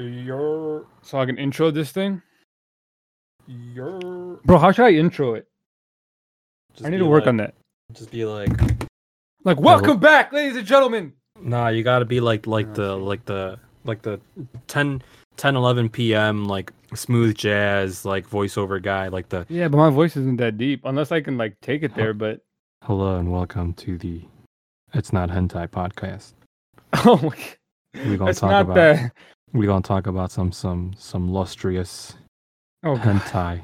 Your 0.00 0.86
so 1.02 1.18
I 1.20 1.26
can 1.26 1.36
intro 1.36 1.70
this 1.70 1.92
thing. 1.92 2.22
your. 3.46 4.40
Bro, 4.44 4.58
how 4.58 4.72
should 4.72 4.86
I 4.86 4.92
intro 4.92 5.34
it? 5.34 5.46
Just 6.72 6.86
I 6.86 6.90
need 6.90 6.98
to 6.98 7.06
work 7.06 7.22
like- 7.24 7.28
on 7.28 7.36
that. 7.38 7.54
Just 7.92 8.10
be 8.12 8.24
like, 8.24 8.50
Like, 9.44 9.58
welcome 9.60 9.98
back, 9.98 10.32
ladies 10.32 10.56
and 10.56 10.66
gentlemen. 10.66 11.12
nah. 11.40 11.68
You 11.68 11.82
gotta 11.82 12.04
be 12.04 12.20
like 12.20 12.46
like 12.46 12.68
Oh, 12.68 12.74
the 12.74 12.96
like 12.96 13.24
the 13.26 13.58
like 13.84 14.00
the 14.02 14.20
10, 14.68 15.02
10 15.36 15.56
11 15.56 15.88
p.m. 15.88 16.44
like 16.46 16.72
smooth 16.94 17.34
jazz 17.36 18.04
like 18.04 18.28
voiceover 18.28 18.80
guy 18.82 19.08
like 19.08 19.28
the. 19.28 19.44
Yeah, 19.50 19.68
but 19.68 19.76
my 19.78 19.90
voice 19.90 20.16
isn't 20.16 20.36
that 20.36 20.56
deep 20.56 20.82
unless 20.84 21.12
I 21.12 21.20
can 21.20 21.36
like 21.36 21.60
take 21.60 21.82
it 21.82 21.94
there. 21.94 22.14
But 22.14 22.40
Hello 22.84 23.16
and 23.16 23.30
welcome 23.30 23.74
to 23.74 23.98
the. 23.98 24.22
It's 24.94 25.12
not 25.12 25.28
hentai 25.30 25.68
podcast. 25.68 26.32
oh 27.04 27.16
my, 27.22 27.36
We're 28.08 28.16
gonna 28.16 28.30
it's 28.30 28.40
talk 28.40 28.50
not 28.50 28.62
about 28.62 28.74
that. 28.76 29.12
We're 29.52 29.66
gonna 29.66 29.82
talk 29.82 30.06
about 30.06 30.30
some 30.30 30.52
some 30.52 30.92
some 30.96 31.32
lustrous 31.32 32.16
Oh, 32.82 32.96
hentai 32.96 33.60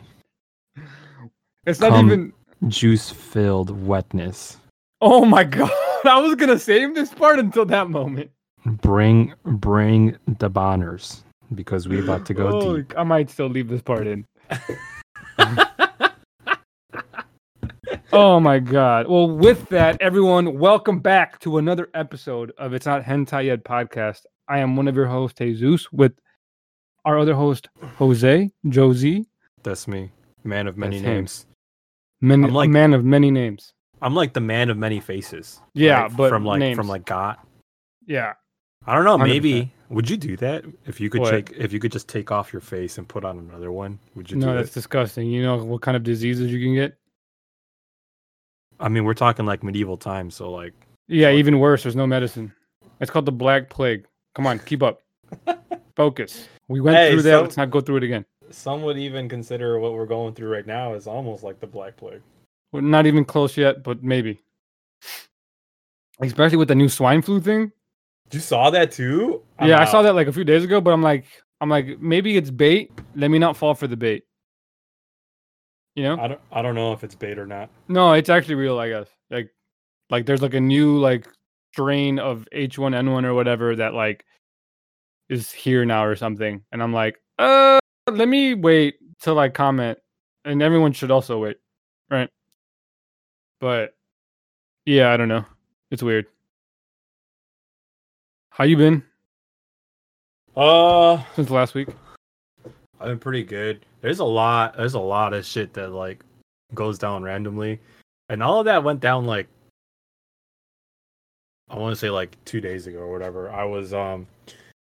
it's 1.67 1.81
not 1.81 1.91
Come- 1.93 2.07
even. 2.07 2.33
juice 2.69 3.11
filled 3.11 3.71
wetness. 3.87 4.59
Oh 5.01 5.25
my 5.25 5.45
god! 5.59 5.71
I 6.05 6.19
was 6.19 6.35
gonna 6.35 6.59
save 6.59 6.95
this 6.95 7.13
part 7.13 7.39
until 7.39 7.65
that 7.67 7.89
moment. 7.91 8.31
Bring 8.65 9.33
bring 9.45 10.17
the 10.27 10.49
bonners 10.51 11.23
because 11.55 11.87
we 11.89 12.01
about 12.01 12.27
to 12.27 12.35
go 12.35 12.49
Oh, 12.53 12.77
deep. 12.79 12.93
I 12.97 13.05
might 13.05 13.31
still 13.31 13.49
leave 13.49 13.69
this 13.69 13.83
part 13.83 14.07
in. 14.07 14.27
Oh 18.13 18.41
my 18.41 18.59
god. 18.59 19.09
Well, 19.09 19.29
with 19.31 19.69
that, 19.69 20.01
everyone, 20.01 20.59
welcome 20.59 21.01
back 21.01 21.39
to 21.41 21.59
another 21.59 21.89
episode 21.93 22.53
of 22.57 22.73
It's 22.73 22.87
Not 22.87 23.03
Hentai 23.03 23.47
Yet 23.47 23.65
podcast. 23.65 24.23
I 24.49 24.59
am 24.59 24.77
one 24.77 24.89
of 24.89 24.95
your 24.97 25.07
hosts, 25.07 25.39
Jesus, 25.39 25.91
with 25.93 26.13
our 27.05 27.19
other 27.19 27.35
host, 27.35 27.69
Jose, 27.97 28.51
Josie, 28.69 29.27
That's 29.63 29.87
me, 29.89 30.11
man 30.45 30.67
of 30.67 30.77
many 30.77 30.97
That's 30.99 31.07
him. 31.09 31.15
names. 31.15 31.47
man, 32.21 32.45
I'm 32.45 32.53
like- 32.55 32.71
man 32.71 32.95
of 32.95 33.05
many 33.05 33.31
names. 33.31 33.73
I'm 34.03 34.15
like 34.15 34.35
the 34.35 34.41
man 34.41 34.71
of 34.71 34.77
many 34.77 35.01
faces. 35.01 35.61
Yeah, 35.75 36.03
right? 36.03 36.17
but 36.17 36.29
from 36.29 36.45
like 36.45 36.59
names. 36.59 36.77
from 36.77 36.87
like 36.89 37.05
God. 37.07 37.37
Yeah. 38.07 38.35
I 38.87 38.95
don't 38.95 39.05
know. 39.05 39.17
100%. 39.17 39.27
Maybe 39.29 39.73
would 39.89 40.09
you 40.11 40.17
do 40.17 40.37
that 40.37 40.65
if 40.85 41.01
you 41.01 41.09
could 41.11 41.23
What? 41.23 41.31
take 41.31 41.53
if 41.57 41.73
you 41.73 41.81
could 41.81 41.93
just 41.93 42.07
take 42.09 42.31
off 42.31 42.53
your 42.53 42.61
face 42.61 42.99
and 42.99 43.09
put 43.09 43.25
on 43.25 43.39
another 43.39 43.73
one? 43.73 43.99
Would 44.15 44.31
you 44.31 44.37
No, 44.37 44.55
that's 44.55 44.69
that? 44.69 44.75
disgusting. 44.75 45.29
You 45.29 45.43
know 45.43 45.57
what 45.65 45.81
kind 45.81 45.97
of 45.97 46.03
diseases 46.05 46.53
you 46.53 46.61
can 46.61 46.75
get? 46.75 46.97
I 48.79 48.89
mean, 48.89 49.05
we're 49.05 49.15
talking 49.15 49.47
like 49.47 49.63
medieval 49.63 49.97
times, 49.97 50.35
so 50.37 50.51
like 50.53 50.75
Yeah, 51.09 51.31
even 51.33 51.59
worse. 51.59 51.83
There's 51.83 51.97
no 51.97 52.07
medicine. 52.07 52.53
It's 53.01 53.11
called 53.11 53.27
the 53.27 53.33
Black 53.33 53.71
Plague. 53.71 54.07
Come 54.37 54.47
on, 54.47 54.59
keep 54.61 54.83
up. 54.83 55.01
Focus. 55.97 56.47
We 56.69 56.81
went 56.83 56.97
Hey, 56.97 57.11
through 57.13 57.23
that. 57.23 57.31
so- 57.31 57.43
Let's 57.43 57.57
not 57.57 57.71
go 57.71 57.81
through 57.81 57.97
it 57.97 58.03
again. 58.05 58.25
some 58.51 58.83
would 58.83 58.99
even 58.99 59.29
consider 59.29 59.81
what 59.81 59.95
we're 59.95 60.07
going 60.07 60.35
through 60.35 60.51
right 60.53 60.67
now 60.67 60.93
is 60.95 61.07
almost 61.07 61.43
like 61.43 61.59
the 61.59 61.67
Black 61.67 61.97
Plague. 61.97 62.21
We're 62.71 62.83
not 62.83 63.07
even 63.07 63.25
close 63.25 63.57
yet, 63.57 63.83
but 63.83 64.03
maybe. 64.05 64.39
Especially 66.21 66.57
with 66.59 66.69
the 66.69 66.75
new 66.75 66.89
swine 66.89 67.23
flu 67.23 67.41
thing. 67.41 67.73
You 68.31 68.41
saw 68.41 68.71
that 68.71 68.93
too? 68.93 69.43
I'm 69.59 69.69
yeah, 69.69 69.81
I 69.81 69.85
saw 69.87 70.03
that 70.03 70.15
like 70.15 70.27
a 70.27 70.33
few 70.33 70.45
days 70.45 70.65
ago, 70.65 70.81
but 70.81 70.93
I'm 70.93 71.03
like, 71.03 71.25
I'm 71.61 71.69
like, 71.71 71.99
maybe 72.01 72.37
it's 72.37 72.51
bait. 72.51 72.91
Let 73.15 73.31
me 73.31 73.39
not 73.39 73.57
fall 73.57 73.75
for 73.75 73.87
the 73.87 73.97
bait. 73.97 74.25
You 75.95 76.03
know? 76.05 76.21
I 76.21 76.29
don't. 76.29 76.41
I 76.53 76.61
don't 76.63 76.75
know 76.75 76.93
if 76.93 77.03
it's 77.05 77.15
bait 77.15 77.39
or 77.39 77.47
not. 77.47 77.71
No, 77.89 78.13
it's 78.13 78.29
actually 78.29 78.57
real. 78.57 78.79
I 78.79 78.89
guess. 78.91 79.09
Like, 79.31 79.51
like 80.11 80.27
there's 80.27 80.43
like 80.43 80.55
a 80.55 80.61
new 80.61 80.99
like 80.99 81.27
strain 81.77 82.19
of 82.19 82.49
H1N1 82.55 83.25
or 83.25 83.35
whatever 83.35 83.77
that 83.77 83.93
like 83.93 84.25
is 85.29 85.53
here 85.53 85.85
now 85.85 86.07
or 86.07 86.17
something, 86.17 86.63
and 86.73 86.83
I'm 86.83 86.95
like, 86.95 87.21
uh, 87.39 87.79
let 88.11 88.29
me 88.29 88.55
wait 88.55 88.97
till 89.21 89.39
I 89.39 89.51
comment, 89.51 89.99
and 90.47 90.63
everyone 90.63 90.93
should 90.93 91.11
also 91.11 91.39
wait, 91.39 91.59
right? 92.11 92.31
But 93.61 93.95
yeah, 94.87 95.13
I 95.13 95.19
don't 95.19 95.29
know. 95.29 95.45
It's 95.91 96.03
weird. 96.03 96.27
How 98.51 98.65
you 98.65 98.79
been 98.79 99.03
Uh, 100.57 101.23
since 101.35 101.51
last 101.51 101.75
week? 101.75 101.89
I've 102.99 103.09
been 103.09 103.19
pretty 103.19 103.45
good. 103.45 103.85
There's 104.01 104.21
a 104.21 104.25
lot. 104.25 104.79
There's 104.79 104.95
a 104.95 104.99
lot 104.99 105.35
of 105.35 105.45
shit 105.45 105.75
that 105.75 105.91
like 105.93 106.25
goes 106.73 106.99
down 106.99 107.23
randomly, 107.23 107.81
and 108.31 108.43
all 108.43 108.61
of 108.61 108.65
that 108.65 108.83
went 108.83 109.01
down 109.01 109.27
like 109.27 109.47
I 111.69 111.77
want 111.79 111.93
to 111.93 111.99
say 111.99 112.11
like 112.11 112.37
two 112.45 112.61
days 112.61 112.87
ago 112.87 112.99
or 112.99 113.11
whatever. 113.11 113.51
I 113.51 113.65
was 113.65 113.93
um, 113.93 114.27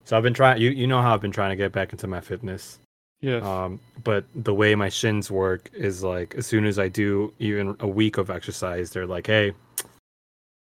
so 0.05 0.17
I've 0.17 0.23
been 0.23 0.33
trying. 0.33 0.61
You 0.61 0.69
you 0.69 0.87
know 0.87 1.01
how 1.01 1.13
I've 1.13 1.21
been 1.21 1.31
trying 1.31 1.51
to 1.51 1.55
get 1.55 1.71
back 1.71 1.91
into 1.91 2.07
my 2.07 2.21
fitness. 2.21 2.79
Yes. 3.21 3.43
Um, 3.43 3.79
but 4.03 4.23
the 4.33 4.53
way 4.53 4.75
my 4.75 4.87
shins 4.87 5.29
work 5.29 5.69
is 5.73 6.03
like 6.03 6.35
as 6.35 6.47
soon 6.47 6.65
as 6.65 6.79
I 6.79 6.87
do 6.87 7.33
even 7.39 7.75
a 7.79 7.87
week 7.87 8.17
of 8.17 8.29
exercise, 8.29 8.91
they're 8.91 9.05
like, 9.05 9.27
"Hey, 9.27 9.53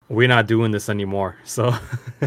we're 0.08 0.28
not 0.28 0.46
doing 0.46 0.70
this 0.70 0.88
anymore." 0.88 1.36
So 1.44 1.74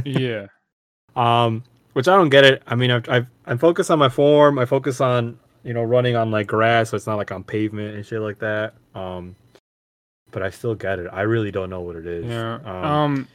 yeah. 0.03 0.47
um, 1.16 1.63
which 1.94 2.07
I 2.07 2.16
don't 2.16 2.29
get 2.29 2.44
it. 2.44 2.63
I 2.67 2.75
mean, 2.75 2.91
I've, 2.91 3.07
I've 3.07 3.28
I 3.46 3.56
focus 3.56 3.90
on 3.90 4.00
my 4.00 4.09
form. 4.09 4.57
I 4.57 4.66
focus 4.66 5.00
on 5.00 5.38
you 5.63 5.73
know 5.73 5.84
running 5.84 6.16
on 6.16 6.31
like 6.31 6.47
grass, 6.47 6.90
so 6.90 6.97
it's 6.97 7.07
not 7.07 7.17
like 7.17 7.31
on 7.31 7.44
pavement 7.44 7.96
and 7.96 8.06
shit 8.06 8.19
like 8.19 8.40
that. 8.40 8.73
Um, 8.96 9.35
but 10.31 10.41
I 10.41 10.50
still 10.50 10.75
get 10.75 11.00
it. 11.00 11.07
I 11.13 11.22
really 11.22 11.52
don't 11.52 11.69
know 11.69 11.81
what 11.81 11.96
it 11.96 12.06
is. 12.06 12.25
Yeah. 12.25 12.56
Um, 12.66 12.85
Um, 12.85 13.28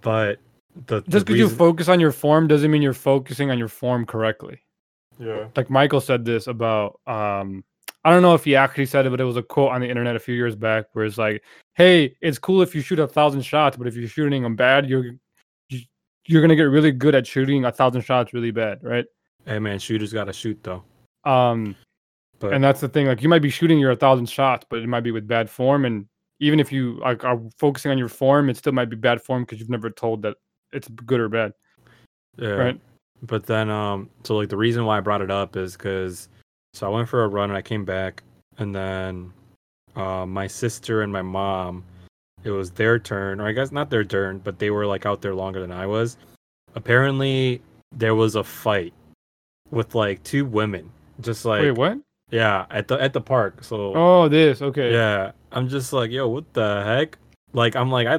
but 0.00 0.38
the 0.86 1.02
just 1.02 1.26
the 1.26 1.32
because 1.34 1.38
you 1.50 1.56
focus 1.56 1.88
on 1.88 2.00
your 2.00 2.12
form 2.12 2.48
doesn't 2.48 2.70
mean 2.70 2.82
you're 2.82 2.92
focusing 2.94 3.50
on 3.50 3.58
your 3.58 3.68
form 3.68 4.06
correctly. 4.06 4.62
yeah 5.18 5.48
like 5.56 5.68
Michael 5.70 6.00
said 6.00 6.24
this 6.24 6.46
about 6.46 7.00
um 7.06 7.62
I 8.04 8.10
don't 8.10 8.22
know 8.22 8.34
if 8.34 8.42
he 8.44 8.56
actually 8.56 8.86
said 8.86 9.06
it, 9.06 9.10
but 9.10 9.20
it 9.20 9.24
was 9.24 9.36
a 9.36 9.44
quote 9.44 9.70
on 9.70 9.80
the 9.80 9.88
internet 9.88 10.16
a 10.16 10.18
few 10.18 10.34
years 10.34 10.56
back 10.56 10.86
where 10.92 11.04
it's 11.04 11.18
like, 11.18 11.44
"Hey, 11.74 12.16
it's 12.20 12.36
cool 12.36 12.60
if 12.60 12.74
you 12.74 12.80
shoot 12.80 12.98
a 12.98 13.06
thousand 13.06 13.42
shots, 13.42 13.76
but 13.76 13.86
if 13.86 13.94
you're 13.94 14.08
shooting 14.08 14.42
them 14.42 14.56
bad, 14.56 14.88
you're 14.88 15.04
you- 15.68 15.80
you're 16.26 16.42
gonna 16.42 16.56
get 16.56 16.64
really 16.64 16.90
good 16.90 17.14
at 17.14 17.26
shooting 17.28 17.64
a 17.64 17.70
thousand 17.70 18.00
shots 18.00 18.32
really 18.32 18.50
bad, 18.50 18.82
right?" 18.82 19.04
hey 19.46 19.58
man, 19.60 19.78
shooters 19.78 20.12
gotta 20.12 20.32
shoot 20.32 20.58
though. 20.64 20.82
Um, 21.24 21.76
But 22.40 22.54
and 22.54 22.64
that's 22.64 22.80
the 22.80 22.88
thing. 22.88 23.06
Like, 23.06 23.22
you 23.22 23.28
might 23.28 23.42
be 23.42 23.50
shooting 23.50 23.78
your 23.78 23.92
a 23.92 23.96
thousand 23.96 24.26
shots, 24.28 24.66
but 24.68 24.80
it 24.80 24.88
might 24.88 25.02
be 25.04 25.12
with 25.12 25.28
bad 25.28 25.48
form, 25.48 25.84
and 25.84 26.06
even 26.42 26.58
if 26.58 26.72
you 26.72 26.94
like 26.94 27.22
are 27.24 27.40
focusing 27.56 27.92
on 27.92 27.98
your 27.98 28.08
form, 28.08 28.50
it 28.50 28.56
still 28.56 28.72
might 28.72 28.90
be 28.90 28.96
bad 28.96 29.22
form 29.22 29.44
because 29.44 29.60
you've 29.60 29.70
never 29.70 29.88
told 29.88 30.22
that 30.22 30.36
it's 30.72 30.88
good 30.88 31.20
or 31.20 31.28
bad, 31.28 31.52
yeah. 32.36 32.48
right? 32.48 32.80
But 33.22 33.46
then, 33.46 33.70
um, 33.70 34.10
so 34.24 34.36
like 34.36 34.48
the 34.48 34.56
reason 34.56 34.84
why 34.84 34.98
I 34.98 35.00
brought 35.00 35.22
it 35.22 35.30
up 35.30 35.56
is 35.56 35.76
because, 35.76 36.28
so 36.74 36.84
I 36.88 36.90
went 36.90 37.08
for 37.08 37.22
a 37.22 37.28
run 37.28 37.50
and 37.50 37.56
I 37.56 37.62
came 37.62 37.84
back, 37.84 38.24
and 38.58 38.74
then, 38.74 39.32
uh, 39.94 40.26
my 40.26 40.48
sister 40.48 41.02
and 41.02 41.12
my 41.12 41.22
mom, 41.22 41.84
it 42.42 42.50
was 42.50 42.72
their 42.72 42.98
turn, 42.98 43.40
or 43.40 43.46
I 43.46 43.52
guess 43.52 43.70
not 43.70 43.88
their 43.88 44.02
turn, 44.02 44.38
but 44.38 44.58
they 44.58 44.70
were 44.70 44.84
like 44.84 45.06
out 45.06 45.22
there 45.22 45.36
longer 45.36 45.60
than 45.60 45.70
I 45.70 45.86
was. 45.86 46.16
Apparently, 46.74 47.62
there 47.92 48.16
was 48.16 48.34
a 48.34 48.42
fight 48.42 48.92
with 49.70 49.94
like 49.94 50.20
two 50.24 50.44
women, 50.44 50.90
just 51.20 51.44
like 51.44 51.62
Wait, 51.62 51.78
what? 51.78 51.98
yeah, 52.32 52.66
at 52.70 52.88
the 52.88 53.00
at 53.00 53.12
the 53.12 53.20
park. 53.20 53.62
So 53.62 53.92
Oh, 53.94 54.28
this 54.28 54.60
okay. 54.60 54.92
yeah, 54.92 55.30
I'm 55.52 55.68
just 55.68 55.92
like, 55.92 56.10
yo, 56.10 56.28
what 56.28 56.52
the 56.54 56.82
heck? 56.84 57.18
Like, 57.52 57.76
I'm 57.76 57.90
like, 57.90 58.06
I, 58.06 58.14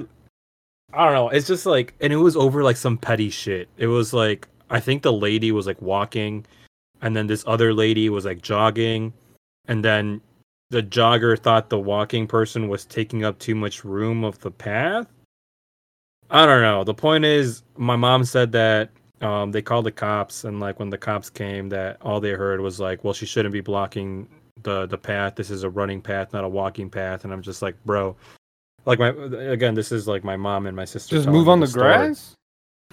I 0.94 1.06
don't 1.06 1.14
know. 1.14 1.30
It's 1.30 1.48
just 1.48 1.66
like, 1.66 1.94
and 2.00 2.14
it 2.14 2.18
was 2.18 2.36
over 2.36 2.64
like 2.64 2.78
some 2.78 2.98
petty 2.98 3.30
shit. 3.30 3.68
It 3.78 3.88
was 3.88 4.14
like, 4.14 4.48
I 4.70 4.80
think 4.80 5.02
the 5.02 5.14
lady 5.14 5.52
was 5.52 5.68
like 5.68 5.82
walking, 5.82 6.46
and 7.02 7.16
then 7.16 7.28
this 7.28 7.44
other 7.48 7.74
lady 7.74 8.10
was 8.10 8.26
like 8.26 8.42
jogging, 8.42 9.14
and 9.68 9.84
then 9.84 10.22
the 10.70 10.84
jogger 10.84 11.38
thought 11.38 11.70
the 11.70 11.80
walking 11.80 12.28
person 12.28 12.68
was 12.68 12.86
taking 12.86 13.24
up 13.24 13.38
too 13.40 13.56
much 13.56 13.84
room 13.84 14.24
of 14.24 14.40
the 14.40 14.52
path. 14.52 15.08
I 16.30 16.46
don't 16.46 16.62
know. 16.62 16.84
The 16.84 16.94
point 16.94 17.26
is, 17.26 17.64
my 17.78 17.96
mom 17.96 18.24
said 18.24 18.52
that 18.54 18.90
um, 19.22 19.52
they 19.52 19.62
called 19.62 19.86
the 19.86 19.92
cops, 19.92 20.44
and 20.44 20.60
like 20.60 20.80
when 20.80 20.90
the 20.90 20.98
cops 20.98 21.30
came, 21.30 21.70
that 21.70 21.98
all 22.02 22.20
they 22.20 22.32
heard 22.32 22.62
was 22.62 22.80
like, 22.80 23.04
"Well, 23.04 23.14
she 23.14 23.26
shouldn't 23.26 23.54
be 23.54 23.62
blocking 23.62 24.28
the 24.64 24.86
the 24.86 24.98
path. 24.98 25.36
This 25.36 25.50
is 25.50 25.64
a 25.64 25.70
running 25.70 26.02
path, 26.02 26.34
not 26.34 26.44
a 26.44 26.50
walking 26.50 26.90
path." 26.90 27.24
And 27.24 27.34
I'm 27.34 27.42
just 27.42 27.62
like, 27.62 27.76
bro, 27.86 28.16
like 28.86 29.00
my 29.00 29.10
again, 29.10 29.74
this 29.74 29.92
is 29.92 30.08
like 30.08 30.24
my 30.24 30.36
mom 30.36 30.68
and 30.68 30.76
my 30.76 30.86
sister. 30.86 31.16
Just 31.16 31.28
move 31.28 31.48
on 31.48 31.60
the 31.60 31.68
story. 31.68 31.94
grass. 31.94 32.36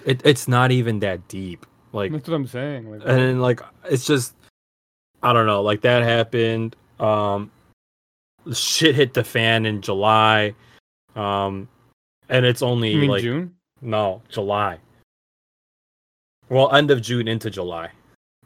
It 0.05 0.21
it's 0.25 0.47
not 0.47 0.71
even 0.71 0.99
that 0.99 1.27
deep. 1.27 1.65
Like 1.93 2.11
That's 2.11 2.27
what 2.27 2.35
I'm 2.35 2.47
saying. 2.47 2.89
Like, 2.89 3.01
and 3.05 3.19
then, 3.19 3.41
like 3.41 3.61
it's 3.85 4.05
just 4.05 4.35
I 5.21 5.33
don't 5.33 5.45
know, 5.45 5.61
like 5.61 5.81
that 5.81 6.03
happened. 6.03 6.75
Um 6.99 7.51
shit 8.53 8.95
hit 8.95 9.13
the 9.13 9.23
fan 9.23 9.65
in 9.65 9.81
July. 9.81 10.55
Um 11.15 11.67
and 12.29 12.45
it's 12.45 12.61
only 12.61 12.91
you 12.91 13.01
mean 13.01 13.09
like 13.09 13.21
June? 13.21 13.53
no, 13.81 14.21
July. 14.29 14.79
Well, 16.49 16.73
end 16.73 16.91
of 16.91 17.01
June 17.01 17.27
into 17.27 17.49
July. 17.49 17.91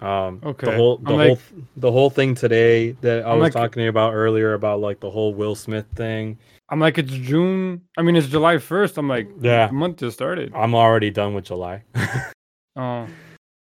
Um 0.02 0.42
Okay. 0.44 0.68
the 0.70 0.76
whole 0.76 0.98
the 0.98 1.10
I'm 1.14 1.20
whole 1.20 1.30
like- 1.30 1.40
the 1.78 1.92
whole 1.92 2.10
thing 2.10 2.36
today 2.36 2.92
that 3.02 3.26
I 3.26 3.32
I'm 3.32 3.40
was 3.40 3.46
like- 3.46 3.54
talking 3.54 3.80
to 3.80 3.84
you 3.84 3.90
about 3.90 4.14
earlier 4.14 4.54
about 4.54 4.80
like 4.82 5.00
the 5.00 5.10
whole 5.10 5.34
Will 5.34 5.56
Smith 5.56 5.86
thing. 5.96 6.38
I'm 6.70 6.80
like, 6.80 6.98
it's 6.98 7.12
June. 7.14 7.82
I 7.98 8.02
mean, 8.02 8.16
it's 8.16 8.28
July 8.28 8.56
1st. 8.56 8.98
I'm 8.98 9.08
like, 9.08 9.30
Yeah. 9.40 9.68
the 9.68 9.74
month 9.74 9.98
just 9.98 10.16
started. 10.18 10.52
I'm 10.56 10.74
already 10.76 11.12
done 11.12 11.34
with 11.34 11.46
July. 11.46 11.84
Oh, 12.78 13.08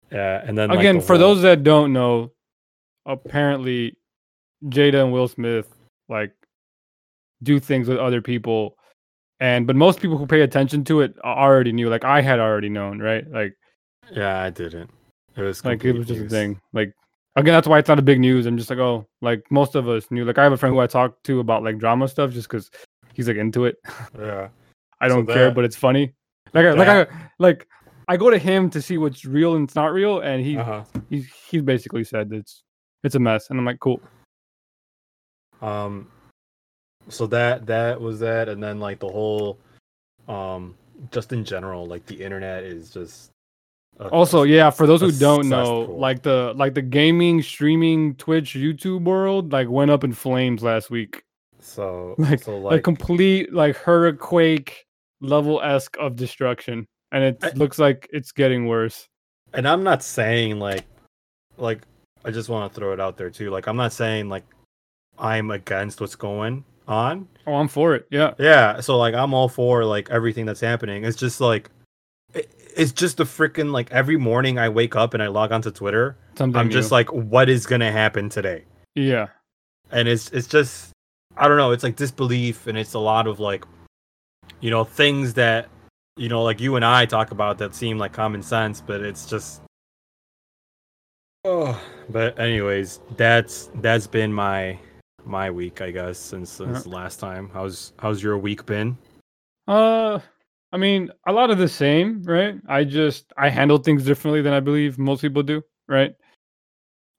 Yeah, 0.10 0.42
and 0.46 0.58
then 0.58 0.70
like, 0.70 0.80
Again, 0.80 0.96
the 0.98 1.02
for 1.02 1.18
whole- 1.18 1.34
those 1.36 1.42
that 1.42 1.64
don't 1.64 1.92
know, 1.92 2.32
apparently 3.06 3.98
Jada 4.68 5.04
and 5.04 5.12
Will 5.12 5.28
Smith 5.28 5.68
like 6.08 6.32
do 7.44 7.60
things 7.60 7.90
with 7.90 7.98
other 7.98 8.22
people 8.22 8.78
and 9.42 9.68
but 9.68 9.76
most 9.76 10.00
people 10.00 10.18
who 10.18 10.26
pay 10.26 10.42
attention 10.42 10.86
to 10.86 11.02
it 11.02 11.14
already 11.26 11.74
knew 11.74 11.90
like 11.90 12.06
I 12.06 12.22
had 12.22 12.40
already 12.40 12.70
known, 12.70 13.00
right? 13.00 13.30
Like 13.30 13.54
yeah, 14.14 14.42
I 14.42 14.50
didn't. 14.50 14.90
It 15.36 15.42
was 15.42 15.64
like 15.66 15.84
it 15.84 15.94
was 15.94 16.08
just 16.08 16.22
news. 16.22 16.32
a 16.32 16.36
thing. 16.36 16.62
Like 16.74 16.94
again, 17.36 17.54
that's 17.54 17.68
why 17.68 17.80
it's 17.80 17.90
not 17.90 18.00
a 18.00 18.04
big 18.04 18.20
news. 18.20 18.46
I'm 18.46 18.58
just 18.58 18.70
like, 18.70 18.80
oh, 18.80 19.06
like 19.22 19.44
most 19.52 19.76
of 19.76 19.88
us 19.90 20.10
knew. 20.12 20.26
Like 20.26 20.38
I 20.38 20.44
have 20.44 20.54
a 20.54 20.58
friend 20.58 20.74
who 20.74 20.82
I 20.82 20.88
talk 20.88 21.22
to 21.24 21.40
about 21.40 21.64
like 21.64 21.78
drama 21.78 22.08
stuff 22.08 22.32
just 22.32 22.48
because 22.48 22.72
he's 23.14 23.28
like 23.28 23.38
into 23.38 23.66
it. 23.66 23.78
Yeah, 24.18 24.50
I 25.02 25.08
don't 25.08 25.26
care, 25.26 25.46
that- 25.46 25.56
but 25.56 25.66
it's 25.66 25.76
funny. 25.76 26.14
Like 26.54 26.66
I, 26.66 26.72
like 26.72 26.88
I 26.88 27.08
like 27.40 27.68
I 28.08 28.18
go 28.18 28.30
to 28.30 28.38
him 28.38 28.70
to 28.70 28.82
see 28.82 28.98
what's 28.98 29.26
real 29.26 29.56
and 29.56 29.68
it's 29.68 29.76
not 29.76 29.92
real, 29.92 30.20
and 30.20 30.44
he 30.44 30.58
uh-huh. 30.58 30.84
he's 31.10 31.28
he's 31.50 31.62
basically 31.62 32.04
said 32.04 32.32
it's 32.32 32.64
it's 33.04 33.16
a 33.16 33.20
mess, 33.20 33.50
and 33.50 33.60
I'm 33.60 33.66
like, 33.66 33.80
cool. 33.80 34.02
Um, 35.62 36.10
so 37.10 37.28
that 37.28 37.66
that 37.68 38.00
was 38.00 38.20
that, 38.20 38.50
and 38.50 38.62
then 38.62 38.80
like 38.80 39.00
the 39.00 39.08
whole, 39.08 39.60
um, 40.28 40.76
just 41.12 41.34
in 41.34 41.44
general, 41.44 41.86
like 41.86 42.06
the 42.06 42.22
internet 42.22 42.64
is 42.64 42.90
just. 42.90 43.32
A- 44.00 44.10
Also, 44.10 44.44
yeah, 44.44 44.70
for 44.70 44.86
those 44.88 45.02
who 45.02 45.08
a 45.08 45.12
don't 45.12 45.48
know, 45.50 45.82
cesspool. 45.82 46.00
like 46.00 46.22
the 46.22 46.54
like 46.56 46.74
the 46.74 46.82
gaming, 46.82 47.42
streaming, 47.42 48.16
Twitch, 48.16 48.54
YouTube 48.56 49.04
world, 49.04 49.52
like 49.52 49.70
went 49.70 49.92
up 49.92 50.04
in 50.04 50.14
flames 50.14 50.64
last 50.64 50.90
week. 50.90 51.24
So 51.60 52.16
Like- 52.20 52.44
so 52.44 52.58
Like, 52.58 52.72
like 52.74 52.84
complete 52.84 53.54
like 53.54 53.76
hurricane 53.76 54.66
level 55.22 55.62
esque 55.62 55.96
of 56.00 56.16
destruction, 56.16 56.86
and 57.12 57.24
it 57.24 57.38
I- 57.44 57.52
looks 57.56 57.80
like 57.80 58.08
it's 58.12 58.32
getting 58.32 58.68
worse. 58.68 59.08
and 59.54 59.68
I'm 59.68 59.84
not 59.84 60.04
saying 60.04 60.60
like 60.60 60.86
like 61.58 61.82
I 62.26 62.32
just 62.32 62.50
want 62.50 62.72
to 62.74 62.80
throw 62.80 62.92
it 62.92 63.00
out 63.00 63.18
there 63.18 63.30
too. 63.30 63.50
Like 63.50 63.68
I'm 63.68 63.78
not 63.78 63.94
saying 63.94 64.28
like 64.30 64.44
I'm 65.18 65.52
against 65.52 66.02
what's 66.02 66.16
going 66.16 66.66
on. 66.88 67.28
Oh, 67.48 67.54
I'm 67.56 67.68
for 67.70 67.96
it. 67.96 68.06
Yeah, 68.12 68.34
Yeah, 68.38 68.80
so 68.82 68.98
like 68.98 69.14
I'm 69.16 69.34
all 69.34 69.48
for 69.48 69.86
like 69.86 70.10
everything 70.10 70.46
that's 70.46 70.60
happening. 70.60 71.06
It's 71.06 71.16
just 71.18 71.40
like 71.40 71.70
it, 72.34 72.50
it's 72.76 72.92
just 72.92 73.18
the 73.18 73.24
freaking 73.24 73.72
like 73.72 73.92
every 73.92 74.18
morning 74.18 74.60
I 74.60 74.70
wake 74.70 74.96
up 74.96 75.14
and 75.14 75.24
I 75.24 75.28
log 75.28 75.52
onto 75.52 75.72
Twitter. 75.72 76.18
something. 76.38 76.60
I'm 76.60 76.70
just 76.70 76.92
like 76.92 77.12
what 77.12 77.50
is 77.50 77.66
going 77.66 77.82
to 77.82 77.92
happen 77.92 78.30
today? 78.30 78.64
yeah, 78.96 79.28
And 79.92 80.08
it's 80.08 80.30
it's 80.32 80.48
just 80.48 80.92
I 81.38 81.48
don't 81.48 81.58
know, 81.58 81.72
it's 81.72 81.84
like 81.84 81.96
disbelief 81.96 82.68
and 82.68 82.78
it's 82.78 82.94
a 82.94 83.00
lot 83.00 83.28
of 83.28 83.40
like 83.40 83.66
you 84.62 84.70
know 84.70 84.84
things 84.84 85.34
that 85.36 85.68
you 86.18 86.30
know 86.30 86.44
like 86.44 86.60
you 86.62 86.76
and 86.76 86.86
I 86.86 87.06
talk 87.06 87.32
about 87.32 87.58
that 87.58 87.76
seem 87.76 87.98
like 87.98 88.14
common 88.14 88.42
sense, 88.44 88.82
but 88.82 89.02
it's 89.02 89.26
just 89.26 89.62
Oh, 91.48 91.80
but 92.10 92.40
anyways, 92.40 93.00
that's 93.18 93.70
that's 93.76 94.08
been 94.08 94.34
my 94.34 94.80
my 95.26 95.52
week, 95.52 95.82
I 95.82 95.92
guess, 95.92 96.18
since 96.18 96.50
since 96.52 96.80
Uh-huh. 96.86 96.90
last 96.96 97.20
time. 97.20 97.50
How's 97.54 97.94
how's 98.00 98.22
your 98.24 98.38
week 98.38 98.66
been? 98.66 98.98
Uh, 99.68 100.20
I 100.76 100.78
mean, 100.78 101.10
a 101.26 101.32
lot 101.32 101.52
of 101.52 101.58
the 101.58 101.70
same, 101.70 102.22
right? 102.24 102.56
I 102.68 102.84
just 102.84 103.32
I 103.38 103.48
handle 103.48 103.78
things 103.78 104.04
differently 104.04 104.42
than 104.42 104.52
I 104.52 104.60
believe 104.60 105.00
most 105.00 105.22
people 105.22 105.42
do, 105.42 105.64
right? 105.88 106.14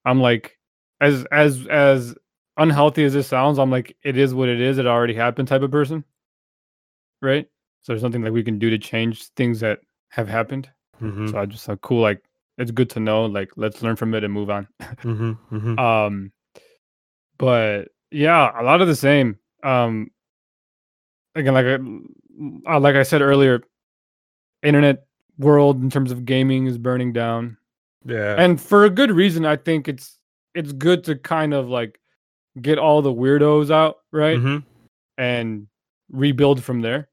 I'm 0.05 0.21
like, 0.21 0.59
as 1.01 1.25
as 1.33 1.67
as 1.69 2.15
unhealthy 2.59 3.05
as 3.05 3.15
this 3.15 3.29
sounds, 3.29 3.59
I'm 3.59 3.71
like, 3.71 3.97
it 4.03 4.19
is 4.19 4.35
what 4.35 4.51
it 4.51 4.61
is. 4.61 4.77
It 4.77 4.87
already 4.87 5.15
happened, 5.15 5.49
type 5.49 5.63
of 5.63 5.71
person, 5.71 6.05
right? 7.23 7.49
So 7.81 7.93
there's 7.95 8.03
nothing 8.03 8.21
that 8.25 8.33
we 8.35 8.43
can 8.43 8.59
do 8.59 8.69
to 8.69 8.77
change 8.77 9.25
things 9.37 9.61
that 9.61 9.79
have 10.11 10.29
happened. 10.29 10.69
Mm-hmm. 11.01 11.29
So 11.29 11.39
I 11.39 11.47
just 11.47 11.67
like, 11.67 11.81
cool, 11.81 12.03
like 12.03 12.23
it's 12.59 12.71
good 12.71 12.91
to 12.91 13.01
know. 13.01 13.25
Like, 13.25 13.53
let's 13.57 13.81
learn 13.81 13.97
from 13.97 14.13
it 14.13 14.23
and 14.23 14.35
move 14.35 14.51
on. 14.51 14.69
Mm-hmm. 14.83 15.33
Mm-hmm. 15.57 15.79
Um, 15.79 16.31
but 17.39 17.89
yeah, 18.11 18.53
a 18.61 18.63
lot 18.63 18.83
of 18.83 18.89
the 18.89 18.95
same. 18.95 19.39
Um, 19.63 20.11
again, 21.35 21.55
like 21.55 21.65
I, 21.65 21.79
uh, 22.69 22.81
like 22.81 22.97
I 22.97 23.03
said 23.03 23.23
earlier, 23.23 23.63
internet 24.63 25.07
world 25.39 25.83
in 25.83 25.91
terms 25.91 26.11
of 26.11 26.25
gaming 26.25 26.67
is 26.67 26.79
burning 26.79 27.13
down, 27.13 27.57
Yeah. 28.05 28.35
and 28.39 28.61
for 28.61 28.85
a 28.85 28.91
good 28.91 29.11
reason. 29.11 29.45
I 29.47 29.57
think 29.57 29.89
it's 29.89 30.19
it's 30.55 30.73
good 30.73 31.05
to 31.05 31.17
kind 31.17 31.53
of 31.53 31.69
like 31.69 32.01
get 32.63 32.79
all 32.79 33.03
the 33.03 33.13
weirdos 33.13 33.71
out, 33.71 33.99
right, 34.13 34.39
Mhm. 34.39 34.63
and 35.19 35.67
rebuild 36.11 36.63
from 36.65 36.81
there. 36.81 37.09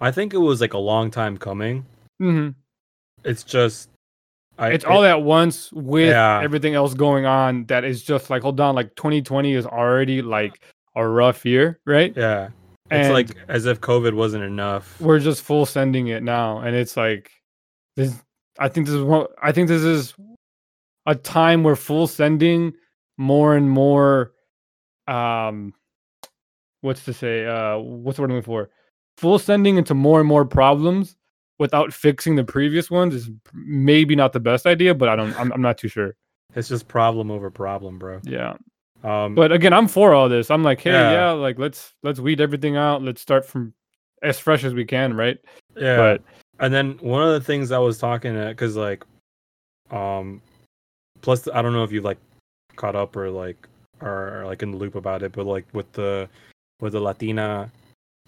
I 0.00 0.12
think 0.12 0.32
it 0.34 0.38
was 0.38 0.60
like 0.60 0.74
a 0.74 0.78
long 0.78 1.10
time 1.10 1.36
coming. 1.36 1.84
hmm 2.18 2.50
It's 3.24 3.42
just 3.42 3.90
I 4.58 4.70
It's 4.70 4.84
it- 4.84 4.90
all 4.90 5.04
at 5.04 5.20
once 5.22 5.70
with 5.72 6.08
Yeah. 6.10 6.40
everything 6.42 6.74
else 6.74 6.94
going 6.94 7.26
on. 7.26 7.66
That 7.66 7.84
is 7.84 8.02
just 8.02 8.30
like, 8.30 8.40
hold 8.42 8.58
on, 8.60 8.74
like 8.74 8.94
2020 8.94 9.52
is 9.54 9.66
already 9.66 10.22
like 10.22 10.60
a 10.94 11.06
rough 11.06 11.44
year, 11.44 11.78
right? 11.84 12.14
Yeah. 12.16 12.50
It's 12.90 13.06
And- 13.06 13.12
like 13.14 13.30
as 13.48 13.66
if 13.66 13.80
COVID 13.80 14.14
wasn't 14.14 14.44
enough. 14.44 15.00
we're 15.00 15.18
just 15.18 15.42
full 15.42 15.66
sending 15.66 16.08
it 16.08 16.22
now 16.22 16.58
and 16.58 16.74
it's 16.76 16.96
like 16.96 17.30
this 17.96 18.14
i 18.58 18.68
think 18.68 18.86
this 18.86 18.94
is 18.94 19.02
one 19.02 19.26
i 19.42 19.50
think 19.52 19.68
this 19.68 19.82
is 19.82 20.14
a 21.06 21.14
time 21.14 21.62
where 21.62 21.76
full 21.76 22.06
sending 22.06 22.72
more 23.18 23.56
and 23.56 23.68
more 23.70 24.32
um 25.08 25.72
what's 26.82 27.04
to 27.04 27.12
say 27.12 27.44
uh 27.46 27.76
what's 27.78 28.16
the 28.16 28.22
word 28.22 28.30
i'm 28.30 28.36
looking 28.36 28.44
for 28.46 28.70
full 29.18 29.38
sending 29.38 29.76
into 29.78 29.94
more 29.94 30.20
and 30.20 30.28
more 30.28 30.44
problems 30.44 31.16
without 31.58 31.92
fixing 31.92 32.36
the 32.36 32.44
previous 32.44 32.90
ones 32.90 33.14
is 33.14 33.30
maybe 33.54 34.14
not 34.14 34.32
the 34.32 34.40
best 34.40 34.66
idea 34.66 34.94
but 34.94 35.08
i 35.08 35.16
don't 35.16 35.38
i'm, 35.40 35.52
I'm 35.52 35.62
not 35.62 35.78
too 35.78 35.88
sure 35.88 36.14
It's 36.54 36.68
just 36.68 36.86
problem 36.88 37.30
over 37.30 37.50
problem, 37.50 37.98
bro. 37.98 38.20
yeah 38.24 38.54
Um 39.04 39.34
but 39.34 39.52
again 39.52 39.72
i'm 39.72 39.88
for 39.88 40.14
all 40.14 40.28
this 40.28 40.50
i'm 40.50 40.62
like 40.64 40.80
hey 40.80 40.90
Yeah. 40.92 41.10
yeah, 41.12 41.30
like 41.32 41.58
let's 41.58 41.92
let's 42.02 42.18
weed 42.20 42.40
everything 42.40 42.76
out 42.76 43.02
let's 43.02 43.20
start 43.20 43.44
from 43.44 43.72
as 44.22 44.38
fresh 44.38 44.64
as 44.64 44.74
we 44.74 44.84
can 44.84 45.14
right 45.14 45.38
yeah. 45.76 45.96
but 45.96 46.22
and 46.58 46.72
then 46.72 46.92
one 47.02 47.22
of 47.22 47.32
the 47.34 47.40
things 47.40 47.70
I 47.70 47.78
was 47.78 47.98
talking 47.98 48.32
to 48.34 48.54
cuz 48.54 48.76
like 48.76 49.04
um 49.90 50.40
plus 51.20 51.46
I 51.52 51.62
don't 51.62 51.72
know 51.74 51.84
if 51.84 51.92
you 51.92 52.00
like 52.00 52.18
caught 52.76 52.96
up 52.96 53.14
or 53.16 53.30
like 53.30 53.68
are 54.00 54.44
like 54.46 54.62
in 54.62 54.70
the 54.72 54.76
loop 54.76 54.94
about 54.94 55.22
it, 55.22 55.32
but 55.32 55.46
like 55.46 55.64
with 55.72 55.90
the 55.92 56.28
with 56.80 56.92
the 56.92 57.00
Latina 57.00 57.70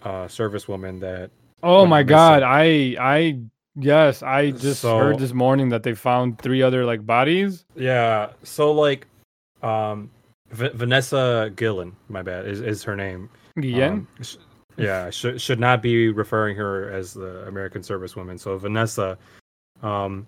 uh 0.03 0.25
servicewoman 0.27 1.01
that 1.01 1.31
Oh 1.63 1.85
my 1.87 2.03
missing. 2.03 2.09
god, 2.09 2.43
I 2.45 2.97
I 3.01 3.41
yes, 3.75 4.23
I 4.23 4.51
just 4.53 4.81
So- 4.83 4.99
heard 4.99 5.19
this 5.19 5.33
morning 5.33 5.71
that 5.71 5.83
they 5.83 5.95
found 5.95 6.39
three 6.39 6.63
other 6.63 6.85
like 6.85 7.05
bodies. 7.05 7.65
Yeah. 7.75 8.31
So 8.45 8.73
like, 8.73 9.07
um, 9.63 10.11
V- 10.51 10.71
Vanessa 10.75 11.53
Guillen, 11.57 11.93
my 12.09 12.23
bad, 12.23 12.47
is 12.47 12.61
is 12.61 12.83
her 12.85 12.97
name. 12.97 13.29
Again, 13.57 13.93
Um, 13.93 14.09
sh- 14.23 14.37
yeah, 14.77 15.11
should 15.19 15.41
should 15.41 15.61
not 15.61 15.83
be 15.83 16.09
referring 16.11 16.57
her 16.57 16.91
as 16.91 17.13
the 17.15 17.47
American 17.47 17.83
servicewoman. 17.83 18.39
So 18.39 18.57
Vanessa, 18.57 19.19
um, 19.83 20.27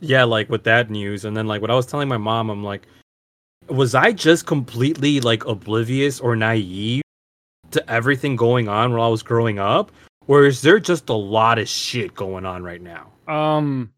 yeah, 0.00 0.24
like 0.24 0.48
with 0.48 0.64
that 0.64 0.90
news, 0.90 1.24
and 1.24 1.36
then 1.36 1.46
like 1.46 1.60
what 1.60 1.70
I 1.70 1.74
was 1.74 1.86
telling 1.86 2.08
my 2.08 2.16
mom, 2.18 2.50
I'm 2.50 2.62
like, 2.64 2.86
was 3.68 3.94
I 3.94 4.12
just 4.12 4.46
completely 4.46 5.20
like 5.20 5.44
oblivious 5.46 6.20
or 6.20 6.36
naive 6.36 7.02
to 7.72 7.90
everything 7.90 8.36
going 8.36 8.68
on 8.68 8.92
while 8.92 9.02
I 9.02 9.08
was 9.08 9.22
growing 9.22 9.58
up, 9.58 9.92
or 10.26 10.44
is 10.46 10.60
there 10.62 10.78
just 10.80 11.08
a 11.08 11.14
lot 11.14 11.58
of 11.58 11.68
shit 11.68 12.14
going 12.14 12.44
on 12.46 12.62
right 12.62 12.80
now? 12.82 13.10
um, 13.28 13.92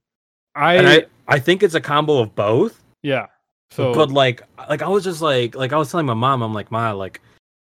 I, 0.54 0.74
and 0.74 0.86
I 0.88 1.04
I 1.28 1.38
think 1.38 1.62
it's 1.62 1.74
a 1.74 1.80
combo 1.80 2.18
of 2.18 2.34
both. 2.34 2.82
yeah. 3.02 3.26
So 3.74 3.94
but 3.94 4.10
like 4.10 4.42
like 4.68 4.82
I 4.82 4.88
was 4.88 5.02
just 5.04 5.22
like 5.22 5.54
like 5.54 5.72
I 5.72 5.76
was 5.78 5.90
telling 5.90 6.06
my 6.06 6.14
mom 6.14 6.42
I'm 6.42 6.52
like 6.52 6.70
ma 6.70 6.92
like 6.92 7.20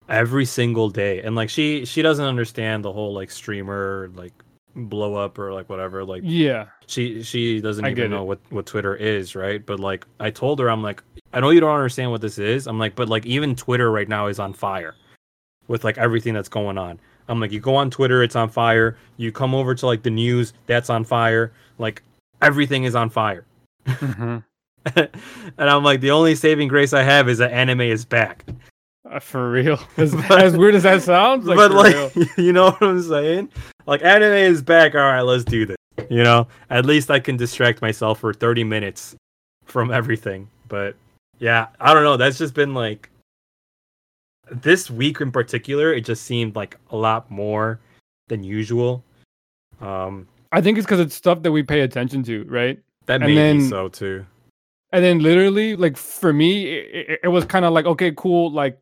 every 0.08 0.44
single 0.44 0.90
day. 0.90 1.22
And 1.22 1.36
like 1.36 1.48
she 1.48 1.84
she 1.84 2.02
doesn't 2.02 2.24
understand 2.24 2.84
the 2.84 2.92
whole 2.92 3.12
like 3.12 3.30
streamer 3.30 4.10
like 4.14 4.32
blow 4.74 5.14
up 5.14 5.38
or 5.38 5.52
like 5.52 5.68
whatever 5.68 6.04
like 6.04 6.22
yeah, 6.24 6.66
she 6.86 7.22
she 7.22 7.60
doesn't 7.60 7.84
I 7.84 7.90
even 7.90 8.10
know 8.10 8.24
what 8.24 8.40
what 8.50 8.66
Twitter 8.66 8.96
is 8.96 9.36
right? 9.36 9.64
But 9.64 9.80
like 9.80 10.06
I 10.18 10.30
told 10.30 10.58
her 10.60 10.68
I'm 10.70 10.82
like 10.82 11.02
I 11.32 11.40
know 11.40 11.50
you 11.50 11.60
don't 11.60 11.74
understand 11.74 12.10
what 12.10 12.20
this 12.20 12.38
is. 12.38 12.66
I'm 12.66 12.78
like 12.78 12.94
but 12.96 13.08
like 13.08 13.24
even 13.26 13.54
Twitter 13.54 13.90
right 13.90 14.08
now 14.08 14.26
is 14.26 14.38
on 14.38 14.52
fire 14.52 14.94
with 15.68 15.84
like 15.84 15.98
everything 15.98 16.34
that's 16.34 16.48
going 16.48 16.78
on. 16.78 16.98
I'm 17.28 17.38
like 17.38 17.52
you 17.52 17.60
go 17.60 17.76
on 17.76 17.90
Twitter 17.90 18.22
it's 18.22 18.36
on 18.36 18.48
fire. 18.48 18.96
You 19.18 19.30
come 19.30 19.54
over 19.54 19.74
to 19.74 19.86
like 19.86 20.02
the 20.02 20.10
news 20.10 20.52
that's 20.66 20.90
on 20.90 21.04
fire. 21.04 21.52
Like 21.78 22.02
everything 22.40 22.84
is 22.84 22.94
on 22.94 23.08
fire. 23.08 23.44
Mhm. 23.86 24.42
and 24.96 25.10
I'm 25.58 25.84
like, 25.84 26.00
the 26.00 26.10
only 26.10 26.34
saving 26.34 26.68
grace 26.68 26.92
I 26.92 27.02
have 27.02 27.28
is 27.28 27.38
that 27.38 27.52
anime 27.52 27.82
is 27.82 28.04
back. 28.04 28.44
Uh, 29.08 29.18
for 29.18 29.50
real. 29.50 29.78
As, 29.96 30.14
as 30.30 30.56
weird 30.56 30.74
as 30.74 30.84
that 30.84 31.02
sounds, 31.02 31.44
like, 31.44 31.56
but 31.56 31.72
like, 31.72 31.94
real. 31.94 32.26
you 32.38 32.52
know 32.52 32.70
what 32.70 32.82
I'm 32.82 33.02
saying? 33.02 33.50
Like, 33.86 34.02
anime 34.02 34.32
is 34.32 34.62
back. 34.62 34.94
All 34.94 35.00
right, 35.00 35.20
let's 35.20 35.44
do 35.44 35.66
this. 35.66 35.76
You 36.08 36.22
know, 36.22 36.46
at 36.70 36.86
least 36.86 37.10
I 37.10 37.20
can 37.20 37.36
distract 37.36 37.82
myself 37.82 38.20
for 38.20 38.32
30 38.32 38.64
minutes 38.64 39.14
from 39.64 39.90
everything. 39.92 40.48
But 40.68 40.96
yeah, 41.38 41.66
I 41.80 41.92
don't 41.92 42.04
know. 42.04 42.16
That's 42.16 42.38
just 42.38 42.54
been 42.54 42.74
like 42.74 43.10
this 44.50 44.90
week 44.90 45.20
in 45.20 45.30
particular. 45.32 45.92
It 45.92 46.04
just 46.04 46.24
seemed 46.24 46.56
like 46.56 46.78
a 46.90 46.96
lot 46.96 47.30
more 47.30 47.80
than 48.28 48.42
usual. 48.42 49.04
Um, 49.80 50.28
I 50.52 50.60
think 50.60 50.78
it's 50.78 50.86
because 50.86 51.00
it's 51.00 51.14
stuff 51.14 51.42
that 51.42 51.52
we 51.52 51.62
pay 51.62 51.80
attention 51.80 52.22
to, 52.24 52.44
right? 52.44 52.78
That 53.06 53.22
And 53.22 53.24
may 53.24 53.34
then- 53.34 53.58
be 53.58 53.68
so 53.68 53.88
too. 53.88 54.24
And 54.92 55.02
then 55.04 55.18
literally 55.20 55.74
like 55.76 55.96
for 55.96 56.32
me 56.32 56.66
it, 56.66 57.20
it- 57.24 57.28
was 57.28 57.44
kind 57.44 57.64
of 57.64 57.72
like 57.72 57.86
okay 57.86 58.12
cool 58.16 58.50
like 58.52 58.78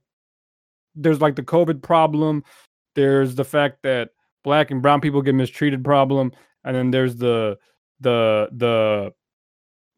there's 0.94 1.20
like 1.20 1.36
the 1.36 1.42
covid 1.42 1.80
problem 1.82 2.42
there's 2.94 3.34
the 3.34 3.44
fact 3.44 3.82
that 3.82 4.10
black 4.44 4.70
and 4.70 4.82
brown 4.82 5.00
people 5.00 5.22
get 5.22 5.34
mistreated 5.34 5.84
problem 5.84 6.32
and 6.64 6.74
then 6.76 6.90
there's 6.90 7.16
the 7.16 7.56
the 8.00 8.48
the 8.52 9.12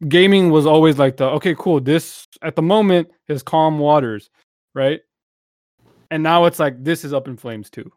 gaming 0.07 0.51
was 0.51 0.65
always 0.65 0.97
like 0.99 1.17
the 1.17 1.25
okay 1.25 1.55
cool 1.57 1.79
this 1.79 2.27
at 2.41 2.55
the 2.55 2.61
moment 2.61 3.09
is 3.27 3.41
calm 3.43 3.79
waters 3.79 4.29
right? 4.75 5.01
And 6.11 6.23
now 6.23 6.45
it's 6.45 6.59
like 6.59 6.83
this 6.83 7.03
is 7.05 7.13
up 7.13 7.27
in 7.27 7.37
flames 7.37 7.69
too 7.69 7.91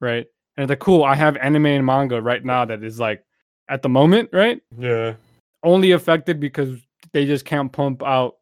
right? 0.00 0.26
And 0.56 0.64
it's 0.64 0.70
like 0.70 0.78
cool 0.78 1.04
i 1.04 1.14
have 1.14 1.36
anime 1.36 1.66
and 1.66 1.84
manga 1.84 2.20
right 2.22 2.44
now 2.44 2.64
that 2.64 2.82
is 2.82 2.98
like 3.00 3.24
at 3.68 3.82
the 3.82 3.88
moment 3.88 4.30
right? 4.32 4.60
Yeah. 4.78 5.14
only 5.62 5.92
affected 5.92 6.40
because 6.40 6.78
they 7.12 7.26
just 7.26 7.44
can't 7.44 7.72
pump 7.72 8.02
out 8.02 8.34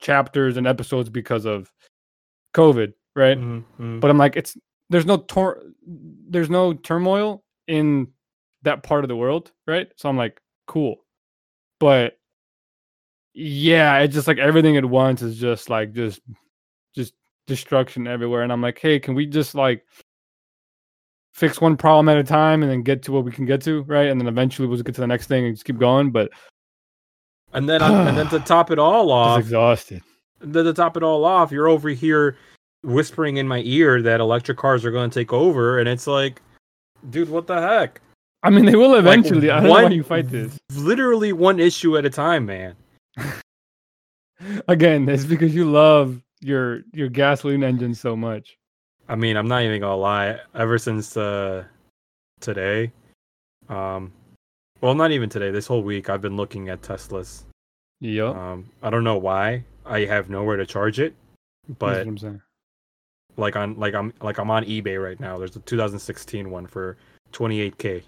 chapters 0.00 0.56
and 0.56 0.66
episodes 0.66 1.08
because 1.08 1.44
of 1.44 1.70
COVID, 2.54 2.92
right? 3.16 3.38
Mhm, 3.38 4.00
But 4.00 4.10
I'm 4.10 4.18
like, 4.18 4.36
it's 4.36 4.56
there's 4.90 5.06
no 5.06 5.18
tor- 5.18 5.62
there's 6.28 6.50
no 6.50 6.74
turmoil 6.74 7.42
in 7.68 8.08
that 8.62 8.82
part 8.82 9.04
of 9.04 9.08
the 9.08 9.16
world, 9.16 9.52
right? 9.66 9.90
So 9.96 10.08
I'm 10.08 10.16
like, 10.16 10.40
cool. 10.66 11.04
But 11.80 12.18
yeah, 13.34 13.98
it's 14.00 14.14
just 14.14 14.28
like 14.28 14.38
everything 14.38 14.76
at 14.76 14.84
once 14.84 15.22
is 15.22 15.38
just 15.38 15.70
like 15.70 15.92
just 15.92 16.20
just 16.94 17.14
destruction 17.46 18.06
everywhere. 18.06 18.42
And 18.42 18.52
I'm 18.52 18.60
like, 18.62 18.78
hey, 18.78 19.00
can 19.00 19.14
we 19.14 19.26
just 19.26 19.54
like 19.54 19.84
fix 21.32 21.60
one 21.60 21.76
problem 21.76 22.08
at 22.10 22.18
a 22.18 22.24
time 22.24 22.62
and 22.62 22.70
then 22.70 22.82
get 22.82 23.02
to 23.04 23.12
what 23.12 23.24
we 23.24 23.32
can 23.32 23.46
get 23.46 23.62
to, 23.62 23.82
right? 23.84 24.08
And 24.08 24.20
then 24.20 24.28
eventually 24.28 24.68
we'll 24.68 24.82
get 24.82 24.94
to 24.96 25.00
the 25.00 25.06
next 25.06 25.28
thing 25.28 25.46
and 25.46 25.54
just 25.54 25.64
keep 25.64 25.78
going. 25.78 26.10
But 26.10 26.30
And 27.52 27.68
then 27.68 27.82
and 27.82 28.16
then 28.16 28.28
to 28.28 28.40
top 28.40 28.70
it 28.70 28.78
all 28.78 29.10
off, 29.12 29.40
exhausted. 29.40 30.02
then 30.40 30.64
to 30.64 30.72
top 30.72 30.96
it 30.96 31.02
all 31.02 31.24
off, 31.24 31.52
you're 31.52 31.68
over 31.68 31.88
here 31.90 32.36
whispering 32.82 33.36
in 33.36 33.46
my 33.46 33.62
ear 33.64 34.02
that 34.02 34.20
electric 34.20 34.58
cars 34.58 34.84
are 34.84 34.90
going 34.90 35.10
to 35.10 35.14
take 35.20 35.32
over, 35.32 35.78
and 35.78 35.88
it's 35.88 36.06
like, 36.06 36.40
dude, 37.10 37.28
what 37.28 37.46
the 37.46 37.60
heck? 37.60 38.00
I 38.42 38.50
mean, 38.50 38.64
they 38.64 38.74
will 38.74 38.90
Like, 38.90 39.00
eventually. 39.00 39.50
I 39.50 39.60
don't 39.60 39.64
know 39.64 39.70
why 39.70 39.88
you 39.88 40.02
fight 40.02 40.28
this. 40.28 40.58
Literally 40.74 41.32
one 41.32 41.60
issue 41.60 41.96
at 41.96 42.04
a 42.04 42.10
time, 42.10 42.46
man. 42.46 42.74
Again, 44.68 45.08
it's 45.08 45.24
because 45.24 45.54
you 45.54 45.70
love 45.70 46.20
your 46.40 46.82
your 46.92 47.08
gasoline 47.08 47.62
engine 47.62 47.94
so 47.94 48.16
much. 48.16 48.56
I 49.08 49.14
mean, 49.14 49.36
I'm 49.36 49.46
not 49.46 49.62
even 49.62 49.80
gonna 49.80 49.96
lie. 49.96 50.40
Ever 50.54 50.78
since 50.78 51.16
uh, 51.16 51.64
today, 52.40 52.90
um, 53.68 54.12
well, 54.82 54.94
not 54.94 55.10
even 55.12 55.28
today. 55.30 55.50
This 55.50 55.66
whole 55.66 55.82
week, 55.82 56.10
I've 56.10 56.20
been 56.20 56.36
looking 56.36 56.68
at 56.68 56.82
Teslas. 56.82 57.44
Yup. 58.00 58.36
Um, 58.36 58.68
I 58.82 58.90
don't 58.90 59.04
know 59.04 59.16
why. 59.16 59.64
I 59.86 60.00
have 60.04 60.28
nowhere 60.28 60.56
to 60.56 60.66
charge 60.66 60.98
it, 61.00 61.14
but 61.78 61.98
what 61.98 62.06
I'm 62.06 62.18
saying. 62.18 62.42
like 63.36 63.56
on 63.56 63.78
like 63.78 63.94
I'm 63.94 64.12
like 64.20 64.38
I'm 64.38 64.50
on 64.50 64.64
eBay 64.64 65.02
right 65.02 65.18
now. 65.18 65.38
There's 65.38 65.56
a 65.56 65.60
2016 65.60 66.50
one 66.50 66.66
for 66.66 66.96
28k. 67.32 68.02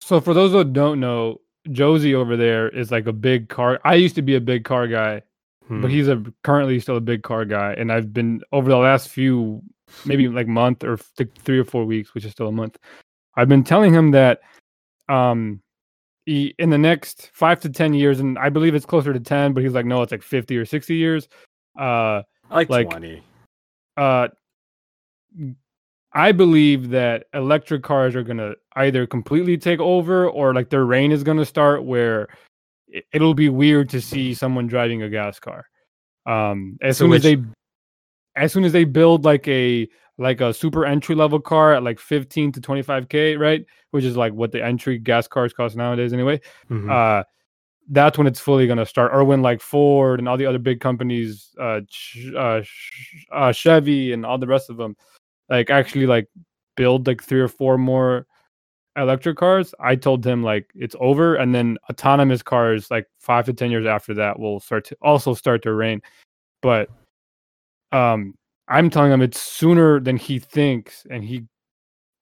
So 0.00 0.20
for 0.20 0.32
those 0.34 0.52
that 0.52 0.72
don't 0.72 1.00
know, 1.00 1.40
Josie 1.72 2.14
over 2.14 2.36
there 2.36 2.68
is 2.68 2.90
like 2.90 3.06
a 3.06 3.12
big 3.12 3.48
car. 3.48 3.80
I 3.84 3.94
used 3.94 4.14
to 4.16 4.22
be 4.22 4.36
a 4.36 4.40
big 4.40 4.64
car 4.64 4.86
guy, 4.86 5.22
Hmm. 5.66 5.82
but 5.82 5.90
he's 5.90 6.08
a 6.08 6.22
currently 6.44 6.80
still 6.80 6.96
a 6.96 7.00
big 7.00 7.22
car 7.22 7.44
guy. 7.44 7.72
And 7.74 7.92
I've 7.92 8.12
been 8.14 8.42
over 8.52 8.70
the 8.70 8.76
last 8.78 9.08
few, 9.08 9.62
maybe 10.06 10.28
like 10.28 10.46
month 10.46 10.82
or 10.84 10.98
th- 11.16 11.28
three 11.38 11.58
or 11.58 11.64
four 11.64 11.84
weeks, 11.84 12.14
which 12.14 12.24
is 12.24 12.32
still 12.32 12.48
a 12.48 12.52
month. 12.52 12.78
I've 13.34 13.48
been 13.48 13.64
telling 13.64 13.92
him 13.92 14.12
that, 14.12 14.40
um, 15.10 15.60
he, 16.28 16.54
in 16.58 16.68
the 16.68 16.76
next 16.76 17.30
five 17.32 17.58
to 17.60 17.70
ten 17.70 17.94
years, 17.94 18.20
and 18.20 18.38
I 18.38 18.50
believe 18.50 18.74
it's 18.74 18.84
closer 18.84 19.14
to 19.14 19.20
ten, 19.20 19.54
but 19.54 19.62
he's 19.62 19.72
like, 19.72 19.86
no, 19.86 20.02
it's 20.02 20.12
like 20.12 20.22
fifty 20.22 20.58
or 20.58 20.66
sixty 20.66 20.94
years. 20.96 21.26
Uh, 21.78 22.22
I 22.50 22.54
like, 22.54 22.68
like- 22.70 22.90
20. 22.90 23.22
uh 23.96 24.28
I 26.12 26.32
believe 26.32 26.88
that 26.90 27.26
electric 27.34 27.82
cars 27.82 28.14
are 28.16 28.22
gonna 28.22 28.54
either 28.76 29.06
completely 29.06 29.56
take 29.56 29.78
over 29.80 30.28
or 30.28 30.54
like 30.54 30.70
their 30.70 30.84
reign 30.84 31.12
is 31.12 31.22
gonna 31.22 31.44
start 31.44 31.84
where 31.84 32.28
it- 32.88 33.04
it'll 33.12 33.34
be 33.34 33.48
weird 33.48 33.88
to 33.90 34.00
see 34.00 34.34
someone 34.34 34.66
driving 34.66 35.02
a 35.02 35.08
gas 35.08 35.38
car. 35.38 35.66
Um 36.26 36.78
as 36.82 36.96
So 36.98 37.04
soon 37.04 37.12
as 37.14 37.22
they 37.22 37.36
as 38.36 38.52
soon 38.52 38.64
as 38.64 38.72
they 38.72 38.84
build 38.84 39.24
like 39.24 39.46
a 39.48 39.88
like 40.18 40.40
a 40.40 40.52
super 40.52 40.84
entry 40.84 41.14
level 41.14 41.40
car 41.40 41.74
at 41.74 41.82
like 41.82 41.98
15 41.98 42.52
to 42.52 42.60
25k, 42.60 43.36
right? 43.38 43.64
Which 43.92 44.04
is 44.04 44.16
like 44.16 44.32
what 44.32 44.52
the 44.52 44.62
entry 44.62 44.98
gas 44.98 45.26
cars 45.28 45.52
cost 45.52 45.76
nowadays 45.76 46.12
anyway 46.12 46.40
Mhm. 46.70 46.90
uh 46.90 47.24
that's 47.90 48.18
when 48.18 48.26
it's 48.26 48.40
fully 48.40 48.66
going 48.66 48.78
to 48.78 48.86
start 48.86 49.12
or 49.14 49.24
when 49.24 49.40
like 49.40 49.60
ford 49.60 50.18
and 50.18 50.28
all 50.28 50.36
the 50.36 50.44
other 50.46 50.58
big 50.58 50.80
companies 50.80 51.54
uh, 51.58 51.80
Ch- 51.88 52.32
uh, 52.36 52.60
uh 53.32 53.52
chevy 53.52 54.12
and 54.12 54.26
all 54.26 54.38
the 54.38 54.46
rest 54.46 54.68
of 54.68 54.76
them 54.76 54.94
like 55.48 55.70
actually 55.70 56.06
like 56.06 56.28
build 56.76 57.06
like 57.06 57.22
three 57.22 57.40
or 57.40 57.48
four 57.48 57.78
more 57.78 58.26
electric 58.96 59.38
cars 59.38 59.74
i 59.80 59.96
told 59.96 60.26
him 60.26 60.42
like 60.42 60.70
it's 60.74 60.96
over 61.00 61.36
and 61.36 61.54
then 61.54 61.78
autonomous 61.88 62.42
cars 62.42 62.90
like 62.90 63.06
five 63.20 63.46
to 63.46 63.52
ten 63.54 63.70
years 63.70 63.86
after 63.86 64.12
that 64.12 64.38
will 64.38 64.60
start 64.60 64.84
to 64.84 64.96
also 65.00 65.32
start 65.32 65.62
to 65.62 65.72
reign 65.72 66.02
but 66.60 66.90
um 67.92 68.34
i'm 68.68 68.88
telling 68.90 69.10
him 69.12 69.22
it's 69.22 69.40
sooner 69.40 69.98
than 70.00 70.16
he 70.16 70.38
thinks 70.38 71.06
and 71.10 71.24
he 71.24 71.44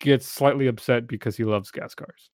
gets 0.01 0.27
slightly 0.27 0.67
upset 0.67 1.07
because 1.07 1.37
he 1.37 1.45
loves 1.45 1.71
gas 1.71 1.95
cars 1.95 2.31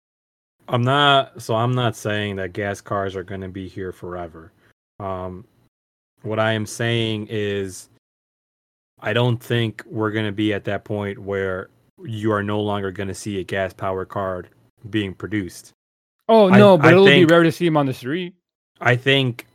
I'm 0.68 0.82
not 0.82 1.42
so 1.42 1.56
I'm 1.56 1.74
not 1.74 1.96
saying 1.96 2.36
that 2.36 2.52
gas 2.52 2.80
cars 2.80 3.16
are 3.16 3.24
going 3.24 3.40
to 3.40 3.48
be 3.48 3.66
here 3.66 3.90
forever. 3.90 4.52
Um 5.00 5.44
what 6.22 6.38
I 6.38 6.52
am 6.52 6.64
saying 6.64 7.26
is 7.28 7.88
I 9.00 9.12
don't 9.12 9.42
think 9.42 9.82
we're 9.86 10.12
going 10.12 10.26
to 10.26 10.32
be 10.32 10.52
at 10.54 10.64
that 10.64 10.84
point 10.84 11.18
where 11.18 11.70
you 12.04 12.30
are 12.30 12.42
no 12.44 12.60
longer 12.60 12.92
going 12.92 13.08
to 13.08 13.14
see 13.14 13.40
a 13.40 13.42
gas 13.44 13.72
powered 13.72 14.10
car 14.10 14.44
being 14.90 15.12
produced. 15.12 15.72
oh 16.28 16.50
I- 16.50 16.58
no 16.58 16.76
but 16.78 16.86
I 16.86 16.90
it'll 16.92 17.06
think- 17.06 17.26
be 17.28 17.34
rare 17.34 17.42
to 17.42 17.50
see 17.50 17.66
him 17.66 17.76
on 17.76 17.86
the 17.86 17.94
street 17.94 18.34
I 18.80 18.94
think 18.94 19.46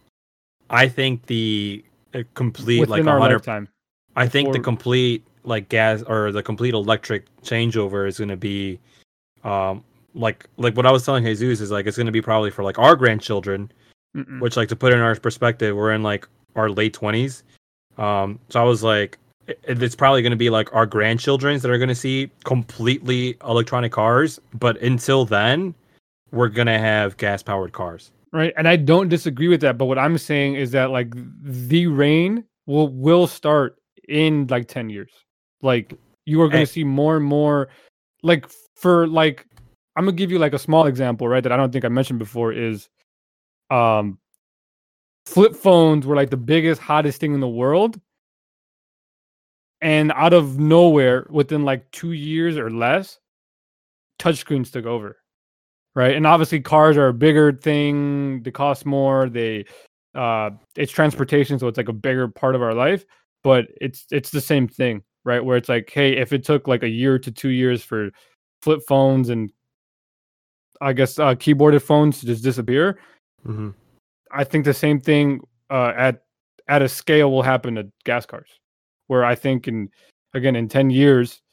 I 0.70 0.90
think 0.90 1.28
the 1.28 1.86
uh, 2.14 2.24
complete 2.34 2.82
within 2.82 3.06
like 3.06 3.14
our 3.14 3.20
100 3.20 3.36
lifetime. 3.36 3.70
I 4.16 4.28
think 4.28 4.54
the 4.54 4.60
complete 4.60 5.26
like 5.44 5.70
gas 5.70 6.02
or 6.04 6.32
the 6.32 6.42
complete 6.42 6.74
electric 6.74 7.26
changeover 7.42 8.08
is 8.08 8.18
going 8.18 8.30
to 8.30 8.38
be 8.38 8.80
um 9.44 9.84
like 10.14 10.48
like 10.58 10.76
what 10.76 10.86
I 10.86 10.92
was 10.92 11.06
telling 11.06 11.24
Jesus 11.24 11.62
is 11.62 11.72
like 11.72 11.86
it's 11.86 11.98
going 11.98 12.06
to 12.06 12.12
be 12.12 12.22
probably 12.22 12.52
for 12.52 12.64
like 12.64 12.80
our 12.80 12.96
grandchildren 12.96 13.72
Mm-mm. 14.16 14.40
which 14.40 14.58
like 14.58 14.70
to 14.70 14.76
put 14.76 14.94
in 14.94 15.00
our 15.00 15.16
perspective 15.16 15.76
we're 15.76 15.92
in 15.92 16.02
like 16.04 16.28
our 16.56 16.70
late 16.70 16.98
20s 16.98 17.44
um 17.98 18.40
so 18.48 18.62
i 18.62 18.64
was 18.64 18.82
like 18.82 19.18
it, 19.46 19.60
it's 19.66 19.94
probably 19.94 20.22
going 20.22 20.32
to 20.32 20.38
be 20.38 20.50
like 20.50 20.74
our 20.74 20.86
grandchildren's 20.86 21.62
that 21.62 21.70
are 21.70 21.78
going 21.78 21.90
to 21.90 21.96
see 21.96 22.32
completely 22.46 23.36
electronic 23.46 23.92
cars 23.92 24.40
but 24.54 24.82
until 24.82 25.26
then 25.26 25.76
we're 26.32 26.48
going 26.48 26.66
to 26.66 26.80
have 26.80 27.18
gas 27.18 27.44
powered 27.44 27.74
cars 27.74 28.12
Right, 28.36 28.54
and 28.58 28.68
I 28.68 28.76
don't 28.76 29.08
disagree 29.08 29.48
with 29.48 29.62
that. 29.62 29.78
But 29.78 29.86
what 29.86 29.98
I'm 29.98 30.18
saying 30.18 30.56
is 30.56 30.72
that 30.72 30.92
like 30.92 31.14
the 31.42 31.88
rain 31.88 32.44
will 32.66 32.90
will 32.90 33.28
start 33.28 33.78
in 34.08 34.48
like 34.48 34.68
ten 34.68 34.90
years. 34.90 35.12
Like 35.62 35.94
you 36.26 36.42
are 36.42 36.50
going 36.50 36.66
to 36.66 36.72
see 36.72 36.84
more 36.84 37.18
and 37.18 37.26
more. 37.26 37.70
Like 38.24 38.48
for 38.76 39.08
like, 39.08 39.46
I'm 39.96 40.06
gonna 40.06 40.18
give 40.18 40.32
you 40.32 40.40
like 40.40 40.54
a 40.54 40.60
small 40.60 40.88
example, 40.88 41.28
right? 41.28 41.44
That 41.44 41.52
I 41.52 41.58
don't 41.58 41.72
think 41.72 41.86
I 41.86 41.90
mentioned 41.90 42.20
before 42.20 42.52
is, 42.52 42.90
um, 43.70 44.20
flip 45.26 45.56
phones 45.56 46.06
were 46.06 46.16
like 46.16 46.30
the 46.30 46.38
biggest, 46.38 46.82
hottest 46.82 47.20
thing 47.20 47.34
in 47.34 47.40
the 47.40 47.48
world. 47.48 48.00
And 49.82 50.12
out 50.14 50.34
of 50.34 50.58
nowhere, 50.58 51.28
within 51.30 51.64
like 51.64 51.92
two 51.92 52.14
years 52.14 52.58
or 52.58 52.72
less, 52.72 53.20
touchscreens 54.20 54.72
took 54.72 54.86
over 54.86 55.18
right? 55.96 56.16
And 56.16 56.28
obviously, 56.28 56.60
cars 56.60 56.98
are 56.98 57.08
a 57.08 57.14
bigger 57.14 57.54
thing. 57.54 58.44
They 58.44 58.52
cost 58.52 58.86
more. 58.86 59.30
They, 59.30 59.66
uh, 60.14 60.52
it's 60.76 60.92
transportation, 60.92 61.58
so 61.58 61.68
it's 61.68 61.78
like 61.78 61.90
a 61.90 61.94
bigger 61.94 62.28
part 62.28 62.56
of 62.56 62.62
our 62.62 62.74
life. 62.74 63.06
But 63.46 63.68
it's 63.80 64.08
it's 64.12 64.32
the 64.32 64.42
same 64.42 64.68
thing, 64.68 65.04
right? 65.24 65.46
Where 65.46 65.56
it's 65.56 65.70
like, 65.70 65.92
hey, 65.92 66.18
if 66.18 66.34
it 66.34 66.44
took 66.44 66.68
like 66.68 66.82
a 66.82 66.90
year 66.90 67.20
to 67.20 67.32
two 67.32 67.50
years 67.50 67.84
for 67.84 68.10
flip 68.64 68.82
phones 68.88 69.30
and 69.30 69.52
I 70.82 70.94
guess 70.94 71.20
uh, 71.20 71.36
keyboarded 71.36 71.84
phones 71.84 72.20
to 72.20 72.26
just 72.26 72.44
disappear, 72.44 72.98
mm-hmm. 73.48 73.70
I 74.32 74.44
think 74.46 74.66
the 74.66 74.74
same 74.74 75.00
thing 75.00 75.42
uh, 75.70 75.94
at 75.96 76.24
at 76.68 76.82
a 76.82 76.90
scale 76.90 77.32
will 77.32 77.44
happen 77.44 77.76
to 77.76 77.88
gas 78.04 78.26
cars, 78.26 78.50
where 79.06 79.24
I 79.24 79.36
think 79.36 79.68
in 79.68 79.90
again 80.34 80.56
in 80.56 80.68
ten 80.68 80.90
years 80.90 81.44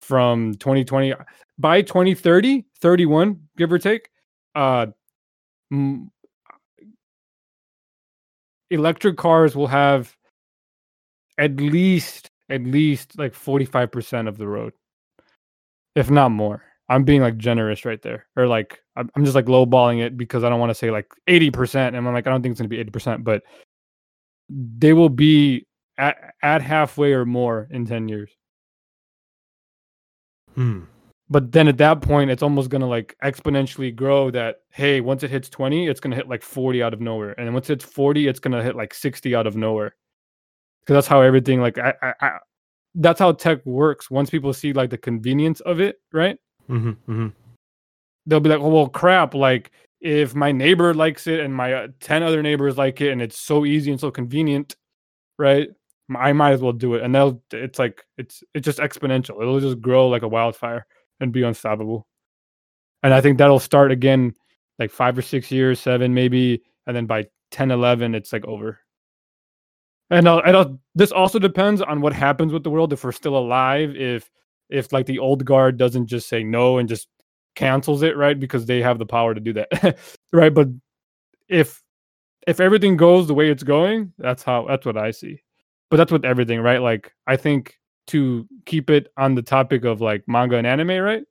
from 0.00 0.54
2020 0.54 1.14
by 1.58 1.80
2030 1.80 2.64
31 2.80 3.40
give 3.56 3.72
or 3.72 3.78
take 3.78 4.10
uh 4.56 4.86
m- 5.70 6.10
electric 8.72 9.16
cars 9.16 9.54
will 9.54 9.68
have 9.68 10.16
at 11.38 11.56
least 11.56 12.30
at 12.50 12.62
least 12.62 13.18
like 13.18 13.32
45% 13.32 14.28
of 14.28 14.36
the 14.36 14.46
road 14.46 14.72
if 15.94 16.10
not 16.10 16.30
more 16.30 16.62
I'm 16.92 17.04
being 17.04 17.22
like 17.22 17.38
generous 17.38 17.84
right 17.84 18.00
there, 18.02 18.26
or 18.36 18.46
like 18.46 18.80
I'm 18.96 19.10
I'm 19.14 19.24
just 19.24 19.34
like 19.34 19.46
lowballing 19.46 20.02
it 20.02 20.16
because 20.16 20.44
I 20.44 20.50
don't 20.50 20.60
want 20.60 20.70
to 20.70 20.74
say 20.74 20.90
like 20.90 21.06
80%, 21.26 21.88
and 21.88 21.96
I'm 21.96 22.04
like 22.12 22.26
I 22.26 22.30
don't 22.30 22.42
think 22.42 22.52
it's 22.52 22.60
gonna 22.60 22.68
be 22.68 22.84
80%, 22.84 23.24
but 23.24 23.42
they 24.50 24.92
will 24.92 25.08
be 25.08 25.66
at 25.96 26.34
at 26.42 26.60
halfway 26.60 27.12
or 27.12 27.24
more 27.24 27.68
in 27.70 27.86
10 27.86 28.08
years. 28.08 28.30
Hmm. 30.54 30.82
But 31.30 31.52
then 31.52 31.66
at 31.66 31.78
that 31.78 32.02
point, 32.02 32.30
it's 32.30 32.42
almost 32.42 32.68
gonna 32.68 32.88
like 32.88 33.16
exponentially 33.24 33.94
grow. 33.94 34.30
That 34.30 34.56
hey, 34.70 35.00
once 35.00 35.22
it 35.22 35.30
hits 35.30 35.48
20, 35.48 35.88
it's 35.88 36.00
gonna 36.00 36.16
hit 36.16 36.28
like 36.28 36.42
40 36.42 36.82
out 36.82 36.92
of 36.92 37.00
nowhere, 37.00 37.34
and 37.38 37.46
then 37.46 37.54
once 37.54 37.70
it's 37.70 37.84
40, 37.84 38.28
it's 38.28 38.40
gonna 38.40 38.62
hit 38.62 38.76
like 38.76 38.92
60 38.92 39.34
out 39.34 39.46
of 39.46 39.56
nowhere. 39.56 39.94
Because 40.82 40.94
that's 40.94 41.06
how 41.06 41.20
everything 41.20 41.60
like 41.60 41.78
I, 41.78 41.94
I, 42.02 42.14
I 42.20 42.30
that's 42.94 43.20
how 43.20 43.32
tech 43.32 43.64
works. 43.64 44.10
Once 44.10 44.30
people 44.30 44.52
see 44.52 44.72
like 44.72 44.90
the 44.90 44.98
convenience 44.98 45.60
of 45.60 45.80
it, 45.80 46.00
right? 46.12 46.38
Mm-hmm. 46.68 46.90
Mm-hmm. 46.90 47.28
They'll 48.26 48.40
be 48.40 48.50
like, 48.50 48.60
oh 48.60 48.68
well, 48.68 48.88
crap. 48.88 49.34
Like 49.34 49.70
if 50.00 50.34
my 50.34 50.52
neighbor 50.52 50.92
likes 50.92 51.26
it 51.26 51.40
and 51.40 51.54
my 51.54 51.72
uh, 51.72 51.88
10 52.00 52.22
other 52.22 52.42
neighbors 52.42 52.76
like 52.76 53.00
it, 53.00 53.12
and 53.12 53.22
it's 53.22 53.38
so 53.38 53.64
easy 53.64 53.90
and 53.90 54.00
so 54.00 54.10
convenient, 54.10 54.76
right? 55.38 55.68
I 56.14 56.32
might 56.32 56.52
as 56.52 56.60
well 56.60 56.72
do 56.72 56.94
it. 56.94 57.02
And 57.02 57.14
they'll 57.14 57.40
it's 57.52 57.78
like 57.78 58.04
it's 58.18 58.42
it's 58.54 58.64
just 58.64 58.78
exponential. 58.78 59.40
It'll 59.40 59.60
just 59.60 59.80
grow 59.80 60.08
like 60.08 60.22
a 60.22 60.28
wildfire 60.28 60.86
and 61.20 61.32
be 61.32 61.42
unstoppable. 61.42 62.06
And 63.02 63.14
I 63.14 63.20
think 63.20 63.38
that'll 63.38 63.58
start 63.58 63.92
again 63.92 64.34
like 64.78 64.90
five 64.90 65.16
or 65.16 65.22
six 65.22 65.50
years, 65.50 65.80
seven 65.80 66.14
maybe, 66.14 66.62
and 66.86 66.96
then 66.96 67.06
by 67.06 67.26
10, 67.50 67.70
11, 67.70 68.14
it's 68.14 68.32
like 68.32 68.44
over. 68.46 68.80
And, 70.12 70.28
uh, 70.28 70.42
and 70.44 70.56
uh, 70.56 70.68
this 70.94 71.10
also 71.10 71.38
depends 71.38 71.80
on 71.80 72.02
what 72.02 72.12
happens 72.12 72.52
with 72.52 72.64
the 72.64 72.70
world 72.70 72.92
if 72.92 73.02
we're 73.02 73.12
still 73.12 73.36
alive. 73.36 73.96
If 73.96 74.30
if 74.68 74.92
like 74.92 75.06
the 75.06 75.18
old 75.18 75.44
guard 75.44 75.78
doesn't 75.78 76.06
just 76.06 76.28
say 76.28 76.44
no 76.44 76.76
and 76.78 76.88
just 76.88 77.08
cancels 77.54 78.02
it, 78.02 78.16
right? 78.16 78.38
Because 78.38 78.66
they 78.66 78.82
have 78.82 78.98
the 78.98 79.06
power 79.06 79.34
to 79.34 79.40
do 79.40 79.54
that, 79.54 79.98
right? 80.32 80.52
But 80.52 80.68
if 81.48 81.82
if 82.46 82.60
everything 82.60 82.96
goes 82.98 83.26
the 83.26 83.34
way 83.34 83.50
it's 83.50 83.62
going, 83.62 84.12
that's 84.18 84.42
how 84.42 84.66
that's 84.66 84.84
what 84.84 84.98
I 84.98 85.12
see. 85.12 85.40
But 85.90 85.96
that's 85.96 86.12
with 86.12 86.26
everything, 86.26 86.60
right? 86.60 86.82
Like 86.82 87.14
I 87.26 87.36
think 87.36 87.78
to 88.08 88.46
keep 88.66 88.90
it 88.90 89.08
on 89.16 89.34
the 89.34 89.42
topic 89.42 89.84
of 89.84 90.02
like 90.02 90.24
manga 90.26 90.56
and 90.56 90.66
anime, 90.66 91.02
right? 91.02 91.24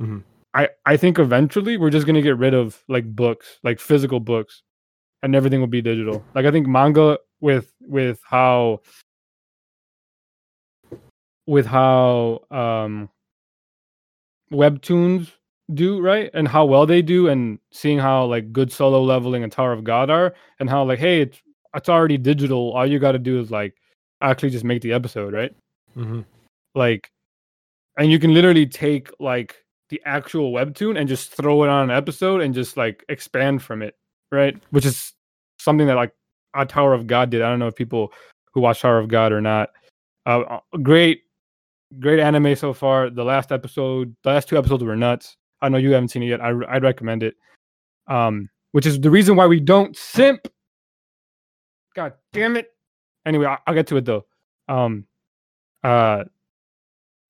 Mhm. 0.00 0.22
I 0.54 0.70
I 0.86 0.96
think 0.96 1.18
eventually 1.18 1.76
we're 1.76 1.90
just 1.90 2.06
gonna 2.06 2.22
get 2.22 2.38
rid 2.38 2.54
of 2.54 2.82
like 2.88 3.04
books, 3.14 3.58
like 3.62 3.78
physical 3.78 4.20
books, 4.20 4.62
and 5.22 5.34
everything 5.36 5.60
will 5.60 5.66
be 5.66 5.82
digital. 5.82 6.24
Like 6.34 6.46
I 6.46 6.50
think 6.50 6.66
manga 6.66 7.18
with 7.40 7.72
with 7.86 8.20
how 8.24 8.80
with 11.46 11.66
how 11.66 12.42
um 12.50 13.08
webtoons 14.52 15.30
do 15.74 16.00
right? 16.00 16.30
And 16.32 16.46
how 16.46 16.64
well 16.64 16.86
they 16.86 17.02
do 17.02 17.28
and 17.28 17.58
seeing 17.72 17.98
how 17.98 18.24
like 18.26 18.52
good 18.52 18.70
solo 18.72 19.02
leveling 19.02 19.42
and 19.42 19.50
tower 19.50 19.72
of 19.72 19.84
god 19.84 20.10
are 20.10 20.34
and 20.60 20.70
how 20.70 20.84
like 20.84 20.98
hey 20.98 21.22
it's 21.22 21.40
it's 21.74 21.88
already 21.88 22.18
digital. 22.18 22.72
All 22.72 22.86
you 22.86 22.98
got 22.98 23.12
to 23.12 23.18
do 23.18 23.40
is 23.40 23.50
like 23.50 23.74
actually 24.20 24.50
just 24.50 24.64
make 24.64 24.82
the 24.82 24.92
episode 24.92 25.32
right? 25.34 25.54
Mm-hmm. 25.96 26.20
like 26.74 27.10
and 27.98 28.10
you 28.10 28.18
can 28.18 28.34
literally 28.34 28.66
take 28.66 29.10
like 29.18 29.64
the 29.88 30.02
actual 30.04 30.52
webtoon 30.52 30.98
and 30.98 31.08
just 31.08 31.32
throw 31.32 31.64
it 31.64 31.70
on 31.70 31.90
an 31.90 31.96
episode 31.96 32.42
and 32.42 32.52
just 32.52 32.76
like 32.76 33.02
expand 33.08 33.62
from 33.62 33.82
it 33.82 33.96
right? 34.30 34.56
Which 34.70 34.84
is 34.84 35.12
something 35.58 35.86
that 35.86 35.96
like 35.96 36.12
tower 36.64 36.94
of 36.94 37.06
god 37.06 37.30
did. 37.30 37.42
I 37.42 37.50
don't 37.50 37.58
know 37.58 37.68
if 37.68 37.74
people 37.74 38.12
who 38.52 38.60
watch 38.60 38.80
tower 38.80 38.98
of 38.98 39.08
god 39.08 39.32
or 39.32 39.40
not. 39.40 39.70
Uh, 40.24 40.40
uh, 40.40 40.60
great 40.82 41.22
great 42.00 42.18
anime 42.18 42.56
so 42.56 42.72
far. 42.72 43.10
The 43.10 43.24
last 43.24 43.52
episode 43.52 44.14
the 44.22 44.30
last 44.30 44.48
two 44.48 44.58
episodes 44.58 44.82
were 44.82 44.96
nuts. 44.96 45.36
I 45.60 45.68
know 45.68 45.78
you 45.78 45.92
haven't 45.92 46.08
seen 46.08 46.22
it 46.22 46.26
yet. 46.26 46.40
I, 46.40 46.52
i'd 46.68 46.82
recommend 46.82 47.22
it. 47.22 47.34
Um 48.06 48.48
which 48.72 48.86
is 48.86 49.00
the 49.00 49.10
reason 49.10 49.36
why 49.36 49.46
we 49.46 49.60
don't 49.60 49.96
simp. 49.96 50.48
God 51.94 52.14
damn 52.32 52.56
it. 52.56 52.68
Anyway 53.24 53.46
I, 53.46 53.58
i'll 53.66 53.74
get 53.74 53.86
to 53.88 53.96
it 53.96 54.04
though. 54.04 54.26
Um 54.68 55.06
uh 55.84 56.24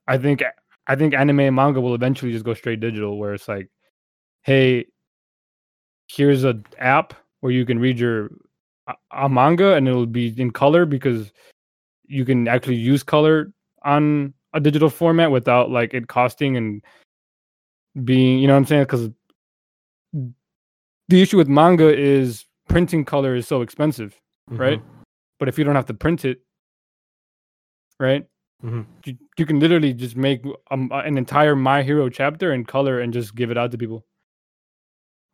i 0.06 0.16
think 0.16 0.42
i 0.86 0.94
think 0.94 1.12
anime 1.12 1.40
and 1.40 1.56
manga 1.56 1.80
will 1.80 1.94
eventually 1.94 2.32
just 2.32 2.44
go 2.44 2.54
straight 2.54 2.80
digital 2.80 3.18
where 3.18 3.34
it's 3.34 3.48
like 3.48 3.68
hey 4.42 4.86
here's 6.08 6.44
a 6.44 6.58
app 6.78 7.12
where 7.40 7.52
you 7.52 7.66
can 7.66 7.78
read 7.78 7.98
your 7.98 8.30
a, 8.86 8.94
a 9.12 9.28
manga 9.28 9.74
and 9.74 9.88
it'll 9.88 10.06
be 10.06 10.34
in 10.40 10.50
color 10.50 10.86
because 10.86 11.32
you 12.06 12.24
can 12.24 12.46
actually 12.48 12.76
use 12.76 13.02
color 13.02 13.52
on 13.82 14.32
a 14.52 14.60
digital 14.60 14.88
format 14.88 15.30
without 15.30 15.70
like 15.70 15.92
it 15.94 16.08
costing 16.08 16.56
and 16.56 16.82
being 18.04 18.38
you 18.38 18.46
know 18.46 18.52
what 18.54 18.58
i'm 18.58 18.66
saying? 18.66 18.82
Because 18.84 19.10
the 21.08 21.22
issue 21.22 21.36
with 21.36 21.48
manga 21.48 21.96
is 21.96 22.44
printing 22.68 23.04
color 23.04 23.34
is 23.34 23.46
so 23.46 23.62
expensive 23.62 24.18
right? 24.58 24.82
But 25.38 25.48
if 25.48 25.58
you 25.58 25.64
don't 25.64 25.74
have 25.74 25.86
to 25.86 25.94
print 25.94 26.24
it 26.24 26.40
right? 27.98 28.24
Mhm. 28.64 28.86
you, 29.04 29.16
you 29.36 29.44
can 29.44 29.60
literally 29.60 29.92
just 29.92 30.16
make 30.16 30.42
um, 30.70 30.90
an 30.92 31.18
entire 31.18 31.54
my 31.54 31.82
hero 31.82 32.08
chapter 32.08 32.52
in 32.52 32.64
color 32.64 33.00
and 33.00 33.12
just 33.12 33.34
give 33.34 33.50
it 33.50 33.58
out 33.58 33.70
to 33.72 33.78
people. 33.78 34.06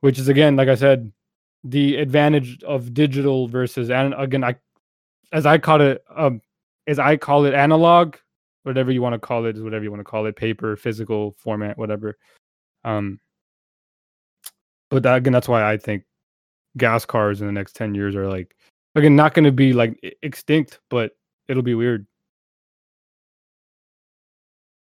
Which 0.01 0.19
is 0.19 0.29
again 0.29 0.57
like 0.57 0.69
i 0.69 0.75
said 0.75 1.13
the 1.65 1.97
advantage 1.97 2.63
of 2.65 2.93
digital 2.93 3.47
versus 3.47 3.91
and 3.91 4.15
again 4.19 4.43
i 4.43 4.55
as 5.33 5.47
i 5.47 5.59
call 5.59 5.81
it 5.81 6.05
um 6.15 6.41
as 6.87 6.99
i 6.99 7.17
call 7.17 7.45
it 7.45 7.55
analog 7.55 8.17
whatever 8.65 8.91
you 8.91 9.03
want 9.03 9.13
to 9.13 9.19
call 9.19 9.45
it 9.47 9.57
is 9.57 9.63
whatever 9.63 9.85
you 9.85 9.91
want 9.91 10.01
to 10.01 10.05
call 10.05 10.27
it 10.27 10.37
paper 10.37 10.77
physical 10.77 11.33
format 11.33 11.77
whatever. 11.79 12.17
Um 12.85 13.21
but 14.91 15.03
that, 15.05 15.17
again 15.17 15.33
that's 15.33 15.49
why 15.49 15.71
i 15.71 15.77
think 15.77 16.05
gas 16.77 17.05
cars 17.05 17.41
in 17.41 17.47
the 17.47 17.53
next 17.53 17.77
10 17.77 17.95
years 17.95 18.15
are 18.17 18.29
like 18.29 18.57
again 18.95 19.17
not 19.17 19.35
going 19.35 19.45
to 19.45 19.53
be 19.53 19.73
like 19.73 19.99
extinct 20.23 20.81
but 20.91 21.13
it'll 21.49 21.63
be 21.63 21.75
weird. 21.75 22.07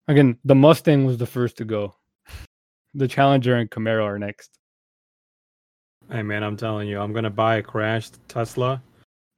Again 0.09 0.39
the 0.45 0.55
mustang 0.55 1.05
was 1.05 1.19
the 1.19 1.27
first 1.27 1.57
to 1.59 1.65
go. 1.65 1.95
The 2.95 3.09
challenger 3.09 3.57
and 3.57 3.71
camaro 3.71 4.05
are 4.05 4.19
next 4.19 4.59
Hey 6.13 6.23
man, 6.23 6.43
I'm 6.43 6.59
telling 6.59 6.89
you, 6.89 7.01
I'm 7.01 7.15
gonna 7.15 7.31
buy 7.31 7.57
a 7.57 7.63
crashed 7.63 8.19
Tesla, 8.29 8.83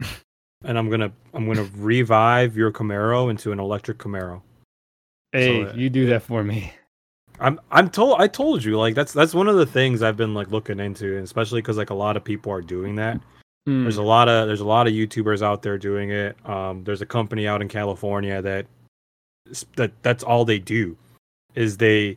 and 0.64 0.76
I'm 0.76 0.90
gonna 0.90 1.12
I'm 1.32 1.46
gonna 1.46 1.68
revive 1.76 2.56
your 2.56 2.72
Camaro 2.72 3.30
into 3.30 3.52
an 3.52 3.60
electric 3.60 3.98
Camaro. 3.98 4.42
hey 5.30 5.62
uh, 5.62 5.72
you 5.74 5.88
do 5.88 6.06
that 6.06 6.22
for 6.22 6.42
me 6.42 6.72
I'm 7.38 7.60
I'm 7.70 7.88
told 7.90 8.20
I 8.20 8.26
told 8.26 8.64
you 8.64 8.76
like 8.76 8.96
that's 8.96 9.12
that's 9.12 9.34
one 9.34 9.46
of 9.46 9.54
the 9.54 9.66
things 9.66 10.02
I've 10.02 10.16
been 10.16 10.34
like 10.34 10.50
looking 10.50 10.80
into, 10.80 11.14
and 11.14 11.22
especially 11.22 11.60
because 11.60 11.76
like 11.76 11.90
a 11.90 11.94
lot 11.94 12.16
of 12.16 12.24
people 12.24 12.50
are 12.50 12.60
doing 12.62 12.96
that. 12.96 13.20
There's 13.66 13.96
a 13.96 14.00
Hmm. 14.02 14.06
lot 14.08 14.28
of 14.28 14.48
there's 14.48 14.60
a 14.60 14.66
lot 14.66 14.88
of 14.88 14.92
YouTubers 14.92 15.42
out 15.42 15.62
there 15.62 15.78
doing 15.78 16.10
it. 16.10 16.36
Um, 16.44 16.82
there's 16.82 17.02
a 17.02 17.06
company 17.06 17.46
out 17.46 17.62
in 17.62 17.68
California 17.68 18.42
that 18.42 18.66
that 19.76 19.92
that's 20.02 20.24
all 20.24 20.44
they 20.44 20.58
do 20.58 20.96
is 21.54 21.76
they 21.76 22.16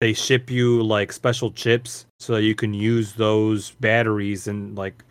they 0.00 0.14
ship 0.14 0.50
you 0.50 0.82
like 0.82 1.12
special 1.12 1.50
chips 1.50 2.06
so 2.20 2.34
that 2.34 2.42
you 2.42 2.54
can 2.54 2.74
use 2.74 3.12
those 3.12 3.70
batteries 3.80 4.48
and 4.48 4.76
like 4.76 5.04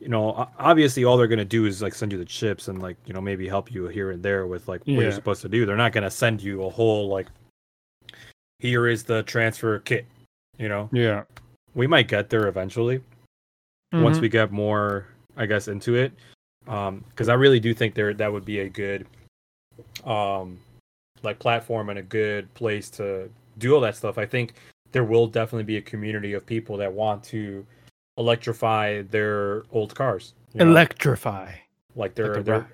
you 0.00 0.08
know 0.08 0.48
obviously 0.58 1.04
all 1.04 1.16
they're 1.16 1.26
gonna 1.28 1.44
do 1.44 1.66
is 1.66 1.82
like 1.82 1.94
send 1.94 2.10
you 2.12 2.18
the 2.18 2.24
chips 2.24 2.68
and 2.68 2.80
like 2.82 2.96
you 3.06 3.12
know 3.14 3.20
maybe 3.20 3.46
help 3.48 3.70
you 3.72 3.86
here 3.88 4.10
and 4.10 4.22
there 4.22 4.46
with 4.46 4.66
like 4.68 4.80
what 4.80 4.88
Yeah. 4.94 5.00
you're 5.02 5.12
supposed 5.12 5.42
to 5.42 5.48
do. 5.48 5.64
They're 5.66 5.76
not 5.76 5.92
gonna 5.92 6.10
send 6.10 6.42
you 6.42 6.64
a 6.64 6.70
whole 6.70 7.08
like 7.08 7.28
here 8.58 8.88
is 8.88 9.04
the 9.04 9.22
transfer 9.24 9.78
kit. 9.80 10.06
You 10.58 10.68
know 10.68 10.88
yeah 10.92 11.24
we 11.74 11.86
might 11.88 12.06
get 12.08 12.30
there 12.30 12.46
eventually 12.46 13.00
once 13.92 14.18
Mhm. 14.18 14.22
we 14.22 14.28
get 14.28 14.52
more 14.52 15.06
i 15.36 15.46
guess 15.46 15.66
into 15.66 15.96
it 15.96 16.12
um 16.68 17.04
because 17.10 17.28
i 17.28 17.34
really 17.34 17.58
do 17.58 17.74
think 17.74 17.94
there 17.94 18.14
that 18.14 18.32
would 18.32 18.44
be 18.44 18.60
a 18.60 18.68
good 18.68 19.04
um 20.04 20.58
like 21.24 21.40
platform 21.40 21.90
and 21.90 21.98
a 21.98 22.02
good 22.02 22.52
place 22.54 22.88
to 22.90 23.28
do 23.58 23.74
all 23.74 23.80
that 23.80 23.96
stuff 23.96 24.16
i 24.16 24.24
think 24.26 24.54
there 24.94 25.04
will 25.04 25.26
definitely 25.26 25.64
be 25.64 25.76
a 25.76 25.82
community 25.82 26.32
of 26.34 26.46
people 26.46 26.76
that 26.76 26.92
want 26.92 27.22
to 27.24 27.66
electrify 28.16 29.02
their 29.02 29.64
old 29.72 29.92
cars 29.94 30.34
you 30.54 30.60
know? 30.60 30.70
electrify 30.70 31.52
like 31.96 32.14
their 32.14 32.36
like 32.36 32.44
their 32.44 32.66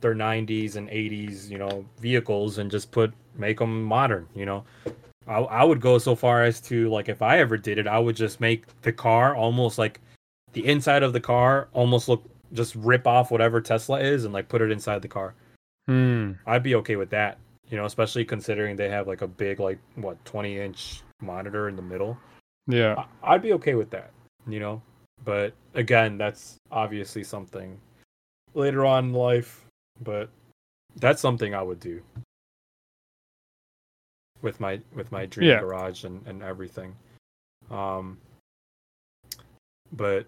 their 0.00 0.14
90s 0.14 0.76
and 0.76 0.88
80s 0.88 1.50
you 1.50 1.58
know 1.58 1.84
vehicles 2.00 2.58
and 2.58 2.70
just 2.70 2.90
put 2.90 3.12
make 3.36 3.58
them 3.58 3.84
modern 3.84 4.26
you 4.34 4.46
know 4.46 4.64
I, 5.28 5.38
I 5.38 5.64
would 5.64 5.80
go 5.80 5.98
so 5.98 6.14
far 6.14 6.44
as 6.44 6.62
to 6.62 6.88
like 6.88 7.10
if 7.10 7.20
i 7.20 7.38
ever 7.38 7.58
did 7.58 7.76
it 7.76 7.86
i 7.86 7.98
would 7.98 8.16
just 8.16 8.40
make 8.40 8.64
the 8.80 8.92
car 8.92 9.36
almost 9.36 9.76
like 9.76 10.00
the 10.54 10.66
inside 10.66 11.02
of 11.02 11.12
the 11.12 11.20
car 11.20 11.68
almost 11.74 12.08
look 12.08 12.24
just 12.54 12.74
rip 12.74 13.06
off 13.06 13.30
whatever 13.30 13.60
tesla 13.60 14.00
is 14.00 14.24
and 14.24 14.32
like 14.32 14.48
put 14.48 14.62
it 14.62 14.70
inside 14.72 15.02
the 15.02 15.08
car 15.08 15.34
Hmm. 15.88 16.32
i'd 16.46 16.62
be 16.62 16.74
okay 16.76 16.96
with 16.96 17.10
that 17.10 17.36
you 17.68 17.76
know 17.76 17.84
especially 17.84 18.24
considering 18.24 18.76
they 18.76 18.88
have 18.88 19.06
like 19.06 19.20
a 19.20 19.28
big 19.28 19.60
like 19.60 19.78
what 19.94 20.24
20 20.24 20.58
inch 20.58 21.02
monitor 21.20 21.68
in 21.68 21.76
the 21.76 21.82
middle 21.82 22.16
yeah 22.66 22.94
I- 23.22 23.34
I'd 23.34 23.42
be 23.42 23.52
okay 23.54 23.74
with 23.74 23.90
that, 23.90 24.10
you 24.46 24.60
know. 24.60 24.82
But 25.24 25.54
again, 25.74 26.18
that's 26.18 26.56
obviously 26.70 27.24
something 27.24 27.80
later 28.54 28.84
on 28.84 29.06
in 29.06 29.12
life. 29.14 29.64
But 30.02 30.28
that's 30.96 31.22
something 31.22 31.54
I 31.54 31.62
would 31.62 31.80
do. 31.80 32.02
with 34.42 34.60
my 34.60 34.78
with 34.94 35.10
my 35.10 35.24
dream 35.26 35.48
Yeah. 35.48 35.60
garage 35.60 36.04
and 36.04 36.24
and 36.26 36.42
everything. 36.42 36.94
Um, 37.70 38.18
but 39.92 40.26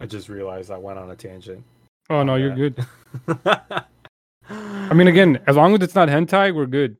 I 0.00 0.06
just 0.06 0.28
realized 0.28 0.70
I 0.70 0.78
went 0.78 0.98
on 0.98 1.10
a 1.10 1.16
tangent. 1.16 1.64
Oh 2.10 2.22
no, 2.22 2.36
you're 2.36 2.54
that. 2.54 2.76
good. 3.36 3.86
I 4.90 4.94
mean, 4.94 5.08
again, 5.08 5.40
as 5.46 5.56
long 5.56 5.74
as 5.74 5.80
it's 5.82 5.94
not 5.94 6.08
hentai, 6.08 6.54
we're 6.54 6.66
good. 6.66 6.96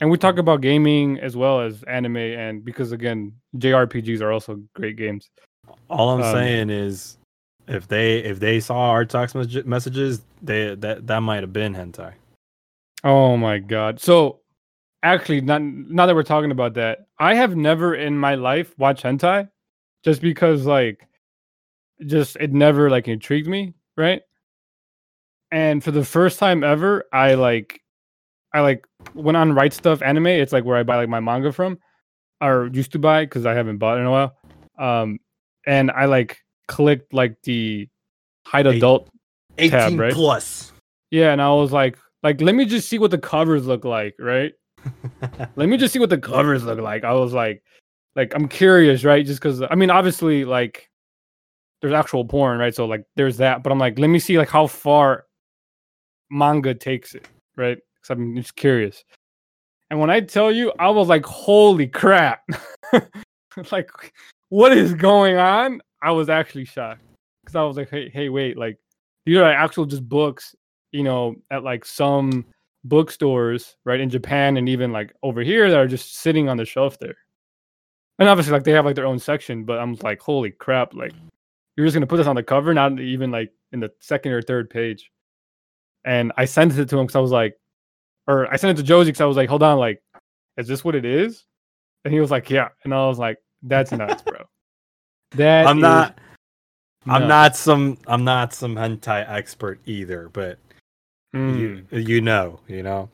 And 0.00 0.10
we 0.10 0.16
talk 0.16 0.38
about 0.38 0.62
gaming 0.62 1.18
as 1.20 1.36
well 1.36 1.60
as 1.60 1.82
anime, 1.82 2.16
and 2.16 2.64
because 2.64 2.92
again, 2.92 3.32
JRPGs 3.56 4.22
are 4.22 4.32
also 4.32 4.62
great 4.74 4.96
games. 4.96 5.28
all 5.90 6.10
I'm 6.10 6.22
um, 6.22 6.32
saying 6.32 6.70
is, 6.70 7.18
if 7.68 7.86
they 7.86 8.18
if 8.18 8.40
they 8.40 8.60
saw 8.60 8.90
our 8.90 9.04
text 9.04 9.34
mes- 9.34 9.64
messages, 9.64 10.22
they 10.42 10.74
that 10.76 11.06
that 11.06 11.20
might 11.20 11.42
have 11.42 11.52
been 11.52 11.74
hentai. 11.74 12.14
Oh 13.04 13.36
my 13.36 13.58
god! 13.58 14.00
So, 14.00 14.40
actually, 15.02 15.42
not 15.42 15.62
now 15.62 16.06
that 16.06 16.14
we're 16.14 16.22
talking 16.22 16.50
about 16.50 16.74
that, 16.74 17.06
I 17.18 17.34
have 17.34 17.54
never 17.54 17.94
in 17.94 18.16
my 18.18 18.36
life 18.36 18.74
watched 18.78 19.04
hentai, 19.04 19.50
just 20.02 20.22
because 20.22 20.64
like, 20.64 21.06
just 22.06 22.36
it 22.36 22.52
never 22.52 22.88
like 22.88 23.06
intrigued 23.06 23.48
me, 23.48 23.74
right? 23.98 24.22
And 25.50 25.82
for 25.82 25.90
the 25.90 26.04
first 26.04 26.38
time 26.38 26.62
ever, 26.64 27.04
I 27.12 27.34
like, 27.34 27.80
I 28.52 28.60
like 28.60 28.86
went 29.14 29.36
on 29.36 29.52
Right 29.54 29.72
Stuf 29.72 30.02
Anime. 30.02 30.26
It's 30.26 30.52
like 30.52 30.64
where 30.64 30.76
I 30.76 30.82
buy 30.82 30.96
like 30.96 31.08
my 31.08 31.20
manga 31.20 31.52
from, 31.52 31.78
or 32.40 32.68
used 32.72 32.92
to 32.92 32.98
buy 32.98 33.24
because 33.24 33.46
I 33.46 33.54
haven't 33.54 33.78
bought 33.78 33.98
in 33.98 34.04
a 34.06 34.10
while. 34.10 34.36
Um, 34.78 35.18
and 35.66 35.90
I 35.90 36.06
like 36.06 36.38
clicked 36.68 37.12
like 37.12 37.36
the 37.42 37.88
hide 38.46 38.66
Eight- 38.66 38.76
adult 38.78 39.08
18 39.58 39.98
right? 39.98 40.12
plus. 40.12 40.72
yeah, 41.10 41.32
and 41.32 41.42
I 41.42 41.50
was 41.50 41.70
like, 41.72 41.98
like, 42.22 42.40
let 42.40 42.54
me 42.54 42.64
just 42.64 42.88
see 42.88 42.98
what 42.98 43.10
the 43.10 43.18
covers 43.18 43.66
look 43.66 43.84
like, 43.84 44.14
right? 44.18 44.52
let 45.56 45.68
me 45.68 45.76
just 45.76 45.92
see 45.92 45.98
what 45.98 46.08
the 46.10 46.16
covers 46.18 46.64
look 46.64 46.78
like. 46.80 47.04
I 47.04 47.12
was 47.12 47.32
like, 47.34 47.62
like, 48.16 48.34
I'm 48.34 48.48
curious, 48.48 49.04
right? 49.04 49.24
Just 49.24 49.40
because, 49.40 49.62
I 49.70 49.74
mean, 49.74 49.90
obviously, 49.90 50.44
like, 50.44 50.88
there's 51.82 51.92
actual 51.92 52.24
porn, 52.24 52.58
right? 52.58 52.74
So 52.74 52.86
like, 52.86 53.04
there's 53.16 53.36
that, 53.38 53.62
but 53.62 53.70
I'm 53.72 53.78
like, 53.78 53.98
let 53.98 54.08
me 54.08 54.18
see 54.18 54.38
like 54.38 54.48
how 54.48 54.66
far 54.66 55.24
manga 56.30 56.74
takes 56.74 57.14
it, 57.14 57.28
right? 57.56 57.78
Because 58.02 58.16
I'm 58.16 58.36
just 58.36 58.56
curious. 58.56 59.04
And 59.90 59.98
when 59.98 60.10
I 60.10 60.20
tell 60.20 60.52
you, 60.52 60.72
I 60.78 60.88
was 60.90 61.08
like, 61.08 61.24
holy 61.24 61.86
crap, 61.86 62.42
like, 63.72 63.90
what 64.48 64.72
is 64.72 64.94
going 64.94 65.36
on? 65.36 65.82
I 66.02 66.12
was 66.12 66.28
actually 66.28 66.64
shocked 66.64 67.02
because 67.42 67.56
I 67.56 67.62
was 67.62 67.76
like, 67.76 67.90
hey, 67.90 68.08
hey, 68.08 68.28
wait, 68.28 68.56
like, 68.56 68.78
these 69.26 69.36
are 69.36 69.44
actual 69.44 69.84
just 69.84 70.08
books 70.08 70.54
you 70.92 71.02
know, 71.02 71.36
at 71.50 71.62
like 71.62 71.84
some 71.84 72.44
bookstores, 72.84 73.76
right, 73.84 74.00
in 74.00 74.10
Japan 74.10 74.56
and 74.56 74.68
even 74.68 74.92
like 74.92 75.12
over 75.22 75.42
here 75.42 75.70
that 75.70 75.78
are 75.78 75.86
just 75.86 76.16
sitting 76.16 76.48
on 76.48 76.56
the 76.56 76.64
shelf 76.64 76.98
there. 76.98 77.16
And 78.18 78.28
obviously, 78.28 78.52
like 78.52 78.64
they 78.64 78.72
have 78.72 78.84
like 78.84 78.96
their 78.96 79.06
own 79.06 79.18
section, 79.18 79.64
but 79.64 79.78
I'm 79.78 79.94
like, 80.02 80.20
holy 80.20 80.50
crap, 80.50 80.94
like 80.94 81.12
you're 81.76 81.86
just 81.86 81.94
gonna 81.94 82.06
put 82.06 82.18
this 82.18 82.26
on 82.26 82.36
the 82.36 82.42
cover, 82.42 82.74
not 82.74 83.00
even 83.00 83.30
like 83.30 83.52
in 83.72 83.80
the 83.80 83.90
second 84.00 84.32
or 84.32 84.42
third 84.42 84.68
page. 84.68 85.10
And 86.04 86.32
I 86.36 86.44
sent 86.44 86.76
it 86.76 86.88
to 86.88 86.98
him 86.98 87.06
because 87.06 87.16
I 87.16 87.20
was 87.20 87.30
like, 87.30 87.56
or 88.30 88.52
I 88.52 88.56
sent 88.56 88.78
it 88.78 88.80
to 88.82 88.86
Josie 88.86 89.10
because 89.10 89.20
I 89.20 89.24
was 89.26 89.36
like, 89.36 89.48
hold 89.48 89.62
on, 89.62 89.78
like, 89.78 90.02
is 90.56 90.68
this 90.68 90.84
what 90.84 90.94
it 90.94 91.04
is? 91.04 91.44
And 92.04 92.14
he 92.14 92.20
was 92.20 92.30
like, 92.30 92.48
yeah. 92.50 92.68
And 92.84 92.94
I 92.94 93.06
was 93.06 93.18
like, 93.18 93.38
that's 93.62 93.92
nuts, 93.92 94.22
bro. 94.22 94.44
That 95.32 95.66
I'm 95.66 95.80
not. 95.80 96.18
I'm 97.06 97.26
not 97.28 97.56
some. 97.56 97.98
I'm 98.06 98.24
not 98.24 98.52
some 98.52 98.74
hentai 98.74 99.28
expert 99.28 99.80
either, 99.86 100.28
but 100.32 100.58
Mm. 101.34 101.86
you 101.92 101.98
you 101.98 102.20
know, 102.20 102.58
you 102.66 102.82
know. 102.82 103.08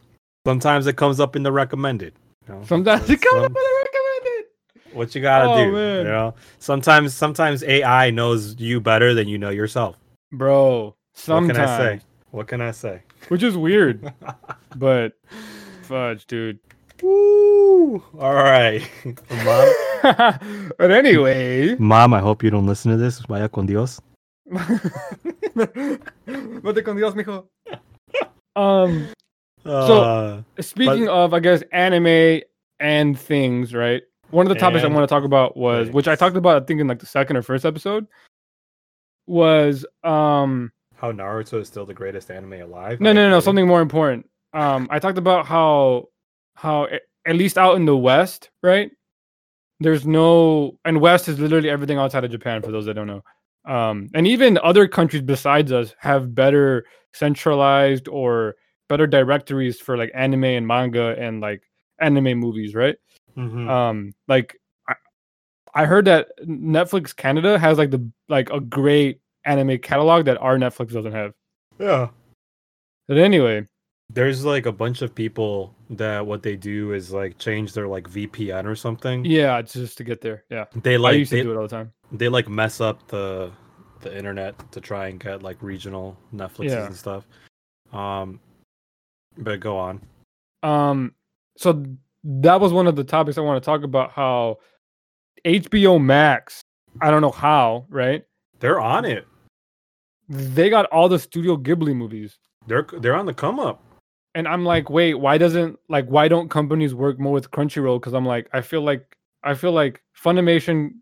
Sometimes 0.46 0.86
it 0.86 0.96
comes 0.96 1.20
up 1.20 1.36
in 1.36 1.42
the 1.42 1.52
recommended. 1.52 2.14
You 2.48 2.54
know? 2.54 2.62
Sometimes 2.64 3.06
So 3.06 3.12
it 3.12 3.20
comes 3.20 3.34
some- 3.34 3.44
up 3.44 3.52
with 3.52 3.62
the 3.62 3.84
recommended. 3.84 4.96
What 4.96 5.14
you 5.14 5.20
gotta 5.20 5.50
Oh, 5.50 5.64
do, 5.64 5.72
man. 5.72 5.98
you 5.98 6.04
know. 6.04 6.34
Sometimes, 6.58 7.14
sometimes 7.14 7.62
AI 7.64 8.10
knows 8.10 8.58
you 8.58 8.80
better 8.80 9.12
than 9.12 9.28
you 9.28 9.36
know 9.36 9.50
yourself. 9.50 9.96
Bro, 10.32 10.94
sometimes. 11.14 11.58
What 11.58 11.64
can 11.66 11.68
I 11.70 11.76
say? 11.78 12.00
What 12.30 12.48
can 12.48 12.60
I 12.62 12.70
say? 12.70 13.02
Which 13.28 13.42
is 13.42 13.56
weird, 13.56 14.12
but 14.76 15.12
fudge, 15.82 16.26
dude. 16.26 16.58
Woo! 17.02 18.02
All 18.18 18.34
right, 18.34 18.82
mom. 19.44 19.74
but 20.78 20.90
anyway, 20.90 21.74
Mom, 21.76 22.14
I 22.14 22.20
hope 22.20 22.42
you 22.42 22.50
don't 22.50 22.66
listen 22.66 22.90
to 22.90 22.96
this. 22.96 23.20
Vaya 23.20 23.48
con 23.48 23.66
Dios. 23.66 24.00
Vete 25.54 26.84
con 26.84 26.96
Dios, 26.96 27.14
mijo. 27.14 27.46
Um, 28.54 29.08
Uh, 29.66 30.42
speaking 30.60 31.08
of, 31.08 31.34
I 31.34 31.40
guess 31.40 31.62
anime 31.72 32.40
and 32.78 33.18
things, 33.18 33.74
right? 33.74 34.02
One 34.30 34.46
of 34.46 34.50
the 34.50 34.58
topics 34.58 34.84
I 34.84 34.88
want 34.88 35.08
to 35.08 35.12
talk 35.12 35.24
about 35.24 35.56
was, 35.56 35.90
which 35.90 36.08
I 36.08 36.16
talked 36.16 36.36
about, 36.36 36.62
I 36.62 36.66
think 36.66 36.80
in 36.80 36.86
like 36.86 36.98
the 36.98 37.06
second 37.06 37.36
or 37.36 37.42
first 37.42 37.64
episode, 37.64 38.06
was 39.26 39.84
um 40.04 40.70
how 40.96 41.12
Naruto 41.12 41.60
is 41.60 41.68
still 41.68 41.86
the 41.86 41.94
greatest 41.94 42.30
anime 42.30 42.54
alive. 42.54 43.00
No, 43.00 43.10
I 43.10 43.12
no, 43.12 43.30
no, 43.30 43.40
something 43.40 43.66
more 43.66 43.82
important. 43.82 44.28
Um, 44.52 44.88
I 44.90 44.98
talked 44.98 45.18
about 45.18 45.46
how 45.46 46.08
how 46.54 46.88
at 47.26 47.36
least 47.36 47.58
out 47.58 47.76
in 47.76 47.84
the 47.84 47.96
West, 47.96 48.50
right? 48.62 48.90
There's 49.80 50.06
no 50.06 50.78
and 50.84 51.00
West 51.00 51.28
is 51.28 51.38
literally 51.38 51.68
everything 51.68 51.98
outside 51.98 52.24
of 52.24 52.30
Japan 52.30 52.62
for 52.62 52.72
those 52.72 52.86
that 52.86 52.94
don't 52.94 53.06
know. 53.06 53.22
Um, 53.66 54.08
and 54.14 54.26
even 54.26 54.58
other 54.58 54.88
countries 54.88 55.22
besides 55.22 55.72
us 55.72 55.94
have 55.98 56.34
better 56.34 56.86
centralized 57.12 58.08
or 58.08 58.54
better 58.88 59.06
directories 59.06 59.80
for 59.80 59.96
like 59.96 60.10
anime 60.14 60.44
and 60.44 60.66
manga 60.66 61.14
and 61.18 61.40
like 61.40 61.62
anime 62.00 62.38
movies, 62.38 62.74
right? 62.74 62.96
Mhm. 63.36 63.68
Um, 63.68 64.14
like 64.28 64.58
I, 64.88 64.94
I 65.74 65.84
heard 65.84 66.06
that 66.06 66.28
Netflix 66.42 67.14
Canada 67.14 67.58
has 67.58 67.76
like 67.76 67.90
the 67.90 68.08
like 68.28 68.50
a 68.50 68.60
great 68.60 69.20
anime 69.46 69.78
catalog 69.78 70.24
that 70.26 70.38
our 70.38 70.58
Netflix 70.58 70.92
doesn't 70.92 71.12
have. 71.12 71.32
yeah. 71.78 72.08
But 73.08 73.18
anyway, 73.18 73.64
There's 74.12 74.44
like 74.44 74.66
a 74.66 74.72
bunch 74.72 75.00
of 75.02 75.14
people 75.14 75.74
that 75.90 76.26
what 76.26 76.42
they 76.42 76.56
do 76.56 76.92
is 76.92 77.12
like 77.12 77.38
change 77.38 77.72
their 77.72 77.86
like 77.86 78.10
VPN 78.10 78.64
or 78.66 78.74
something. 78.74 79.24
Yeah, 79.24 79.62
just 79.62 79.96
to 79.98 80.04
get 80.04 80.20
there. 80.20 80.44
Yeah, 80.50 80.64
They 80.82 80.94
I 80.94 80.98
like 80.98 81.16
used 81.18 81.30
to 81.30 81.36
they, 81.36 81.42
do 81.42 81.52
it 81.52 81.56
all 81.56 81.62
the 81.62 81.68
time. 81.68 81.92
they 82.12 82.28
like 82.28 82.48
mess 82.48 82.80
up 82.80 83.06
the 83.08 83.52
the 84.00 84.16
internet 84.16 84.54
to 84.72 84.80
try 84.80 85.06
and 85.08 85.18
get 85.18 85.42
like 85.42 85.62
regional 85.62 86.16
Netflixes 86.34 86.70
Yeah. 86.70 86.86
and 86.86 86.94
stuff. 86.96 87.26
Um, 87.92 88.40
but 89.38 89.60
go 89.60 89.78
on. 89.78 90.00
Um, 90.62 91.14
so 91.56 91.84
that 92.24 92.60
was 92.60 92.72
one 92.72 92.86
of 92.88 92.96
the 92.96 93.04
topics 93.04 93.38
I 93.38 93.40
want 93.42 93.62
to 93.62 93.64
talk 93.64 93.82
about. 93.84 94.10
How 94.12 94.58
HBO 95.44 96.02
Max, 96.02 96.60
I 97.00 97.10
don't 97.10 97.22
know 97.22 97.30
how, 97.30 97.86
right? 97.88 98.24
They're 98.60 98.80
on 98.80 99.04
it. 99.04 99.26
They 100.28 100.70
got 100.70 100.86
all 100.86 101.08
the 101.08 101.18
Studio 101.18 101.56
Ghibli 101.56 101.94
movies, 101.94 102.38
They're 102.66 102.86
they're 103.00 103.14
on 103.16 103.26
the 103.26 103.34
come 103.34 103.60
up. 103.60 103.82
and 104.34 104.46
I'm 104.48 104.64
like, 104.64 104.90
wait, 104.90 105.14
why 105.14 105.38
doesn't 105.38 105.78
like 105.88 106.06
why 106.06 106.28
don't 106.28 106.48
companies 106.50 106.94
work 106.94 107.18
more 107.18 107.32
with 107.32 107.50
Crunchyroll? 107.50 108.00
Because 108.00 108.12
I'm 108.14 108.26
like, 108.26 108.48
I 108.52 108.60
feel 108.60 108.82
like 108.82 109.16
I 109.44 109.54
feel 109.54 109.72
like 109.72 110.02
Funimation, 110.20 110.94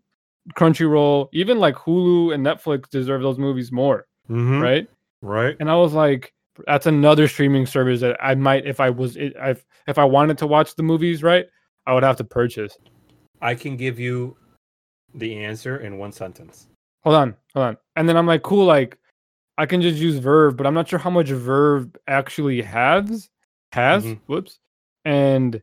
Crunchyroll, 0.55 1.29
even 1.33 1.57
like 1.59 1.75
Hulu 1.75 2.33
and 2.33 2.45
Netflix 2.45 2.87
deserve 2.89 3.21
those 3.23 3.39
movies 3.39 3.71
more, 3.71 4.05
Mhm. 4.29 4.61
right? 4.61 4.87
Right. 5.21 5.55
and 5.59 5.71
I 5.71 5.75
was 5.75 5.93
like, 5.93 6.33
that's 6.67 6.85
another 6.85 7.27
streaming 7.27 7.65
service 7.65 7.99
that 8.01 8.15
I 8.23 8.35
might, 8.35 8.65
if 8.67 8.79
I 8.79 8.91
was, 8.91 9.17
if 9.17 9.65
if 9.87 9.97
I 9.97 10.03
wanted 10.05 10.37
to 10.39 10.47
watch 10.47 10.75
the 10.75 10.83
movies, 10.83 11.23
right, 11.23 11.47
I 11.87 11.93
would 11.95 12.03
have 12.03 12.17
to 12.17 12.23
purchase. 12.23 12.77
I 13.41 13.55
can 13.55 13.75
give 13.75 13.99
you 13.99 14.37
the 15.15 15.43
answer 15.43 15.77
in 15.77 15.97
one 15.97 16.11
sentence. 16.11 16.67
Hold 17.03 17.15
on, 17.15 17.35
hold 17.55 17.65
on, 17.67 17.77
and 17.95 18.07
then 18.07 18.17
I'm 18.17 18.27
like, 18.27 18.43
cool, 18.43 18.65
like 18.65 18.97
I 19.57 19.65
can 19.65 19.81
just 19.81 19.97
use 19.97 20.19
VRV, 20.19 20.57
but 20.57 20.67
I'm 20.67 20.73
not 20.73 20.87
sure 20.87 20.99
how 20.99 21.09
much 21.09 21.27
VRV 21.27 21.95
actually 22.07 22.61
has 22.61 23.29
has. 23.71 24.03
Mhm. 24.05 24.19
Whoops, 24.27 24.59
and 25.05 25.61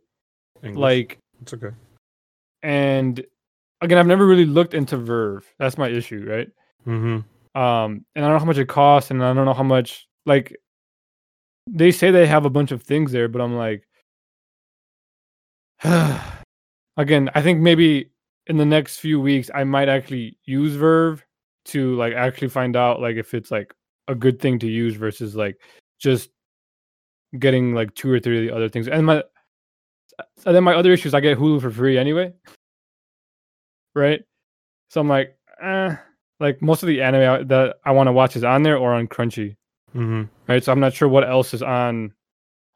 English. 0.63 0.79
like, 0.81 1.19
it's 1.43 1.53
okay. 1.55 1.71
and 2.63 3.25
again, 3.81 3.99
I've 3.99 4.07
never 4.07 4.27
really 4.27 4.45
looked 4.47 4.75
into 4.75 4.97
VRV. 4.97 5.43
That's 5.59 5.77
my 5.79 5.89
issue, 5.89 6.25
right? 6.29 6.51
Mm-hmm. 6.87 7.21
um 7.61 8.05
and 8.17 8.25
i 8.25 8.29
don't 8.29 8.33
know 8.33 8.39
how 8.41 8.45
much 8.47 8.57
it 8.59 8.67
costs 8.67 9.11
and 9.13 9.23
i 9.23 9.33
don't 9.33 9.45
know 9.45 9.53
how 9.55 9.63
much 9.63 10.09
like 10.27 10.57
they 11.69 11.93
say 11.93 12.11
they 12.11 12.27
have 12.27 12.45
a 12.47 12.51
bunch 12.51 12.73
of 12.73 12.83
things 12.83 13.13
there 13.13 13.29
but 13.29 13.41
i'm 13.43 13.55
like 13.57 13.87
again 16.97 17.31
i 17.35 17.43
think 17.43 17.61
maybe 17.61 18.11
in 18.47 18.57
the 18.57 18.65
next 18.65 18.99
few 18.99 19.21
weeks 19.21 19.51
i 19.55 19.63
might 19.65 19.89
actually 19.89 20.37
use 20.45 20.77
VRV 20.77 21.21
to 21.67 21.95
like 21.97 22.15
actually 22.15 22.49
find 22.49 22.75
out 22.75 23.01
like 23.01 23.17
if 23.17 23.35
it's 23.35 23.51
like 23.51 23.73
a 24.09 24.15
good 24.15 24.41
thing 24.41 24.59
to 24.59 24.67
use 24.67 24.95
versus 24.97 25.35
like 25.37 25.61
just 25.99 26.31
getting 27.39 27.75
like 27.75 27.95
two 27.95 28.11
or 28.11 28.19
three 28.21 28.39
of 28.39 28.45
the 28.49 28.55
other 28.55 28.69
things 28.69 28.89
and 28.89 29.07
my 29.07 29.23
and 30.45 30.55
then 30.55 30.63
my 30.65 30.75
other 30.75 30.93
issue 30.93 31.09
is 31.09 31.15
i 31.15 31.21
get 31.21 31.39
hulu 31.39 31.61
for 31.61 31.71
free 31.71 31.97
anyway 31.97 32.33
right 33.95 34.23
so 34.91 35.01
i'm 35.01 35.09
like 35.09 35.37
eh, 35.63 35.95
like 36.41 36.61
most 36.61 36.83
of 36.83 36.89
the 36.89 37.01
anime 37.01 37.47
that 37.49 37.77
I 37.85 37.93
want 37.93 38.09
to 38.09 38.13
watch 38.13 38.35
is 38.37 38.43
on 38.43 38.65
there 38.65 38.77
or 38.77 38.93
on 38.95 39.07
Crunchy, 39.07 39.55
Mm-hmm. 39.95 40.23
right? 40.49 40.65
So 40.65 40.73
I'm 40.73 40.81
not 40.81 40.93
sure 40.93 41.07
what 41.09 41.23
else 41.29 41.55
is 41.55 41.63
on 41.63 42.13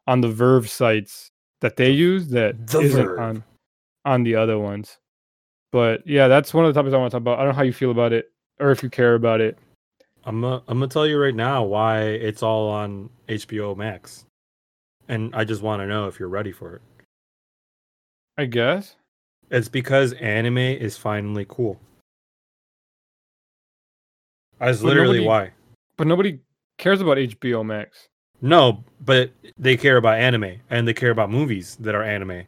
on 0.07 0.21
the 0.21 0.29
VRV 0.29 0.69
sites 0.69 1.31
that 1.59 1.75
they 1.75 1.89
use 1.91 2.29
that 2.29 2.65
The 2.67 2.79
isn't 2.79 3.05
verb. 3.05 3.19
on 3.19 3.43
on 4.05 4.23
the 4.23 4.35
other 4.35 4.57
ones. 4.57 4.97
But 5.73 6.07
yeah, 6.07 6.29
that's 6.29 6.53
one 6.53 6.63
of 6.63 6.73
the 6.73 6.79
topics 6.79 6.93
I 6.93 6.97
want 6.97 7.11
to 7.11 7.15
talk 7.15 7.21
about. 7.21 7.39
I 7.39 7.43
don't 7.43 7.51
know 7.51 7.57
how 7.57 7.63
you 7.63 7.73
feel 7.73 7.91
about 7.91 8.13
it 8.13 8.31
or 8.61 8.71
if 8.71 8.81
you 8.83 8.89
care 8.89 9.15
about 9.15 9.41
it. 9.41 9.57
I'm 10.27 10.41
gonna, 10.41 10.61
I'm 10.67 10.77
gonna 10.79 10.89
tell 10.89 11.07
you 11.07 11.17
right 11.17 11.33
now 11.33 11.63
why 11.63 12.01
it's 12.01 12.43
all 12.43 12.69
on 12.69 13.09
HBO 13.29 13.75
Max, 13.77 14.25
and 15.07 15.33
I 15.33 15.45
just 15.45 15.61
want 15.61 15.81
to 15.81 15.87
know 15.87 16.07
if 16.07 16.19
you're 16.19 16.27
ready 16.27 16.51
for 16.51 16.75
it. 16.75 16.81
I 18.37 18.45
guess. 18.45 18.95
It's 19.49 19.69
because 19.69 20.11
anime 20.13 20.57
is 20.57 20.97
finally 20.97 21.45
cool. 21.47 21.79
That's 24.59 24.79
But 24.81 24.87
literally 24.87 25.19
nobody- 25.19 25.27
why. 25.27 25.51
But 25.97 26.07
nobody 26.07 26.39
cares 26.77 26.99
about 27.01 27.17
HBO 27.17 27.63
Max. 27.65 28.07
No, 28.41 28.83
but 28.99 29.31
they 29.57 29.77
care 29.77 29.97
about 29.97 30.19
anime 30.19 30.57
and 30.69 30.87
they 30.87 30.93
care 30.93 31.09
about 31.11 31.31
movies 31.31 31.75
that 31.77 31.95
are 31.95 32.03
anime 32.03 32.43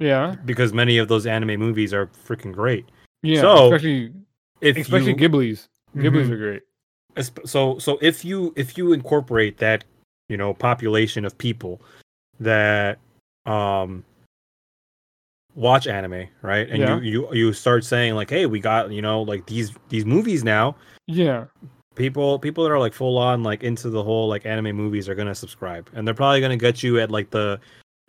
Yeah. 0.00 0.34
because 0.44 0.72
many 0.74 0.98
of 0.98 1.08
those 1.08 1.26
anime 1.26 1.58
movies 1.60 1.94
are 1.94 2.08
freaking 2.08 2.52
great. 2.52 2.86
Yeah. 3.22 3.40
So, 3.42 3.66
especially 3.72 4.12
If 4.60 4.76
especially 4.76 5.10
you, 5.12 5.16
Ghibli's. 5.16 5.68
Ghibli's 5.96 6.28
Mhm. 6.28 6.32
are 6.32 6.36
great. 6.36 6.62
So 7.44 7.78
so 7.78 7.98
if 8.00 8.24
you 8.24 8.52
if 8.56 8.78
you 8.78 8.92
incorporate 8.92 9.58
that 9.58 9.84
you 10.28 10.36
know 10.36 10.54
population 10.54 11.24
of 11.24 11.36
people 11.38 11.80
that 12.38 12.98
um 13.46 14.04
watch 15.54 15.86
anime 15.86 16.28
right 16.42 16.68
and 16.70 16.78
Yeah. 16.78 17.00
you 17.00 17.28
you 17.28 17.34
you 17.34 17.52
start 17.52 17.84
saying 17.84 18.14
like 18.14 18.30
hey 18.30 18.46
we 18.46 18.60
got 18.60 18.90
you 18.92 19.02
know 19.02 19.22
like 19.22 19.46
these 19.46 19.72
these 19.88 20.06
movies 20.06 20.44
now 20.44 20.76
Yeah. 21.06 21.46
people 21.96 22.38
people 22.38 22.62
that 22.64 22.70
are 22.70 22.78
like 22.78 22.94
full 22.94 23.18
on 23.18 23.42
like 23.42 23.64
into 23.64 23.90
the 23.90 24.02
whole 24.02 24.28
like 24.28 24.46
anime 24.46 24.76
movies 24.76 25.08
are 25.08 25.14
gonna 25.16 25.34
subscribe 25.34 25.90
and 25.92 26.06
they're 26.06 26.14
probably 26.14 26.40
gonna 26.40 26.56
get 26.56 26.82
you 26.84 27.00
at 27.00 27.10
like 27.10 27.30
the 27.30 27.58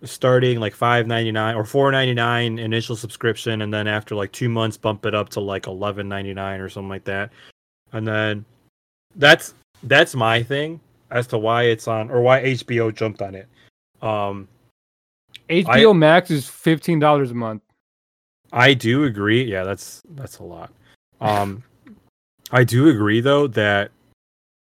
starting 0.03 0.59
like 0.59 0.75
5.99 0.75 1.55
or 1.55 1.63
4.99 1.63 2.59
initial 2.59 2.95
subscription 2.95 3.61
and 3.63 3.73
then 3.73 3.87
after 3.87 4.15
like 4.15 4.31
two 4.31 4.49
months 4.49 4.77
bump 4.77 5.05
it 5.05 5.15
up 5.15 5.29
to 5.29 5.39
like 5.39 5.63
11.99 5.63 6.59
or 6.59 6.69
something 6.69 6.89
like 6.89 7.03
that 7.05 7.31
and 7.91 8.07
then 8.07 8.45
that's 9.15 9.53
that's 9.83 10.15
my 10.15 10.41
thing 10.43 10.79
as 11.09 11.27
to 11.27 11.37
why 11.37 11.63
it's 11.63 11.87
on 11.87 12.09
or 12.09 12.21
why 12.21 12.41
hbo 12.41 12.93
jumped 12.93 13.21
on 13.21 13.35
it 13.35 13.47
um 14.01 14.47
HBO 15.51 15.95
Max 15.95 16.31
is 16.31 16.47
fifteen 16.47 16.99
dollars 16.99 17.31
a 17.31 17.33
month. 17.33 17.61
I 18.53 18.73
do 18.73 19.03
agree. 19.03 19.43
Yeah, 19.43 19.63
that's 19.63 20.01
that's 20.11 20.39
a 20.39 20.43
lot. 20.43 20.71
Um 21.19 21.63
I 22.51 22.63
do 22.63 22.89
agree 22.89 23.21
though 23.21 23.47
that 23.47 23.91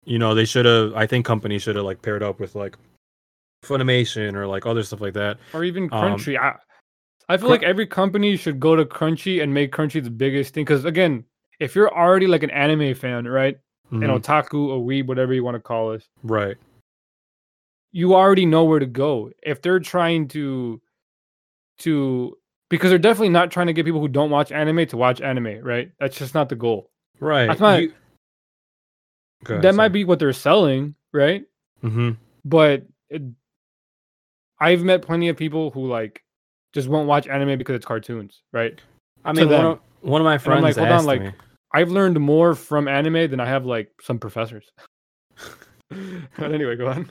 you 0.05 0.19
know, 0.19 0.35
they 0.35 0.45
should 0.45 0.65
have 0.65 0.93
I 0.93 1.07
think 1.07 1.25
companies 1.25 1.63
should 1.63 1.75
have 1.77 1.85
like 1.85 2.01
paired 2.01 2.23
up 2.23 2.39
with 2.39 2.55
like 2.55 2.77
Funimation 3.63 4.35
or 4.35 4.45
like 4.45 4.65
other 4.65 4.83
stuff 4.83 4.99
like 4.99 5.13
that. 5.13 5.37
Or 5.53 5.63
even 5.63 5.83
Um, 5.85 6.17
Crunchy. 6.17 6.37
I, 6.37 6.55
I 7.29 7.37
feel 7.37 7.47
Cr- 7.47 7.53
like 7.53 7.63
every 7.63 7.87
company 7.87 8.35
should 8.35 8.59
go 8.59 8.75
to 8.75 8.83
Crunchy 8.83 9.41
and 9.41 9.53
make 9.53 9.71
Crunchy 9.71 10.03
the 10.03 10.09
biggest 10.09 10.53
thing. 10.53 10.65
Because 10.65 10.83
again, 10.83 11.23
if 11.61 11.75
you're 11.75 11.93
already 11.95 12.27
like 12.27 12.43
an 12.43 12.51
anime 12.51 12.93
fan, 12.93 13.25
right? 13.25 13.57
An 13.93 14.01
Mhm, 14.09 14.19
otaku, 14.21 14.75
a 14.75 14.79
weeb, 14.79 15.05
whatever 15.07 15.33
you 15.33 15.43
want 15.43 15.55
to 15.55 15.61
call 15.61 15.91
us. 15.93 16.07
right. 16.23 16.57
you 17.95 18.15
already 18.15 18.45
know 18.47 18.63
where 18.65 18.79
to 18.79 18.87
go. 18.87 19.29
If 19.43 19.61
they're 19.61 19.79
trying 19.79 20.27
to 20.29 20.81
to 21.79 22.35
because 22.69 22.89
they're 22.89 22.97
definitely 22.97 23.29
not 23.29 23.51
trying 23.51 23.67
to 23.67 23.73
get 23.73 23.85
people 23.85 23.99
who 23.99 24.07
don't 24.07 24.31
watch 24.31 24.51
anime 24.51 24.87
to 24.87 24.97
watch 24.97 25.21
anime, 25.21 25.59
right? 25.61 25.91
That's 25.99 26.17
just 26.17 26.33
not 26.33 26.49
the 26.49 26.55
goal. 26.55 26.89
Right. 27.19 27.45
That's 27.47 27.59
not- 27.59 27.83
that 29.61 29.75
might 29.75 29.89
be 29.89 30.05
what 30.05 30.17
they're 30.19 30.33
selling, 30.33 30.95
right? 31.11 31.43
hmm 31.81 32.11
But 32.45 32.83
it, 33.09 33.21
I've 34.59 34.83
met 34.83 35.01
plenty 35.03 35.29
of 35.29 35.37
people 35.37 35.69
who 35.69 35.85
like 35.87 36.23
just 36.73 36.87
won't 36.87 37.07
watch 37.07 37.27
anime 37.27 37.57
because 37.59 37.75
it's 37.75 37.85
cartoons, 37.85 38.41
right? 38.51 38.79
I 39.23 39.33
mean 39.33 39.49
one 39.49 39.65
of, 39.65 39.79
one 40.01 40.21
of 40.21 40.25
my 40.25 40.37
friends 40.39 40.63
like, 40.63 40.75
hold 40.77 40.87
on, 40.87 40.93
asked 40.93 41.05
like- 41.05 41.21
me. 41.21 41.31
I've 41.73 41.89
learned 41.89 42.19
more 42.19 42.53
from 42.55 42.87
anime 42.87 43.29
than 43.29 43.39
I 43.39 43.47
have 43.47 43.65
like 43.65 43.91
some 44.01 44.19
professors. 44.19 44.71
but 46.37 46.51
anyway, 46.51 46.75
go 46.75 46.87
on. 46.87 47.09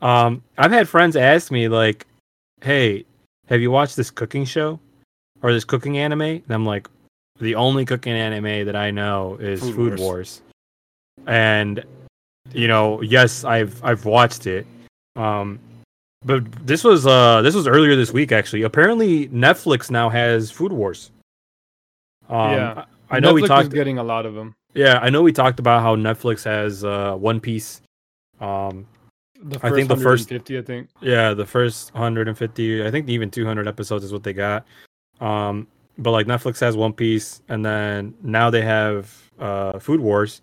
Um 0.00 0.42
I've 0.56 0.70
had 0.70 0.88
friends 0.88 1.16
ask 1.16 1.50
me 1.50 1.68
like, 1.68 2.06
"Hey, 2.60 3.04
have 3.46 3.60
you 3.60 3.70
watched 3.70 3.96
this 3.96 4.10
cooking 4.10 4.44
show 4.44 4.78
or 5.42 5.52
this 5.52 5.64
cooking 5.64 5.98
anime?" 5.98 6.22
And 6.22 6.50
I'm 6.50 6.64
like, 6.64 6.88
"The 7.40 7.56
only 7.56 7.84
cooking 7.84 8.12
anime 8.12 8.64
that 8.66 8.76
I 8.76 8.90
know 8.92 9.36
is 9.40 9.60
Food 9.60 9.74
Food, 9.74 9.88
Wars. 9.90 10.00
Wars." 10.00 10.42
And 11.26 11.84
you 12.52 12.68
know, 12.68 13.02
yes, 13.02 13.44
I've 13.44 13.82
I've 13.84 14.04
watched 14.04 14.46
it. 14.46 14.66
Um 15.16 15.58
but 16.24 16.44
this 16.66 16.84
was 16.84 17.06
uh 17.06 17.42
this 17.42 17.54
was 17.56 17.66
earlier 17.66 17.96
this 17.96 18.12
week 18.12 18.30
actually. 18.30 18.62
Apparently 18.62 19.28
Netflix 19.28 19.90
now 19.90 20.08
has 20.08 20.50
Food 20.52 20.72
Wars. 20.72 21.10
Um 22.28 22.52
Yeah. 22.52 22.84
I 23.10 23.20
know 23.20 23.32
we 23.34 23.42
talked 23.42 23.70
getting 23.70 23.98
a 23.98 24.02
lot 24.02 24.26
of 24.26 24.34
them. 24.34 24.54
yeah, 24.74 24.98
I 25.00 25.10
know 25.10 25.22
we 25.22 25.32
talked 25.32 25.58
about 25.58 25.82
how 25.82 25.96
Netflix 25.96 26.44
has 26.44 26.84
uh 26.84 27.14
One 27.14 27.40
Piece 27.40 27.80
um 28.40 28.86
The 29.42 29.56
I 29.58 29.68
first 29.70 29.74
think 29.74 29.88
the 29.88 29.96
first- 29.96 30.30
150, 30.30 30.58
I 30.58 30.62
think. 30.62 30.88
Yeah, 31.00 31.34
the 31.34 31.46
first 31.46 31.94
150, 31.94 32.84
I 32.86 32.90
think 32.90 33.08
even 33.08 33.30
200 33.30 33.66
episodes 33.68 34.04
is 34.04 34.12
what 34.12 34.22
they 34.24 34.32
got. 34.32 34.66
Um, 35.20 35.66
but 35.98 36.10
like 36.12 36.26
Netflix 36.26 36.60
has 36.60 36.76
One 36.76 36.92
Piece, 36.92 37.42
and 37.48 37.64
then 37.64 38.14
now 38.22 38.50
they 38.50 38.62
have 38.62 39.12
uh, 39.38 39.78
Food 39.78 40.00
Wars. 40.00 40.42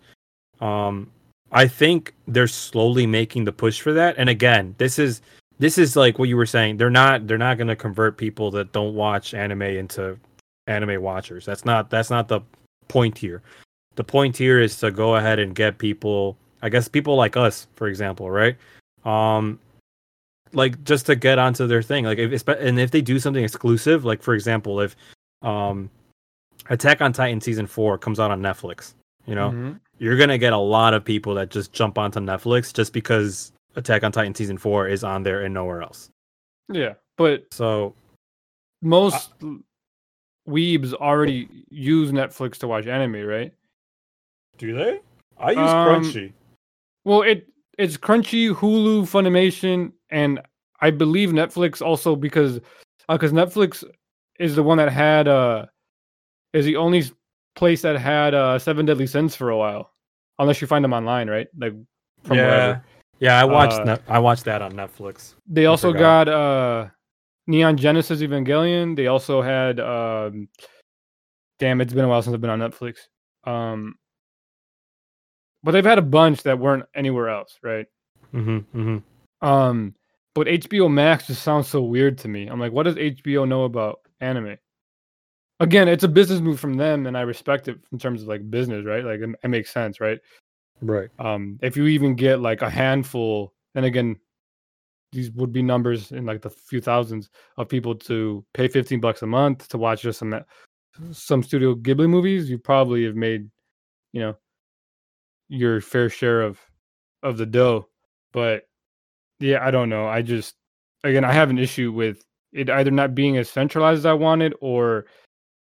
Um, 0.60 1.10
I 1.52 1.66
think 1.68 2.14
they're 2.26 2.48
slowly 2.48 3.06
making 3.06 3.44
the 3.44 3.52
push 3.52 3.80
for 3.80 3.92
that. 3.92 4.16
And 4.18 4.28
again, 4.28 4.74
this 4.78 4.98
is 4.98 5.22
this 5.58 5.78
is 5.78 5.96
like 5.96 6.18
what 6.18 6.28
you 6.28 6.36
were 6.36 6.46
saying. 6.46 6.76
They're 6.76 6.90
not 6.90 7.26
they're 7.26 7.38
not 7.38 7.56
going 7.56 7.68
to 7.68 7.76
convert 7.76 8.16
people 8.18 8.50
that 8.52 8.72
don't 8.72 8.94
watch 8.94 9.32
anime 9.32 9.62
into 9.62 10.18
anime 10.66 11.02
watchers. 11.02 11.44
That's 11.44 11.64
not 11.64 11.90
that's 11.90 12.10
not 12.10 12.28
the 12.28 12.40
point 12.88 13.18
here. 13.18 13.42
The 13.96 14.04
point 14.04 14.36
here 14.36 14.60
is 14.60 14.76
to 14.78 14.90
go 14.90 15.16
ahead 15.16 15.38
and 15.38 15.54
get 15.54 15.78
people, 15.78 16.36
I 16.62 16.68
guess 16.68 16.86
people 16.88 17.16
like 17.16 17.36
us, 17.36 17.66
for 17.76 17.88
example, 17.88 18.30
right? 18.30 18.56
Um, 19.04 19.58
like 20.52 20.82
just 20.84 21.06
to 21.06 21.16
get 21.16 21.38
onto 21.38 21.66
their 21.66 21.82
thing 21.82 22.04
like 22.04 22.18
if 22.18 22.46
and 22.48 22.78
if 22.78 22.90
they 22.92 23.02
do 23.02 23.18
something 23.18 23.42
exclusive 23.42 24.04
like 24.04 24.22
for 24.22 24.32
example 24.32 24.80
if 24.80 24.94
um 25.42 25.90
attack 26.70 27.02
on 27.02 27.12
titan 27.12 27.40
season 27.40 27.66
4 27.66 27.98
comes 27.98 28.20
out 28.20 28.30
on 28.30 28.40
netflix 28.40 28.94
you 29.26 29.34
know 29.34 29.50
Mhm. 29.50 29.80
you're 29.98 30.16
gonna 30.16 30.38
get 30.38 30.52
a 30.52 30.56
lot 30.58 30.94
of 30.94 31.04
people 31.04 31.34
that 31.34 31.50
just 31.50 31.72
jump 31.72 31.98
onto 31.98 32.20
netflix 32.20 32.72
just 32.72 32.92
because 32.92 33.52
attack 33.74 34.04
on 34.04 34.12
titan 34.12 34.36
season 34.36 34.56
4 34.56 34.86
is 34.86 35.02
on 35.02 35.24
there 35.24 35.42
and 35.42 35.52
nowhere 35.52 35.82
else 35.82 36.10
Yeah, 36.72 36.94
but 37.18 37.44
so 37.52 37.92
most 38.82 39.32
weebs 40.48 40.92
already 40.94 41.48
use 41.70 42.12
Netflix 42.12 42.58
to 42.58 42.68
watch 42.68 42.86
anime, 42.86 43.24
right? 43.26 43.52
do 44.58 44.74
they 44.74 45.00
i 45.38 45.50
use 45.50 45.70
Um, 45.70 45.84
crunchy 45.84 46.32
Well, 47.04 47.22
it 47.22 47.46
it's 47.78 47.96
Crunchy, 47.98 48.54
Hulu, 48.54 49.02
Funimation, 49.02 49.92
and 50.10 50.40
I 50.80 50.90
believe 50.90 51.30
Netflix 51.30 51.82
also 51.84 52.16
because 52.16 52.58
because 53.08 53.32
Netflix 53.32 53.84
is 54.40 54.56
the 54.56 54.62
one 54.62 54.78
that 54.78 54.90
had 54.90 55.28
uh 55.28 55.66
is 56.54 56.64
the 56.64 56.76
only 56.76 57.04
place 57.54 57.82
that 57.82 57.96
had 57.98 58.32
uh 58.34 58.58
Seven 58.58 58.86
Deadly 58.86 59.06
Sins 59.06 59.36
for 59.36 59.50
a 59.50 59.56
while, 59.58 59.92
unless 60.38 60.60
you 60.60 60.66
find 60.66 60.82
them 60.84 60.94
online, 60.94 61.28
right? 61.28 61.48
Like 61.58 61.74
from 62.24 62.38
yeah 62.38 62.44
wherever. 62.46 62.84
yeah 63.20 63.38
i 63.40 63.44
watched 63.44 63.78
Uh, 63.80 63.84
Net- 63.84 64.02
i 64.08 64.18
watched 64.18 64.44
that 64.44 64.62
on 64.62 64.72
netflix 64.72 65.34
They 65.46 65.66
also 65.66 65.92
got 65.92 66.28
uh 66.28 66.88
Neon 67.46 67.76
Genesis 67.76 68.20
Evangelion. 68.20 68.96
They 68.96 69.06
also 69.06 69.42
had 69.42 69.80
um 69.80 70.48
damn, 71.58 71.80
it's 71.80 71.92
been 71.92 72.04
a 72.04 72.08
while 72.08 72.22
since 72.22 72.34
I've 72.34 72.40
been 72.40 72.50
on 72.50 72.60
Netflix. 72.60 72.96
Um 73.44 73.96
but 75.62 75.72
they've 75.72 75.84
had 75.84 75.98
a 75.98 76.02
bunch 76.02 76.42
that 76.44 76.58
weren't 76.58 76.84
anywhere 76.94 77.28
else, 77.28 77.58
right? 77.62 77.86
mm-hmm, 78.34 78.78
mm-hmm. 78.78 79.46
Um 79.46 79.94
but 80.34 80.48
HBO 80.48 80.90
Max 80.90 81.28
just 81.28 81.42
sounds 81.42 81.68
so 81.68 81.82
weird 81.82 82.18
to 82.18 82.28
me. 82.28 82.46
I'm 82.46 82.60
like, 82.60 82.72
what 82.72 82.82
does 82.82 82.96
HBO 82.96 83.48
know 83.48 83.64
about 83.64 84.00
anime? 84.20 84.58
Again, 85.60 85.88
it's 85.88 86.04
a 86.04 86.08
business 86.08 86.40
move 86.40 86.60
from 86.60 86.74
them 86.74 87.06
and 87.06 87.16
I 87.16 87.22
respect 87.22 87.68
it 87.68 87.78
in 87.90 87.98
terms 87.98 88.20
of 88.22 88.28
like 88.28 88.50
business, 88.50 88.84
right? 88.84 89.04
Like 89.04 89.20
it, 89.20 89.30
it 89.42 89.48
makes 89.48 89.70
sense, 89.70 90.00
right? 90.00 90.20
right 90.82 91.08
um 91.18 91.58
if 91.62 91.76
you 91.76 91.86
even 91.86 92.14
get 92.14 92.40
like 92.40 92.60
a 92.60 92.68
handful 92.68 93.54
and 93.74 93.86
again 93.86 94.14
these 95.16 95.30
would 95.32 95.52
be 95.52 95.62
numbers 95.62 96.12
in 96.12 96.26
like 96.26 96.42
the 96.42 96.50
few 96.50 96.80
thousands 96.80 97.30
of 97.56 97.68
people 97.68 97.94
to 97.94 98.44
pay 98.52 98.68
15 98.68 99.00
bucks 99.00 99.22
a 99.22 99.26
month 99.26 99.66
to 99.68 99.78
watch 99.78 100.02
just 100.02 100.18
some 100.18 100.44
some 101.10 101.42
studio 101.42 101.74
ghibli 101.74 102.08
movies 102.08 102.50
you 102.50 102.58
probably 102.58 103.04
have 103.04 103.16
made 103.16 103.50
you 104.12 104.20
know 104.20 104.36
your 105.48 105.80
fair 105.80 106.08
share 106.08 106.42
of 106.42 106.60
of 107.22 107.38
the 107.38 107.46
dough. 107.46 107.88
But 108.32 108.68
yeah 109.40 109.66
i 109.66 109.70
don't 109.70 109.88
know. 109.88 110.06
I 110.06 110.22
just 110.22 110.54
again 111.02 111.24
i 111.24 111.32
have 111.32 111.50
an 111.50 111.58
issue 111.58 111.92
with 111.92 112.24
it 112.52 112.68
either 112.68 112.90
not 112.90 113.14
being 113.14 113.36
as 113.36 113.48
centralized 113.48 114.00
as 114.00 114.06
i 114.06 114.12
wanted 114.12 114.54
or 114.60 115.06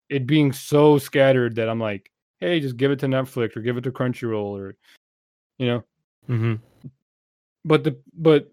it 0.10 0.28
being 0.28 0.52
so 0.52 0.98
scattered 0.98 1.56
that 1.56 1.70
i'm 1.70 1.80
like 1.80 2.12
hey 2.40 2.60
just 2.60 2.78
give 2.78 2.92
it 2.92 3.00
to 3.00 3.06
netflix 3.08 3.56
or 3.56 3.62
give 3.62 3.78
it 3.78 3.82
to 3.82 3.92
crunchyroll 3.92 4.58
or 4.58 4.76
you 5.58 5.68
know? 5.68 5.84
Mm-hmm. 6.30 6.56
but 7.64 7.84
the 7.84 7.98
but 8.18 8.50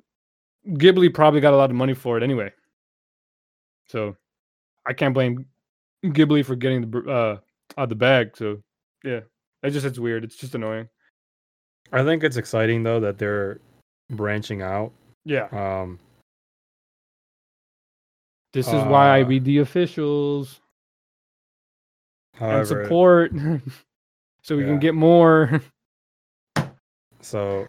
Ghibli 0.69 1.13
probably 1.13 1.41
got 1.41 1.55
a 1.55 1.57
lot 1.57 1.71
of 1.71 1.77
money 1.77 1.95
for 1.95 2.17
it 2.17 2.23
anyway. 2.23 2.53
So 3.89 4.17
I 4.87 4.93
can't 4.93 5.15
blame 5.15 5.47
Ghibli 6.05 6.45
for 6.45 6.57
getting 6.57 6.89
the 6.91 6.99
uh 7.11 7.39
out 7.79 7.85
of 7.85 7.89
the 7.89 7.95
bag. 7.95 8.37
So 8.37 8.63
yeah, 9.05 9.21
it 9.63 9.71
just 9.71 9.87
it's 9.87 9.99
weird. 9.99 10.25
It's 10.25 10.37
just 10.37 10.55
annoying. 10.55 10.89
I 11.93 12.05
think 12.05 12.25
it's 12.25 12.37
exciting 12.37 12.83
though 12.83 13.01
that 13.01 13.19
they're 13.19 13.61
branching 14.11 14.63
out. 14.63 14.93
Yeah, 15.25 15.47
Um, 15.53 15.99
this 18.53 18.67
is 18.67 18.83
why 18.85 19.19
I 19.19 19.23
Uh, 19.23 19.27
read 19.27 19.45
the 19.45 19.59
officials 19.59 20.61
however, 22.35 22.59
and 22.59 22.67
support, 22.67 23.33
so 24.43 24.57
we 24.57 24.63
Yeah. 24.63 24.69
can 24.69 24.79
get 24.79 24.95
more. 24.95 25.61
so 27.21 27.69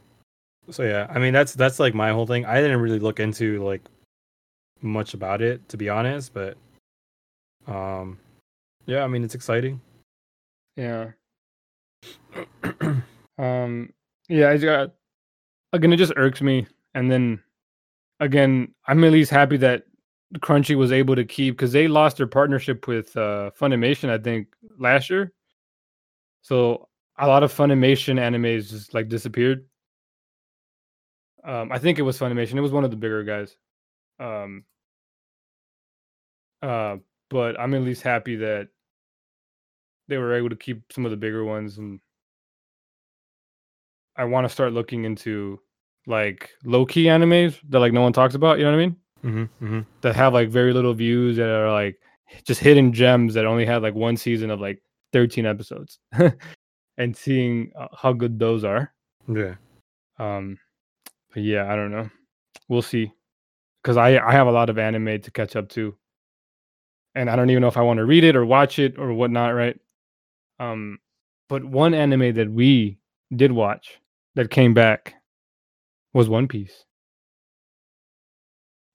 so 0.70 0.84
yeah, 0.84 1.08
I 1.10 1.20
mean 1.20 1.34
that's 1.34 1.54
that's 1.54 1.80
like 1.80 1.94
my 1.94 2.12
whole 2.12 2.26
thing. 2.26 2.46
I 2.46 2.62
didn't 2.62 2.80
really 2.80 3.00
look 3.00 3.20
into 3.20 3.64
like 3.64 3.82
much 4.82 5.14
about 5.14 5.42
it 5.42 5.68
to 5.70 5.78
be 5.78 5.90
honest, 5.90 6.34
but 6.34 6.58
um, 7.68 8.20
yeah, 8.86 9.04
I 9.04 9.08
mean 9.08 9.24
it's 9.24 9.36
exciting. 9.36 9.82
yeah. 10.76 11.12
Um. 13.38 13.92
Yeah. 14.30 14.50
I 14.50 14.58
got 14.58 14.94
again. 15.74 15.92
It 15.92 15.98
just 15.98 16.14
irks 16.16 16.42
me, 16.42 16.68
and 16.94 17.12
then 17.12 17.42
again, 18.20 18.74
I'm 18.88 19.04
at 19.04 19.12
least 19.12 19.32
happy 19.32 19.58
that 19.58 19.84
Crunchy 20.40 20.76
was 20.76 20.92
able 20.92 21.16
to 21.16 21.26
keep 21.26 21.56
because 21.56 21.72
they 21.72 21.88
lost 21.88 22.18
their 22.18 22.28
partnership 22.28 22.88
with 22.88 23.16
uh, 23.18 23.52
Funimation. 23.60 24.10
I 24.10 24.18
think 24.18 24.48
last 24.78 25.10
year, 25.10 25.34
so 26.42 26.88
a 27.18 27.28
lot 27.28 27.44
of 27.44 27.54
Funimation 27.54 28.20
animes 28.20 28.70
just 28.70 28.94
like 28.94 29.10
disappeared. 29.10 29.66
Um, 31.44 31.72
I 31.72 31.80
think 31.80 32.00
it 32.00 32.04
was 32.04 32.18
Funimation. 32.18 32.56
It 32.56 32.62
was 32.62 32.72
one 32.72 32.84
of 32.84 32.92
the 32.92 32.98
bigger 32.98 33.24
guys. 33.24 33.56
Um. 34.20 34.64
Uh, 36.62 36.98
but 37.30 37.60
I'm 37.60 37.74
at 37.74 37.82
least 37.82 38.04
happy 38.04 38.38
that 38.38 38.70
they 40.08 40.18
were 40.18 40.36
able 40.36 40.50
to 40.50 40.56
keep 40.56 40.94
some 40.94 41.06
of 41.06 41.12
the 41.12 41.18
bigger 41.18 41.44
ones 41.44 41.78
and 41.78 42.00
I 44.16 44.26
want 44.26 44.46
to 44.46 44.50
start 44.50 44.74
looking 44.74 45.06
into 45.06 45.60
like 46.06 46.52
low 46.64 46.86
key 46.86 47.06
animes 47.06 47.60
that 47.70 47.80
like 47.80 47.94
no 47.94 48.02
one 48.02 48.14
talks 48.14 48.36
about, 48.36 48.60
you 48.60 48.66
know 48.66 48.72
what 48.72 48.78
I 48.78 48.86
mean? 48.86 48.96
Mm-hmm, 49.24 49.66
mm-hmm. 49.66 49.80
That 50.02 50.16
have 50.16 50.34
like 50.34 50.50
very 50.50 50.74
little 50.74 50.94
views 50.94 51.38
that 51.38 51.50
are 51.50 51.72
like 51.72 52.00
just 52.46 52.62
hidden 52.62 52.94
gems 52.94 53.34
that 53.34 53.46
only 53.46 53.66
had 53.66 53.82
like 53.82 53.96
one 53.96 54.18
season 54.18 54.50
of 54.50 54.60
like 54.60 54.82
13 55.14 55.46
episodes. 55.46 56.00
and 56.98 57.18
seeing 57.18 57.72
uh, 57.76 57.88
how 57.98 58.14
good 58.14 58.38
those 58.38 58.64
are. 58.64 58.94
Yeah. 59.28 59.56
Um 60.20 60.60
yeah, 61.42 61.72
I 61.72 61.76
don't 61.76 61.92
know. 61.92 62.10
We'll 62.70 62.82
see. 62.82 63.12
Cuz 63.84 63.98
I 63.98 64.18
I 64.18 64.32
have 64.32 64.48
a 64.48 64.52
lot 64.52 64.70
of 64.70 64.78
anime 64.78 65.22
to 65.22 65.32
catch 65.32 65.56
up 65.56 65.70
to. 65.70 65.96
And 67.16 67.30
I 67.30 67.36
don't 67.36 67.50
even 67.50 67.62
know 67.62 67.68
if 67.68 67.78
I 67.78 67.82
want 67.82 67.98
to 67.98 68.06
read 68.06 68.24
it 68.24 68.36
or 68.36 68.46
watch 68.46 68.80
it 68.80 68.98
or 68.98 69.14
whatnot, 69.14 69.54
right? 69.56 69.80
Um 70.60 71.00
but 71.50 71.64
one 71.64 71.94
anime 71.94 72.34
that 72.36 72.50
we 72.52 72.98
did 73.36 73.52
watch 73.52 74.00
that 74.36 74.50
came 74.50 74.74
back 74.74 75.16
was 76.14 76.30
One 76.30 76.48
Piece. 76.48 76.86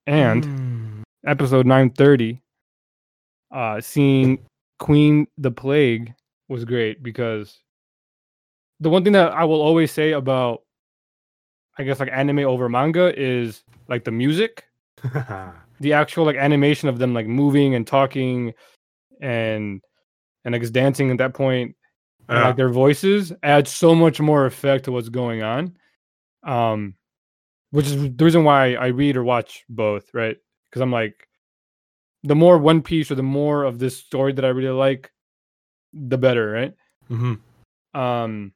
And 0.07 0.45
Mm. 0.45 1.03
episode 1.27 1.67
930 1.67 2.41
uh 3.51 3.81
seeing 3.81 4.39
Queen 4.79 5.27
the 5.39 5.51
Plague 5.51 6.15
was 6.49 6.65
great 6.65 7.03
because 7.03 7.59
the 8.81 8.89
one 8.91 9.03
thing 9.05 9.13
that 9.15 9.33
I 9.33 9.45
will 9.45 9.61
always 9.61 9.91
say 9.93 10.13
about 10.13 10.63
I 11.79 11.85
guess 11.85 12.01
like 12.01 12.11
anime 12.13 12.41
over 12.41 12.69
manga 12.69 13.13
is 13.19 13.63
like 13.89 14.05
the 14.05 14.11
music, 14.11 14.65
the 15.81 15.93
actual 15.93 16.25
like 16.25 16.37
animation 16.37 16.89
of 16.89 16.99
them 16.99 17.15
like 17.15 17.27
moving 17.27 17.75
and 17.75 17.87
talking 17.87 18.55
and 19.21 19.81
and 20.45 20.55
I 20.55 20.59
guess 20.59 20.71
dancing 20.71 21.11
at 21.11 21.19
that 21.19 21.35
point 21.35 21.77
and, 22.29 22.43
like 22.43 22.57
their 22.57 22.69
voices 22.69 23.33
add 23.43 23.69
so 23.69 23.95
much 23.95 24.21
more 24.21 24.47
effect 24.47 24.85
to 24.85 24.93
what's 24.93 25.09
going 25.09 25.43
on. 25.43 25.77
Um 26.43 26.95
which 27.71 27.87
is 27.87 28.17
the 28.17 28.25
reason 28.25 28.45
why 28.45 28.75
I 28.75 28.87
read 28.89 29.17
or 29.17 29.25
watch 29.25 29.65
both, 29.69 30.13
right? 30.15 30.37
Because 30.71 30.83
I'm 30.83 30.93
like 30.93 31.29
the 32.25 32.35
more 32.35 32.59
One 32.59 32.83
Piece 32.83 33.11
or 33.11 33.15
the 33.15 33.23
more 33.23 33.65
of 33.65 33.79
this 33.79 33.97
story 33.97 34.33
that 34.33 34.45
I 34.45 34.49
really 34.49 34.71
like, 34.71 35.13
the 35.93 36.19
better, 36.19 36.51
right? 36.51 36.75
hmm 37.09 37.35
Um 37.95 38.53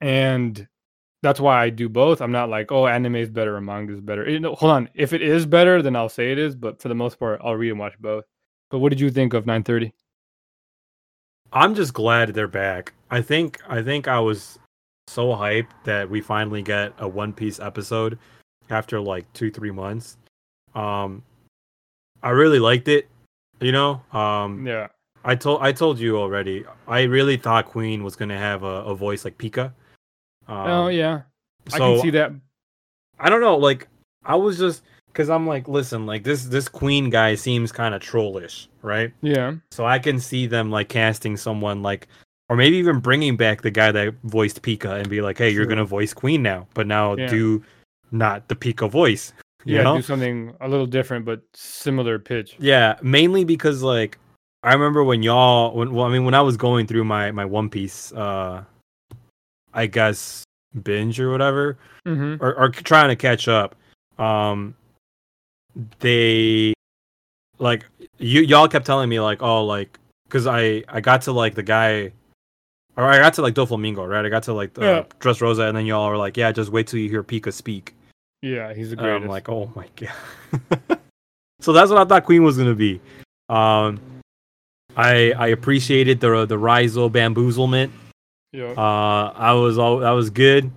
and 0.00 0.68
that's 1.22 1.40
why 1.40 1.62
I 1.62 1.70
do 1.70 1.88
both. 1.88 2.20
I'm 2.20 2.32
not 2.32 2.48
like, 2.48 2.70
oh, 2.70 2.86
anime 2.86 3.16
is 3.16 3.28
better 3.30 3.56
or 3.56 3.60
manga 3.60 3.92
is 3.92 4.00
better. 4.00 4.28
You 4.28 4.40
know, 4.40 4.54
hold 4.54 4.72
on. 4.72 4.88
If 4.94 5.12
it 5.12 5.22
is 5.22 5.46
better, 5.46 5.82
then 5.82 5.96
I'll 5.96 6.08
say 6.08 6.32
it 6.32 6.38
is, 6.38 6.54
but 6.54 6.80
for 6.80 6.88
the 6.88 6.94
most 6.94 7.18
part, 7.18 7.40
I'll 7.42 7.56
read 7.56 7.70
and 7.70 7.78
watch 7.78 7.98
both. 7.98 8.24
But 8.70 8.78
what 8.78 8.90
did 8.90 9.00
you 9.00 9.10
think 9.10 9.34
of 9.34 9.46
930? 9.46 9.92
I'm 11.52 11.74
just 11.74 11.94
glad 11.94 12.34
they're 12.34 12.46
back. 12.46 12.92
I 13.10 13.22
think 13.22 13.58
I 13.68 13.82
think 13.82 14.06
I 14.06 14.20
was 14.20 14.58
so 15.06 15.28
hyped 15.28 15.70
that 15.84 16.08
we 16.08 16.20
finally 16.20 16.62
get 16.62 16.92
a 16.98 17.08
One 17.08 17.32
Piece 17.32 17.58
episode 17.58 18.18
after 18.68 19.00
like 19.00 19.32
two 19.32 19.50
three 19.50 19.70
months. 19.70 20.18
Um, 20.74 21.22
I 22.22 22.30
really 22.30 22.58
liked 22.58 22.88
it. 22.88 23.08
You 23.60 23.72
know, 23.72 24.02
um, 24.12 24.66
Yeah. 24.66 24.88
I 25.24 25.34
told 25.34 25.62
I 25.62 25.72
told 25.72 25.98
you 25.98 26.18
already. 26.18 26.64
I 26.86 27.02
really 27.02 27.38
thought 27.38 27.66
Queen 27.66 28.04
was 28.04 28.14
gonna 28.14 28.38
have 28.38 28.62
a, 28.62 28.84
a 28.84 28.94
voice 28.94 29.24
like 29.24 29.38
Pika. 29.38 29.72
Um, 30.48 30.66
oh 30.66 30.88
yeah. 30.88 31.22
So 31.68 31.76
I 31.76 31.78
can 31.78 32.00
see 32.00 32.10
that. 32.10 32.32
I 33.18 33.28
don't 33.30 33.40
know. 33.40 33.56
Like 33.56 33.88
I 34.24 34.34
was 34.34 34.58
just 34.58 34.82
because 35.12 35.30
I'm 35.30 35.46
like, 35.46 35.68
listen, 35.68 36.06
like 36.06 36.24
this 36.24 36.44
this 36.44 36.68
Queen 36.68 37.10
guy 37.10 37.34
seems 37.34 37.72
kind 37.72 37.94
of 37.94 38.00
trollish, 38.00 38.68
right? 38.82 39.12
Yeah. 39.20 39.54
So 39.70 39.84
I 39.86 39.98
can 39.98 40.20
see 40.20 40.46
them 40.46 40.70
like 40.70 40.88
casting 40.88 41.36
someone 41.36 41.82
like, 41.82 42.08
or 42.48 42.56
maybe 42.56 42.76
even 42.76 43.00
bringing 43.00 43.36
back 43.36 43.62
the 43.62 43.70
guy 43.70 43.92
that 43.92 44.14
voiced 44.24 44.62
Pika 44.62 44.98
and 44.98 45.08
be 45.10 45.20
like, 45.20 45.38
hey, 45.38 45.50
you're 45.50 45.66
gonna 45.66 45.84
voice 45.84 46.14
Queen 46.14 46.42
now, 46.42 46.66
but 46.74 46.86
now 46.86 47.14
Yeah. 47.16 47.28
do 47.28 47.64
not 48.10 48.48
the 48.48 48.54
Pika 48.56 48.90
voice. 48.90 49.32
You 49.64 49.76
Yeah, 49.76 49.82
know? 49.82 49.96
do 49.96 50.02
something 50.02 50.54
a 50.60 50.68
little 50.68 50.86
different 50.86 51.24
but 51.24 51.42
similar 51.52 52.18
pitch. 52.18 52.56
Yeah, 52.58 52.96
mainly 53.02 53.44
because 53.44 53.82
like 53.82 54.18
I 54.62 54.72
remember 54.72 55.04
when 55.04 55.22
y'all 55.22 55.74
when 55.76 55.92
well, 55.92 56.06
I 56.06 56.10
mean 56.10 56.24
when 56.24 56.34
I 56.34 56.40
was 56.40 56.56
going 56.56 56.86
through 56.86 57.04
my 57.04 57.32
my 57.32 57.44
One 57.44 57.68
Piece 57.68 58.12
uh 58.12 58.64
I 59.74 59.86
guess 59.86 60.44
binge 60.82 61.18
or 61.20 61.30
whatever 61.30 61.78
Mm-hmm. 62.06 62.42
or, 62.42 62.54
or 62.54 62.68
trying 62.70 63.08
to 63.08 63.16
catch 63.16 63.48
up 63.48 63.74
um 64.18 64.74
they 66.00 66.72
like 67.58 67.84
you 68.18 68.40
y'all 68.42 68.68
kept 68.68 68.86
telling 68.86 69.08
me 69.08 69.20
like 69.20 69.42
oh 69.42 69.64
like 69.64 69.98
because 70.26 70.46
I 70.46 70.82
I 70.88 71.00
got 71.00 71.22
to 71.22 71.32
like 71.32 71.54
the 71.54 71.62
guy 71.62 72.12
or 72.96 73.04
I 73.04 73.18
got 73.18 73.34
to 73.34 73.42
like 73.42 73.54
Doflamingo 73.54 74.08
right 74.08 74.24
I 74.24 74.28
got 74.28 74.44
to 74.44 74.52
like 74.54 74.74
the 74.74 74.82
Yeah. 74.82 75.02
Dressrosa 75.20 75.68
and 75.68 75.76
then 75.76 75.86
y'all 75.86 76.08
were 76.08 76.16
like 76.16 76.36
yeah 76.36 76.50
just 76.52 76.70
wait 76.70 76.86
till 76.86 76.98
you 77.00 77.08
hear 77.08 77.22
Pika 77.22 77.52
speak 77.52 77.94
Yeah, 78.42 78.72
he's 78.74 78.90
the 78.90 78.98
and. 78.98 79.24
I'm 79.24 79.26
like, 79.28 79.48
oh 79.48 79.70
my 79.74 79.86
god. 79.96 80.98
so 81.60 81.72
that's 81.72 81.90
what 81.90 81.98
I 82.00 82.04
thought 82.04 82.24
Queen 82.24 82.42
was 82.44 82.56
gonna 82.56 82.74
be. 82.74 83.00
Um, 83.48 84.00
I 84.96 85.32
I 85.32 85.48
appreciated 85.48 86.20
the 86.20 86.46
the 86.46 86.56
Raizo 86.56 87.10
bamboozlement. 87.10 87.90
Yeah. 88.52 88.70
Uh, 88.72 89.32
I 89.36 89.52
was 89.52 89.78
all 89.78 89.98
that 89.98 90.10
was 90.10 90.30
good, 90.30 90.70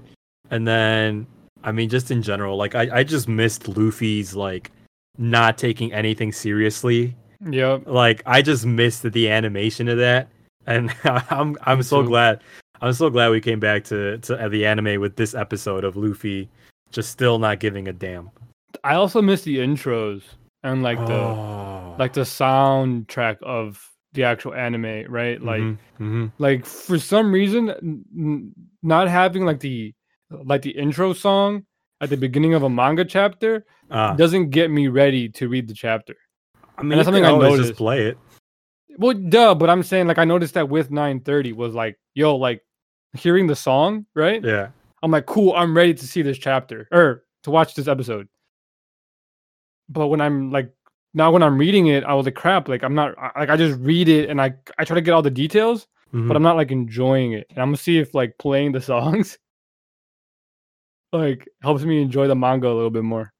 and 0.49 0.67
then 0.67 1.27
I 1.63 1.71
mean, 1.71 1.89
just 1.89 2.11
in 2.11 2.21
general, 2.21 2.57
like 2.57 2.75
I 2.75 2.99
I 2.99 3.03
just 3.03 3.27
missed 3.27 3.67
Luffy's 3.67 4.35
like 4.35 4.71
not 5.17 5.57
taking 5.57 5.91
anything 5.93 6.31
seriously. 6.31 7.15
Yep. 7.49 7.83
Like 7.87 8.21
I 8.25 8.41
just 8.41 8.65
missed 8.65 9.03
the 9.03 9.29
animation 9.29 9.87
of 9.87 9.97
that, 9.97 10.27
and 10.67 10.93
I'm 11.03 11.57
I'm 11.63 11.79
Me 11.79 11.83
so 11.83 12.01
too. 12.01 12.07
glad. 12.07 12.41
I'm 12.81 12.93
so 12.93 13.09
glad 13.11 13.29
we 13.29 13.41
came 13.41 13.59
back 13.59 13.83
to 13.85 14.17
to 14.19 14.49
the 14.49 14.65
anime 14.65 14.99
with 14.99 15.15
this 15.15 15.35
episode 15.35 15.83
of 15.83 15.95
Luffy 15.95 16.49
just 16.91 17.09
still 17.11 17.39
not 17.39 17.59
giving 17.59 17.87
a 17.87 17.93
damn. 17.93 18.29
I 18.83 18.95
also 18.95 19.21
miss 19.21 19.43
the 19.43 19.57
intros 19.59 20.23
and 20.63 20.81
like 20.83 20.97
the 21.05 21.13
Oh. 21.13 21.95
like 21.99 22.13
the 22.13 22.21
soundtrack 22.21 23.41
of 23.43 23.90
the 24.13 24.23
actual 24.23 24.53
anime, 24.53 25.05
right? 25.09 25.41
Like 25.41 25.61
Mhm, 25.61 25.77
mhm. 25.99 26.31
like 26.37 26.65
for 26.65 26.97
some 26.99 27.31
reason 27.31 27.69
n- 27.69 28.53
not 28.83 29.07
having 29.07 29.45
like 29.45 29.59
the 29.59 29.93
like 30.29 30.61
the 30.61 30.71
intro 30.71 31.13
song 31.13 31.65
at 32.01 32.09
the 32.09 32.17
beginning 32.17 32.53
of 32.53 32.63
a 32.63 32.69
manga 32.69 33.05
chapter 33.05 33.65
Ah, 33.89 34.13
doesn't 34.15 34.49
get 34.49 34.71
me 34.71 34.87
ready 34.87 35.27
to 35.29 35.49
read 35.49 35.67
the 35.67 35.73
chapter. 35.73 36.15
I 36.77 36.83
mean, 36.83 36.97
that's 36.97 37.05
something 37.05 37.25
I 37.25 37.31
noticed. 37.37 37.69
just 37.69 37.77
play 37.77 38.07
it. 38.07 38.17
Well, 38.97 39.13
duh, 39.13 39.55
but 39.55 39.69
I'm 39.69 39.83
saying 39.83 40.07
like 40.07 40.17
I 40.17 40.25
noticed 40.25 40.53
that 40.55 40.69
with 40.69 40.91
930 40.91 41.53
was 41.53 41.73
like, 41.73 41.99
yo, 42.13 42.35
like 42.35 42.61
hearing 43.13 43.47
the 43.47 43.55
song, 43.55 44.05
right? 44.15 44.43
Yeah. 44.43 44.69
I'm 45.03 45.11
like, 45.11 45.25
cool, 45.25 45.53
I'm 45.55 45.75
ready 45.75 45.93
to 45.93 46.07
see 46.07 46.21
this 46.21 46.37
chapter 46.37 46.87
or 46.91 47.23
to 47.43 47.51
watch 47.51 47.75
this 47.75 47.87
episode. 47.87 48.27
But 49.89 50.07
when 50.07 50.21
I'm 50.21 50.51
like 50.51 50.71
now 51.13 51.31
when 51.31 51.43
I'm 51.43 51.57
reading 51.57 51.87
it, 51.87 52.03
I 52.03 52.13
was 52.13 52.25
like, 52.25 52.35
crap, 52.35 52.67
like 52.69 52.83
I'm 52.83 52.95
not 52.95 53.17
I- 53.17 53.39
like 53.41 53.49
I 53.49 53.57
just 53.57 53.79
read 53.79 54.07
it 54.09 54.29
and 54.29 54.41
I 54.41 54.53
I 54.77 54.85
try 54.85 54.95
to 54.95 55.01
get 55.01 55.13
all 55.13 55.21
the 55.21 55.29
details, 55.31 55.87
Mhm. 56.13 56.27
but 56.27 56.35
I'm 56.37 56.43
not 56.43 56.55
like 56.57 56.71
enjoying 56.71 57.33
it. 57.33 57.47
And 57.49 57.59
I'm 57.59 57.67
gonna 57.69 57.77
see 57.77 57.97
if 57.99 58.13
like 58.13 58.37
playing 58.37 58.71
the 58.73 58.81
songs 58.93 59.37
like 61.13 61.47
helps 61.61 61.83
me 61.83 62.01
enjoy 62.01 62.27
the 62.27 62.35
manga 62.35 62.67
a 62.67 62.73
little 62.73 62.89
bit 62.89 63.03
more. 63.03 63.33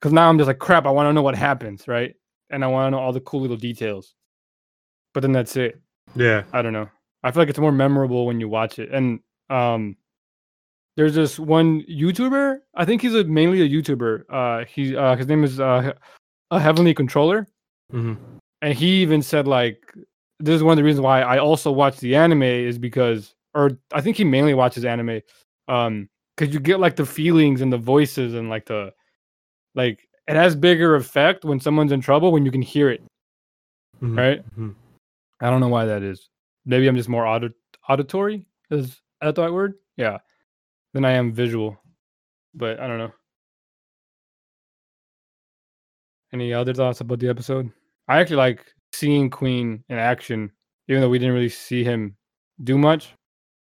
because 0.00 0.12
now 0.12 0.28
I'm 0.28 0.36
just 0.38 0.48
like 0.48 0.58
crap. 0.58 0.84
I 0.86 0.90
want 0.90 1.06
to 1.08 1.12
know 1.14 1.22
what 1.22 1.34
happens, 1.36 1.88
right? 1.88 2.14
And 2.50 2.62
I 2.62 2.66
want 2.66 2.88
to 2.88 2.90
know 2.90 2.98
all 3.02 3.12
the 3.12 3.20
cool 3.20 3.40
little 3.40 3.56
details. 3.56 4.14
But 5.14 5.20
then 5.20 5.32
that's 5.32 5.56
it. 5.56 5.80
Yeah. 6.14 6.42
I 6.52 6.60
don't 6.60 6.74
know. 6.74 6.88
I 7.22 7.30
feel 7.30 7.40
like 7.40 7.48
it's 7.48 7.58
more 7.58 7.72
memorable 7.72 8.26
when 8.26 8.38
you 8.38 8.48
watch 8.48 8.78
it. 8.78 8.90
And 8.92 9.20
um, 9.48 9.96
there's 10.96 11.14
this 11.14 11.38
one 11.38 11.82
YouTuber. 11.88 12.58
I 12.74 12.84
think 12.84 13.00
he's 13.00 13.14
a, 13.14 13.24
mainly 13.24 13.62
a 13.62 13.68
YouTuber. 13.68 14.24
Uh, 14.28 14.64
he 14.66 14.94
uh, 14.94 15.16
his 15.16 15.26
name 15.26 15.42
is 15.42 15.58
uh, 15.58 15.92
a 16.54 16.60
Heavenly 16.60 16.94
Controller, 16.94 17.46
hmm 17.90 18.14
and 18.62 18.72
he 18.72 19.02
even 19.02 19.20
said 19.20 19.46
like 19.46 19.92
this 20.40 20.54
is 20.56 20.62
one 20.62 20.72
of 20.72 20.76
the 20.78 20.84
reasons 20.84 21.02
why 21.02 21.20
I 21.20 21.38
also 21.38 21.70
watch 21.70 21.98
the 21.98 22.16
anime 22.16 22.42
is 22.42 22.78
because, 22.78 23.34
or 23.54 23.72
I 23.92 24.00
think 24.00 24.16
he 24.16 24.24
mainly 24.24 24.54
watches 24.54 24.84
anime, 24.84 25.20
um, 25.68 26.08
because 26.36 26.54
you 26.54 26.60
get 26.60 26.80
like 26.80 26.96
the 26.96 27.04
feelings 27.04 27.60
and 27.60 27.72
the 27.72 27.78
voices 27.78 28.34
and 28.34 28.48
like 28.48 28.64
the 28.66 28.92
like 29.74 30.08
it 30.28 30.36
has 30.36 30.56
bigger 30.56 30.94
effect 30.96 31.44
when 31.44 31.60
someone's 31.60 31.92
in 31.92 32.00
trouble 32.00 32.32
when 32.32 32.44
you 32.44 32.50
can 32.50 32.62
hear 32.62 32.90
it. 32.90 33.02
Mhm. 34.02 34.16
Right. 34.16 34.58
Mhm. 34.58 34.74
I 35.40 35.50
don't 35.50 35.60
know 35.60 35.68
why 35.68 35.84
that 35.84 36.02
is. 36.02 36.30
Maybe 36.64 36.86
I'm 36.86 36.96
just 36.96 37.08
more 37.08 37.26
audit- 37.26 37.52
auditory. 37.88 38.46
Is 38.70 39.00
that 39.20 39.34
the 39.34 39.42
right 39.42 39.52
word? 39.52 39.74
Yeah. 39.96 40.18
Than 40.94 41.04
I 41.04 41.12
am 41.12 41.32
visual. 41.32 41.78
But 42.54 42.80
I 42.80 42.86
don't 42.86 42.98
know. 42.98 43.12
Any 46.34 46.52
other 46.52 46.74
thoughts 46.74 47.00
about 47.00 47.20
the 47.20 47.28
episode? 47.28 47.70
I 48.08 48.18
actually 48.18 48.38
like 48.38 48.66
seeing 48.92 49.30
Queen 49.30 49.84
in 49.88 49.98
action, 49.98 50.50
even 50.88 51.00
though 51.00 51.08
we 51.08 51.20
didn't 51.20 51.32
really 51.34 51.48
see 51.48 51.84
him 51.84 52.16
do 52.64 52.76
much. 52.76 53.14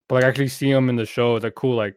But 0.08 0.16
like 0.16 0.24
actually 0.24 0.46
see 0.46 0.70
him 0.70 0.88
in 0.88 0.94
the 0.94 1.04
show, 1.04 1.34
it's 1.34 1.42
like 1.42 1.56
cool, 1.56 1.74
like 1.74 1.96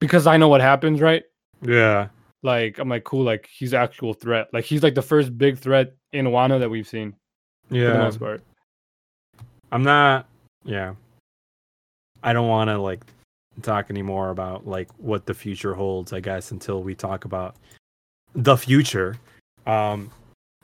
because 0.00 0.26
I 0.26 0.38
know 0.38 0.48
what 0.48 0.62
happens, 0.62 1.02
right? 1.02 1.22
Yeah. 1.60 2.08
Like 2.42 2.78
I'm 2.78 2.88
like 2.88 3.04
cool, 3.04 3.22
like 3.22 3.50
he's 3.52 3.74
actual 3.74 4.14
threat. 4.14 4.48
Like 4.54 4.64
he's 4.64 4.82
like 4.82 4.94
the 4.94 5.02
first 5.02 5.36
big 5.36 5.58
threat 5.58 5.94
in 6.14 6.24
Wano 6.26 6.58
that 6.58 6.70
we've 6.70 6.88
seen 6.88 7.14
Yeah. 7.68 7.88
for 7.88 7.92
the 7.92 8.02
most 8.04 8.18
part. 8.18 8.42
I'm 9.72 9.82
not. 9.82 10.26
Yeah. 10.64 10.94
I 12.22 12.32
don't 12.32 12.48
want 12.48 12.68
to 12.70 12.78
like 12.78 13.04
talk 13.60 13.90
anymore 13.90 14.30
about 14.30 14.66
like 14.66 14.88
what 14.96 15.26
the 15.26 15.34
future 15.34 15.74
holds. 15.74 16.14
I 16.14 16.20
guess 16.20 16.50
until 16.50 16.82
we 16.82 16.94
talk 16.94 17.26
about 17.26 17.56
the 18.34 18.56
future. 18.56 19.16
Um, 19.66 20.10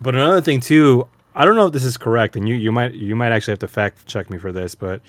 but 0.00 0.14
another 0.14 0.40
thing 0.40 0.60
too. 0.60 1.06
I 1.34 1.44
don't 1.44 1.54
know 1.56 1.66
if 1.66 1.72
this 1.72 1.84
is 1.84 1.96
correct, 1.96 2.36
and 2.36 2.48
you 2.48 2.54
you 2.54 2.72
might 2.72 2.94
you 2.94 3.14
might 3.16 3.32
actually 3.32 3.52
have 3.52 3.58
to 3.60 3.68
fact 3.68 4.06
check 4.06 4.30
me 4.30 4.38
for 4.38 4.52
this, 4.52 4.74
but 4.74 5.00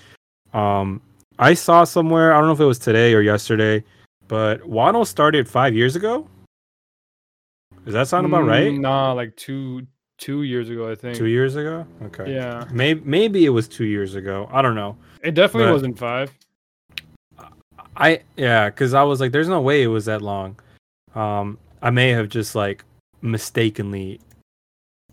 um, 0.52 1.00
I 1.38 1.54
saw 1.54 1.84
somewhere. 1.84 2.32
I 2.34 2.38
don't 2.38 2.46
know 2.48 2.52
if 2.54 2.60
it 2.60 2.64
was 2.64 2.78
today 2.78 3.14
or 3.14 3.20
yesterday, 3.22 3.82
but 4.28 4.60
Wano 4.62 5.06
started 5.06 5.48
five 5.48 5.74
years 5.74 5.96
ago. 5.96 6.26
Does 7.84 7.94
that 7.94 8.08
sound 8.08 8.26
about 8.26 8.44
right? 8.44 8.70
Mm, 8.72 8.80
Nah, 8.80 9.12
like 9.12 9.34
two 9.36 9.86
two 10.18 10.42
years 10.42 10.68
ago, 10.68 10.90
I 10.90 10.94
think. 10.94 11.16
Two 11.16 11.26
years 11.26 11.56
ago. 11.56 11.86
Okay. 12.02 12.34
Yeah, 12.34 12.66
Maybe 12.72 13.00
maybe 13.04 13.44
it 13.46 13.50
was 13.50 13.66
two 13.68 13.84
years 13.86 14.14
ago. 14.14 14.48
I 14.52 14.60
don't 14.62 14.74
know. 14.74 14.96
it 15.22 15.32
definitely 15.34 15.68
But- 15.68 15.72
wasn't 15.74 15.98
five. 15.98 16.30
I 17.96 18.20
yeah, 18.36 18.68
because 18.68 18.94
I 18.94 19.02
was 19.02 19.20
like, 19.20 19.32
there's 19.32 19.48
no 19.48 19.60
way 19.60 19.82
it 19.82 19.86
was 19.88 20.04
that 20.04 20.22
long. 20.22 20.58
Um, 21.14 21.58
I 21.82 21.90
may 21.90 22.10
have 22.10 22.28
just 22.28 22.54
like 22.54 22.84
mistakenly, 23.22 24.20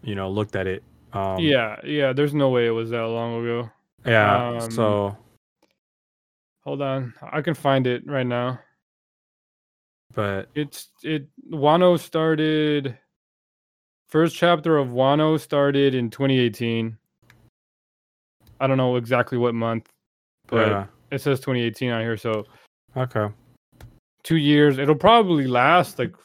you 0.04 0.16
know, 0.16 0.30
looked 0.30 0.56
at 0.56 0.68
it. 0.68 0.84
Um, 1.14 1.40
yeah, 1.40 1.78
yeah. 1.84 2.14
There's 2.14 2.34
no 2.34 2.50
way 2.50 2.68
it 2.68 2.72
was 2.72 2.90
that 2.90 3.06
long 3.08 3.42
ago. 3.42 3.70
yeah. 4.06 4.50
Um, 4.50 4.72
so, 4.72 5.18
Hold 6.64 6.82
on, 6.82 7.14
I 7.32 7.42
can 7.42 7.54
find 7.54 7.86
it 7.86 8.06
right 8.08 8.26
now. 8.26 8.60
but 10.14 10.50
It's 10.56 10.90
it. 11.04 11.28
Wano 11.52 12.00
started. 12.00 12.98
First 14.08 14.36
chapter 14.36 14.78
of 14.78 14.90
Wano 14.90 15.40
started 15.40 15.94
in 15.94 16.10
2018. 16.10 16.98
I 18.60 18.68
don't 18.68 18.78
know 18.78 18.96
exactly 18.96 19.38
what 19.38 19.54
month, 19.54 19.90
but 20.48 20.68
yeah, 20.68 20.86
it 21.12 21.22
says 21.22 21.40
2018 21.40 21.92
on 21.92 22.02
here. 22.02 22.18
So 22.18 22.46
okay, 22.96 23.28
two 24.24 24.38
years. 24.38 24.78
It'll 24.78 24.96
probably 24.96 25.48
last 25.48 26.00
like 26.00 26.16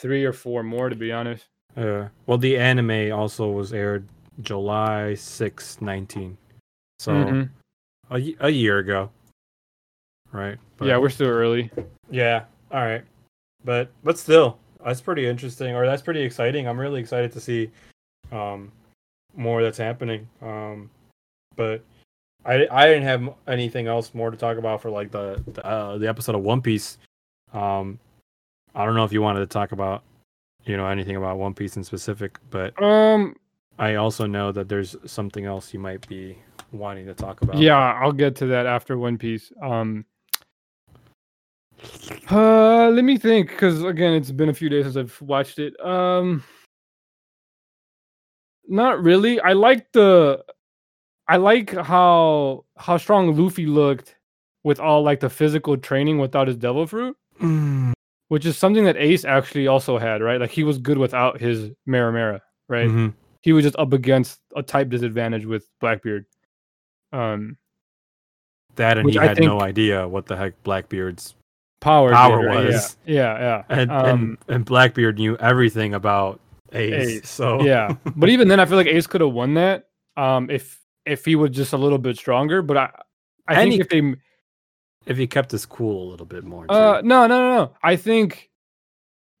three 0.00 0.24
or 0.24 0.32
four 0.32 0.62
more, 0.62 0.88
to 0.88 0.96
be 0.96 1.12
honest. 1.12 1.44
yeah. 1.76 2.08
Well, 2.26 2.38
the 2.38 2.56
anime 2.58 3.12
also 3.12 3.50
was 3.50 3.72
aired 3.72 4.06
July 4.40 5.14
6, 5.14 5.80
19. 5.80 6.36
So 6.98 7.12
Mhm. 7.12 7.48
a, 8.10 8.34
a 8.40 8.48
year 8.50 8.78
ago, 8.78 9.10
right? 10.32 10.58
yeah, 10.80 10.96
we're 10.96 11.10
still 11.10 11.28
early. 11.28 11.70
Yeah. 12.10 12.44
All 12.72 12.80
right. 12.80 13.02
But 13.64 13.90
but 14.02 14.18
still, 14.18 14.58
that's 14.84 15.00
pretty 15.02 15.26
interesting, 15.26 15.74
or 15.74 15.84
that's 15.86 16.02
pretty 16.02 16.22
exciting. 16.22 16.66
I'm 16.66 16.78
really 16.80 17.00
excited 17.00 17.30
to 17.32 17.40
see 17.40 17.70
um 18.32 18.72
more 19.36 19.62
that's 19.62 19.76
happening. 19.78 20.26
Um, 20.40 20.90
but 21.56 21.82
I 22.46 22.66
I 22.70 22.86
didn't 22.86 23.02
have 23.02 23.34
anything 23.46 23.86
else 23.86 24.14
more 24.14 24.30
to 24.30 24.36
talk 24.36 24.56
about 24.56 24.80
for 24.80 24.88
like 24.90 25.10
the 25.10 25.42
the, 25.52 25.64
uh, 25.66 25.98
the 25.98 26.08
episode 26.08 26.34
of 26.34 26.42
One 26.42 26.62
Piece. 26.62 26.96
Um, 27.52 27.98
I 28.74 28.84
don't 28.84 28.94
know 28.94 29.04
if 29.04 29.12
you 29.12 29.22
wanted 29.22 29.40
to 29.40 29.46
talk 29.46 29.72
about 29.72 30.02
you 30.64 30.76
know 30.76 30.86
anything 30.86 31.16
about 31.16 31.38
One 31.38 31.54
Piece 31.54 31.76
in 31.76 31.84
specific, 31.84 32.38
but 32.50 32.80
Um, 32.82 33.34
I 33.78 33.94
also 33.94 34.26
know 34.26 34.52
that 34.52 34.68
there's 34.68 34.96
something 35.06 35.46
else 35.46 35.72
you 35.72 35.80
might 35.80 36.06
be 36.08 36.36
wanting 36.72 37.06
to 37.06 37.14
talk 37.14 37.42
about. 37.42 37.56
Yeah, 37.56 37.78
I'll 37.78 38.12
get 38.12 38.36
to 38.36 38.46
that 38.46 38.66
after 38.66 38.98
One 38.98 39.18
Piece. 39.18 39.52
Um, 39.62 40.04
uh, 42.30 42.90
let 42.90 43.04
me 43.04 43.16
think, 43.16 43.48
because 43.48 43.82
again, 43.82 44.12
it's 44.12 44.30
been 44.30 44.50
a 44.50 44.54
few 44.54 44.68
days 44.68 44.84
since 44.84 44.96
I've 44.96 45.20
watched 45.22 45.58
it. 45.58 45.78
Um, 45.84 46.44
not 48.68 49.02
really. 49.02 49.40
I 49.40 49.54
like 49.54 49.90
the, 49.92 50.44
I 51.26 51.38
like 51.38 51.74
how 51.74 52.64
how 52.76 52.98
strong 52.98 53.34
Luffy 53.34 53.66
looked 53.66 54.16
with 54.62 54.78
all 54.78 55.02
like 55.02 55.20
the 55.20 55.30
physical 55.30 55.76
training 55.76 56.18
without 56.18 56.46
his 56.48 56.56
devil 56.56 56.86
fruit, 56.86 57.16
Mm, 57.40 57.92
which 58.30 58.46
is 58.46 58.56
something 58.56 58.84
that 58.84 58.96
Ace 58.96 59.24
actually 59.24 59.66
also 59.66 59.98
had, 59.98 60.22
right? 60.22 60.40
Like 60.40 60.50
he 60.52 60.62
was 60.62 60.78
good 60.78 60.96
without 60.98 61.40
his 61.40 61.70
Mera 61.84 62.12
Mera, 62.12 62.40
right? 62.68 62.88
mhm. 62.88 63.12
He 63.42 63.52
was 63.52 63.64
just 63.64 63.74
up 63.76 63.92
against 63.92 64.38
a 64.54 64.62
type 64.62 64.88
disadvantage 64.88 65.44
with 65.46 65.66
Blackbeard. 65.80 66.26
Um, 67.12 67.56
That 68.76 68.98
and 68.98 69.10
he 69.10 69.18
I 69.18 69.26
had 69.26 69.40
no 69.40 69.60
idea 69.60 70.06
what 70.06 70.26
the 70.26 70.36
heck 70.36 70.62
Blackbeard's 70.62 71.34
power, 71.80 72.12
Power 72.12 72.42
did, 72.42 72.46
right? 72.46 72.64
was. 72.66 72.96
yeah, 73.06 73.14
yeah, 73.14 73.38
yeah. 73.40 73.64
and, 73.68 73.90
Um, 73.90 74.04
and 74.06 74.38
and 74.48 74.64
Blackbeard 74.64 75.18
knew 75.18 75.36
everything 75.38 75.94
about 75.94 76.38
Ace. 76.72 77.08
Ace, 77.24 77.28
So 77.28 77.62
yeah. 77.64 77.96
But 78.16 78.28
even 78.28 78.46
then, 78.46 78.60
I 78.60 78.64
feel 78.66 78.76
like 78.76 78.86
Ace 78.86 79.06
could 79.08 79.22
have 79.22 79.32
won 79.32 79.54
that 79.54 79.88
um, 80.16 80.48
if 80.50 80.78
if 81.04 81.24
he 81.24 81.34
was 81.34 81.50
just 81.50 81.72
a 81.72 81.76
little 81.78 81.98
bit 81.98 82.16
stronger. 82.16 82.62
But 82.62 82.76
I, 82.76 82.90
I 83.48 83.54
And 83.54 83.58
think 83.62 83.72
he- 83.74 83.80
if 83.80 83.88
they, 83.88 84.14
if 85.06 85.16
he 85.16 85.26
kept 85.26 85.50
his 85.50 85.66
cool 85.66 86.08
a 86.08 86.10
little 86.10 86.26
bit 86.26 86.44
more. 86.44 86.66
Too. 86.66 86.72
uh, 86.72 87.00
no, 87.04 87.26
no, 87.26 87.38
no, 87.38 87.56
no. 87.56 87.72
I 87.82 87.96
think, 87.96 88.50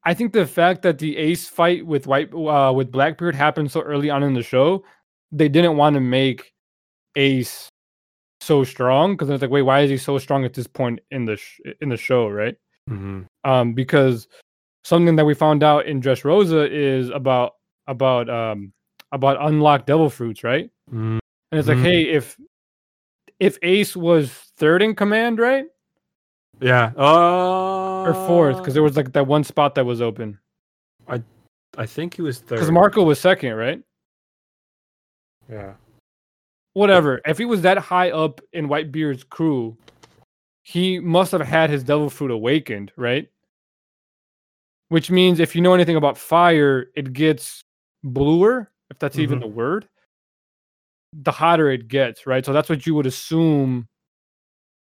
I 0.04 0.14
think 0.14 0.32
the 0.32 0.46
fact 0.46 0.82
that 0.82 0.98
the 0.98 1.16
Ace 1.16 1.48
fight 1.48 1.84
with 1.86 2.06
White 2.06 2.32
uh, 2.34 2.72
with 2.74 2.90
Blackbeard 2.90 3.34
happened 3.34 3.70
so 3.70 3.80
early 3.82 4.10
on 4.10 4.22
in 4.22 4.34
the 4.34 4.42
show, 4.42 4.84
they 5.32 5.48
didn't 5.48 5.76
want 5.76 5.94
to 5.94 6.00
make 6.00 6.52
Ace 7.16 7.68
so 8.40 8.64
strong 8.64 9.12
because 9.14 9.28
it's 9.30 9.42
like, 9.42 9.50
wait, 9.50 9.62
why 9.62 9.80
is 9.80 9.90
he 9.90 9.96
so 9.98 10.18
strong 10.18 10.44
at 10.44 10.54
this 10.54 10.66
point 10.66 11.00
in 11.10 11.24
the 11.26 11.36
sh- 11.36 11.60
in 11.80 11.88
the 11.88 11.96
show, 11.96 12.28
right? 12.28 12.56
hmm 12.88 13.22
um, 13.44 13.72
because 13.74 14.26
something 14.84 15.16
that 15.16 15.24
we 15.24 15.34
found 15.34 15.62
out 15.62 15.86
in 15.86 16.00
Dressrosa 16.00 16.68
is 16.70 17.10
about 17.10 17.52
about 17.86 18.28
um 18.30 18.72
about 19.12 19.36
unlocked 19.46 19.86
devil 19.86 20.08
fruits, 20.10 20.42
right? 20.44 20.70
mm 20.90 21.18
And 21.52 21.58
it's 21.58 21.68
like, 21.68 21.78
Mhm. 21.78 21.82
hey, 21.82 22.02
if 22.10 22.36
if 23.40 23.58
Ace 23.62 23.96
was 23.96 24.30
third 24.56 24.82
in 24.82 24.94
command, 24.94 25.38
right, 25.38 25.66
Yeah. 26.60 26.92
Uh, 26.96 28.02
or 28.04 28.14
fourth, 28.26 28.58
because 28.58 28.74
there 28.74 28.82
was 28.82 28.96
like 28.96 29.12
that 29.12 29.26
one 29.26 29.42
spot 29.44 29.74
that 29.74 29.84
was 29.86 30.00
open. 30.00 30.38
I 31.08 31.22
I 31.76 31.86
think 31.86 32.14
he 32.14 32.22
was 32.22 32.38
third. 32.40 32.56
Because 32.56 32.70
Marco 32.70 33.02
was 33.02 33.18
second, 33.18 33.54
right? 33.54 33.82
Yeah. 35.50 35.74
Whatever. 36.74 37.20
If 37.26 37.38
he 37.38 37.44
was 37.46 37.62
that 37.62 37.78
high 37.78 38.10
up 38.10 38.40
in 38.52 38.68
Whitebeard's 38.68 39.24
crew, 39.24 39.76
he 40.62 41.00
must 41.00 41.32
have 41.32 41.40
had 41.40 41.70
his 41.70 41.82
devil 41.82 42.08
fruit 42.10 42.30
awakened, 42.30 42.92
right? 42.96 43.28
Which 44.88 45.10
means 45.10 45.40
if 45.40 45.56
you 45.56 45.62
know 45.62 45.74
anything 45.74 45.96
about 45.96 46.18
fire, 46.18 46.90
it 46.94 47.12
gets 47.12 47.62
bluer, 48.04 48.70
if 48.90 48.98
that's 48.98 49.18
even 49.18 49.38
Mhm. 49.38 49.42
the 49.42 49.48
word, 49.48 49.88
the 51.12 51.32
hotter 51.32 51.70
it 51.70 51.88
gets, 51.88 52.26
right? 52.26 52.44
So 52.44 52.52
that's 52.52 52.68
what 52.68 52.86
you 52.86 52.94
would 52.94 53.06
assume 53.06 53.88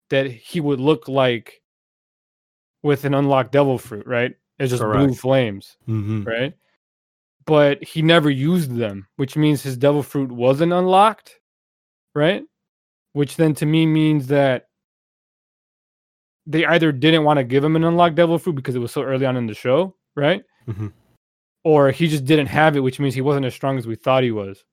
that 0.09 0.29
he 0.29 0.59
would 0.59 0.79
look 0.79 1.07
like 1.07 1.61
with 2.83 3.05
an 3.05 3.13
unlocked 3.13 3.51
devil 3.51 3.77
fruit, 3.77 4.05
right? 4.05 4.35
It's 4.59 4.71
just 4.71 4.81
blue 4.81 5.07
Correct. 5.07 5.19
flames, 5.19 5.77
hmm 5.85 6.23
right? 6.23 6.53
But 7.45 7.81
he 7.83 8.01
never 8.01 8.29
used 8.29 8.75
them, 8.75 9.07
which 9.15 9.37
means 9.37 9.63
his 9.63 9.77
devil 9.77 10.03
fruit 10.03 10.31
wasn't 10.31 10.73
unlocked, 10.73 11.39
right? 12.13 12.43
Which 13.13 13.37
then 13.37 13.53
to 13.55 13.65
me 13.65 13.85
means 13.85 14.27
that 14.27 14.67
they 16.45 16.65
either 16.65 16.91
didn't 16.91 17.23
want 17.23 17.37
to 17.37 17.43
give 17.43 17.63
him 17.63 17.75
an 17.75 17.83
unlocked 17.83 18.15
devil 18.15 18.37
fruit 18.37 18.55
because 18.55 18.75
it 18.75 18.79
was 18.79 18.91
so 18.91 19.03
early 19.03 19.25
on 19.25 19.37
in 19.37 19.47
the 19.47 19.53
show, 19.53 19.95
right? 20.15 20.43
Mhm. 20.67 20.91
or 21.63 21.91
he 21.91 22.07
just 22.07 22.23
didn't 22.23 22.47
have 22.47 22.77
it, 22.77 22.79
which 22.79 22.97
means 22.99 23.13
he 23.13 23.19
wasn't 23.21 23.45
as 23.45 23.53
strong 23.53 23.77
as 23.77 23.85
we 23.85 23.95
thought 23.95 24.23
he 24.23 24.31
was. 24.31 24.63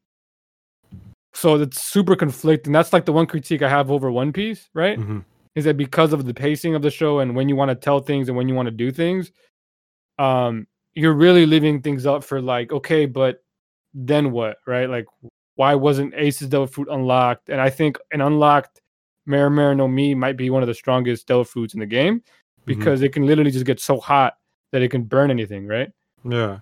So 1.34 1.56
it's 1.56 1.82
super 1.82 2.16
conflicting. 2.16 2.72
That's 2.72 2.92
like 2.92 3.04
the 3.04 3.12
one 3.12 3.26
critique 3.26 3.62
I 3.62 3.68
have 3.68 3.90
over 3.90 4.10
One 4.10 4.32
Piece, 4.32 4.68
right? 4.72 4.98
hmm 4.98 5.20
Is 5.54 5.64
that 5.64 5.76
because 5.76 6.12
of 6.12 6.24
the 6.24 6.34
pacing 6.34 6.74
of 6.74 6.82
the 6.82 6.90
show 6.90 7.18
and 7.20 7.34
when 7.34 7.48
you 7.48 7.56
want 7.56 7.70
to 7.70 7.74
tell 7.74 8.00
things 8.00 8.28
and 8.28 8.36
when 8.36 8.48
you 8.48 8.54
want 8.54 8.66
to 8.66 8.72
do 8.72 8.90
things, 8.90 9.32
um, 10.18 10.66
you're 10.94 11.12
really 11.12 11.44
leaving 11.44 11.82
things 11.82 12.06
up 12.06 12.22
for 12.22 12.40
like, 12.40 12.72
okay, 12.72 13.06
but 13.06 13.42
then 13.94 14.30
what, 14.30 14.58
right? 14.66 14.88
Like, 14.88 15.06
why 15.56 15.74
wasn't 15.74 16.14
Ace's 16.14 16.48
Devil 16.48 16.66
Fruit 16.66 16.88
unlocked? 16.90 17.48
And 17.48 17.60
I 17.60 17.70
think 17.70 17.98
an 18.12 18.20
unlocked 18.20 18.80
Mera 19.26 19.74
no 19.74 19.88
Mi 19.88 20.14
might 20.14 20.36
be 20.36 20.50
one 20.50 20.62
of 20.62 20.68
the 20.68 20.74
strongest 20.74 21.26
Devil 21.26 21.44
Fruits 21.44 21.74
in 21.74 21.80
the 21.80 21.86
game 21.86 22.22
because 22.66 23.02
it 23.02 23.12
can 23.12 23.26
literally 23.26 23.50
just 23.50 23.66
get 23.66 23.80
so 23.80 23.98
hot 23.98 24.34
that 24.72 24.82
it 24.82 24.88
can 24.90 25.02
burn 25.02 25.30
anything, 25.30 25.66
right? 25.66 25.90
Yeah, 26.28 26.58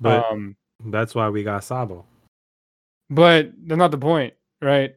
but 0.00 0.24
um, 0.30 0.56
that's 0.86 1.14
why 1.14 1.28
we 1.28 1.42
got 1.42 1.64
Sabo. 1.64 2.04
But 3.10 3.52
that's 3.66 3.78
not 3.78 3.90
the 3.90 3.98
point, 3.98 4.34
right? 4.60 4.94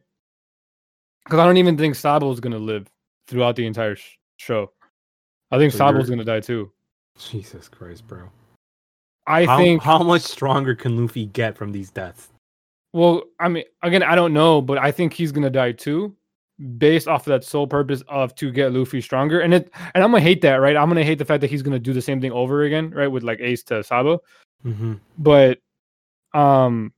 Because 1.24 1.38
I 1.38 1.46
don't 1.46 1.56
even 1.58 1.76
think 1.76 1.94
Sabo 1.94 2.30
is 2.32 2.40
gonna 2.40 2.58
live 2.58 2.88
throughout 3.28 3.56
the 3.56 3.66
entire 3.66 3.94
sh- 3.96 4.16
show. 4.36 4.72
I 5.50 5.58
think 5.58 5.72
So 5.72 5.78
Sabo's 5.78 6.08
gonna 6.10 6.24
die 6.24 6.40
too. 6.40 6.70
Jesus 7.18 7.68
Christ, 7.68 8.06
bro. 8.06 8.30
I 9.26 9.44
how, 9.44 9.58
think. 9.58 9.82
how 9.82 10.02
much 10.02 10.22
stronger 10.22 10.74
can 10.74 10.96
Luffy 11.00 11.26
get 11.26 11.56
from 11.56 11.70
these 11.72 11.90
deaths? 11.90 12.28
Well, 12.92 13.24
I 13.38 13.48
mean, 13.48 13.64
again, 13.82 14.02
I 14.02 14.14
don't 14.16 14.32
know, 14.32 14.60
but 14.60 14.78
I 14.78 14.90
think 14.90 15.12
he's 15.12 15.30
gonna 15.30 15.50
die 15.50 15.72
too, 15.72 16.16
based 16.78 17.06
off 17.06 17.26
of 17.26 17.30
that 17.30 17.44
sole 17.44 17.66
purpose 17.66 18.02
of 18.08 18.34
to 18.36 18.50
get 18.50 18.72
Luffy 18.72 19.00
stronger. 19.00 19.40
And 19.40 19.54
it, 19.54 19.70
and 19.94 20.02
I'm 20.02 20.10
gonna 20.10 20.22
hate 20.22 20.40
that, 20.42 20.56
right? 20.56 20.76
I'm 20.76 20.88
gonna 20.88 21.04
hate 21.04 21.18
the 21.18 21.24
fact 21.24 21.42
that 21.42 21.50
he's 21.50 21.62
gonna 21.62 21.78
do 21.78 21.92
the 21.92 22.02
same 22.02 22.20
thing 22.20 22.32
over 22.32 22.62
again, 22.64 22.90
right? 22.90 23.06
With 23.06 23.22
like 23.22 23.38
Ace 23.40 23.62
to 23.64 23.84
Sabo, 23.84 24.22
Mm-hmm. 24.64 24.94
but 25.18 25.58
um, 26.34 26.92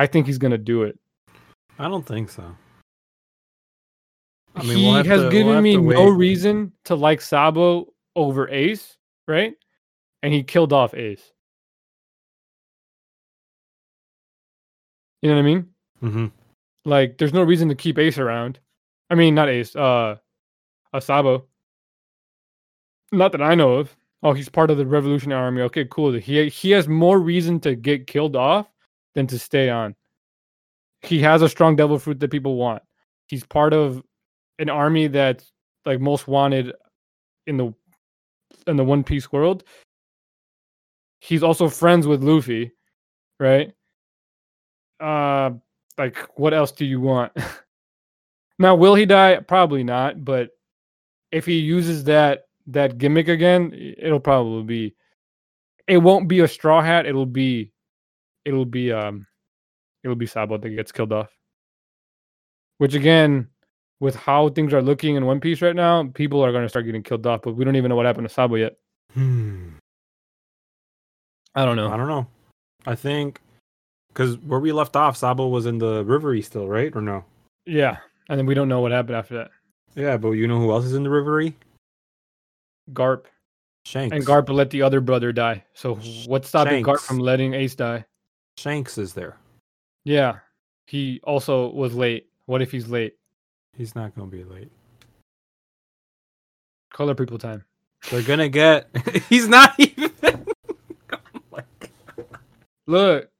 I 0.00 0.06
think 0.06 0.26
he's 0.26 0.38
gonna 0.38 0.56
do 0.56 0.84
it. 0.84 0.98
I 1.78 1.86
don't 1.86 2.06
think 2.06 2.30
so. 2.30 2.56
I 4.56 4.62
mean, 4.62 4.78
he 4.78 4.86
we'll 4.86 4.94
has 4.94 5.06
to- 5.06 5.16
we'll 5.18 5.30
given 5.30 5.62
me 5.62 5.76
no 5.76 6.08
reason 6.08 6.72
to 6.84 6.94
like 6.94 7.20
Sabo 7.20 7.92
over 8.16 8.48
Ace, 8.48 8.96
right? 9.28 9.52
And 10.22 10.32
he 10.32 10.42
killed 10.42 10.72
off 10.72 10.94
Ace. 10.94 11.32
You 15.20 15.28
know 15.28 15.36
what 15.36 15.42
I 15.42 15.44
mean? 15.44 15.66
Mm-hmm. 16.02 16.26
Like, 16.86 17.18
there's 17.18 17.34
no 17.34 17.42
reason 17.42 17.68
to 17.68 17.74
keep 17.74 17.98
Ace 17.98 18.16
around. 18.16 18.58
I 19.10 19.16
mean, 19.16 19.34
not 19.34 19.50
Ace, 19.50 19.76
uh, 19.76 20.16
Asabo. 20.94 21.44
Not 23.12 23.32
that 23.32 23.42
I 23.42 23.54
know 23.54 23.74
of. 23.74 23.94
Oh, 24.22 24.32
he's 24.32 24.48
part 24.48 24.70
of 24.70 24.78
the 24.78 24.86
Revolutionary 24.86 25.42
Army. 25.42 25.60
Okay, 25.62 25.84
cool. 25.90 26.14
He 26.14 26.48
he 26.48 26.70
has 26.70 26.88
more 26.88 27.18
reason 27.20 27.60
to 27.60 27.74
get 27.74 28.06
killed 28.06 28.34
off 28.34 28.66
than 29.14 29.26
to 29.28 29.38
stay 29.38 29.68
on. 29.68 29.94
He 31.02 31.20
has 31.20 31.42
a 31.42 31.48
strong 31.48 31.76
devil 31.76 31.98
fruit 31.98 32.20
that 32.20 32.30
people 32.30 32.56
want. 32.56 32.82
He's 33.26 33.44
part 33.44 33.72
of 33.72 34.02
an 34.58 34.68
army 34.68 35.06
that's 35.06 35.52
like 35.86 36.00
most 36.00 36.28
wanted 36.28 36.72
in 37.46 37.56
the 37.56 37.74
in 38.66 38.76
the 38.76 38.84
One 38.84 39.02
Piece 39.02 39.32
world. 39.32 39.64
He's 41.20 41.42
also 41.42 41.68
friends 41.68 42.06
with 42.06 42.22
Luffy, 42.22 42.72
right? 43.38 43.72
Uh 44.98 45.52
like 45.96 46.18
what 46.38 46.54
else 46.54 46.72
do 46.72 46.84
you 46.84 47.00
want? 47.00 47.32
now 48.58 48.74
will 48.74 48.94
he 48.94 49.06
die? 49.06 49.38
Probably 49.40 49.84
not, 49.84 50.24
but 50.24 50.50
if 51.32 51.46
he 51.46 51.58
uses 51.58 52.04
that 52.04 52.44
that 52.66 52.98
gimmick 52.98 53.28
again, 53.28 53.72
it'll 53.98 54.20
probably 54.20 54.62
be 54.64 54.94
it 55.86 55.98
won't 55.98 56.28
be 56.28 56.40
a 56.40 56.48
straw 56.48 56.82
hat, 56.82 57.06
it'll 57.06 57.26
be 57.26 57.72
it'll 58.50 58.64
be 58.64 58.92
um 58.92 59.26
it'll 60.02 60.16
be 60.16 60.26
Sabo 60.26 60.58
that 60.58 60.68
gets 60.70 60.92
killed 60.92 61.12
off. 61.12 61.30
Which 62.78 62.94
again, 62.94 63.48
with 64.00 64.16
how 64.16 64.48
things 64.48 64.72
are 64.72 64.82
looking 64.82 65.16
in 65.16 65.26
One 65.26 65.40
Piece 65.40 65.62
right 65.62 65.76
now, 65.76 66.10
people 66.14 66.44
are 66.44 66.52
gonna 66.52 66.68
start 66.68 66.86
getting 66.86 67.02
killed 67.02 67.26
off, 67.26 67.42
but 67.42 67.54
we 67.54 67.64
don't 67.64 67.76
even 67.76 67.88
know 67.88 67.96
what 67.96 68.06
happened 68.06 68.28
to 68.28 68.34
Sabo 68.34 68.56
yet. 68.56 68.76
Hmm. 69.14 69.70
I 71.54 71.64
don't 71.64 71.76
know. 71.76 71.90
I 71.90 71.96
don't 71.96 72.08
know. 72.08 72.26
I 72.86 72.94
think 72.94 73.40
because 74.08 74.38
where 74.38 74.60
we 74.60 74.72
left 74.72 74.96
off, 74.96 75.16
Sabo 75.16 75.48
was 75.48 75.66
in 75.66 75.78
the 75.78 76.04
Reverie 76.04 76.42
still, 76.42 76.68
right? 76.68 76.94
Or 76.94 77.00
no? 77.00 77.24
Yeah. 77.66 77.98
And 78.28 78.38
then 78.38 78.46
we 78.46 78.54
don't 78.54 78.68
know 78.68 78.80
what 78.80 78.92
happened 78.92 79.16
after 79.16 79.36
that. 79.36 79.50
Yeah, 79.96 80.16
but 80.16 80.32
you 80.32 80.46
know 80.46 80.58
who 80.58 80.70
else 80.70 80.84
is 80.84 80.94
in 80.94 81.02
the 81.02 81.10
Reverie? 81.10 81.56
Garp. 82.92 83.24
Shanks. 83.84 84.14
And 84.14 84.24
Garp 84.24 84.48
let 84.48 84.70
the 84.70 84.82
other 84.82 85.00
brother 85.00 85.32
die. 85.32 85.64
So 85.74 85.96
what's 86.26 86.48
stopping 86.48 86.84
Garp 86.84 87.00
from 87.00 87.18
letting 87.18 87.54
Ace 87.54 87.74
die? 87.74 88.04
Shanks 88.60 88.98
is 88.98 89.14
there. 89.14 89.38
Yeah. 90.04 90.40
He 90.86 91.18
also 91.24 91.70
was 91.70 91.94
late. 91.94 92.26
What 92.44 92.60
if 92.60 92.70
he's 92.70 92.88
late? 92.88 93.16
He's 93.74 93.94
not 93.94 94.14
gonna 94.14 94.30
be 94.30 94.44
late. 94.44 94.70
Color 96.92 97.14
people 97.14 97.38
time. 97.38 97.64
They're 98.10 98.22
gonna 98.22 98.50
get. 98.50 98.94
He's 99.30 99.48
not 99.48 99.72
even. 99.78 100.12
Look, 102.86 103.30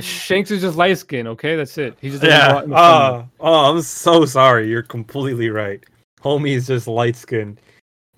Shanks 0.00 0.50
is 0.50 0.62
just 0.62 0.76
light 0.76 0.98
skin, 0.98 1.28
okay? 1.28 1.54
That's 1.54 1.78
it. 1.78 1.96
He 2.00 2.10
just 2.10 2.24
yeah. 2.24 2.64
in. 2.64 2.72
Oh, 2.72 3.28
oh, 3.38 3.70
I'm 3.70 3.82
so 3.82 4.24
sorry. 4.24 4.68
You're 4.68 4.82
completely 4.82 5.50
right. 5.50 5.84
Homie 6.22 6.56
is 6.56 6.66
just 6.66 6.88
light 6.88 7.14
skinned, 7.14 7.60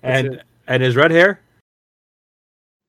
and 0.01 0.41
and 0.65 0.81
his 0.81 0.95
red 0.95 1.11
hair. 1.11 1.41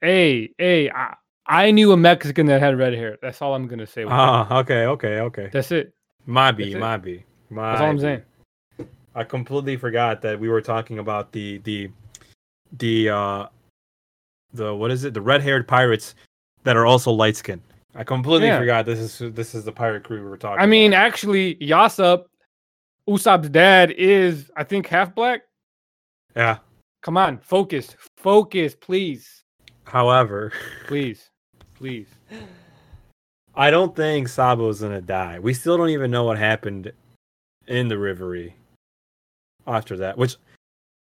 Hey, 0.01 0.55
hey, 0.57 0.89
I, 0.89 1.15
I 1.51 1.71
knew 1.73 1.91
a 1.93 1.97
Mexican 1.97 2.47
that 2.47 2.61
had 2.61 2.79
red 2.79 2.95
hair. 2.95 3.19
That's 3.21 3.43
all 3.43 3.55
I'm 3.55 3.67
gonna 3.67 3.87
say. 3.87 4.05
Ah, 4.09 4.59
okay, 4.61 4.87
okay, 4.87 5.19
okay. 5.21 5.51
That's 5.53 5.73
it. 5.73 5.93
My 6.27 6.53
B, 6.53 6.65
That's 6.65 6.77
it. 6.77 6.79
my 6.79 6.97
B. 6.97 7.25
That's 7.51 7.81
all 7.81 7.89
I'm 7.91 7.99
saying. 7.99 8.23
I 9.17 9.25
completely 9.25 9.77
forgot 9.77 10.23
that 10.23 10.39
we 10.39 10.49
were 10.49 10.61
talking 10.63 11.01
about 11.01 11.33
the 11.33 11.59
the 11.59 11.91
the 12.79 13.09
uh 13.11 13.47
the 14.53 14.75
what 14.75 14.91
is 14.93 15.05
it? 15.05 15.13
The 15.15 15.21
red 15.21 15.43
haired 15.43 15.67
pirates 15.67 16.15
that 16.63 16.77
are 16.77 16.87
also 16.87 17.11
light 17.11 17.37
skinned. 17.37 17.63
I 17.97 18.05
completely 18.05 18.47
Yeah. 18.47 18.59
forgot 18.59 18.87
this 18.87 19.01
is 19.01 19.35
this 19.35 19.55
is 19.55 19.65
the 19.65 19.73
pirate 19.73 20.05
crew 20.05 20.23
we 20.23 20.29
were 20.31 20.37
talking. 20.37 20.61
I 20.63 20.67
mean, 20.67 20.93
about. 20.93 21.05
actually, 21.07 21.57
Yasopp, 21.57 22.27
Usopp's 23.09 23.49
dad 23.49 23.91
is, 23.93 24.51
I 24.57 24.63
think, 24.63 24.87
half 24.87 25.15
black. 25.15 25.43
yeah. 26.37 26.59
Come 27.03 27.17
on, 27.17 27.39
focus, 27.39 27.97
focus, 28.19 28.77
please, 28.77 29.43
However, 29.85 30.53
please, 30.87 31.30
please. 31.81 32.07
I 33.55 33.71
don't 33.71 33.97
think 33.97 34.29
Sabo's 34.29 34.81
gonna 34.81 35.01
die. 35.01 35.39
We 35.39 35.55
still 35.55 35.77
don't 35.79 35.89
even 35.89 36.11
know 36.11 36.25
what 36.25 36.39
happened 36.39 36.93
in 37.67 37.89
the 37.89 37.97
Reverie 37.99 38.55
after 39.67 39.97
that. 39.97 40.19
Which 40.19 40.37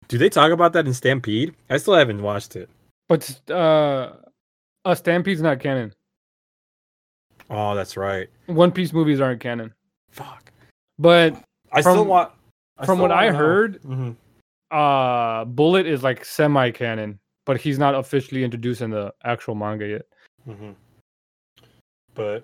do 0.08 0.18
they 0.18 0.30
talk 0.30 0.52
about 0.52 0.74
that 0.74 0.88
in 0.88 0.94
Stampede? 0.94 1.54
I 1.70 1.78
still 1.78 1.94
haven't 1.94 2.22
watched 2.22 2.56
it. 2.56 2.70
But 3.10 3.40
uh, 3.52 4.14
a 4.86 4.96
Stampede's 4.96 5.42
not 5.42 5.60
canon. 5.60 5.94
Oh, 7.50 7.76
that's 7.76 7.98
right. 7.98 8.30
One 8.46 8.72
Piece 8.72 8.94
movies 8.94 9.20
aren't 9.20 9.42
canon. 9.42 9.74
Fuck. 10.10 10.52
But 10.98 11.36
I 11.74 11.82
From- 11.82 11.94
still 11.96 12.06
want. 12.06 12.32
from 12.86 13.00
what 13.00 13.12
I 13.12 13.30
heard, 13.32 13.76
hmm 13.84 14.12
uh, 14.72 15.44
Bullet 15.44 15.86
is 15.86 16.02
like 16.02 16.24
semi-canon, 16.24 17.20
but 17.46 17.60
he's 17.60 17.78
not 17.78 17.94
officially 17.94 18.42
introduced 18.46 18.80
in 18.80 18.90
the 18.90 19.14
actual 19.26 19.54
manga 19.54 19.86
yet. 19.86 20.04
Hmm 20.46 20.72
But 22.14 22.44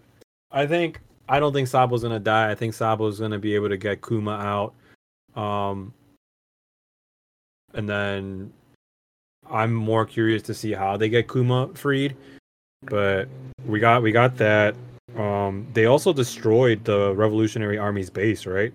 I 0.51 0.65
think 0.65 0.99
I 1.29 1.39
don't 1.39 1.53
think 1.53 1.67
Sabo's 1.67 2.03
gonna 2.03 2.19
die. 2.19 2.49
I 2.51 2.55
think 2.55 2.73
Sabo's 2.73 3.19
gonna 3.19 3.39
be 3.39 3.55
able 3.55 3.69
to 3.69 3.77
get 3.77 4.01
Kuma 4.01 4.31
out. 4.31 4.73
Um, 5.41 5.93
and 7.73 7.87
then 7.87 8.51
I'm 9.49 9.73
more 9.73 10.05
curious 10.05 10.41
to 10.43 10.53
see 10.53 10.71
how 10.73 10.97
they 10.97 11.09
get 11.09 11.27
Kuma 11.31 11.69
freed. 11.73 12.15
But 12.83 13.27
we 13.65 13.79
got 13.79 14.01
we 14.03 14.11
got 14.11 14.37
that. 14.37 14.75
Um, 15.15 15.65
they 15.73 15.85
also 15.85 16.13
destroyed 16.13 16.83
the 16.85 17.13
Revolutionary 17.15 17.77
Army's 17.77 18.09
base, 18.09 18.45
right? 18.45 18.73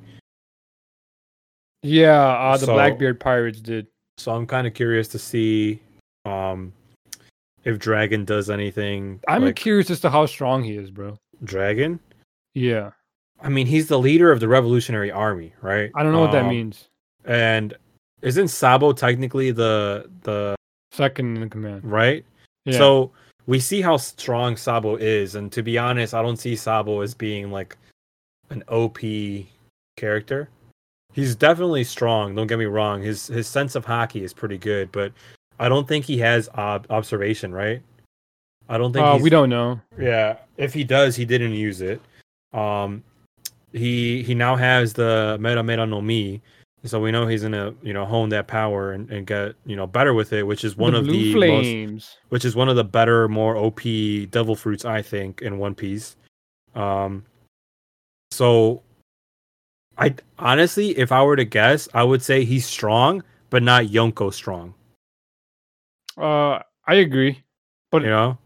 Yeah, 1.82 2.20
uh, 2.20 2.56
the 2.56 2.66
So- 2.66 2.74
Blackbeard 2.74 3.18
pirates 3.20 3.60
did. 3.60 3.86
So 4.18 4.32
I'm 4.32 4.46
kind 4.46 4.66
of 4.66 4.74
curious 4.74 5.08
to 5.08 5.18
see 5.18 5.80
um 6.24 6.72
if 7.64 7.78
Dragon 7.78 8.24
does 8.24 8.50
anything. 8.50 9.20
I'm 9.28 9.44
like 9.44 9.56
curious 9.56 9.90
as 9.90 10.00
to 10.00 10.10
how 10.10 10.26
strong 10.26 10.62
he 10.62 10.76
is, 10.76 10.90
bro. 10.90 11.18
Dragon. 11.44 11.98
Yeah, 12.54 12.90
I 13.40 13.48
mean, 13.48 13.66
he's 13.66 13.88
the 13.88 13.98
leader 13.98 14.30
of 14.30 14.40
the 14.40 14.48
Revolutionary 14.48 15.10
Army, 15.10 15.52
right? 15.62 15.90
I 15.94 16.02
don't 16.02 16.12
know 16.12 16.20
what 16.20 16.32
that 16.32 16.42
Um, 16.44 16.48
means. 16.50 16.88
And 17.24 17.74
isn't 18.20 18.48
Sabo 18.48 18.92
technically 18.92 19.50
the 19.50 20.10
the 20.22 20.54
Second 20.92 21.38
in 21.38 21.48
command. 21.50 21.84
right? 21.84 22.24
Yeah. 22.66 22.76
So 22.78 23.10
we 23.46 23.58
see 23.58 23.80
how 23.80 23.96
strong 23.96 24.56
Sabo 24.56 24.96
is, 24.96 25.34
and 25.34 25.50
to 25.52 25.62
be 25.62 25.78
honest, 25.78 26.12
I 26.14 26.22
don't 26.22 26.36
see 26.36 26.54
Sabo 26.54 27.00
as 27.00 27.14
being 27.14 27.50
like 27.50 27.76
an 28.50 28.62
OP 28.68 28.98
character. 29.96 30.48
He's 31.14 31.34
definitely 31.34 31.84
strong. 31.84 32.34
Don't 32.34 32.46
get 32.46 32.58
me 32.58 32.66
wrong. 32.66 33.02
His 33.02 33.26
his 33.26 33.46
sense 33.46 33.74
of 33.74 33.84
haki 33.86 34.22
is 34.22 34.32
pretty 34.34 34.58
good, 34.58 34.92
but 34.92 35.12
I 35.59 35.68
don't 35.68 35.86
think 35.86 36.05
he 36.05 36.18
has 36.18 36.48
ob- 36.55 36.86
observation, 36.90 37.53
right? 37.53 37.82
I 38.68 38.78
don't 38.78 38.92
think 38.92 39.05
Uh, 39.05 39.18
we 39.20 39.30
don't 39.30 39.50
know. 39.50 39.80
Yeah, 39.98 40.38
if 40.57 40.72
he 40.72 40.84
does, 40.84 41.16
he 41.16 41.24
didn't 41.24 41.55
use 41.55 41.80
it. 41.80 42.00
Um, 42.53 43.03
he 43.72 44.22
he 44.22 44.34
now 44.34 44.57
has 44.57 44.92
the 44.92 45.36
Mera 45.40 45.62
Mera 45.62 45.86
no 45.86 46.00
Mi, 46.00 46.40
so 46.84 47.00
we 47.00 47.11
know 47.11 47.26
he's 47.26 47.42
gonna 47.42 47.74
you 47.82 47.92
know 47.92 48.05
hone 48.05 48.28
that 48.30 48.46
power 48.46 48.92
and, 48.92 49.11
and 49.11 49.26
get 49.26 49.55
you 49.66 49.76
know 49.76 49.86
better 49.86 50.14
with 50.14 50.32
it, 50.32 50.42
which 50.42 50.64
is 50.64 50.76
one 50.76 50.92
the 50.92 50.98
of 50.98 51.07
the 51.07 51.34
most, 51.34 52.18
which 52.28 52.44
is 52.44 52.55
one 52.55 52.68
of 52.68 52.76
the 52.76 52.84
better, 52.84 53.28
more 53.28 53.57
OP 53.57 53.80
devil 54.30 54.55
fruits 54.55 54.84
I 54.84 55.03
think 55.03 55.42
in 55.42 55.59
One 55.59 55.74
Piece. 55.74 56.16
Um, 56.74 57.24
so 58.30 58.82
I 59.98 60.14
honestly, 60.38 60.98
if 60.98 61.12
I 61.12 61.22
were 61.22 61.36
to 61.36 61.44
guess, 61.44 61.88
I 61.94 62.03
would 62.03 62.22
say 62.22 62.44
he's 62.44 62.66
strong, 62.66 63.22
but 63.50 63.62
not 63.62 63.86
Yonko 63.86 64.32
strong. 64.32 64.74
Uh, 66.18 66.60
I 66.86 66.94
agree. 66.94 67.42
But 67.90 68.02
You 68.02 68.08
know, 68.08 68.38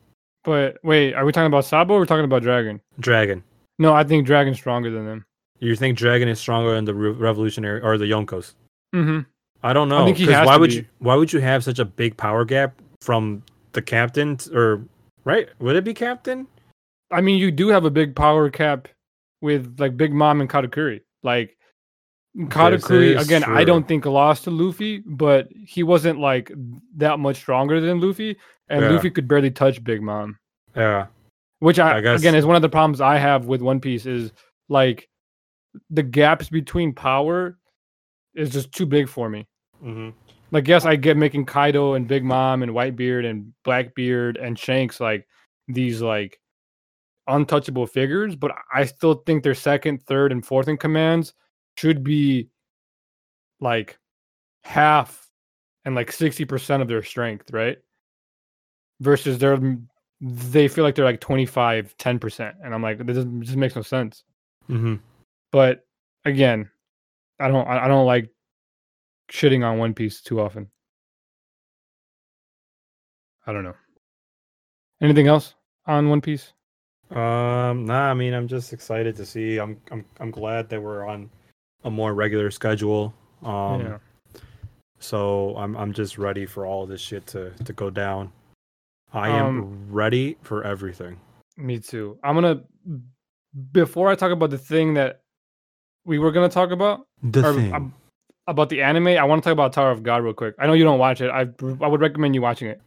but 0.45 0.79
wait, 0.83 1.14
are 1.14 1.25
we 1.25 1.33
talking 1.33 1.47
about 1.47 1.64
Sabo 1.64 1.95
or 1.95 1.99
are 1.99 2.01
we 2.01 2.07
talking 2.07 2.25
about 2.25 2.43
Dragon? 2.43 2.81
Dragon. 3.01 3.43
No, 3.79 3.93
I 3.95 4.05
think 4.05 4.27
Dragon's 4.27 4.57
stronger 4.59 4.91
than 4.91 5.05
them. 5.07 5.25
You 5.61 5.75
think 5.77 5.97
Dragon 5.97 6.29
is 6.29 6.39
stronger 6.39 6.75
than 6.75 6.85
the 6.85 6.95
Re- 6.95 7.11
Revolutionary 7.12 7.81
or 7.81 7.97
the 7.99 8.05
Yonkos? 8.07 8.55
Mm-hmm. 8.95 9.21
I 9.62 9.73
don't 9.73 9.89
know. 9.89 10.05
think 10.05 10.17
he 10.19 10.27
has 10.27 10.47
why 10.47 10.57
would 10.57 10.71
be. 10.71 10.77
you 10.77 10.85
why 10.99 11.14
would 11.17 11.33
you 11.33 11.41
have 11.41 11.64
such 11.64 11.79
a 11.79 11.85
big 11.85 12.17
power 12.17 12.45
gap 12.45 12.81
from 13.01 13.43
the 13.73 13.83
captain 13.83 14.37
t- 14.37 14.55
or 14.55 14.83
right? 15.25 15.49
Would 15.61 15.77
it 15.77 15.85
be 15.85 15.95
captain? 15.95 16.47
I 17.11 17.21
mean, 17.21 17.39
you 17.39 17.51
do 17.51 17.69
have 17.69 17.85
a 17.85 17.91
big 17.91 18.14
power 18.14 18.51
cap 18.51 18.89
with 19.41 19.79
like 19.79 19.97
Big 19.97 20.12
Mom 20.12 20.41
and 20.41 20.51
Katakuri. 20.51 21.03
Like 21.23 21.56
Katakuri, 22.37 23.16
is 23.16 23.26
again, 23.26 23.45
I 23.45 23.64
don't 23.64 23.89
think 23.89 24.05
lost 24.05 24.45
to 24.45 24.51
Luffy, 24.51 24.99
but 25.07 25.49
he 25.53 25.82
wasn't 25.82 26.18
like 26.18 26.53
that 26.97 27.18
much 27.18 27.37
stronger 27.37 27.80
than 27.80 28.01
Luffy, 28.01 28.37
and 28.68 28.82
Yeah. 28.82 28.91
Luffy 28.91 29.11
could 29.11 29.26
barely 29.26 29.51
touch 29.51 29.82
Big 29.82 30.03
Mom. 30.03 30.39
Yeah. 30.76 31.07
Which 31.61 31.78
I, 31.78 31.97
I 31.99 32.01
guess- 32.03 32.20
again 32.20 32.34
is 32.34 32.45
one 32.45 32.57
of 32.57 32.62
the 32.62 32.68
problems 32.68 33.01
I 33.01 33.16
have 33.16 33.47
with 33.47 33.62
One 33.62 33.80
Piece 33.80 34.05
is 34.05 34.32
like 34.68 35.09
the 35.91 36.03
gaps 36.03 36.49
between 36.51 36.93
power 36.93 37.59
is 38.34 38.51
just 38.51 38.72
too 38.72 38.84
big 38.87 39.09
for 39.09 39.28
me. 39.30 39.47
hmm 39.80 40.11
Like, 40.51 40.68
yes, 40.68 40.84
I 40.84 40.97
get 40.97 41.16
making 41.16 41.47
Kaido 41.47 41.95
and 41.95 42.07
Big 42.07 42.22
Mom 42.24 42.62
and 42.62 42.72
Whitebeard 42.72 43.24
and 43.28 43.53
Blackbeard 43.64 44.37
and 44.37 44.59
Shanks 44.59 45.01
like 45.01 45.26
these 45.68 46.03
like 46.03 46.39
untouchable 47.28 47.87
figures, 47.87 48.37
but 48.37 48.53
I 48.72 48.84
still 48.84 49.14
think 49.26 49.43
they're 49.43 49.55
second, 49.55 50.05
third, 50.07 50.32
and 50.32 50.45
fourth 50.45 50.68
in 50.68 50.76
commands 50.76 51.32
should 51.77 52.03
be 52.03 52.49
like 53.61 53.99
half 54.64 55.29
and 55.85 55.95
like 55.95 56.11
60% 56.11 56.83
of 56.83 56.89
their 56.89 57.03
strength, 57.03 57.53
right? 57.53 57.79
Versus 59.01 59.39
they're 59.39 59.59
they 60.20 60.66
feel 60.68 60.83
like 60.83 60.95
they're 60.95 61.05
like 61.05 61.20
25, 61.20 61.95
10%. 61.99 62.55
And 62.64 62.74
I'm 62.74 62.83
like, 62.83 63.05
this 63.05 63.24
just 63.41 63.57
makes 63.57 63.77
no 63.77 63.83
sense. 63.83 64.24
hmm 64.66 64.97
But 65.53 65.87
again, 66.24 66.70
I 67.39 67.49
don't 67.49 67.66
I 67.68 67.85
I 67.85 67.89
don't 67.89 68.07
like 68.07 68.31
shitting 69.31 69.64
on 69.64 69.79
One 69.79 69.95
Piece 69.95 70.22
too 70.22 70.41
often. 70.41 70.70
I 73.47 73.53
don't 73.53 73.64
know. 73.64 73.77
Anything 75.01 75.27
else 75.29 75.55
on 75.87 76.09
One 76.09 76.20
Piece? 76.20 76.53
Um. 77.11 77.85
Nah. 77.85 78.11
I 78.11 78.14
mean, 78.14 78.35
I'm 78.35 78.49
just 78.49 78.72
excited 78.72 79.14
to 79.16 79.27
see. 79.27 79.59
I'm. 79.59 79.81
I'm. 79.93 80.05
I'm 80.18 80.31
glad 80.31 80.68
that 80.70 80.83
we're 80.83 81.07
on 81.07 81.31
a 81.87 81.91
more 81.91 82.12
regular 82.14 82.51
schedule. 82.51 83.14
Um. 83.43 83.80
yeah. 83.80 83.99
So 84.99 85.55
I'm. 85.57 85.76
I'm 85.76 85.93
just 85.93 86.18
ready 86.18 86.45
for 86.47 86.66
all 86.66 86.87
this 86.87 87.01
shit 87.01 87.26
to 87.28 87.51
to 87.64 87.72
go 87.72 87.89
down. 87.91 88.32
I 89.12 89.28
am 89.30 89.47
Um, 89.62 89.87
ready 89.89 90.37
for 90.43 90.64
everything. 90.64 91.18
Me 91.57 91.78
too. 91.78 92.18
I'm 92.22 92.34
gonna 92.34 92.62
before 93.72 94.11
I 94.11 94.14
talk 94.14 94.32
about 94.32 94.51
the 94.51 94.59
thing 94.59 94.95
that 94.95 95.20
we 96.05 96.18
were 96.18 96.32
gonna 96.32 96.49
talk 96.49 96.70
about 96.70 97.07
The 97.22 97.47
or, 97.49 97.55
thing. 97.55 97.72
um, 97.74 97.95
about 98.47 98.68
the 98.68 98.82
anime, 98.82 99.09
I 99.09 99.24
want 99.24 99.43
to 99.43 99.47
talk 99.47 99.53
about 99.53 99.72
Tower 99.72 99.91
of 99.91 100.03
God 100.03 100.22
real 100.22 100.34
quick. 100.34 100.55
I 100.59 100.66
know 100.66 100.72
you 100.74 100.84
don't 100.84 100.99
watch 100.99 101.20
it. 101.20 101.30
I 101.30 101.43
I 101.82 101.87
would 101.89 102.01
recommend 102.01 102.34
you 102.34 102.43
watching 102.43 102.68
it. 102.68 102.80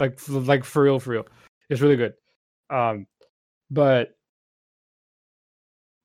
Like 0.00 0.18
like 0.28 0.64
for 0.64 0.82
real, 0.82 0.98
for 0.98 1.10
real. 1.10 1.26
It's 1.68 1.80
really 1.80 1.96
good. 1.96 2.14
Um, 2.70 3.06
but 3.70 4.16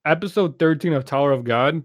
episode 0.05 0.57
13 0.59 0.93
of 0.93 1.05
Tower 1.05 1.32
of 1.32 1.43
God 1.43 1.84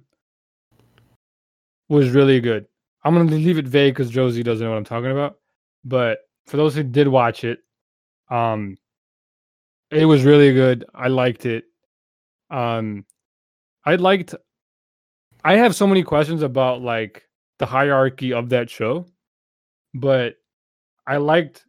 was 1.94 2.10
really 2.10 2.40
good. 2.40 2.66
I'm 3.04 3.14
gonna 3.14 3.30
leave 3.30 3.58
it 3.58 3.68
vague 3.68 3.94
because 3.94 4.10
Josie 4.10 4.42
doesn't 4.42 4.64
know 4.64 4.70
what 4.70 4.78
I'm 4.78 4.84
talking 4.84 5.10
about. 5.10 5.38
But 5.84 6.18
for 6.46 6.56
those 6.56 6.74
who 6.74 6.82
did 6.82 7.08
watch 7.08 7.44
it, 7.44 7.60
um, 8.30 8.76
it 9.90 10.06
was 10.06 10.24
really 10.24 10.52
good. 10.52 10.84
I 10.94 11.08
liked 11.08 11.46
it. 11.46 11.64
Um, 12.50 13.04
I 13.84 13.96
liked. 13.96 14.34
I 15.44 15.56
have 15.56 15.76
so 15.76 15.86
many 15.86 16.02
questions 16.02 16.42
about 16.42 16.82
like 16.82 17.22
the 17.58 17.66
hierarchy 17.66 18.32
of 18.32 18.48
that 18.48 18.70
show, 18.70 19.06
but 19.92 20.36
I 21.06 21.18
liked 21.18 21.64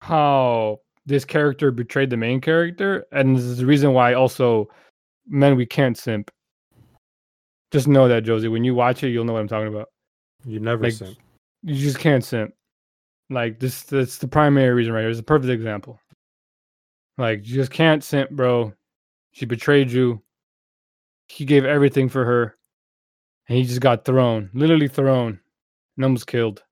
how 0.00 0.80
this 1.06 1.24
character 1.24 1.70
betrayed 1.70 2.10
the 2.10 2.16
main 2.16 2.40
character, 2.40 3.06
and 3.12 3.36
this 3.36 3.44
is 3.44 3.58
the 3.58 3.66
reason 3.66 3.92
why 3.92 4.14
also, 4.14 4.68
men, 5.28 5.56
we 5.56 5.64
can't 5.66 5.96
simp. 5.96 6.30
Just 7.76 7.88
know 7.88 8.08
that, 8.08 8.24
Josie. 8.24 8.48
When 8.48 8.64
you 8.64 8.74
watch 8.74 9.02
it, 9.02 9.10
you'll 9.10 9.26
know 9.26 9.34
what 9.34 9.40
I'm 9.40 9.48
talking 9.48 9.68
about. 9.68 9.90
you 10.46 10.60
never 10.60 10.84
like, 10.84 10.94
simp. 10.94 11.18
You 11.62 11.74
just 11.74 11.98
can't 11.98 12.24
simp. 12.24 12.54
Like 13.28 13.60
this, 13.60 13.82
that's 13.82 14.16
the 14.16 14.26
primary 14.26 14.72
reason, 14.72 14.94
right? 14.94 15.02
here. 15.02 15.10
It's 15.10 15.20
a 15.20 15.22
perfect 15.22 15.50
example. 15.50 16.00
Like 17.18 17.46
you 17.46 17.54
just 17.54 17.70
can't 17.70 18.02
simp, 18.02 18.30
bro. 18.30 18.72
She 19.32 19.44
betrayed 19.44 19.90
you. 19.90 20.22
He 21.28 21.44
gave 21.44 21.66
everything 21.66 22.08
for 22.08 22.24
her, 22.24 22.56
and 23.46 23.58
he 23.58 23.64
just 23.64 23.82
got 23.82 24.06
thrown, 24.06 24.48
literally 24.54 24.88
thrown, 24.88 25.38
and 25.98 26.04
almost 26.06 26.26
killed. 26.26 26.62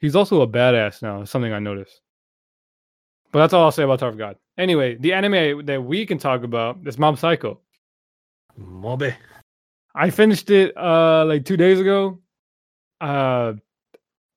He's 0.00 0.16
also 0.16 0.40
a 0.42 0.48
badass 0.48 1.02
now. 1.02 1.22
Something 1.22 1.52
I 1.52 1.60
noticed. 1.60 2.00
But 3.30 3.38
that's 3.38 3.52
all 3.52 3.62
I'll 3.62 3.70
say 3.70 3.84
about 3.84 4.00
Tower 4.00 4.08
of 4.08 4.18
God. 4.18 4.34
Anyway, 4.58 4.96
the 4.96 5.12
anime 5.12 5.64
that 5.66 5.84
we 5.84 6.04
can 6.04 6.18
talk 6.18 6.42
about 6.42 6.80
is 6.84 6.98
Mob 6.98 7.16
Psycho. 7.16 7.60
Mobe. 8.58 9.14
I 9.94 10.10
finished 10.10 10.50
it 10.50 10.76
uh 10.76 11.24
like 11.26 11.44
two 11.44 11.56
days 11.56 11.80
ago. 11.80 12.20
Uh 13.00 13.54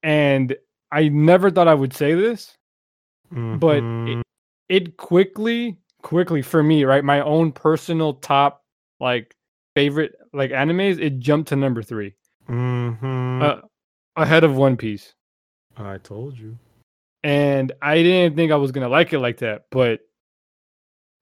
and 0.01 0.55
I 0.91 1.07
never 1.09 1.49
thought 1.49 1.67
I 1.67 1.73
would 1.73 1.93
say 1.93 2.13
this, 2.13 2.55
but 3.31 3.81
Mhm. 3.81 4.19
it, 4.19 4.23
it 4.69 4.97
quickly, 4.97 5.77
quickly 6.01 6.41
for 6.41 6.61
me, 6.61 6.83
right? 6.83 7.03
My 7.03 7.21
own 7.21 7.51
personal 7.51 8.13
top 8.15 8.63
like 8.99 9.35
favorite 9.75 10.13
like 10.33 10.51
animes, 10.51 10.99
it 10.99 11.19
jumped 11.19 11.49
to 11.49 11.55
number 11.55 11.81
three. 11.81 12.13
Mhm. 12.47 13.41
Uh, 13.41 13.61
ahead 14.15 14.43
of 14.43 14.55
One 14.55 14.77
Piece. 14.77 15.13
I 15.77 15.97
told 15.97 16.37
you. 16.37 16.57
And 17.23 17.71
I 17.81 18.03
didn't 18.03 18.35
think 18.35 18.51
I 18.51 18.57
was 18.57 18.71
gonna 18.71 18.89
like 18.89 19.13
it 19.13 19.19
like 19.19 19.37
that, 19.37 19.65
but 19.71 20.01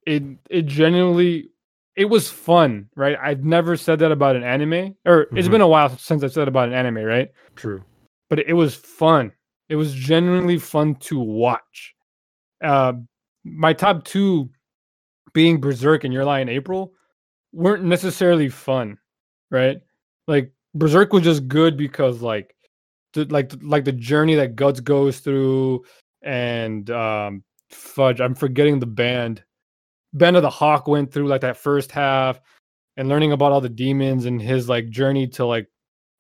it 0.06 0.24
it 0.50 0.66
genuinely 0.66 1.51
it 1.96 2.06
was 2.06 2.30
fun, 2.30 2.90
right? 2.96 3.18
I've 3.22 3.44
never 3.44 3.76
said 3.78 4.00
that 4.00 4.12
about 4.12 4.36
an 4.36 4.44
anime, 4.44 4.96
or 5.06 5.28
it's 5.36 5.48
Mhm. 5.48 5.52
been 5.52 5.62
a 5.62 5.68
while 5.68 5.90
since 5.98 6.24
I've 6.24 6.32
said 6.34 6.48
about 6.48 6.70
an 6.70 6.74
anime, 6.74 7.04
right? 7.04 7.30
True. 7.56 7.84
but 8.30 8.40
it 8.40 8.54
was 8.54 8.74
fun. 8.76 9.34
It 9.68 9.76
was 9.76 9.94
genuinely 9.94 10.58
fun 10.58 10.96
to 10.96 11.20
watch. 11.20 11.94
Uh, 12.64 12.94
my 13.44 13.74
top 13.74 14.06
two, 14.06 14.50
being 15.34 15.60
Berserk 15.60 16.06
and 16.06 16.14
Your 16.14 16.24
Lie 16.24 16.40
in 16.40 16.48
April, 16.48 16.94
weren't 17.52 17.84
necessarily 17.84 18.48
fun, 18.48 18.98
right? 19.50 19.82
Like 20.28 20.54
Berserk 20.74 21.12
was 21.12 21.24
just 21.24 21.50
good 21.50 21.76
because 21.76 22.22
like, 22.22 22.56
the, 23.14 23.26
like 23.26 23.52
like 23.62 23.84
the 23.84 23.92
journey 23.92 24.36
that 24.36 24.56
Guts 24.56 24.80
goes 24.80 25.20
through, 25.20 25.84
and 26.22 26.90
um, 26.90 27.44
fudge, 27.70 28.22
I'm 28.22 28.36
forgetting 28.36 28.80
the 28.80 28.86
band. 28.86 29.44
Band 30.14 30.36
of 30.36 30.42
the 30.42 30.50
Hawk 30.50 30.88
went 30.88 31.12
through 31.12 31.28
like 31.28 31.42
that 31.42 31.58
first 31.58 31.92
half, 31.92 32.40
and 32.98 33.08
learning 33.10 33.32
about 33.32 33.52
all 33.52 33.62
the 33.62 33.70
demons 33.70 34.26
and 34.26 34.42
his 34.42 34.68
like 34.68 34.90
journey 34.90 35.28
to 35.30 35.46
like 35.46 35.68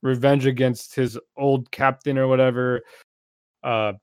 revenge 0.02 0.46
against 0.46 0.96
his 0.96 1.18
old 1.38 1.70
captain 1.72 2.18
or 2.18 2.28
whatever. 2.28 2.82
Uh, 3.64 3.94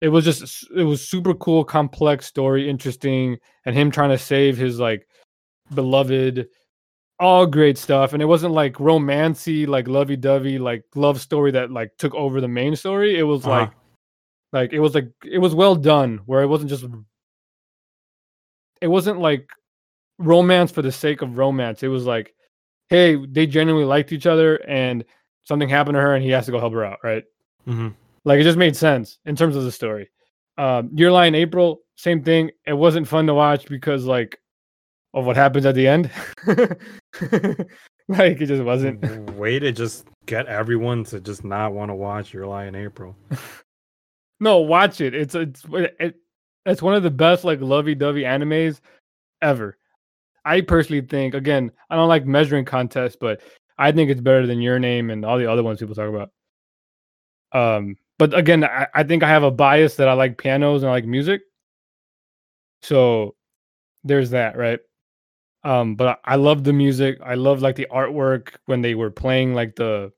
it 0.00 0.08
was 0.08 0.24
just 0.24 0.66
it 0.76 0.82
was 0.82 1.06
super 1.08 1.34
cool, 1.34 1.64
complex 1.64 2.26
story, 2.26 2.68
interesting, 2.68 3.36
and 3.64 3.76
him 3.76 3.90
trying 3.90 4.10
to 4.10 4.18
save 4.18 4.56
his 4.56 4.78
like 4.80 5.06
beloved. 5.74 6.48
All 7.20 7.46
great 7.46 7.78
stuff, 7.78 8.12
and 8.12 8.20
it 8.20 8.26
wasn't 8.26 8.54
like 8.54 8.74
romancy, 8.74 9.68
like 9.68 9.86
lovey 9.86 10.16
dovey, 10.16 10.58
like 10.58 10.82
love 10.96 11.20
story 11.20 11.52
that 11.52 11.70
like 11.70 11.92
took 11.96 12.12
over 12.16 12.40
the 12.40 12.48
main 12.48 12.74
story. 12.74 13.16
It 13.16 13.22
was 13.22 13.46
Uh-huh. 13.46 13.60
like, 13.60 13.70
like 14.52 14.72
it 14.72 14.80
was 14.80 14.96
like 14.96 15.12
it 15.24 15.38
was 15.38 15.54
well 15.54 15.76
done, 15.76 16.20
where 16.26 16.42
it 16.42 16.48
wasn't 16.48 16.70
just, 16.70 16.84
it 18.80 18.88
wasn't 18.88 19.20
like 19.20 19.48
romance 20.18 20.70
for 20.70 20.82
the 20.82 20.92
sake 20.92 21.22
of 21.22 21.38
romance. 21.38 21.82
It 21.82 21.88
was 21.88 22.04
like, 22.06 22.34
hey, 22.88 23.16
they 23.26 23.46
genuinely 23.46 23.86
liked 23.86 24.12
each 24.12 24.26
other, 24.26 24.56
and 24.68 25.04
something 25.44 25.68
happened 25.68 25.94
to 25.96 26.00
her 26.00 26.14
and 26.14 26.24
he 26.24 26.30
has 26.30 26.46
to 26.46 26.52
go 26.52 26.58
help 26.58 26.72
her 26.72 26.84
out, 26.84 26.98
right? 27.02 27.24
hmm 27.64 27.88
Like 28.24 28.40
it 28.40 28.44
just 28.44 28.58
made 28.58 28.76
sense 28.76 29.18
in 29.24 29.36
terms 29.36 29.56
of 29.56 29.64
the 29.64 29.72
story. 29.72 30.10
Um, 30.56 30.90
Your 30.94 31.10
Lie 31.10 31.26
in 31.26 31.34
April, 31.34 31.80
same 31.96 32.22
thing. 32.22 32.50
It 32.66 32.72
wasn't 32.72 33.08
fun 33.08 33.26
to 33.26 33.34
watch 33.34 33.66
because 33.68 34.04
like 34.04 34.38
of 35.12 35.26
what 35.26 35.36
happens 35.36 35.66
at 35.66 35.74
the 35.74 35.86
end. 35.86 36.10
like 38.08 38.40
it 38.40 38.46
just 38.46 38.62
wasn't. 38.62 39.30
Way 39.32 39.58
to 39.58 39.72
just 39.72 40.06
get 40.26 40.46
everyone 40.46 41.04
to 41.04 41.20
just 41.20 41.44
not 41.44 41.72
want 41.72 41.90
to 41.90 41.94
watch 41.94 42.32
Your 42.32 42.46
Lie 42.46 42.66
in 42.66 42.74
April. 42.74 43.16
No, 44.40 44.58
watch 44.58 45.00
it. 45.00 45.14
It's 45.14 45.34
it's 45.34 45.64
it, 45.72 46.16
it's 46.66 46.82
one 46.82 46.94
of 46.94 47.02
the 47.02 47.10
best 47.10 47.44
like 47.44 47.60
lovey-dovey 47.60 48.22
animes 48.22 48.80
ever. 49.42 49.78
I 50.44 50.60
personally 50.60 51.02
think 51.02 51.34
again, 51.34 51.70
I 51.90 51.96
don't 51.96 52.08
like 52.08 52.26
measuring 52.26 52.64
contests, 52.64 53.16
but 53.18 53.40
I 53.78 53.92
think 53.92 54.10
it's 54.10 54.20
better 54.20 54.46
than 54.46 54.60
Your 54.60 54.78
Name 54.78 55.10
and 55.10 55.24
all 55.24 55.38
the 55.38 55.50
other 55.50 55.62
ones 55.62 55.80
people 55.80 55.94
talk 55.94 56.08
about. 56.08 56.30
Um, 57.52 57.96
but 58.18 58.36
again, 58.36 58.64
I, 58.64 58.86
I 58.94 59.02
think 59.04 59.22
I 59.22 59.28
have 59.28 59.42
a 59.42 59.50
bias 59.50 59.96
that 59.96 60.08
I 60.08 60.12
like 60.12 60.38
pianos 60.38 60.82
and 60.82 60.90
I 60.90 60.92
like 60.92 61.06
music. 61.06 61.42
So 62.82 63.34
there's 64.04 64.30
that, 64.30 64.56
right? 64.56 64.80
Um, 65.64 65.94
but 65.94 66.20
I, 66.24 66.34
I 66.34 66.36
love 66.36 66.62
the 66.62 66.72
music. 66.72 67.18
I 67.24 67.34
love 67.34 67.62
like 67.62 67.76
the 67.76 67.88
artwork 67.90 68.56
when 68.66 68.82
they 68.82 68.94
were 68.94 69.10
playing 69.10 69.54
like 69.54 69.76
the 69.76 70.12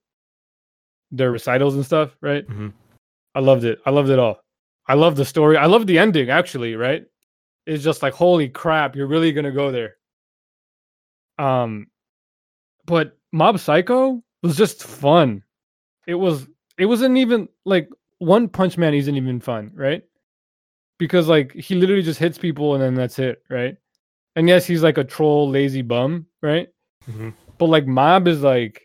their 1.13 1.31
recitals 1.31 1.77
and 1.77 1.87
stuff, 1.87 2.17
right? 2.21 2.47
Mm-hmm. 2.49 2.69
I 3.35 3.41
loved 3.41 3.65
it. 3.65 3.79
I 3.87 3.91
loved 3.91 4.11
it 4.11 4.19
all. 4.19 4.41
I 4.89 4.95
love 4.95 5.17
the 5.17 5.25
story. 5.25 5.57
I 5.57 5.67
love 5.67 5.87
the 5.87 5.99
ending 5.99 6.31
actually, 6.31 6.77
right? 6.77 7.05
It's 7.67 7.83
just 7.83 8.03
like 8.03 8.15
holy 8.15 8.49
crap, 8.49 8.95
you're 8.97 9.07
really 9.09 9.33
gonna 9.33 9.53
go 9.53 9.71
there. 9.73 9.97
Um 11.39 11.89
but 12.87 13.19
Mob 13.33 13.59
Psycho 13.59 14.23
was 14.43 14.57
just 14.57 14.83
fun. 14.85 15.43
It 16.07 16.15
was 16.15 16.47
it 16.79 16.87
wasn't 16.87 17.17
even 17.17 17.49
like 17.65 17.89
One 18.19 18.49
Punch 18.49 18.79
Man 18.79 18.95
isn't 18.95 19.17
even 19.17 19.41
fun, 19.41 19.73
right? 19.75 20.03
Because 20.99 21.29
like 21.29 21.53
he 21.53 21.75
literally 21.75 22.03
just 22.03 22.21
hits 22.21 22.39
people 22.39 22.75
and 22.75 22.83
then 22.83 22.95
that's 22.95 23.19
it, 23.19 23.43
right? 23.51 23.77
And 24.37 24.49
yes, 24.49 24.67
he's 24.67 24.83
like 24.83 24.99
a 24.99 25.05
troll, 25.05 25.49
lazy 25.51 25.83
bum, 25.83 26.27
right? 26.43 26.69
Mhm. 27.11 27.35
But 27.59 27.67
like 27.67 27.87
Mob 27.87 28.29
is 28.29 28.43
like 28.43 28.83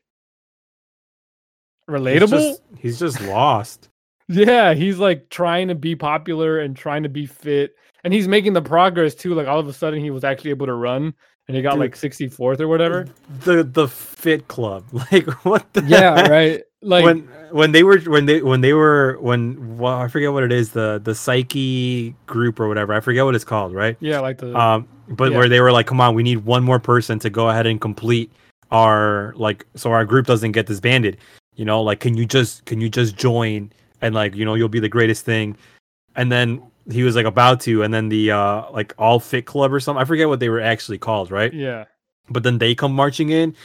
He's 1.87 1.95
relatable. 1.97 2.29
just, 2.29 2.61
he's 2.77 2.99
just 2.99 3.21
lost. 3.21 3.89
Yeah, 4.27 4.73
he's 4.73 4.97
like 4.99 5.29
trying 5.29 5.67
to 5.69 5.75
be 5.75 5.95
popular 5.95 6.59
and 6.59 6.75
trying 6.75 7.03
to 7.03 7.09
be 7.09 7.25
fit. 7.25 7.75
And 8.03 8.13
he's 8.13 8.27
making 8.27 8.53
the 8.53 8.61
progress 8.61 9.13
too. 9.15 9.33
Like 9.33 9.47
all 9.47 9.59
of 9.59 9.67
a 9.67 9.73
sudden 9.73 9.99
he 9.99 10.09
was 10.09 10.23
actually 10.23 10.51
able 10.51 10.65
to 10.67 10.73
run 10.73 11.13
and 11.47 11.55
he 11.57 11.61
got 11.61 11.71
Dude. 11.73 11.81
like 11.81 11.95
64th 11.95 12.59
or 12.59 12.67
whatever. 12.67 13.07
The 13.43 13.63
the 13.63 13.87
Fit 13.87 14.47
Club, 14.47 14.85
like 14.93 15.27
what 15.45 15.71
the 15.73 15.83
Yeah, 15.83 16.15
heck? 16.15 16.29
right. 16.29 16.63
Like 16.81 17.03
when 17.03 17.19
when 17.51 17.71
they 17.73 17.83
were 17.83 17.99
when 17.99 18.25
they 18.25 18.41
when 18.41 18.61
they 18.61 18.73
were 18.73 19.17
when 19.21 19.77
well 19.77 19.93
I 19.97 20.07
forget 20.07 20.31
what 20.33 20.43
it 20.43 20.51
is 20.51 20.71
the 20.71 20.99
the 21.03 21.13
psyche 21.13 22.15
group 22.25 22.59
or 22.59 22.67
whatever 22.67 22.93
I 22.93 23.01
forget 23.01 23.23
what 23.25 23.35
it's 23.35 23.43
called 23.43 23.73
right 23.75 23.97
yeah, 23.99 24.19
like 24.19 24.39
the 24.39 24.57
um 24.57 24.87
but 25.07 25.31
Yeah. 25.31 25.37
where 25.37 25.47
they 25.49 25.61
were 25.61 25.71
like 25.71 25.85
come 25.85 26.01
on 26.01 26.15
we 26.15 26.23
need 26.23 26.37
one 26.45 26.63
more 26.63 26.79
person 26.79 27.19
to 27.19 27.29
go 27.29 27.49
ahead 27.49 27.67
and 27.67 27.79
complete 27.79 28.31
our 28.71 29.33
like 29.35 29.65
so 29.75 29.91
our 29.91 30.05
group 30.05 30.25
doesn't 30.25 30.53
get 30.53 30.65
disbanded 30.65 31.17
you 31.55 31.65
know 31.65 31.83
like 31.83 31.99
can 31.99 32.17
you 32.17 32.25
just 32.25 32.65
can 32.65 32.81
you 32.81 32.89
just 32.89 33.15
join 33.15 33.71
and 34.01 34.13
like 34.15 34.35
you 34.35 34.45
know 34.45 34.55
you'll 34.55 34.69
be 34.69 34.79
the 34.79 34.89
greatest 34.89 35.25
thing. 35.25 35.55
And 36.15 36.31
then 36.31 36.61
he 36.91 37.03
was 37.03 37.15
like 37.15 37.25
about 37.25 37.61
to 37.61 37.83
and 37.83 37.93
then 37.93 38.09
the 38.09 38.31
uh 38.31 38.69
like 38.71 38.93
all 38.97 39.19
fit 39.19 39.45
club 39.45 39.71
or 39.71 39.79
something. 39.79 40.01
I 40.01 40.05
forget 40.05 40.27
what 40.27 40.39
they 40.39 40.49
were 40.49 40.59
actually 40.61 40.97
called 40.97 41.31
right? 41.31 41.53
Yeah. 41.53 41.85
but 42.29 42.43
then 42.43 42.57
they 42.57 42.73
come 42.75 42.93
marching 42.93 43.29
in 43.29 43.55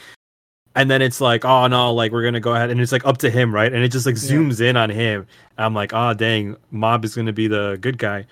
and 0.75 0.89
then 0.91 1.01
it's 1.01 1.19
like 1.19 1.43
oh 1.43 1.67
no 1.67 1.93
like 1.93 2.11
we're 2.11 2.23
gonna 2.23 2.39
go 2.39 2.53
ahead 2.53 2.69
and 2.69 2.79
it's 2.79 2.91
like 2.91 3.05
up 3.05 3.17
to 3.19 3.29
him 3.29 3.53
right? 3.53 3.73
And 3.73 3.83
it 3.83 3.89
just 3.91 4.05
like 4.05 4.15
Yeah. 4.15 4.29
zooms 4.37 4.61
in 4.61 4.77
on 4.77 4.89
him. 4.89 5.25
I'm 5.57 5.73
like 5.73 5.91
oh 5.93 6.13
dang 6.13 6.55
mob 6.71 7.03
is 7.05 7.15
gonna 7.15 7.33
be 7.33 7.47
the 7.47 7.77
good 7.81 7.97
guy. 7.97 8.25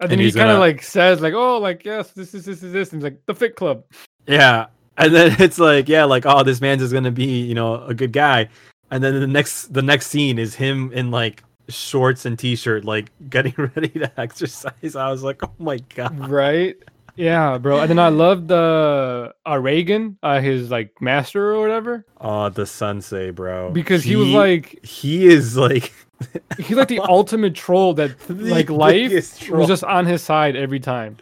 And 0.00 0.10
And 0.10 0.10
then 0.12 0.18
he 0.20 0.30
kind 0.30 0.48
of 0.48 0.54
gonna- 0.54 0.58
like 0.60 0.80
says 0.82 1.20
like, 1.20 1.34
"Oh, 1.34 1.58
like 1.58 1.84
yes, 1.84 2.12
this 2.12 2.32
is 2.32 2.44
this 2.44 2.62
is 2.62 2.72
this," 2.72 2.92
and 2.92 3.02
he's 3.02 3.04
like, 3.04 3.18
"The 3.26 3.34
Fit 3.34 3.56
Club." 3.56 3.82
yeah. 4.28 4.66
And 4.96 5.12
then 5.12 5.34
it's 5.40 5.58
like 5.58 5.88
yeah 5.88 6.04
like 6.04 6.24
oh 6.24 6.44
this 6.44 6.60
man's 6.60 6.82
just 6.82 6.92
gonna 6.92 7.10
be 7.10 7.40
you 7.42 7.54
know 7.56 7.82
a 7.84 7.94
good 7.94 8.12
guy 8.12 8.48
and 8.90 9.02
then 9.04 9.20
the 9.20 9.26
next 9.26 9.72
the 9.72 9.82
next 9.82 10.06
scene 10.08 10.38
is 10.38 10.54
him 10.54 10.90
in 10.92 11.10
like 11.10 11.42
shorts 11.68 12.24
and 12.24 12.38
t-shirt 12.38 12.84
like 12.84 13.10
getting 13.28 13.52
ready 13.76 13.88
to 13.88 14.10
exercise 14.20 14.96
i 14.96 15.10
was 15.10 15.22
like 15.22 15.42
oh 15.44 15.52
my 15.58 15.78
god 15.94 16.28
right? 16.28 16.76
Yeah, 17.16 17.58
bro. 17.58 17.80
And 17.80 17.90
then 17.90 17.98
I 17.98 18.10
loved 18.10 18.46
the 18.46 19.34
uh, 19.44 19.54
Reigen, 19.54 20.18
uh, 20.22 20.40
his 20.40 20.70
like 20.70 20.92
master 21.02 21.52
or 21.52 21.60
whatever, 21.60 22.06
oh 22.20 22.48
the 22.48 22.64
sensei 22.64 23.30
bro 23.32 23.72
because 23.72 24.04
he, 24.04 24.14
was 24.14 24.28
like 24.28 24.84
he 24.84 25.26
is 25.26 25.56
like 25.56 25.92
he's 26.58 26.76
like 26.76 26.86
the 26.86 27.00
ultimate 27.08 27.56
troll 27.56 27.92
that 27.94 28.14
like 28.30 28.70
life 28.70 29.36
troll. 29.40 29.58
was 29.58 29.66
just 29.68 29.82
on 29.82 30.06
his 30.06 30.22
side 30.22 30.54
every 30.54 30.78
time. 30.78 31.16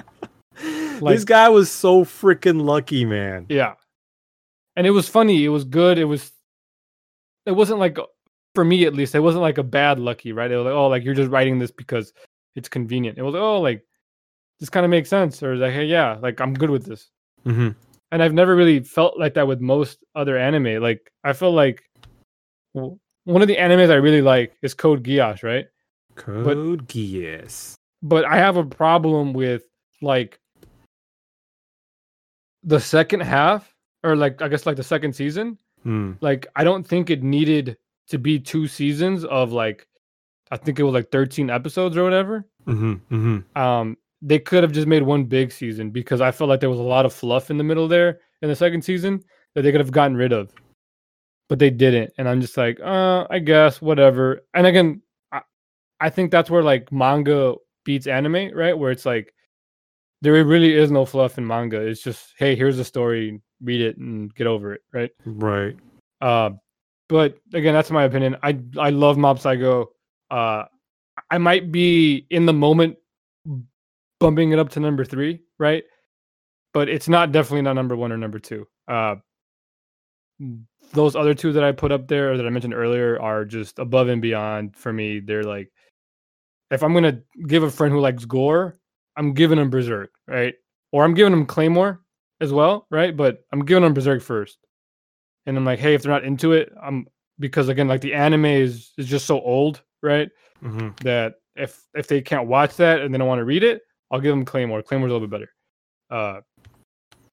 like- 1.01 1.15
this 1.17 1.25
guy 1.25 1.49
was 1.49 1.71
so 1.71 2.05
freaking 2.05 2.61
lucky 2.63 3.07
man 3.07 3.47
Yeah. 3.49 3.73
And 4.77 4.87
it 4.87 4.91
was 4.91 5.09
funny. 5.09 5.43
It 5.47 5.49
was 5.49 5.65
good. 5.65 5.97
It 5.97 6.05
was. 6.05 6.31
It 7.47 7.53
wasn't 7.53 7.79
like, 7.79 7.97
for 8.55 8.65
me 8.65 8.85
at 8.85 8.95
least, 8.95 9.15
it 9.15 9.21
wasn't 9.21 9.43
like 9.43 9.59
a 9.59 9.63
bad 9.63 9.99
lucky, 9.99 10.33
right? 10.33 10.51
It 10.51 10.57
was 10.57 10.65
like, 10.65 10.75
oh, 10.75 10.89
like 10.89 11.05
you're 11.05 11.15
just 11.15 11.31
writing 11.31 11.59
this 11.59 11.71
because 11.71 12.13
it's 12.57 12.69
convenient. 12.69 13.19
It 13.19 13.23
was 13.23 13.35
like, 13.35 13.43
oh, 13.43 13.61
like 13.61 13.85
this 14.61 14.69
kind 14.69 14.85
of 14.85 14.91
makes 14.91 15.09
sense, 15.09 15.43
or 15.43 15.57
like, 15.57 15.73
hey, 15.73 15.85
yeah, 15.85 16.19
like 16.21 16.41
I'm 16.41 16.55
good 16.55 16.71
with 16.71 16.85
this. 16.87 17.11
mm-hmm. 17.45 17.71
And 18.13 18.23
I've 18.23 18.33
never 18.33 18.55
really 18.55 18.81
felt 18.81 19.19
like 19.19 19.35
that 19.35 19.47
with 19.47 19.61
most 19.61 19.99
other 20.15 20.39
anime. 20.39 20.81
Like 20.83 21.13
I 21.25 21.33
feel 21.33 21.53
like 21.53 21.83
one 22.73 23.43
of 23.43 23.49
the 23.49 23.57
animes 23.57 23.91
I 23.91 23.97
really 23.97 24.23
like 24.23 24.57
is 24.63 24.75
Code 24.75 25.03
Geass, 25.03 25.43
right? 25.43 25.67
Code 26.15 26.87
Geass. 26.89 27.75
But 28.03 28.25
I 28.25 28.37
have 28.37 28.57
a 28.57 28.65
problem 28.65 29.33
with 29.33 29.65
like 30.01 30.41
the 32.63 32.81
second 32.81 33.21
half, 33.21 33.75
or 34.05 34.17
like 34.17 34.41
I 34.41 34.49
guess 34.49 34.67
like 34.67 34.77
the 34.77 34.85
second 34.85 35.15
season. 35.15 35.59
Hmm. 35.87 36.15
like 36.21 36.49
I 36.57 36.65
don't 36.65 36.85
think 36.85 37.11
it 37.11 37.23
needed 37.23 37.77
to 38.09 38.19
be 38.19 38.41
two 38.41 38.67
seasons 38.67 39.25
of 39.25 39.53
like 39.53 39.87
I 40.51 40.57
think 40.57 40.81
it 40.81 40.83
was 40.83 40.95
like 40.95 41.13
13 41.13 41.49
episodes 41.49 41.97
or 41.97 42.03
whatever. 42.03 42.45
Mm-hmm. 42.67 42.93
Mm-hmm. 43.15 43.59
Um 43.59 43.97
they 44.21 44.41
could 44.41 44.65
have 44.65 44.73
just 44.73 44.89
made 44.89 45.05
one 45.05 45.23
big 45.23 45.53
season 45.53 45.91
because 45.91 46.21
I 46.21 46.33
felt 46.33 46.51
like 46.51 46.59
there 46.59 46.71
was 46.71 46.81
a 46.81 46.83
lot 46.83 47.07
of 47.07 47.13
fluff 47.13 47.51
in 47.51 47.57
the 47.57 47.63
middle 47.63 47.87
there 47.87 48.19
in 48.43 48.49
the 48.49 48.57
second 48.57 48.83
season 48.83 49.23
that 49.55 49.63
they 49.63 49.71
could 49.71 49.81
have 49.81 49.93
gotten 49.93 50.17
rid 50.17 50.33
of. 50.33 50.53
But 51.49 51.61
they 51.61 51.71
didn't. 51.71 52.13
And 52.19 52.29
I'm 52.29 52.41
just 52.41 52.57
like, 52.57 52.81
uh, 52.81 53.29
I 53.31 53.39
guess, 53.39 53.81
whatever. 53.81 54.45
And 54.55 54.67
again, 54.67 55.03
I, 55.31 55.43
I 56.01 56.11
think 56.11 56.33
that's 56.33 56.51
where 56.51 56.65
like 56.65 56.91
manga 56.91 57.55
beats 57.85 58.09
anime, 58.09 58.51
right? 58.53 58.77
Where 58.77 58.91
it's 58.91 59.07
like 59.07 59.33
there 60.23 60.45
really 60.45 60.75
is 60.75 60.91
no 60.91 61.07
fluff 61.07 61.39
in 61.39 61.47
manga. 61.47 61.81
It's 61.81 62.03
just, 62.03 62.35
hey, 62.37 62.57
here's 62.57 62.79
the 62.79 62.85
story, 62.85 63.41
read 63.63 63.81
it 63.81 63.97
and 63.99 64.35
get 64.35 64.47
over 64.47 64.75
it, 64.75 64.83
right? 64.93 65.11
Right. 65.25 65.77
Uh, 66.21 66.51
but 67.09 67.39
again, 67.53 67.75
that's 67.75 67.91
my 67.91 68.05
opinion. 68.05 68.37
I 68.43 68.59
I 68.79 68.91
love 68.91 69.17
Mob 69.17 69.39
Psycho. 69.39 69.91
Uh, 70.31 70.65
I 71.31 71.39
might 71.39 71.73
be 71.73 72.27
in 72.31 72.47
the 72.47 72.53
moment 72.53 72.97
bumping 74.19 74.53
it 74.53 74.59
up 74.59 74.71
to 74.71 74.81
number 74.81 75.05
three, 75.05 75.43
right? 75.59 75.85
But 76.73 76.89
it's 76.89 77.09
not 77.09 77.33
definitely 77.33 77.63
not 77.63 77.75
number 77.75 77.97
one 77.97 78.13
or 78.13 78.19
number 78.19 78.39
two. 78.39 78.67
Uh, 78.89 79.17
those 80.93 81.17
other 81.17 81.35
two 81.35 81.53
that 81.53 81.65
I 81.65 81.73
put 81.73 81.93
up 81.93 82.09
there 82.09 82.33
or 82.33 82.37
that 82.37 82.47
I 82.47 82.51
mentioned 82.51 82.75
earlier 82.75 83.21
are 83.21 83.45
just 83.45 83.79
above 83.79 84.09
and 84.09 84.21
beyond 84.21 84.77
for 84.77 84.93
me. 84.93 85.21
They're 85.21 85.45
like, 85.45 85.71
if 86.71 86.83
I'm 86.83 86.93
gonna 86.93 87.23
give 87.47 87.63
a 87.63 87.71
friend 87.71 87.93
who 87.93 88.01
likes 88.01 88.25
gore, 88.25 88.79
I'm 89.17 89.33
giving 89.33 89.59
him 89.59 89.71
Berserk, 89.71 90.11
right? 90.27 90.55
Or 90.93 91.05
I'm 91.05 91.15
giving 91.15 91.33
him 91.33 91.47
Claymore 91.47 92.01
as 92.41 92.53
well, 92.53 92.87
right? 92.91 93.17
But 93.17 93.45
I'm 93.53 93.65
giving 93.65 93.85
him 93.85 93.95
Berserk 93.95 94.23
first 94.23 94.59
and 95.47 95.57
I'm 95.57 95.65
like, 95.65 95.79
hey, 95.79 95.95
if 95.95 96.03
they're 96.03 96.13
not 96.13 96.25
into 96.25 96.53
it, 96.53 96.73
I'm 96.83 97.07
because 97.39 97.69
again, 97.69 97.89
like 97.89 98.01
the 98.01 98.15
anime 98.15 98.45
is 98.47 98.93
is 98.99 99.07
just 99.07 99.27
so 99.27 99.41
old, 99.41 99.83
right? 100.03 100.29
Mm-hmm. 100.63 100.89
That 101.03 101.35
if 101.55 101.85
if 101.95 102.09
they 102.09 102.21
can't 102.21 102.49
watch 102.49 102.77
that 102.77 103.01
and 103.01 103.15
they 103.15 103.19
don't 103.19 103.29
want 103.29 103.39
to 103.39 103.45
read 103.45 103.63
it, 103.63 103.83
I'll 104.11 104.21
give 104.21 104.31
them 104.31 104.45
Claymore. 104.45 104.83
Claymore's 104.83 105.11
a 105.11 105.15
little 105.15 105.29
bit 105.29 105.31
better, 105.31 105.51
uh, 106.11 106.41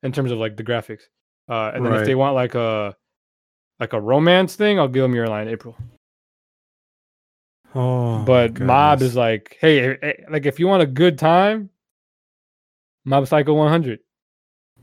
in 0.04 0.12
terms 0.12 0.32
of 0.32 0.38
like 0.38 0.56
the 0.56 0.64
graphics. 0.64 1.04
Uh, 1.50 1.72
and 1.74 1.86
then 1.86 1.94
if 1.94 2.06
they 2.06 2.16
want 2.16 2.36
like 2.36 2.56
a 2.56 2.96
like 3.80 3.94
a 3.94 4.00
romance 4.00 4.56
thing, 4.56 4.80
I'll 4.80 4.88
give 4.88 5.02
them 5.02 5.16
Your 5.16 5.28
Lie 5.28 5.42
in 5.42 5.48
April. 5.50 5.76
Oh, 7.76 8.24
but 8.24 8.60
Mob 8.60 9.02
is 9.02 9.16
like, 9.16 9.58
hey, 9.60 9.80
eh, 9.80 9.96
eh, 10.04 10.14
like 10.30 10.46
if 10.46 10.60
you 10.60 10.68
want 10.68 10.84
a 10.84 10.88
good 10.88 11.18
time, 11.18 11.72
Mob 13.04 13.28
Psycho 13.28 13.56
100. 13.56 14.00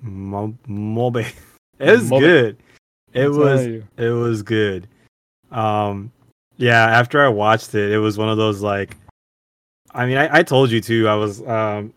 Mo- 0.03 0.57
Mobe. 0.69 1.27
It 1.79 1.93
was 1.93 2.11
Mobe. 2.11 2.21
good. 2.21 2.57
It 3.15 3.29
was 3.29 3.61
it 3.97 4.11
was 4.11 4.43
good. 4.43 4.87
Um 5.51 6.13
yeah, 6.59 6.85
after 6.85 7.25
I 7.25 7.29
watched 7.29 7.75
it, 7.75 7.91
it 7.91 7.99
was 7.99 8.19
one 8.19 8.29
of 8.29 8.37
those 8.37 8.61
like 8.61 8.97
I 9.93 10.05
mean, 10.07 10.19
I, 10.19 10.39
I 10.39 10.43
told 10.43 10.71
you 10.71 10.81
too, 10.83 11.09
I 11.09 11.15
was 11.15 11.41
um 11.47 11.93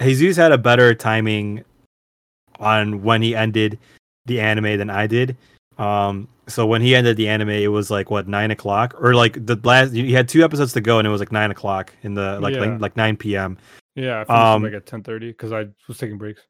Jesus 0.00 0.36
had 0.38 0.52
a 0.52 0.58
better 0.58 0.94
timing 0.94 1.64
on 2.58 3.02
when 3.02 3.20
he 3.22 3.36
ended 3.36 3.78
the 4.26 4.40
anime 4.40 4.78
than 4.78 4.88
I 4.90 5.06
did. 5.06 5.36
Um 5.78 6.26
so 6.46 6.66
when 6.66 6.80
he 6.82 6.94
ended 6.96 7.16
the 7.18 7.28
anime 7.28 7.50
it 7.50 7.68
was 7.68 7.90
like 7.90 8.10
what 8.10 8.26
nine 8.26 8.50
o'clock 8.50 8.94
or 9.00 9.14
like 9.14 9.44
the 9.46 9.58
last 9.64 9.92
you 9.92 10.14
had 10.16 10.28
two 10.28 10.44
episodes 10.44 10.72
to 10.74 10.80
go 10.80 10.98
and 10.98 11.06
it 11.06 11.10
was 11.10 11.20
like 11.20 11.32
nine 11.32 11.50
o'clock 11.50 11.92
in 12.02 12.14
the 12.14 12.40
like 12.40 12.54
Yeah. 12.54 12.60
like, 12.60 12.80
like 12.80 12.96
nine 12.96 13.16
PM. 13.18 13.58
Yeah, 13.96 14.24
I 14.28 14.54
Um, 14.54 14.62
like 14.62 14.72
at 14.72 14.86
ten 14.86 15.02
thirty 15.02 15.28
because 15.28 15.52
I 15.52 15.66
was 15.88 15.98
taking 15.98 16.16
breaks. 16.18 16.40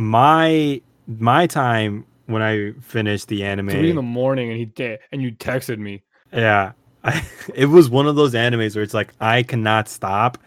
My 0.00 0.80
my 1.06 1.46
time 1.46 2.06
when 2.24 2.40
I 2.40 2.72
finished 2.80 3.28
the 3.28 3.44
anime, 3.44 3.68
Three 3.68 3.90
in 3.90 3.96
the 3.96 4.02
morning, 4.02 4.48
and 4.48 4.58
he 4.58 4.64
did, 4.64 4.98
and 5.12 5.20
you 5.20 5.32
texted 5.32 5.78
me. 5.78 6.02
yeah, 6.32 6.72
I, 7.04 7.22
it 7.54 7.66
was 7.66 7.90
one 7.90 8.06
of 8.06 8.16
those 8.16 8.32
animes 8.32 8.74
where 8.74 8.82
it's 8.82 8.94
like 8.94 9.12
I 9.20 9.42
cannot 9.42 9.88
stop. 9.88 10.38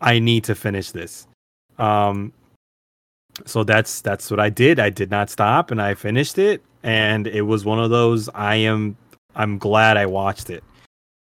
I 0.00 0.18
need 0.18 0.42
to 0.44 0.56
finish 0.56 0.90
this. 0.90 1.28
Um, 1.78 2.32
so 3.46 3.62
that's 3.62 4.00
that's 4.00 4.32
what 4.32 4.40
I 4.40 4.50
did. 4.50 4.80
I 4.80 4.90
did 4.90 5.12
not 5.12 5.30
stop, 5.30 5.70
and 5.70 5.80
I 5.80 5.94
finished 5.94 6.36
it. 6.38 6.60
And 6.82 7.28
it 7.28 7.42
was 7.42 7.64
one 7.64 7.78
of 7.78 7.90
those. 7.90 8.28
I 8.30 8.56
am 8.56 8.96
I'm 9.36 9.58
glad 9.58 9.96
I 9.96 10.06
watched 10.06 10.50
it. 10.50 10.64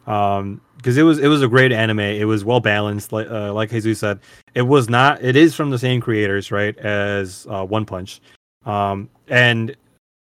Um, 0.06 0.60
because 0.76 0.96
it 0.96 1.02
was 1.02 1.18
it 1.18 1.28
was 1.28 1.42
a 1.42 1.48
great 1.48 1.72
anime. 1.72 2.00
It 2.00 2.24
was 2.26 2.44
well 2.44 2.60
balanced, 2.60 3.12
like 3.12 3.28
uh, 3.30 3.52
like 3.52 3.70
Jesus 3.70 3.98
said. 3.98 4.20
It 4.54 4.62
was 4.62 4.88
not. 4.88 5.22
It 5.22 5.36
is 5.36 5.54
from 5.54 5.70
the 5.70 5.78
same 5.78 6.00
creators, 6.00 6.50
right, 6.52 6.76
as 6.78 7.46
uh, 7.50 7.64
One 7.64 7.84
Punch. 7.84 8.20
Um, 8.64 9.08
and 9.28 9.76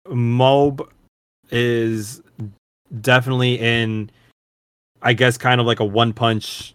Mob 0.08 0.88
is 1.50 2.22
definitely 3.00 3.58
in, 3.58 4.10
I 5.02 5.12
guess, 5.12 5.36
kind 5.38 5.60
of 5.60 5.66
like 5.66 5.80
a 5.80 5.84
One 5.84 6.12
Punch 6.12 6.74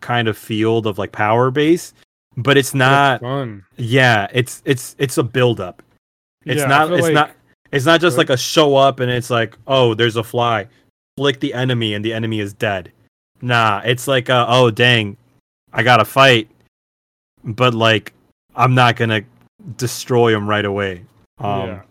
kind 0.00 0.28
of 0.28 0.36
field 0.36 0.86
of 0.86 0.98
like 0.98 1.12
power 1.12 1.50
base, 1.50 1.94
but 2.36 2.56
it's 2.56 2.74
not. 2.74 3.20
fun. 3.20 3.64
Yeah, 3.76 4.26
it's 4.32 4.62
it's 4.64 4.94
it's 4.98 5.18
a 5.18 5.22
build 5.22 5.60
up. 5.60 5.82
It's 6.44 6.60
Yeah, 6.60 6.66
not. 6.66 6.92
It's 6.92 7.02
like- 7.02 7.14
not. 7.14 7.30
It's 7.72 7.86
not 7.86 8.00
just 8.00 8.16
like 8.16 8.30
a 8.30 8.36
show 8.36 8.76
up 8.76 9.00
and 9.00 9.10
it's 9.10 9.30
like, 9.30 9.58
oh, 9.66 9.94
there's 9.94 10.14
a 10.14 10.22
fly, 10.22 10.68
flick 11.16 11.40
the 11.40 11.54
enemy 11.54 11.94
and 11.94 12.04
the 12.04 12.12
enemy 12.12 12.40
is 12.40 12.52
dead. 12.52 12.90
Nah, 13.42 13.82
it's 13.84 14.08
like, 14.08 14.30
uh, 14.30 14.46
oh 14.48 14.70
dang, 14.70 15.16
I 15.72 15.82
gotta 15.82 16.04
fight, 16.04 16.48
but 17.44 17.74
like 17.74 18.12
I'm 18.56 18.74
not 18.74 18.96
gonna 18.96 19.22
destroy 19.76 20.34
him 20.34 20.48
right 20.48 20.64
away. 20.64 21.04
Um, 21.38 21.68
yeah. 21.68 21.82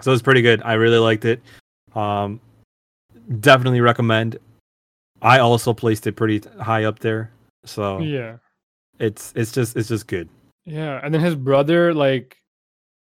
so 0.00 0.12
it's 0.12 0.22
pretty 0.22 0.42
good. 0.42 0.62
I 0.64 0.74
really 0.74 0.98
liked 0.98 1.24
it. 1.24 1.40
Um, 1.94 2.40
definitely 3.40 3.80
recommend. 3.80 4.38
I 5.22 5.40
also 5.40 5.74
placed 5.74 6.06
it 6.06 6.12
pretty 6.16 6.40
high 6.60 6.84
up 6.84 7.00
there, 7.00 7.30
so 7.64 7.98
Yeah. 7.98 8.36
it's 8.98 9.32
it's 9.36 9.52
just 9.52 9.76
it's 9.76 9.88
just 9.88 10.06
good. 10.06 10.28
Yeah. 10.64 11.00
And 11.02 11.12
then 11.12 11.20
his 11.20 11.34
brother, 11.34 11.92
like, 11.92 12.36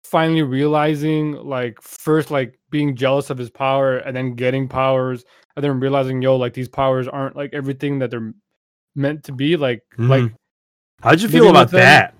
finally 0.04 0.41
realizing, 0.41 1.32
like, 1.34 1.82
first, 1.82 2.30
like, 2.30 2.60
being 2.74 2.96
jealous 2.96 3.30
of 3.30 3.38
his 3.38 3.52
power 3.52 3.98
and 3.98 4.18
then 4.18 4.34
getting 4.34 4.68
powers 4.68 5.24
and 5.56 5.64
then 5.64 5.80
realizing, 5.80 6.22
yo, 6.24 6.36
like, 6.36 6.54
these 6.54 6.68
powers 6.68 7.08
aren't, 7.08 7.36
like, 7.36 7.54
everything 7.54 8.00
that 8.00 8.10
they're 8.10 8.34
meant 8.96 9.24
to 9.26 9.32
be. 9.32 9.56
Like, 9.56 9.84
like, 9.98 10.24
Mhm. 10.24 10.36
How'd 11.02 11.22
you 11.22 11.30
feel 11.30 11.50
about 11.50 11.70
that? 11.72 12.16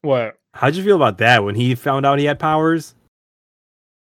what? 0.00 0.36
How'd 0.54 0.74
you 0.76 0.82
feel 0.82 0.96
about 0.96 1.18
that 1.18 1.44
when 1.44 1.54
he 1.54 1.74
found 1.74 2.06
out 2.06 2.18
he 2.18 2.24
had 2.24 2.38
powers? 2.38 2.94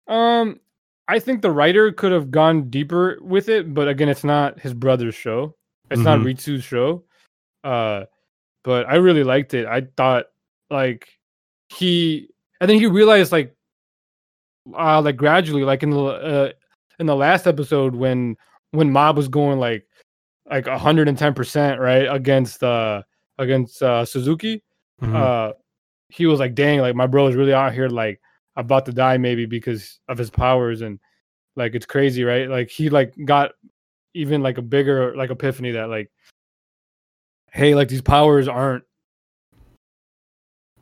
Um, 0.07 0.59
I 1.07 1.19
think 1.19 1.41
the 1.41 1.51
writer 1.51 1.91
could 1.91 2.11
have 2.11 2.31
gone 2.31 2.69
deeper 2.69 3.19
with 3.21 3.47
it, 3.49 3.73
but 3.73 3.87
again, 3.87 4.09
it's 4.09 4.23
not 4.23 4.59
his 4.59 4.73
brother's 4.73 5.15
show. 5.15 5.55
It's 5.91 6.01
not 6.01 6.19
Mhm. 6.19 6.25
Ritsu's 6.25 6.63
show. 6.63 7.03
Uh, 7.63 8.05
but 8.63 8.87
I 8.87 8.95
really 8.95 9.23
liked 9.23 9.53
it. 9.53 9.67
I 9.67 9.81
thought 9.97 10.25
like 10.71 11.07
he, 11.69 12.29
and 12.59 12.69
then 12.69 12.79
he 12.79 12.87
realized 12.87 13.31
like, 13.31 13.53
uh, 14.77 15.01
like 15.01 15.17
gradually, 15.17 15.63
like 15.63 15.83
in 15.83 15.89
the 15.91 16.03
uh, 16.03 16.51
in 16.99 17.05
the 17.05 17.15
last 17.15 17.47
episode 17.47 17.95
when 17.95 18.35
when 18.71 18.91
Mob 18.91 19.17
was 19.17 19.27
going 19.27 19.59
like 19.59 19.85
like 20.49 20.67
hundred 20.67 21.07
and 21.07 21.17
ten 21.17 21.33
percent 21.33 21.79
right 21.79 22.05
against 22.13 22.63
uh 22.63 23.01
against 23.37 23.81
uh 23.81 24.05
Suzuki 24.05 24.61
Mhm. 25.01 25.15
uh 25.15 25.53
he 26.09 26.25
was 26.27 26.39
like 26.39 26.53
dang 26.53 26.79
like 26.79 26.93
my 26.95 27.07
bro 27.07 27.25
is 27.27 27.35
really 27.35 27.53
out 27.53 27.73
here 27.73 27.87
like 27.89 28.19
about 28.55 28.85
to 28.85 28.91
die 28.91 29.17
maybe 29.17 29.45
because 29.47 29.99
of 30.09 30.17
his 30.17 30.29
powers 30.29 30.81
and 30.81 30.99
like 31.55 31.73
it's 31.73 31.85
crazy 31.87 32.23
right 32.23 32.49
like 32.49 32.69
he 32.69 32.89
like 32.89 33.13
got 33.25 33.51
even 34.13 34.43
like 34.43 34.57
a 34.57 34.61
bigger 34.61 35.15
like 35.15 35.31
epiphany 35.31 35.71
that 35.71 35.89
like 35.89 36.11
hey 37.51 37.73
like 37.73 37.87
these 37.87 38.01
powers 38.01 38.47
aren't 38.47 38.83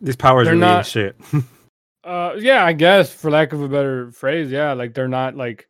These 0.02 0.16
powers 0.16 0.48
they're 0.48 0.56
not- 0.56 0.86
shit. 0.86 1.16
uh 2.04 2.34
yeah 2.38 2.64
i 2.66 2.74
guess 2.74 3.14
for 3.14 3.30
lack 3.30 3.52
of 3.54 3.62
a 3.62 3.68
better 3.68 4.12
phrase 4.12 4.50
yeah 4.52 4.74
like 4.74 4.94
they're 4.94 5.08
not 5.08 5.36
like 5.36 5.68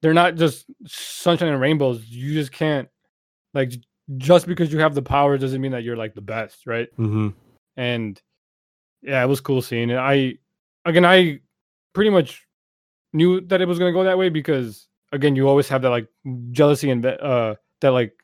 they're 0.00 0.14
not 0.14 0.34
just 0.34 0.66
sunshine 0.86 1.48
and 1.48 1.60
rainbows 1.60 2.04
you 2.08 2.32
just 2.32 2.52
can't 2.52 2.88
like 3.54 3.72
just 4.16 4.46
because 4.46 4.72
you 4.72 4.78
have 4.78 4.94
the 4.94 5.02
power 5.02 5.36
doesn't 5.38 5.60
mean 5.60 5.72
that 5.72 5.82
you're 5.82 5.96
like 5.96 6.14
the 6.14 6.20
best 6.20 6.66
right 6.66 6.88
hmm 6.96 7.28
and 7.76 8.20
yeah, 9.02 9.22
it 9.22 9.26
was 9.26 9.40
cool 9.40 9.62
seeing 9.62 9.90
it. 9.90 9.96
I 9.96 10.34
again, 10.84 11.04
I 11.04 11.40
pretty 11.92 12.10
much 12.10 12.46
knew 13.12 13.40
that 13.42 13.60
it 13.60 13.66
was 13.68 13.78
gonna 13.78 13.92
go 13.92 14.04
that 14.04 14.16
way 14.18 14.28
because 14.28 14.88
again, 15.10 15.36
you 15.36 15.48
always 15.48 15.68
have 15.68 15.82
that 15.82 15.90
like 15.90 16.08
jealousy 16.52 16.90
and 16.90 17.04
uh 17.04 17.54
that 17.80 17.90
like 17.90 18.14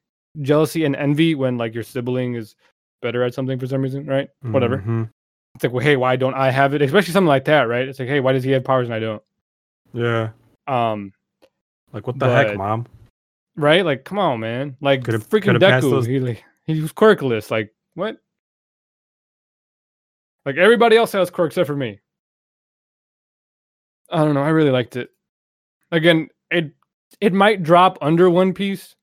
jealousy 0.41 0.85
and 0.85 0.95
envy 0.95 1.35
when 1.35 1.59
like 1.59 1.75
your 1.75 1.83
sibling 1.83 2.35
is 2.35 2.55
better 3.03 3.23
at 3.25 3.35
something 3.35 3.59
for 3.59 3.67
some 3.67 3.83
reason, 3.83 4.07
right? 4.07 4.29
Whatever. 4.53 4.79
Mhm. 4.79 5.11
It's 5.59 5.65
like, 5.65 5.73
well, 5.73 5.83
hey, 5.85 5.97
why 5.97 6.15
don't 6.15 6.35
I 6.35 6.53
have 6.53 6.73
it? 6.75 6.83
Especially 6.83 7.13
something 7.13 7.27
like 7.27 7.47
that, 7.47 7.63
right? 7.63 7.89
It's 7.89 7.99
like, 7.99 8.07
hey, 8.09 8.21
why 8.21 8.33
does 8.33 8.45
he 8.45 8.53
have 8.53 8.63
powers 8.63 8.87
and 8.87 8.95
I 8.95 9.01
don't? 9.01 9.21
Yeah. 9.93 10.29
Um, 10.69 11.13
Like 11.93 12.07
what 12.07 12.17
the 12.17 12.29
heck, 12.31 12.57
mom? 12.57 12.87
right? 13.57 13.85
Like, 13.85 14.05
come 14.05 14.21
on, 14.21 14.39
man. 14.39 14.77
Like 14.81 15.03
Could've- 15.03 15.29
freaking 15.29 15.59
could've 15.59 15.63
Deku, 15.63 15.81
those- 15.91 16.07
he 16.07 16.21
like 16.21 16.45
he 16.65 16.81
was 16.81 16.93
quirkless. 16.93 17.51
Like 17.51 17.75
what? 17.95 18.19
Like 20.47 20.59
everybody 20.59 20.97
else 20.97 21.11
has 21.11 21.29
quirks 21.29 21.55
except 21.55 21.67
for 21.67 21.75
me. 21.75 21.99
I 24.13 24.19
don't 24.25 24.35
know. 24.35 24.43
I 24.45 24.51
really 24.51 24.71
liked 24.71 24.95
it. 24.95 25.11
Again, 25.91 26.29
it 26.53 26.71
it 27.21 27.33
might 27.33 27.65
drop 27.65 27.99
under 28.01 28.31
One 28.31 28.55
Piece, 28.55 28.95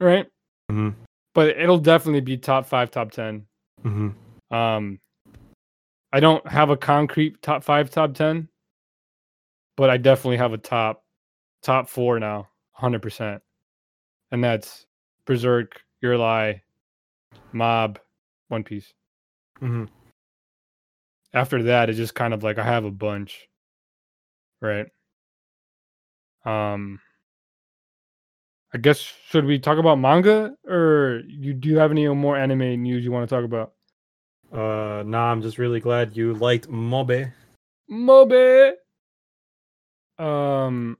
right? 0.00 0.26
Mhm. 0.70 0.94
But 1.32 1.56
it'll 1.56 1.78
definitely 1.78 2.20
be 2.20 2.36
top 2.36 2.66
five, 2.66 2.90
top 2.90 3.10
ten. 3.10 3.46
hmm 3.82 4.10
Um, 4.50 4.98
I 6.12 6.20
don't 6.20 6.46
have 6.46 6.70
a 6.70 6.76
concrete 6.76 7.40
top 7.42 7.64
five, 7.64 7.90
top 7.90 8.14
ten, 8.14 8.48
but 9.76 9.90
I 9.90 9.96
definitely 9.96 10.36
have 10.36 10.52
a 10.52 10.58
top 10.58 11.04
top 11.62 11.88
four 11.88 12.18
now, 12.20 12.48
hundred 12.72 13.02
percent, 13.02 13.42
and 14.30 14.42
that's 14.44 14.86
Berserk, 15.26 15.80
Your 16.00 16.18
Lie, 16.18 16.62
Mob, 17.52 17.98
One 18.48 18.64
Piece. 18.64 18.92
hmm 19.58 19.84
After 21.32 21.62
that, 21.64 21.88
it's 21.88 21.96
just 21.98 22.14
kind 22.14 22.34
of 22.34 22.42
like 22.42 22.58
I 22.58 22.64
have 22.64 22.84
a 22.84 22.90
bunch, 22.90 23.48
right? 24.60 24.86
Um, 26.44 27.00
I 28.74 28.78
guess 28.78 28.98
should 28.98 29.44
we 29.44 29.58
talk 29.58 29.78
about 29.78 29.98
manga, 29.98 30.54
or 30.66 31.22
you 31.26 31.54
do 31.54 31.68
you 31.68 31.78
have 31.78 31.90
any 31.90 32.06
more 32.08 32.36
anime 32.36 32.82
news 32.82 33.04
you 33.04 33.12
want 33.12 33.28
to 33.28 33.34
talk 33.34 33.44
about? 33.44 33.72
Uh, 34.52 35.02
nah, 35.06 35.32
I'm 35.32 35.40
just 35.40 35.58
really 35.58 35.80
glad 35.80 36.16
you 36.16 36.34
liked 36.34 36.68
Mobe. 36.68 37.32
Mobe. 37.90 38.72
Um, 40.18 40.98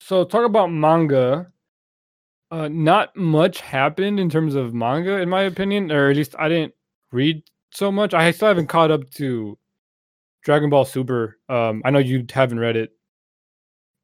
so 0.00 0.24
talk 0.24 0.44
about 0.44 0.70
manga. 0.70 1.50
Uh, 2.50 2.68
not 2.68 3.16
much 3.16 3.60
happened 3.60 4.20
in 4.20 4.30
terms 4.30 4.54
of 4.54 4.74
manga, 4.74 5.18
in 5.18 5.28
my 5.28 5.42
opinion, 5.42 5.90
or 5.90 6.10
at 6.10 6.16
least 6.16 6.36
I 6.38 6.48
didn't 6.48 6.74
read 7.10 7.42
so 7.72 7.90
much. 7.90 8.14
I 8.14 8.30
still 8.30 8.48
haven't 8.48 8.68
caught 8.68 8.92
up 8.92 9.10
to 9.14 9.58
Dragon 10.44 10.70
Ball 10.70 10.84
Super. 10.84 11.38
Um, 11.48 11.82
I 11.84 11.90
know 11.90 11.98
you 11.98 12.24
haven't 12.32 12.60
read 12.60 12.76
it, 12.76 12.92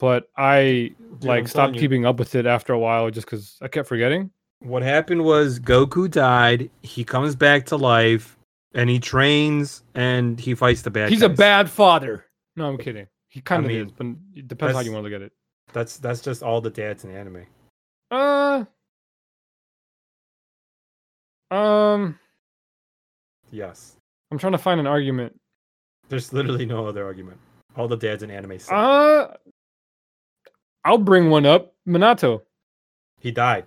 but 0.00 0.24
I 0.36 0.92
Dude, 1.20 1.24
like 1.24 1.40
I'm 1.40 1.46
stopped 1.46 1.74
keeping 1.74 2.06
up 2.06 2.18
with 2.18 2.34
it 2.34 2.46
after 2.46 2.72
a 2.72 2.78
while 2.78 3.08
just 3.10 3.26
because 3.26 3.56
I 3.62 3.68
kept 3.68 3.86
forgetting. 3.86 4.30
What 4.60 4.82
happened 4.82 5.24
was 5.24 5.60
Goku 5.60 6.10
died. 6.10 6.70
He 6.82 7.04
comes 7.04 7.36
back 7.36 7.66
to 7.66 7.76
life, 7.76 8.36
and 8.74 8.88
he 8.90 8.98
trains 8.98 9.82
and 9.94 10.38
he 10.38 10.54
fights 10.54 10.82
the 10.82 10.90
bad. 10.90 11.10
He's 11.10 11.22
a 11.22 11.28
bad 11.28 11.68
father. 11.70 12.26
No, 12.56 12.68
I'm 12.68 12.78
kidding. 12.78 13.06
He 13.28 13.40
kind 13.40 13.64
of 13.64 13.70
mean, 13.70 13.86
is, 13.86 13.92
but 13.92 14.06
it 14.34 14.48
depends 14.48 14.74
how 14.74 14.80
you 14.80 14.92
want 14.92 15.04
to 15.04 15.10
look 15.10 15.16
at 15.16 15.22
it. 15.22 15.32
That's 15.72 15.98
that's 15.98 16.20
just 16.20 16.42
all 16.42 16.60
the 16.60 16.70
dads 16.70 17.04
in 17.04 17.14
anime. 17.14 17.46
Uh, 18.10 18.64
um, 21.54 22.18
Yes, 23.52 23.96
I'm 24.30 24.38
trying 24.38 24.52
to 24.52 24.58
find 24.58 24.80
an 24.80 24.86
argument. 24.86 25.38
there's 26.08 26.32
literally 26.32 26.66
no 26.66 26.86
other 26.86 27.04
argument. 27.04 27.38
All 27.76 27.86
the 27.88 27.96
dads 27.96 28.22
in 28.22 28.30
anime. 28.30 28.58
suck. 28.58 28.72
Uh, 28.72 29.28
I'll 30.84 30.98
bring 30.98 31.30
one 31.30 31.46
up. 31.46 31.74
Minato. 31.86 32.42
he 33.20 33.30
died. 33.30 33.64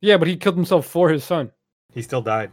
Yeah, 0.00 0.16
but 0.16 0.28
he 0.28 0.36
killed 0.36 0.56
himself 0.56 0.86
for 0.86 1.08
his 1.08 1.24
son. 1.24 1.50
He 1.92 2.02
still 2.02 2.22
died. 2.22 2.50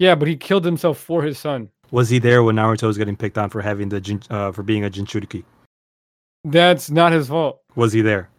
Yeah, 0.00 0.14
but 0.14 0.26
he 0.28 0.34
killed 0.36 0.64
himself 0.64 0.98
for 0.98 1.22
his 1.22 1.38
son. 1.38 1.68
Was 1.90 2.08
he 2.08 2.18
there 2.18 2.42
when 2.42 2.56
Naruto 2.56 2.84
was 2.84 2.96
getting 2.96 3.16
picked 3.16 3.36
on 3.36 3.50
for 3.50 3.60
having 3.60 3.90
the 3.90 4.20
uh, 4.30 4.50
for 4.50 4.62
being 4.62 4.84
a 4.84 4.90
Jinchuriki? 4.90 5.44
That's 6.42 6.90
not 6.90 7.12
his 7.12 7.28
fault. 7.28 7.60
Was 7.76 7.92
he 7.92 8.00
there? 8.00 8.30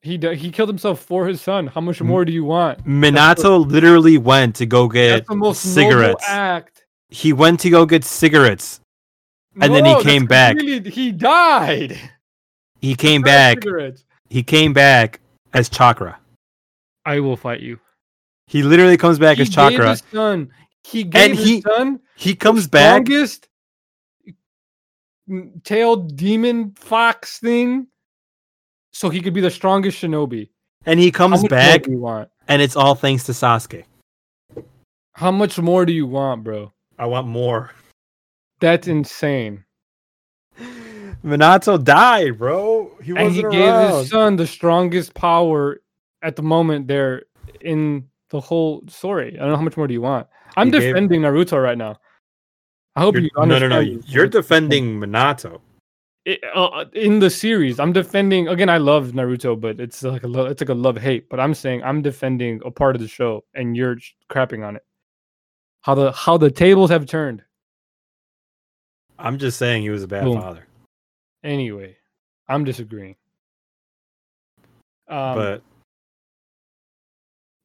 He 0.00 0.16
he 0.34 0.50
killed 0.50 0.70
himself 0.70 1.00
for 1.00 1.26
his 1.26 1.42
son. 1.42 1.66
How 1.66 1.82
much 1.82 2.00
more 2.00 2.24
do 2.24 2.32
you 2.32 2.44
want? 2.44 2.84
Minato 2.86 3.64
literally 3.70 4.16
went 4.16 4.56
to 4.56 4.66
go 4.66 4.88
get 4.88 5.10
That's 5.10 5.28
the 5.28 5.36
most 5.36 5.74
cigarettes. 5.74 6.24
act. 6.26 6.86
He 7.10 7.34
went 7.34 7.60
to 7.60 7.70
go 7.70 7.84
get 7.84 8.02
cigarettes. 8.02 8.80
And 9.60 9.74
then 9.74 9.84
he 9.84 10.02
came 10.02 10.24
back. 10.24 10.56
completely- 10.56 10.90
He 10.90 11.12
died. 11.12 11.98
He 12.80 12.94
came 12.94 13.20
back. 13.20 13.62
cigarettes. 13.62 14.04
He 14.30 14.42
came 14.42 14.72
back 14.72 15.20
as 15.52 15.68
Chakra. 15.68 16.18
I 17.04 17.20
will 17.20 17.36
fight 17.36 17.60
you. 17.60 17.78
He 18.46 18.62
literally 18.62 18.96
comes 18.96 19.18
back 19.18 19.36
he 19.36 19.42
as 19.42 19.50
Chakra. 19.50 19.90
his 19.90 20.02
son. 20.10 20.50
He 20.84 21.04
gave 21.04 21.36
his 21.36 21.46
he- 21.46 21.60
son 21.62 22.00
He 22.16 22.34
comes 22.34 22.66
back. 22.66 23.06
strongest 23.06 23.48
tailed 25.64 26.16
demon 26.16 26.72
fox 26.72 27.38
thing, 27.38 27.86
so 28.92 29.08
he 29.08 29.20
could 29.20 29.34
be 29.34 29.40
the 29.40 29.50
strongest 29.50 30.02
shinobi. 30.02 30.50
And 30.84 30.98
he 30.98 31.10
comes 31.12 31.44
back, 31.44 31.86
you 31.86 31.98
want? 31.98 32.28
and 32.48 32.60
it's 32.60 32.76
all 32.76 32.94
thanks 32.94 33.24
to 33.24 33.32
Sasuke. 33.32 33.84
How 35.14 35.30
much 35.30 35.58
more 35.58 35.86
do 35.86 35.92
you 35.92 36.06
want, 36.06 36.42
bro? 36.42 36.72
I 36.98 37.06
want 37.06 37.26
more. 37.28 37.70
That's 38.60 38.88
insane. 38.88 39.64
Minato 41.24 41.82
died, 41.82 42.38
bro. 42.38 42.90
He 43.02 43.10
and 43.12 43.28
wasn't 43.28 43.52
he 43.52 43.58
gave 43.58 43.90
his 43.90 44.10
son 44.10 44.36
the 44.36 44.46
strongest 44.46 45.14
power 45.14 45.80
at 46.22 46.34
the 46.36 46.42
moment 46.42 46.88
there 46.88 47.24
in 47.60 48.08
the 48.30 48.40
whole 48.40 48.82
story. 48.88 49.34
I 49.36 49.40
don't 49.40 49.50
know 49.50 49.56
how 49.56 49.62
much 49.62 49.76
more 49.76 49.86
do 49.86 49.94
you 49.94 50.00
want. 50.00 50.26
I'm 50.56 50.66
He 50.68 50.72
gave- 50.72 50.82
defending 50.94 51.22
Naruto 51.22 51.62
right 51.62 51.78
now. 51.78 51.96
I 52.94 53.00
hope 53.00 53.14
You're- 53.14 53.24
you 53.34 53.46
no, 53.46 53.58
no, 53.58 53.68
no. 53.68 53.80
You're 53.80 54.26
defending 54.28 55.00
Minato. 55.00 55.60
It- 56.24 56.42
uh, 56.54 56.84
in 56.92 57.18
the 57.18 57.30
series. 57.30 57.80
I'm 57.80 57.92
defending 57.92 58.48
again. 58.48 58.68
I 58.68 58.76
love 58.78 59.08
Naruto, 59.12 59.58
but 59.60 59.80
it's 59.80 60.02
like 60.02 60.22
a 60.22 60.28
lo- 60.28 60.46
it's 60.46 60.60
like 60.60 60.68
a 60.68 60.74
love 60.74 60.96
hate. 60.98 61.28
But 61.28 61.40
I'm 61.40 61.54
saying 61.54 61.82
I'm 61.82 62.00
defending 62.02 62.60
a 62.64 62.70
part 62.70 62.94
of 62.94 63.02
the 63.02 63.08
show, 63.08 63.44
and 63.54 63.76
you're 63.76 63.96
crapping 64.30 64.64
on 64.66 64.76
it. 64.76 64.84
How 65.80 65.94
the 65.96 66.12
how 66.12 66.36
the 66.36 66.50
tables 66.50 66.90
have 66.90 67.06
turned. 67.06 67.42
I'm 69.18 69.38
just 69.38 69.58
saying 69.58 69.82
he 69.82 69.90
was 69.90 70.02
a 70.04 70.08
bad 70.08 70.24
Boom. 70.24 70.40
father. 70.40 70.66
Anyway, 71.42 71.96
I'm 72.48 72.62
disagreeing. 72.64 73.16
Um, 75.08 75.34
but 75.34 75.62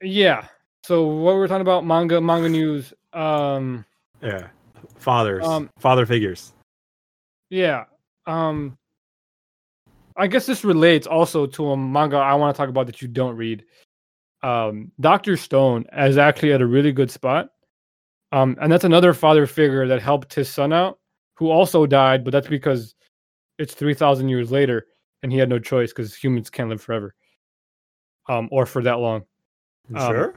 yeah. 0.02 0.48
So 0.88 1.06
what 1.06 1.36
we're 1.36 1.50
talking 1.50 1.60
about 1.60 1.86
manga 1.86 2.22
manga 2.22 2.48
news. 2.48 2.94
Um, 3.12 3.84
yeah, 4.22 4.48
fathers, 4.96 5.46
Um, 5.46 5.70
father 5.78 6.06
figures. 6.06 6.54
yeah. 7.50 7.84
Um, 8.26 8.78
I 10.16 10.28
guess 10.28 10.46
this 10.46 10.64
relates 10.64 11.06
also 11.06 11.46
to 11.46 11.72
a 11.72 11.78
manga 11.78 12.16
I 12.16 12.36
want 12.36 12.56
to 12.56 12.58
talk 12.58 12.70
about 12.70 12.86
that 12.86 13.02
you 13.02 13.10
don't 13.10 13.36
read. 13.36 13.66
Um, 14.44 14.94
Doctor 15.02 15.36
Stone 15.36 15.88
is 15.92 16.18
actually 16.18 16.54
at 16.54 16.62
a 16.62 16.66
really 16.66 16.94
good 16.94 17.12
spot. 17.12 17.50
Um, 18.32 18.56
and 18.62 18.72
that's 18.72 18.86
another 18.86 19.14
father 19.14 19.46
figure 19.46 19.88
that 19.88 20.02
helped 20.02 20.34
his 20.34 20.50
son 20.50 20.72
out, 20.72 21.00
who 21.36 21.50
also 21.50 21.86
died, 21.86 22.24
but 22.24 22.32
that's 22.32 22.48
because 22.48 22.96
it's 23.60 23.74
three 23.74 23.94
thousand 23.94 24.30
years 24.30 24.52
later, 24.52 24.88
and 25.22 25.34
he 25.34 25.38
had 25.38 25.50
no 25.50 25.60
choice 25.60 25.92
because 25.92 26.16
humans 26.16 26.50
can't 26.50 26.70
live 26.70 26.82
forever, 26.82 27.14
um, 28.30 28.48
or 28.54 28.66
for 28.66 28.82
that 28.84 29.00
long. 29.00 29.26
Um, 29.94 30.14
sure? 30.14 30.36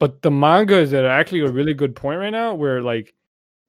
But 0.00 0.22
the 0.22 0.30
manga 0.30 0.76
is 0.76 0.92
at 0.92 1.04
actually 1.04 1.40
a 1.40 1.50
really 1.52 1.74
good 1.74 1.94
point 1.94 2.18
right 2.18 2.30
now 2.30 2.54
where 2.54 2.82
like 2.82 3.14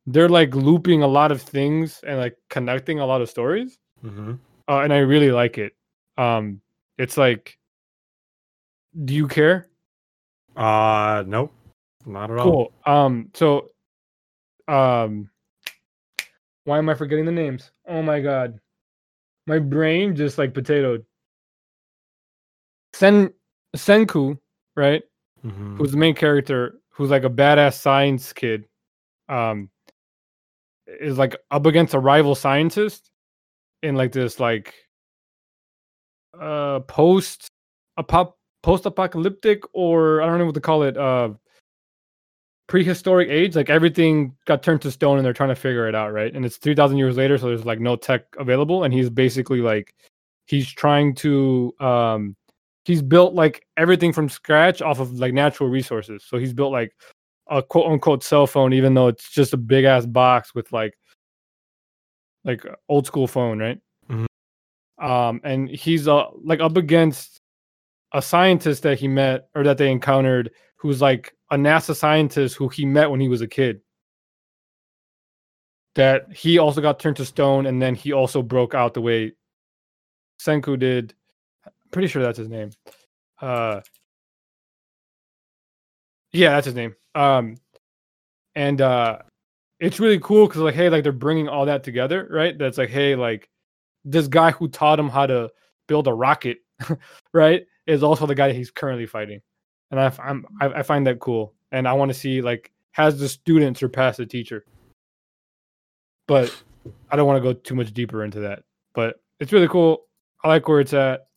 they're 0.07 0.29
like 0.29 0.55
looping 0.55 1.03
a 1.03 1.07
lot 1.07 1.31
of 1.31 1.39
things 1.41 2.01
and 2.07 2.17
like 2.17 2.35
connecting 2.49 2.99
a 2.99 3.05
lot 3.05 3.21
of 3.21 3.29
stories. 3.29 3.77
Hmm 4.01 4.33
uh, 4.71 4.79
and 4.79 4.93
i 4.93 4.99
really 4.99 5.31
like 5.31 5.57
it. 5.57 5.73
Um 6.17 6.61
it's 6.97 7.17
like 7.17 7.57
do 9.05 9.13
you 9.13 9.27
care? 9.27 9.67
Uh, 10.55 11.23
nope, 11.25 11.53
not 12.05 12.29
at 12.29 12.37
all. 12.37 12.43
cool. 12.43 12.73
Um 12.85 13.29
so 13.33 13.71
um 14.67 15.29
why 16.65 16.77
am 16.77 16.89
i 16.89 16.93
forgetting 16.93 17.25
the 17.25 17.31
names? 17.31 17.71
Oh 17.87 18.01
my 18.01 18.21
god. 18.21 18.59
My 19.47 19.59
brain 19.59 20.15
just 20.15 20.37
like 20.37 20.53
potatoed. 20.53 21.03
Sen 22.93 23.33
senku 23.75 24.37
right 24.75 25.03
Mhm. 25.45 25.77
who's 25.77 25.91
the 25.91 25.97
main 25.97 26.15
character, 26.15 26.79
who's 26.89 27.09
like 27.09 27.23
a 27.23 27.29
badass 27.29 27.73
science 27.79 28.31
kid, 28.33 28.67
um, 29.29 29.69
is 30.87 31.17
like 31.17 31.35
up 31.51 31.65
against 31.65 31.93
a 31.93 31.99
rival 31.99 32.35
scientist 32.35 33.09
in 33.83 33.95
like 33.95 34.11
this 34.11 34.39
like 34.39 34.73
uh 36.39 36.79
post 36.81 37.47
apop 37.99 38.33
post 38.63 38.85
apocalyptic 38.85 39.63
or 39.73 40.21
I 40.21 40.27
don't 40.27 40.37
know 40.37 40.45
what 40.45 40.53
to 40.55 40.61
call 40.61 40.83
it 40.83 40.97
uh 40.97 41.29
prehistoric 42.67 43.29
age 43.29 43.55
like 43.55 43.69
everything 43.69 44.33
got 44.45 44.63
turned 44.63 44.81
to 44.81 44.91
stone 44.91 45.17
and 45.17 45.25
they're 45.25 45.33
trying 45.33 45.49
to 45.49 45.55
figure 45.55 45.89
it 45.89 45.95
out 45.95 46.13
right 46.13 46.33
and 46.33 46.45
it's 46.45 46.57
3000 46.57 46.97
years 46.97 47.17
later 47.17 47.37
so 47.37 47.47
there's 47.47 47.65
like 47.65 47.79
no 47.79 47.95
tech 47.97 48.23
available 48.37 48.83
and 48.83 48.93
he's 48.93 49.09
basically 49.09 49.59
like 49.59 49.93
he's 50.45 50.71
trying 50.71 51.13
to 51.15 51.73
um 51.81 52.35
he's 52.85 53.01
built 53.01 53.33
like 53.33 53.65
everything 53.77 54.13
from 54.13 54.29
scratch 54.29 54.81
off 54.81 54.99
of 54.99 55.13
like 55.19 55.33
natural 55.33 55.69
resources. 55.69 56.23
So 56.27 56.37
he's 56.37 56.53
built 56.53 56.71
like 56.71 56.93
a 57.47 57.61
quote 57.61 57.91
unquote 57.91 58.23
cell 58.23 58.47
phone, 58.47 58.73
even 58.73 58.93
though 58.93 59.07
it's 59.07 59.29
just 59.29 59.53
a 59.53 59.57
big 59.57 59.85
ass 59.85 60.05
box 60.05 60.55
with 60.55 60.71
like 60.71 60.97
like 62.43 62.65
old 62.89 63.05
school 63.05 63.27
phone, 63.27 63.59
right? 63.59 63.79
Mhm. 64.09 64.25
Um, 64.99 65.41
and 65.43 65.69
he's 65.69 66.07
uh 66.07 66.25
like 66.43 66.59
up 66.59 66.77
against 66.77 67.39
a 68.13 68.21
scientist 68.21 68.83
that 68.83 68.99
he 68.99 69.07
met 69.07 69.49
or 69.55 69.63
that 69.63 69.77
they 69.77 69.91
encountered 69.91 70.51
who's 70.75 71.01
like 71.01 71.33
a 71.51 71.55
NASA 71.55 71.95
scientist 71.95 72.55
who 72.55 72.67
he 72.69 72.85
met 72.85 73.09
when 73.09 73.19
he 73.19 73.29
was 73.29 73.41
a 73.41 73.47
kid. 73.47 73.81
That 75.95 76.31
he 76.31 76.57
also 76.57 76.81
got 76.81 76.99
turned 76.99 77.17
to 77.17 77.25
stone, 77.25 77.65
and 77.65 77.81
then 77.81 77.95
he 77.95 78.13
also 78.13 78.41
broke 78.41 78.73
out 78.73 78.93
the 78.93 79.01
way 79.01 79.33
Senku 80.39 80.79
did 80.79 81.13
pretty 81.91 82.07
sure 82.07 82.21
that's 82.21 82.37
his 82.37 82.49
name. 82.49 82.71
Uh 83.39 83.81
Yeah, 86.31 86.51
that's 86.51 86.65
his 86.65 86.75
name. 86.75 86.95
Um 87.15 87.55
and 88.55 88.81
uh 88.81 89.19
it's 89.79 89.99
really 89.99 90.19
cool 90.19 90.47
cuz 90.47 90.57
like 90.57 90.75
hey 90.75 90.89
like 90.89 91.03
they're 91.03 91.11
bringing 91.11 91.47
all 91.47 91.65
that 91.65 91.83
together, 91.83 92.27
right? 92.29 92.57
That's 92.57 92.77
like 92.77 92.89
hey 92.89 93.15
like 93.15 93.49
this 94.05 94.27
guy 94.27 94.51
who 94.51 94.67
taught 94.67 94.99
him 94.99 95.09
how 95.09 95.25
to 95.27 95.51
build 95.87 96.07
a 96.07 96.13
rocket, 96.13 96.59
right? 97.33 97.65
Is 97.87 98.03
also 98.03 98.25
the 98.25 98.35
guy 98.35 98.51
he's 98.53 98.71
currently 98.71 99.05
fighting. 99.05 99.41
And 99.91 99.99
I 99.99 100.11
I'm 100.19 100.45
I 100.59 100.83
find 100.83 101.05
that 101.07 101.19
cool 101.19 101.53
and 101.71 101.87
I 101.87 101.93
want 101.93 102.09
to 102.09 102.17
see 102.17 102.41
like 102.41 102.71
has 102.91 103.19
the 103.19 103.29
student 103.29 103.77
surpassed 103.77 104.17
the 104.17 104.25
teacher. 104.25 104.65
But 106.27 106.55
I 107.09 107.15
don't 107.15 107.27
want 107.27 107.37
to 107.37 107.53
go 107.53 107.53
too 107.53 107.75
much 107.75 107.93
deeper 107.93 108.23
into 108.23 108.39
that. 108.41 108.63
But 108.93 109.19
it's 109.39 109.51
really 109.51 109.67
cool. 109.67 110.05
I 110.43 110.47
like 110.47 110.67
where 110.67 110.79
it's 110.79 110.93
at. 110.93 111.27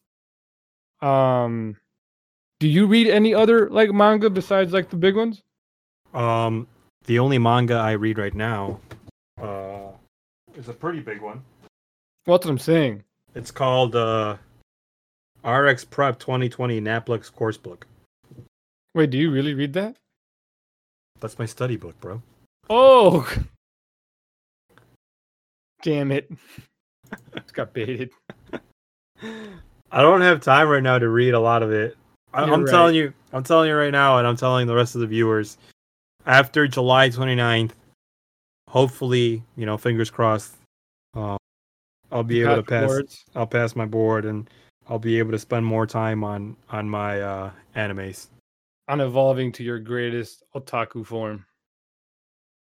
Um, 1.04 1.76
do 2.60 2.68
you 2.68 2.86
read 2.86 3.08
any 3.08 3.34
other 3.34 3.68
like 3.68 3.92
manga 3.92 4.30
besides 4.30 4.72
like 4.72 4.88
the 4.88 4.96
big 4.96 5.16
ones? 5.16 5.42
Um, 6.14 6.66
the 7.04 7.18
only 7.18 7.38
manga 7.38 7.74
I 7.74 7.92
read 7.92 8.16
right 8.16 8.34
now, 8.34 8.80
uh, 9.40 9.90
is 10.56 10.68
a 10.68 10.72
pretty 10.72 11.00
big 11.00 11.20
one. 11.20 11.42
What's 12.24 12.46
what 12.46 12.52
I'm 12.52 12.58
saying. 12.58 13.04
It's 13.34 13.50
called 13.50 13.96
uh, 13.96 14.36
RX 15.44 15.84
Prep 15.84 16.18
2020 16.18 16.80
Naplex 16.80 17.30
Course 17.30 17.58
Book. 17.58 17.86
Wait, 18.94 19.10
do 19.10 19.18
you 19.18 19.30
really 19.30 19.52
read 19.52 19.74
that? 19.74 19.96
That's 21.20 21.38
my 21.38 21.46
study 21.46 21.76
book, 21.76 22.00
bro. 22.00 22.22
Oh, 22.70 23.28
damn 25.82 26.12
it! 26.12 26.30
Just 27.34 27.52
got 27.52 27.74
baited. 27.74 28.10
I 29.94 30.02
don't 30.02 30.22
have 30.22 30.40
time 30.40 30.68
right 30.68 30.82
now 30.82 30.98
to 30.98 31.08
read 31.08 31.34
a 31.34 31.40
lot 31.40 31.62
of 31.62 31.70
it. 31.70 31.96
I, 32.32 32.42
I'm 32.42 32.64
right. 32.64 32.70
telling 32.70 32.96
you, 32.96 33.14
I'm 33.32 33.44
telling 33.44 33.68
you 33.68 33.76
right 33.76 33.92
now, 33.92 34.18
and 34.18 34.26
I'm 34.26 34.36
telling 34.36 34.66
the 34.66 34.74
rest 34.74 34.96
of 34.96 35.00
the 35.00 35.06
viewers. 35.06 35.56
After 36.26 36.66
July 36.66 37.10
29th, 37.10 37.70
hopefully, 38.68 39.44
you 39.54 39.66
know, 39.66 39.78
fingers 39.78 40.10
crossed, 40.10 40.56
uh, 41.14 41.36
I'll 42.10 42.24
be 42.24 42.40
able 42.40 42.56
to 42.56 42.62
pass. 42.64 42.88
Passports. 42.88 43.24
I'll 43.36 43.46
pass 43.46 43.76
my 43.76 43.86
board, 43.86 44.24
and 44.24 44.50
I'll 44.88 44.98
be 44.98 45.20
able 45.20 45.30
to 45.30 45.38
spend 45.38 45.64
more 45.64 45.86
time 45.86 46.24
on 46.24 46.56
on 46.70 46.90
my 46.90 47.20
uh, 47.22 47.50
animes. 47.76 48.26
on 48.88 49.00
evolving 49.00 49.52
to 49.52 49.62
your 49.62 49.78
greatest 49.78 50.42
otaku 50.56 51.06
form. 51.06 51.46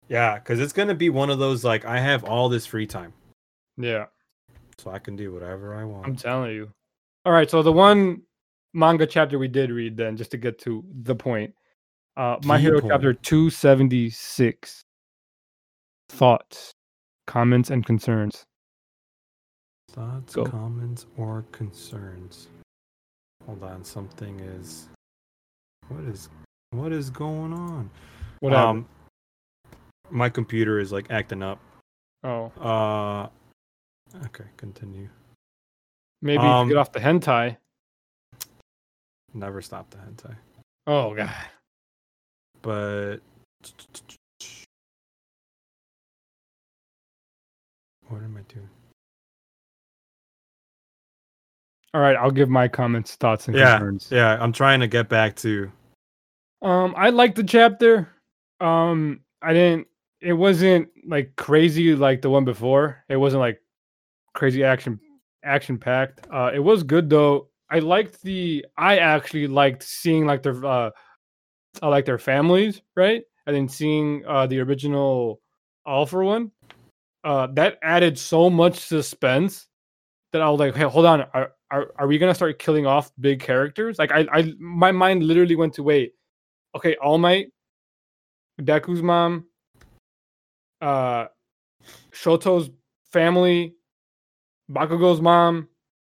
Yeah, 0.09 0.37
because 0.37 0.59
it's 0.59 0.73
gonna 0.73 0.95
be 0.95 1.09
one 1.09 1.29
of 1.29 1.39
those 1.39 1.63
like 1.63 1.85
I 1.85 2.01
have 2.01 2.25
all 2.25 2.49
this 2.49 2.65
free 2.65 2.87
time, 2.87 3.13
Yeah, 3.77 4.07
so 4.77 4.91
I 4.91 4.99
can 4.99 5.15
do 5.15 5.31
whatever 5.31 5.73
I 5.73 5.85
want. 5.85 6.07
I'm 6.07 6.17
telling 6.17 6.51
you. 6.51 6.73
All 7.25 7.31
right, 7.33 7.49
so 7.49 7.61
the 7.61 7.71
one 7.71 8.21
manga 8.73 9.05
chapter 9.05 9.37
we 9.37 9.47
did 9.47 9.69
read 9.71 9.95
then, 9.97 10.17
just 10.17 10.31
to 10.31 10.37
get 10.37 10.57
to 10.59 10.83
the 11.03 11.15
point. 11.15 11.53
Uh, 12.17 12.37
My 12.43 12.57
Hero 12.57 12.81
point. 12.81 12.91
chapter 12.91 13.13
276. 13.13 14.81
Thoughts, 16.09 16.71
comments, 17.27 17.69
and 17.69 17.85
concerns. 17.85 18.43
Thoughts, 19.91 20.35
Go. 20.35 20.45
comments, 20.45 21.05
or 21.17 21.45
concerns? 21.51 22.47
Hold 23.45 23.63
on, 23.63 23.83
something 23.83 24.39
is. 24.39 24.87
What 25.87 26.03
is 26.05 26.29
what 26.71 26.91
is 26.93 27.09
going 27.09 27.53
on? 27.53 27.89
What 28.39 28.53
happened? 28.53 28.85
um, 29.65 29.75
my 30.09 30.29
computer 30.29 30.79
is 30.79 30.91
like 30.91 31.07
acting 31.11 31.43
up. 31.43 31.59
Oh, 32.23 32.51
Uh, 32.61 33.27
okay, 34.25 34.45
continue. 34.57 35.09
Maybe 36.21 36.43
you 36.43 36.49
um, 36.49 36.67
get 36.67 36.77
off 36.77 36.91
the 36.91 36.99
hentai. 36.99 37.57
Never 39.33 39.61
stop 39.61 39.89
the 39.89 39.97
hentai, 39.97 40.35
Oh 40.87 41.13
god. 41.15 41.33
but 42.61 43.17
what 48.07 48.21
am 48.21 48.37
I 48.37 48.53
doing? 48.53 48.69
All 51.93 52.01
right, 52.01 52.15
I'll 52.15 52.31
give 52.31 52.49
my 52.49 52.67
comments, 52.67 53.15
thoughts, 53.15 53.47
and 53.47 53.55
Yeah, 53.55 53.77
concerns. 53.77 54.07
yeah, 54.11 54.37
I'm 54.41 54.53
trying 54.53 54.79
to 54.79 54.87
get 54.87 55.09
back 55.09 55.35
to. 55.37 55.71
Um, 56.61 56.93
I 56.97 57.09
liked 57.09 57.35
the 57.35 57.43
chapter. 57.43 58.07
Um, 58.61 59.21
I 59.41 59.53
didn't. 59.53 59.87
It 60.21 60.33
wasn't 60.33 60.89
like 61.05 61.35
crazy 61.35 61.95
like 61.95 62.21
the 62.21 62.29
one 62.29 62.45
before. 62.45 63.03
It 63.09 63.17
wasn't 63.17 63.41
like 63.41 63.61
crazy 64.33 64.63
action 64.63 64.99
action 65.43 65.77
packed. 65.77 66.27
Uh, 66.31 66.51
it 66.53 66.59
was 66.59 66.83
good 66.83 67.09
though. 67.09 67.49
I 67.69 67.79
liked 67.79 68.21
the. 68.21 68.65
I 68.77 68.97
actually 68.97 69.47
liked 69.47 69.83
seeing 69.83 70.25
like 70.25 70.43
their 70.43 70.63
uh, 70.65 70.91
I 71.81 71.87
like 71.87 72.05
their 72.05 72.19
families, 72.19 72.81
right? 72.95 73.23
And 73.47 73.55
then 73.55 73.67
seeing 73.67 74.23
uh 74.27 74.47
the 74.47 74.59
original 74.59 75.41
All 75.85 76.05
for 76.05 76.23
One. 76.23 76.51
Uh, 77.23 77.47
that 77.53 77.77
added 77.83 78.17
so 78.17 78.49
much 78.49 78.79
suspense 78.79 79.67
that 80.33 80.41
I 80.41 80.49
was 80.49 80.59
like, 80.59 80.75
hey, 80.75 80.83
hold 80.83 81.05
on, 81.05 81.21
are 81.33 81.53
are, 81.69 81.93
are 81.97 82.07
we 82.07 82.17
gonna 82.17 82.35
start 82.35 82.59
killing 82.59 82.85
off 82.85 83.11
big 83.19 83.39
characters? 83.39 83.99
Like 83.99 84.11
I, 84.11 84.27
I 84.31 84.53
my 84.59 84.91
mind 84.91 85.23
literally 85.23 85.55
went 85.55 85.73
to 85.75 85.83
wait 85.83 86.13
okay, 86.75 86.95
All 87.01 87.17
Might, 87.17 87.47
Deku's 88.61 89.01
mom, 89.01 89.45
uh, 90.81 91.25
Shoto's 92.11 92.69
family, 93.11 93.75
Bakugo's 94.71 95.21
mom, 95.21 95.67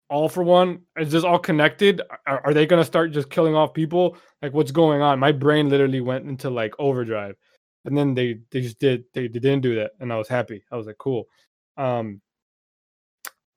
all 0.08 0.28
for 0.28 0.42
one. 0.42 0.80
Is 0.96 1.12
this 1.12 1.24
all 1.24 1.38
connected? 1.38 2.00
Are, 2.26 2.40
are 2.46 2.54
they 2.54 2.66
gonna 2.66 2.84
start 2.84 3.12
just 3.12 3.30
killing 3.30 3.54
off 3.54 3.74
people? 3.74 4.16
Like, 4.42 4.52
what's 4.52 4.70
going 4.70 5.02
on? 5.02 5.18
My 5.18 5.32
brain 5.32 5.68
literally 5.68 6.00
went 6.00 6.26
into 6.26 6.50
like 6.50 6.74
overdrive, 6.78 7.36
and 7.84 7.96
then 7.96 8.14
they 8.14 8.40
they 8.50 8.60
just 8.60 8.78
did 8.78 9.04
they, 9.14 9.28
they 9.28 9.38
didn't 9.38 9.62
do 9.62 9.76
that, 9.76 9.92
and 10.00 10.12
I 10.12 10.16
was 10.16 10.28
happy. 10.28 10.64
I 10.70 10.76
was 10.76 10.86
like, 10.86 10.98
cool. 10.98 11.28
Um, 11.76 12.20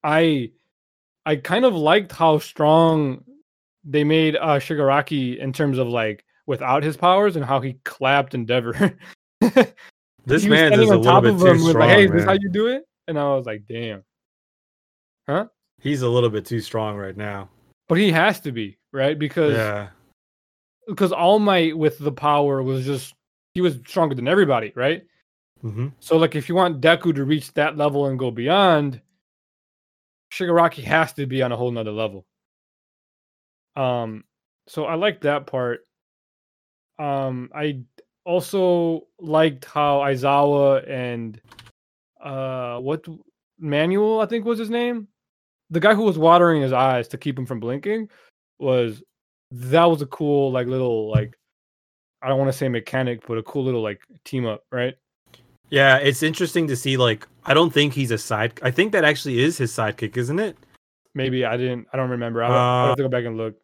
I 0.03 0.51
I 1.25 1.37
kind 1.37 1.65
of 1.65 1.75
liked 1.75 2.11
how 2.11 2.39
strong 2.39 3.23
they 3.83 4.03
made 4.03 4.35
uh 4.35 4.59
Shigaraki 4.59 5.37
in 5.37 5.53
terms 5.53 5.77
of 5.77 5.87
like 5.87 6.25
without 6.45 6.83
his 6.83 6.97
powers 6.97 7.35
and 7.35 7.45
how 7.45 7.61
he 7.61 7.73
clapped 7.85 8.33
Endeavor. 8.33 8.97
This 10.25 10.45
man 10.45 10.73
is 10.73 10.79
a 10.79 10.97
little 10.97 11.03
top 11.03 11.23
bit 11.23 11.33
of 11.33 11.39
too 11.39 11.45
him 11.47 11.59
strong. 11.59 11.87
like, 11.87 11.89
hey, 11.89 12.05
is 12.05 12.11
this 12.11 12.19
man. 12.19 12.27
how 12.27 12.33
you 12.33 12.49
do 12.49 12.67
it? 12.67 12.83
And 13.07 13.17
I 13.17 13.23
was 13.35 13.45
like, 13.45 13.63
damn. 13.67 14.03
He's 15.81 16.01
a 16.01 16.09
little 16.09 16.29
bit 16.29 16.45
too 16.45 16.59
strong 16.59 16.97
right 16.97 17.15
now. 17.15 17.49
But 17.87 17.97
he 17.97 18.11
has 18.11 18.39
to 18.41 18.51
be, 18.51 18.77
right? 18.91 19.17
Because 19.17 19.53
Yeah, 19.53 19.89
because 20.87 21.11
All 21.11 21.39
Might 21.39 21.77
with 21.77 21.97
the 21.99 22.11
power 22.11 22.61
was 22.61 22.85
just 22.85 23.13
he 23.53 23.61
was 23.61 23.75
stronger 23.87 24.15
than 24.15 24.27
everybody, 24.27 24.73
right? 24.75 25.03
hmm 25.61 25.87
So 25.99 26.17
like 26.17 26.35
if 26.35 26.49
you 26.49 26.55
want 26.55 26.81
Deku 26.81 27.15
to 27.15 27.23
reach 27.23 27.53
that 27.53 27.77
level 27.77 28.07
and 28.07 28.19
go 28.19 28.31
beyond, 28.31 29.01
Shigaraki 30.31 30.83
has 30.83 31.13
to 31.13 31.25
be 31.25 31.41
on 31.41 31.51
a 31.51 31.57
whole 31.57 31.71
nother 31.71 31.91
level. 31.91 32.25
Um 33.75 34.23
so 34.67 34.85
I 34.85 34.95
like 34.95 35.21
that 35.21 35.47
part. 35.47 35.81
Um 36.97 37.49
I 37.55 37.81
also 38.25 39.07
liked 39.19 39.65
how 39.65 39.99
Aizawa 39.99 40.87
and 40.89 41.39
uh 42.23 42.77
what 42.79 43.05
Manual 43.57 44.21
I 44.21 44.25
think 44.25 44.45
was 44.45 44.59
his 44.59 44.69
name. 44.69 45.07
The 45.69 45.79
guy 45.79 45.93
who 45.93 46.03
was 46.03 46.17
watering 46.17 46.61
his 46.61 46.73
eyes 46.73 47.07
to 47.09 47.17
keep 47.17 47.37
him 47.37 47.45
from 47.45 47.59
blinking 47.59 48.09
was 48.59 49.03
that 49.51 49.85
was 49.85 50.01
a 50.01 50.05
cool 50.07 50.51
like 50.51 50.67
little 50.67 51.09
like 51.09 51.37
I 52.21 52.27
don't 52.27 52.37
want 52.39 52.51
to 52.51 52.57
say 52.57 52.67
mechanic, 52.69 53.21
but 53.27 53.37
a 53.37 53.43
cool 53.43 53.63
little 53.63 53.81
like 53.81 54.01
team 54.25 54.45
up, 54.45 54.63
right? 54.71 54.95
yeah. 55.69 55.97
It's 55.97 56.23
interesting 56.23 56.67
to 56.67 56.75
see. 56.75 56.97
Like, 56.97 57.27
I 57.45 57.53
don't 57.53 57.71
think 57.71 57.93
he's 57.93 58.11
a 58.11 58.17
side. 58.17 58.59
I 58.63 58.71
think 58.71 58.91
that 58.91 59.05
actually 59.05 59.39
is 59.39 59.57
his 59.57 59.71
sidekick, 59.71 60.17
isn't 60.17 60.39
it? 60.39 60.57
Maybe 61.15 61.45
I 61.45 61.55
didn't. 61.57 61.87
I 61.93 61.97
don't 61.97 62.09
remember. 62.09 62.43
I 62.43 62.49
would, 62.49 62.55
I 62.55 62.57
would 62.57 62.85
Uh, 62.85 62.87
have 62.89 62.97
to 62.97 63.03
go 63.03 63.09
back 63.09 63.25
and 63.25 63.37
look. 63.37 63.55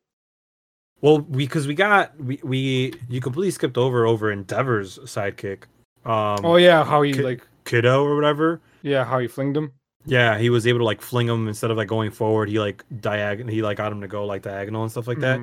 Well, 1.01 1.19
because 1.19 1.67
we, 1.67 1.73
got 1.75 2.17
we 2.19 2.39
we 2.43 2.93
you 3.09 3.19
completely 3.21 3.51
skipped 3.51 3.77
over 3.77 4.05
over 4.05 4.31
Endeavor's 4.31 4.97
sidekick. 4.99 5.63
Um, 6.05 6.45
Oh 6.45 6.55
yeah, 6.57 6.83
how 6.85 7.01
he 7.01 7.11
Ki- 7.13 7.21
like 7.23 7.45
Kido 7.65 8.03
or 8.03 8.15
whatever. 8.15 8.61
yeah, 8.83 9.03
how 9.03 9.19
he 9.19 9.27
flinged 9.27 9.57
him. 9.57 9.73
Yeah, 10.05 10.37
he 10.37 10.49
was 10.49 10.67
able 10.67 10.79
to 10.79 10.85
like 10.85 11.01
fling 11.01 11.27
him 11.27 11.47
instead 11.47 11.71
of 11.71 11.77
like 11.77 11.87
going 11.87 12.11
forward. 12.11 12.49
He 12.49 12.59
like 12.59 12.83
diagonal. 12.99 13.53
He 13.53 13.61
like 13.61 13.77
got 13.77 13.91
him 13.91 14.01
to 14.01 14.07
go 14.07 14.25
like 14.25 14.43
diagonal 14.43 14.83
and 14.83 14.91
stuff 14.91 15.07
like 15.07 15.19
that. 15.19 15.41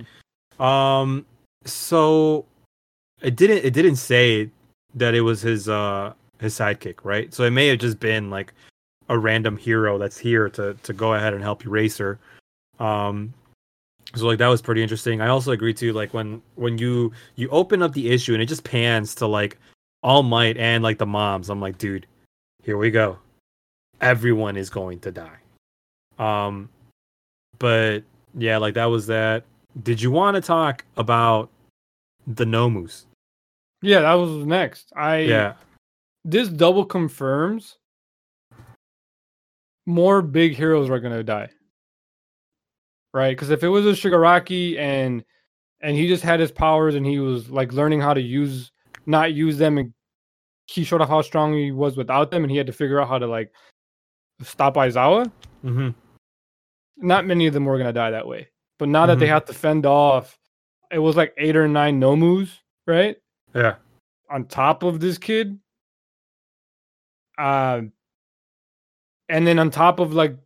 Mhm. 0.59 0.65
Um, 0.65 1.27
so 1.65 2.45
it 3.21 3.37
didn't 3.37 3.65
it 3.65 3.73
didn't 3.73 3.97
say 3.97 4.51
that 4.95 5.15
it 5.15 5.23
was 5.23 5.41
his 5.43 5.69
uh 5.69 6.13
his 6.41 6.55
sidekick, 6.55 7.05
right? 7.05 7.33
So 7.35 7.45
it 7.45 7.51
may 7.51 7.69
have 7.69 7.79
just 7.79 7.99
been 8.01 8.31
like 8.31 8.53
a 9.09 9.19
random 9.19 9.57
hero 9.57 9.99
that's 9.99 10.19
here 10.19 10.49
to 10.51 10.75
to 10.75 10.93
go 10.93 11.15
ahead 11.15 11.35
and 11.35 11.43
help 11.43 11.65
Eraser. 11.65 12.19
Um, 12.79 13.33
so 14.15 14.27
like 14.27 14.39
that 14.39 14.49
was 14.49 14.63
pretty 14.63 14.83
interesting. 14.83 15.21
I 15.21 15.29
also 15.29 15.53
agree 15.53 15.75
too. 15.75 15.93
Like 15.93 16.15
when 16.15 16.43
when 16.55 16.79
you 16.79 17.13
you 17.37 17.49
open 17.49 17.83
up 17.83 17.93
the 17.93 18.11
issue 18.11 18.33
and 18.35 18.43
it 18.43 18.47
just 18.47 18.65
pans 18.65 19.15
to 19.17 19.27
like 19.27 19.59
All 20.03 20.23
Might 20.23 20.57
and 20.57 20.83
like 20.83 20.99
the 20.99 21.07
moms. 21.07 21.49
I'm 21.51 21.61
like, 21.61 21.79
dude, 21.79 22.07
here 22.63 22.77
we 22.77 22.91
go. 22.91 23.19
Everyone 24.03 24.57
is 24.57 24.69
going 24.69 24.99
to 25.01 25.11
die. 25.11 25.39
Um, 26.19 26.69
but 27.59 28.01
yeah, 28.37 28.59
like 28.59 28.75
that 28.75 28.87
was 28.87 29.07
that. 29.07 29.45
Did 29.83 30.03
you 30.03 30.11
want 30.11 30.35
to 30.35 30.41
talk 30.41 30.85
about 30.97 31.51
the 32.27 32.45
Nomus? 32.45 33.05
Yeah, 33.81 34.01
that 34.01 34.15
was 34.15 34.45
next. 34.47 34.93
I 34.97 35.19
Yeah. 35.21 35.55
This 36.25 36.49
double 36.49 36.85
confirms 36.85 37.79
more 39.87 40.23
big 40.23 40.55
heroes 40.55 40.89
are 40.91 41.01
gonna 41.01 41.23
die. 41.23 41.51
Right? 43.15 43.37
Because 43.37 43.51
if 43.51 43.63
it 43.63 43.69
was 43.69 43.87
a 43.87 43.91
Shigaraki 43.91 44.79
and 44.79 45.25
and 45.81 45.97
he 45.97 46.07
just 46.07 46.23
had 46.23 46.41
his 46.41 46.53
powers 46.53 46.95
and 46.95 47.05
he 47.05 47.19
was 47.19 47.51
like 47.51 47.73
learning 47.73 48.01
how 48.01 48.15
to 48.15 48.21
use 48.21 48.71
not 49.07 49.33
use 49.35 49.59
them 49.59 49.79
and 49.79 49.93
he 50.67 50.85
showed 50.85 51.01
off 51.01 51.09
how 51.09 51.21
strong 51.21 51.55
he 51.55 51.73
was 51.73 51.97
without 51.97 52.31
them 52.31 52.45
and 52.45 52.51
he 52.51 52.57
had 52.57 52.69
to 52.69 52.73
figure 52.73 53.01
out 53.01 53.09
how 53.09 53.19
to 53.19 53.27
like 53.27 53.53
stop 54.43 54.75
Aizawa. 54.77 55.31
Mm-hmm. 55.65 55.91
not 56.99 57.27
many 57.27 57.47
of 57.47 57.55
them 57.55 57.65
were 57.65 57.79
gonna 57.79 57.93
die 57.93 58.11
that 58.13 58.27
way. 58.27 58.49
But 58.79 58.89
now 58.89 59.07
that 59.07 59.19
they 59.19 59.27
Mhm. 59.27 59.31
have 59.31 59.45
to 59.47 59.55
fend 59.55 59.87
off, 59.87 60.39
it 60.91 60.99
was 60.99 61.17
like 61.17 61.35
eight 61.37 61.57
or 61.57 61.67
nine 61.69 62.01
Nomus, 62.01 62.59
right? 62.87 63.17
Yeah. 63.55 63.77
On 64.31 64.45
top 64.47 64.83
of 64.83 65.01
this 65.01 65.19
kid. 65.19 65.59
Uh, 67.39 67.83
and 69.29 69.47
then 69.47 69.59
on 69.59 69.71
top 69.71 69.99
of 70.01 70.13
like 70.13 70.37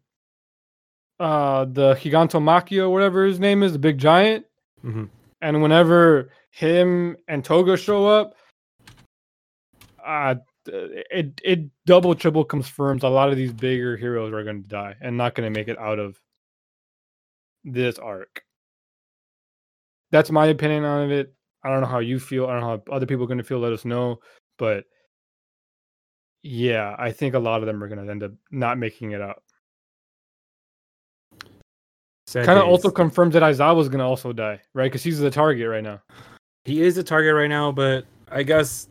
uh 1.18 1.64
the 1.64 1.94
Gigantomachia, 1.94 2.82
or 2.82 2.90
whatever 2.90 3.24
his 3.24 3.40
name 3.40 3.62
is, 3.62 3.72
the 3.72 3.78
big 3.78 3.98
giant. 3.98 4.46
Mm-hmm. 4.84 5.04
And 5.42 5.62
whenever 5.62 6.30
him 6.50 7.16
and 7.28 7.44
Toga 7.44 7.76
show 7.76 8.06
up, 8.06 8.34
uh 10.04 10.36
Uh, 10.68 11.02
it 11.10 11.40
it 11.44 11.60
double 11.84 12.14
triple 12.14 12.44
confirms 12.44 13.02
a 13.02 13.08
lot 13.08 13.30
of 13.30 13.36
these 13.36 13.52
bigger 13.52 13.96
heroes 13.96 14.32
are 14.32 14.44
going 14.44 14.62
to 14.62 14.68
die 14.68 14.94
and 15.00 15.16
not 15.16 15.34
going 15.34 15.52
to 15.52 15.58
make 15.58 15.68
it 15.68 15.78
out 15.78 15.98
of 15.98 16.20
this 17.64 17.98
arc. 17.98 18.42
That's 20.10 20.30
my 20.30 20.46
opinion 20.46 20.84
on 20.84 21.10
it. 21.10 21.34
I 21.64 21.70
don't 21.70 21.80
know 21.80 21.86
how 21.86 21.98
you 21.98 22.20
feel. 22.20 22.46
I 22.46 22.52
don't 22.52 22.60
know 22.60 22.82
how 22.88 22.94
other 22.94 23.06
people 23.06 23.24
are 23.24 23.28
going 23.28 23.38
to 23.38 23.44
feel. 23.44 23.58
Let 23.58 23.72
us 23.72 23.84
know. 23.84 24.20
But 24.58 24.84
yeah, 26.42 26.94
I 26.98 27.10
think 27.10 27.34
a 27.34 27.38
lot 27.38 27.60
of 27.60 27.66
them 27.66 27.82
are 27.82 27.88
going 27.88 28.04
to 28.04 28.10
end 28.10 28.22
up 28.22 28.32
not 28.50 28.78
making 28.78 29.12
it 29.12 29.20
out. 29.20 29.42
Kind 32.32 32.58
of 32.58 32.66
also 32.66 32.90
confirms 32.90 33.34
that 33.34 33.42
Aizawa 33.42 33.80
is 33.80 33.88
going 33.88 34.00
to 34.00 34.04
also 34.04 34.32
die, 34.32 34.60
right? 34.74 34.86
Because 34.86 35.02
he's 35.02 35.18
the 35.18 35.30
target 35.30 35.68
right 35.68 35.82
now. 35.82 36.02
he 36.64 36.82
is 36.82 36.96
the 36.96 37.02
target 37.02 37.34
right 37.34 37.48
now, 37.48 37.70
but 37.72 38.04
I 38.30 38.42
guess 38.42 38.88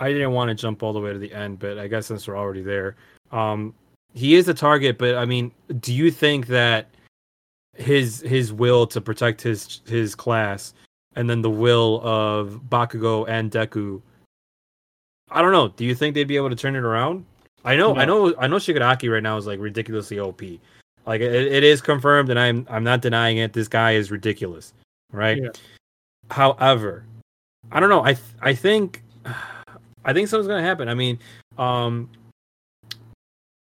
I 0.00 0.12
didn't 0.12 0.32
want 0.32 0.48
to 0.48 0.54
jump 0.54 0.82
all 0.82 0.92
the 0.92 1.00
way 1.00 1.12
to 1.12 1.18
the 1.18 1.32
end, 1.32 1.58
but 1.58 1.78
I 1.78 1.86
guess 1.86 2.06
since 2.06 2.26
we're 2.26 2.36
already 2.36 2.62
there, 2.62 2.96
um, 3.32 3.74
he 4.14 4.34
is 4.34 4.48
a 4.48 4.54
target. 4.54 4.98
But 4.98 5.16
I 5.16 5.26
mean, 5.26 5.52
do 5.80 5.92
you 5.92 6.10
think 6.10 6.46
that 6.48 6.88
his 7.76 8.20
his 8.20 8.52
will 8.52 8.86
to 8.88 9.00
protect 9.00 9.42
his 9.42 9.82
his 9.86 10.14
class, 10.14 10.74
and 11.16 11.28
then 11.28 11.42
the 11.42 11.50
will 11.50 12.00
of 12.02 12.62
Bakugo 12.68 13.28
and 13.28 13.50
Deku? 13.50 14.00
I 15.30 15.42
don't 15.42 15.52
know. 15.52 15.68
Do 15.68 15.84
you 15.84 15.94
think 15.94 16.14
they'd 16.14 16.24
be 16.24 16.36
able 16.36 16.50
to 16.50 16.56
turn 16.56 16.74
it 16.74 16.82
around? 16.82 17.24
I 17.62 17.76
know, 17.76 17.94
I 17.94 18.06
know, 18.06 18.34
I 18.38 18.46
know. 18.46 18.56
Shigaraki 18.56 19.12
right 19.12 19.22
now 19.22 19.36
is 19.36 19.46
like 19.46 19.60
ridiculously 19.60 20.18
OP. 20.18 20.40
Like 21.06 21.20
it, 21.20 21.32
it 21.32 21.62
is 21.62 21.82
confirmed, 21.82 22.30
and 22.30 22.38
I'm 22.38 22.66
I'm 22.70 22.84
not 22.84 23.02
denying 23.02 23.36
it. 23.36 23.52
This 23.52 23.68
guy 23.68 23.92
is 23.92 24.10
ridiculous, 24.10 24.72
right? 25.12 25.42
Yeah. 25.42 25.50
However, 26.30 27.04
I 27.70 27.80
don't 27.80 27.90
know. 27.90 28.02
I 28.02 28.14
th- 28.14 28.24
I 28.40 28.54
think 28.54 29.02
I 30.04 30.12
think 30.12 30.28
something's 30.28 30.48
gonna 30.48 30.62
happen. 30.62 30.88
I 30.88 30.94
mean, 30.94 31.18
um, 31.58 32.10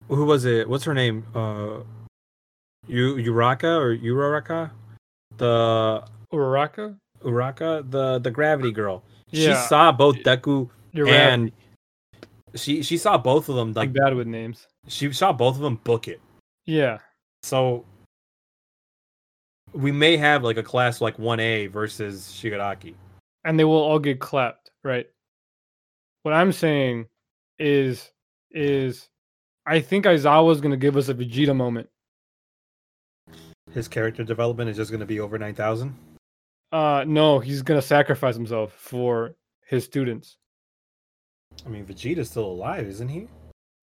who 0.08 0.24
was 0.24 0.44
it? 0.44 0.68
What's 0.68 0.84
her 0.84 0.94
name? 0.94 1.24
Uh, 1.34 1.80
U 2.88 3.16
Uraka 3.16 3.78
or 3.80 3.96
Uraraka? 3.96 4.70
The 5.38 6.04
Uraraka? 6.32 6.96
Uraka, 7.22 7.90
the 7.90 8.18
the 8.18 8.30
gravity 8.30 8.72
girl. 8.72 9.02
She 9.32 9.52
saw 9.54 9.90
both 9.92 10.16
Deku 10.18 10.68
You're 10.92 11.06
right. 11.06 11.14
and 11.14 11.52
she 12.54 12.82
she 12.82 12.96
saw 12.96 13.18
both 13.18 13.48
of 13.48 13.56
them 13.56 13.68
I'm 13.68 13.74
like 13.74 13.92
bad 13.92 14.14
with 14.14 14.26
names. 14.26 14.66
she 14.86 15.12
saw 15.12 15.32
both 15.32 15.56
of 15.56 15.62
them 15.62 15.76
book 15.84 16.06
it. 16.08 16.20
Yeah. 16.66 16.98
So 17.42 17.84
we 19.72 19.90
may 19.92 20.16
have 20.16 20.44
like 20.44 20.56
a 20.56 20.62
class 20.62 21.00
like 21.00 21.16
1A 21.16 21.70
versus 21.70 22.32
Shigaraki. 22.32 22.94
And 23.44 23.58
they 23.58 23.64
will 23.64 23.74
all 23.82 23.98
get 23.98 24.20
clapped, 24.20 24.70
right? 24.84 25.06
What 26.27 26.35
I'm 26.35 26.51
saying 26.51 27.07
is 27.61 28.11
is 28.51 29.09
I 29.65 29.78
think 29.78 30.07
Aizawa's 30.07 30.61
gonna 30.61 30.77
give 30.77 30.97
us 30.97 31.09
a 31.09 31.15
Vegeta 31.15 31.55
moment. 31.55 31.89
His 33.70 33.86
character 33.86 34.24
development 34.24 34.69
is 34.69 34.77
just 34.77 34.90
going 34.90 34.98
to 34.98 35.07
be 35.07 35.20
over 35.20 35.39
9000. 35.39 35.94
Uh 36.73 37.05
no, 37.07 37.39
he's 37.39 37.62
gonna 37.62 37.81
sacrifice 37.81 38.35
himself 38.35 38.73
for 38.73 39.36
his 39.69 39.85
students. 39.85 40.36
I 41.65 41.69
mean, 41.69 41.86
Vegeta's 41.86 42.28
still 42.28 42.47
alive, 42.47 42.89
isn't 42.89 43.09
he? 43.09 43.28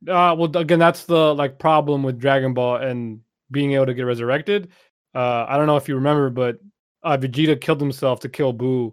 Uh 0.05 0.35
well 0.37 0.57
again 0.57 0.79
that's 0.79 1.05
the 1.05 1.33
like 1.33 1.59
problem 1.59 2.03
with 2.03 2.19
Dragon 2.19 2.53
Ball 2.53 2.75
and 2.75 3.21
being 3.51 3.71
able 3.71 3.85
to 3.85 3.93
get 3.93 4.01
resurrected. 4.01 4.67
Uh 5.15 5.45
I 5.47 5.55
don't 5.55 5.67
know 5.67 5.77
if 5.77 5.87
you 5.87 5.95
remember, 5.95 6.29
but 6.29 6.59
uh 7.03 7.15
Vegeta 7.15 7.61
killed 7.61 7.79
himself 7.79 8.19
to 8.19 8.27
kill 8.27 8.53
Buu 8.53 8.91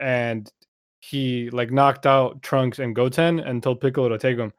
and 0.00 0.50
he 1.00 1.50
like 1.50 1.70
knocked 1.70 2.06
out 2.06 2.42
Trunks 2.42 2.78
and 2.78 2.94
Goten 2.94 3.40
and 3.40 3.62
told 3.62 3.80
Piccolo 3.80 4.08
to 4.08 4.18
take 4.18 4.38
him. 4.38 4.52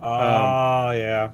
Oh, 0.00 0.90
yeah. 0.92 1.30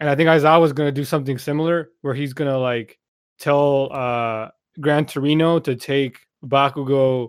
And 0.00 0.08
I 0.08 0.14
think 0.14 0.28
Aizawa's 0.28 0.72
gonna 0.72 0.92
do 0.92 1.04
something 1.04 1.38
similar 1.38 1.90
where 2.00 2.14
he's 2.14 2.32
gonna 2.32 2.58
like 2.58 2.98
tell 3.38 3.92
uh 3.92 4.48
Gran 4.80 5.06
Torino 5.06 5.58
to 5.60 5.76
take 5.76 6.20
Bakugo 6.44 7.28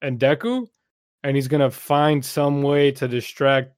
and 0.00 0.18
Deku, 0.18 0.66
and 1.22 1.36
he's 1.36 1.48
gonna 1.48 1.70
find 1.70 2.24
some 2.24 2.62
way 2.62 2.90
to 2.92 3.08
distract 3.08 3.72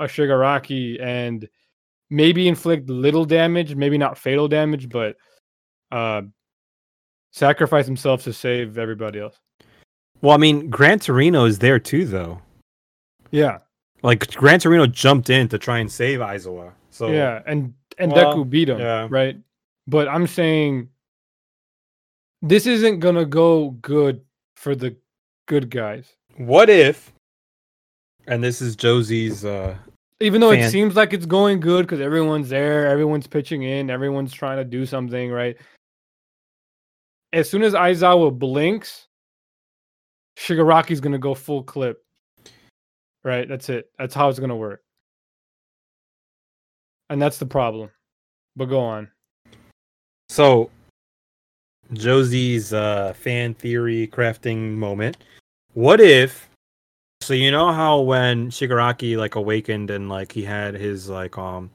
a 0.00 0.04
Shigaraki 0.04 1.00
and 1.00 1.48
maybe 2.10 2.48
inflict 2.48 2.90
little 2.90 3.24
damage, 3.24 3.74
maybe 3.74 3.96
not 3.96 4.18
fatal 4.18 4.48
damage, 4.48 4.88
but 4.88 5.16
uh 5.90 6.22
sacrifice 7.30 7.86
himself 7.86 8.24
to 8.24 8.32
save 8.32 8.76
everybody 8.76 9.20
else. 9.20 9.38
Well, 10.22 10.34
I 10.34 10.38
mean, 10.38 10.70
Gran 10.70 11.00
Torino 11.00 11.44
is 11.44 11.58
there 11.58 11.78
too, 11.78 12.06
though. 12.06 12.40
Yeah. 13.32 13.58
Like, 14.02 14.32
Gran 14.34 14.60
Torino 14.60 14.86
jumped 14.86 15.30
in 15.30 15.48
to 15.48 15.58
try 15.58 15.78
and 15.78 15.90
save 15.90 16.20
Aizawa. 16.20 16.72
So, 16.90 17.10
yeah, 17.10 17.42
and 17.46 17.74
and 17.98 18.12
Well, 18.12 18.34
Deku 18.36 18.48
beat 18.48 18.68
him, 18.68 18.78
yeah. 18.78 19.06
right? 19.10 19.36
But 19.86 20.08
I'm 20.08 20.26
saying 20.26 20.88
this 22.40 22.66
isn't 22.66 23.00
gonna 23.00 23.24
go 23.24 23.70
good 23.82 24.20
for 24.56 24.74
the 24.74 24.96
good 25.46 25.70
guys. 25.70 26.14
what 26.36 26.70
if, 26.70 27.12
and 28.26 28.42
this 28.42 28.62
is 28.62 28.76
Josie's, 28.76 29.44
uh, 29.44 29.76
Even 30.20 30.40
though 30.40 30.52
it 30.52 30.70
seems 30.70 30.94
like 30.94 31.12
it's 31.12 31.26
going 31.26 31.60
good 31.60 31.82
because 31.82 32.00
everyone's 32.00 32.48
there, 32.48 32.86
everyone's 32.86 33.26
pitching 33.26 33.62
in, 33.64 33.90
everyone's 33.90 34.32
trying 34.32 34.58
to 34.58 34.64
do 34.64 34.86
something, 34.86 35.30
right? 35.30 35.56
As 37.32 37.50
soon 37.50 37.62
as 37.62 37.74
Aizawa 37.74 38.36
blinks, 38.38 39.08
Shigaraki's 40.42 41.00
gonna 41.00 41.18
go 41.18 41.34
full 41.34 41.62
clip. 41.62 42.04
Right? 43.22 43.48
That's 43.48 43.68
it. 43.68 43.90
That's 43.98 44.14
how 44.14 44.28
it's 44.28 44.40
gonna 44.40 44.56
work. 44.56 44.82
And 47.10 47.22
that's 47.22 47.38
the 47.38 47.46
problem. 47.46 47.90
But 48.56 48.66
go 48.66 48.80
on. 48.80 49.08
So, 50.28 50.70
Josie's 51.92 52.72
uh, 52.72 53.12
fan 53.14 53.54
theory 53.54 54.08
crafting 54.08 54.74
moment. 54.74 55.18
What 55.74 56.00
if? 56.00 56.48
So 57.20 57.34
you 57.34 57.52
know 57.52 57.70
how 57.70 58.00
when 58.00 58.50
Shigaraki 58.50 59.16
like 59.16 59.36
awakened 59.36 59.90
and 59.90 60.08
like 60.08 60.32
he 60.32 60.42
had 60.42 60.74
his 60.74 61.08
like 61.08 61.38
um 61.38 61.70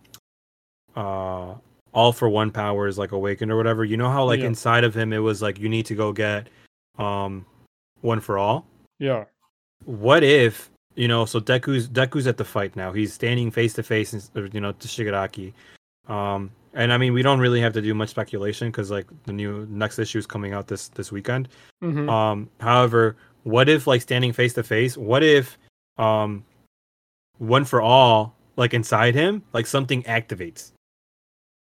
uh 0.96 1.56
all 1.94 2.12
for 2.12 2.28
one 2.28 2.52
powers 2.52 2.98
like 2.98 3.14
awakened 3.14 3.50
or 3.50 3.56
whatever. 3.56 3.86
You 3.86 3.96
know 3.96 4.10
how 4.10 4.26
like 4.26 4.42
Yeah. 4.42 4.48
inside 4.48 4.84
of 4.84 4.94
him 4.94 5.14
it 5.14 5.20
was 5.20 5.42
like 5.42 5.58
you 5.58 5.70
need 5.70 5.86
to 5.86 5.96
go 5.96 6.12
get 6.12 6.50
um 7.00 7.46
one 8.02 8.20
for 8.20 8.38
all. 8.38 8.66
Yeah. 9.00 9.26
What 9.86 10.24
if 10.24 10.70
you 10.96 11.08
know? 11.08 11.26
So 11.26 11.40
Deku's 11.40 11.88
Deku's 11.88 12.28
at 12.28 12.38
the 12.38 12.46
fight 12.46 12.76
now. 12.76 12.92
He's 12.92 13.14
standing 13.14 13.52
face 13.52 13.74
to 13.74 13.84
face, 13.84 14.30
you 14.36 14.62
know, 14.62 14.72
to 14.72 14.88
Shigaraki. 14.88 15.54
Um, 16.08 16.52
and 16.74 16.94
I 16.94 16.98
mean, 16.98 17.14
we 17.14 17.22
don't 17.22 17.40
really 17.40 17.62
have 17.62 17.74
to 17.74 17.82
do 17.82 17.94
much 17.94 18.10
speculation 18.10 18.70
because 18.70 18.92
like 18.92 19.08
the 19.26 19.34
new 19.34 19.66
next 19.70 20.00
issue 20.00 20.20
is 20.20 20.28
coming 20.28 20.54
out 20.54 20.68
this 20.68 20.90
this 20.90 21.12
weekend. 21.12 21.50
Mhm. 21.84 22.10
Um, 22.10 22.50
however, 22.60 23.16
what 23.44 23.70
if 23.70 23.88
like 23.88 24.02
standing 24.02 24.34
face 24.34 24.54
to 24.54 24.64
face? 24.64 24.98
What 24.98 25.24
if 25.24 25.58
um, 25.98 26.44
one 27.38 27.66
for 27.66 27.82
all, 27.82 28.36
like 28.56 28.74
inside 28.74 29.16
him, 29.16 29.44
like 29.54 29.66
something 29.68 30.04
activates 30.04 30.72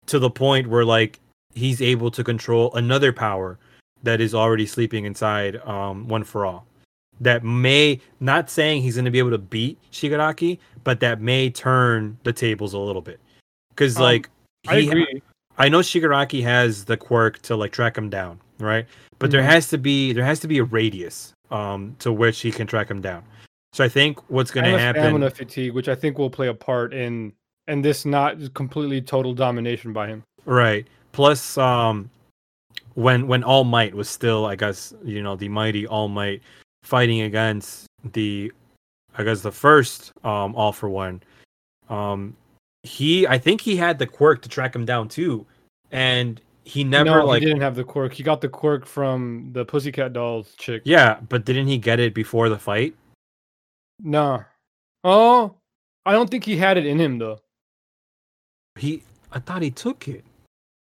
to 0.05 0.19
the 0.19 0.29
point 0.29 0.67
where 0.67 0.85
like 0.85 1.19
he's 1.53 1.81
able 1.81 2.11
to 2.11 2.23
control 2.23 2.73
another 2.73 3.13
power 3.13 3.57
that 4.03 4.21
is 4.21 4.35
already 4.35 4.65
sleeping 4.65 5.05
inside 5.05 5.57
um 5.65 6.07
one 6.07 6.23
for 6.23 6.45
all. 6.45 6.65
That 7.21 7.43
may 7.43 8.01
not 8.19 8.49
saying 8.49 8.81
he's 8.81 8.95
going 8.95 9.05
to 9.05 9.11
be 9.11 9.19
able 9.19 9.31
to 9.31 9.37
beat 9.37 9.77
Shigaraki, 9.91 10.59
but 10.83 10.99
that 11.01 11.21
may 11.21 11.49
turn 11.49 12.17
the 12.23 12.33
tables 12.33 12.73
a 12.73 12.79
little 12.79 13.01
bit. 13.01 13.19
Because 13.69 13.97
Um, 13.97 14.03
like 14.03 14.29
I 14.67 14.77
agree. 14.77 15.21
I 15.57 15.69
know 15.69 15.79
Shigaraki 15.79 16.41
has 16.43 16.85
the 16.85 16.97
quirk 16.97 17.39
to 17.43 17.55
like 17.55 17.71
track 17.71 17.97
him 17.97 18.09
down, 18.09 18.39
right? 18.59 18.85
But 19.19 19.29
there 19.31 19.41
Mhm. 19.41 19.45
has 19.45 19.69
to 19.69 19.77
be 19.77 20.11
there 20.13 20.25
has 20.25 20.39
to 20.41 20.47
be 20.47 20.57
a 20.57 20.63
radius 20.63 21.33
um 21.51 21.95
to 21.99 22.11
which 22.11 22.41
he 22.41 22.51
can 22.51 22.65
track 22.67 22.89
him 22.89 23.01
down. 23.01 23.23
So 23.73 23.83
I 23.83 23.89
think 23.89 24.19
what's 24.29 24.51
going 24.51 24.65
to 24.65 24.77
happen 24.79 25.01
stamina 25.01 25.29
fatigue, 25.31 25.73
which 25.73 25.87
I 25.87 25.95
think 25.95 26.17
will 26.17 26.29
play 26.29 26.47
a 26.47 26.53
part 26.53 26.93
in 26.93 27.33
and 27.67 27.83
this 27.85 28.05
not 28.05 28.53
completely 28.53 29.01
total 29.01 29.33
domination 29.33 29.93
by 29.93 30.07
him. 30.07 30.23
right. 30.45 30.85
Plus 31.11 31.57
um 31.57 32.09
when 32.95 33.27
when 33.27 33.43
All 33.43 33.63
Might 33.63 33.93
was 33.93 34.09
still 34.09 34.45
I 34.45 34.55
guess, 34.55 34.93
you 35.03 35.21
know, 35.21 35.35
the 35.35 35.49
mighty 35.49 35.87
All 35.87 36.07
Might 36.07 36.41
fighting 36.83 37.21
against 37.21 37.87
the 38.11 38.51
I 39.17 39.23
guess 39.23 39.41
the 39.41 39.51
first 39.51 40.11
um 40.23 40.55
All 40.55 40.71
for 40.71 40.89
One 40.89 41.21
um 41.89 42.35
he 42.83 43.27
I 43.27 43.37
think 43.37 43.61
he 43.61 43.75
had 43.75 43.99
the 43.99 44.07
quirk 44.07 44.41
to 44.43 44.49
track 44.49 44.75
him 44.75 44.85
down 44.85 45.07
too 45.07 45.45
and 45.91 46.41
he 46.65 46.83
never 46.83 47.05
no, 47.05 47.25
like 47.25 47.41
he 47.41 47.45
didn't 47.45 47.61
have 47.61 47.75
the 47.75 47.83
quirk. 47.83 48.13
He 48.13 48.23
got 48.23 48.41
the 48.41 48.49
quirk 48.49 48.85
from 48.85 49.49
the 49.51 49.65
Pussycat 49.65 50.13
Dolls 50.13 50.53
chick. 50.57 50.81
yeah, 50.85 51.19
but 51.27 51.45
didn't 51.45 51.67
he 51.67 51.77
get 51.77 51.99
it 51.99 52.13
before 52.13 52.49
the 52.49 52.57
fight? 52.57 52.95
No. 54.01 54.43
Oh, 55.03 55.55
I 56.05 56.13
don't 56.13 56.29
think 56.29 56.45
he 56.45 56.55
had 56.55 56.77
it 56.77 56.85
in 56.85 56.99
him 56.99 57.17
though. 57.17 57.39
He, 58.77 59.03
I 59.31 59.39
thought 59.39 59.61
he 59.61 59.71
took 59.71 60.07
it. 60.07 60.23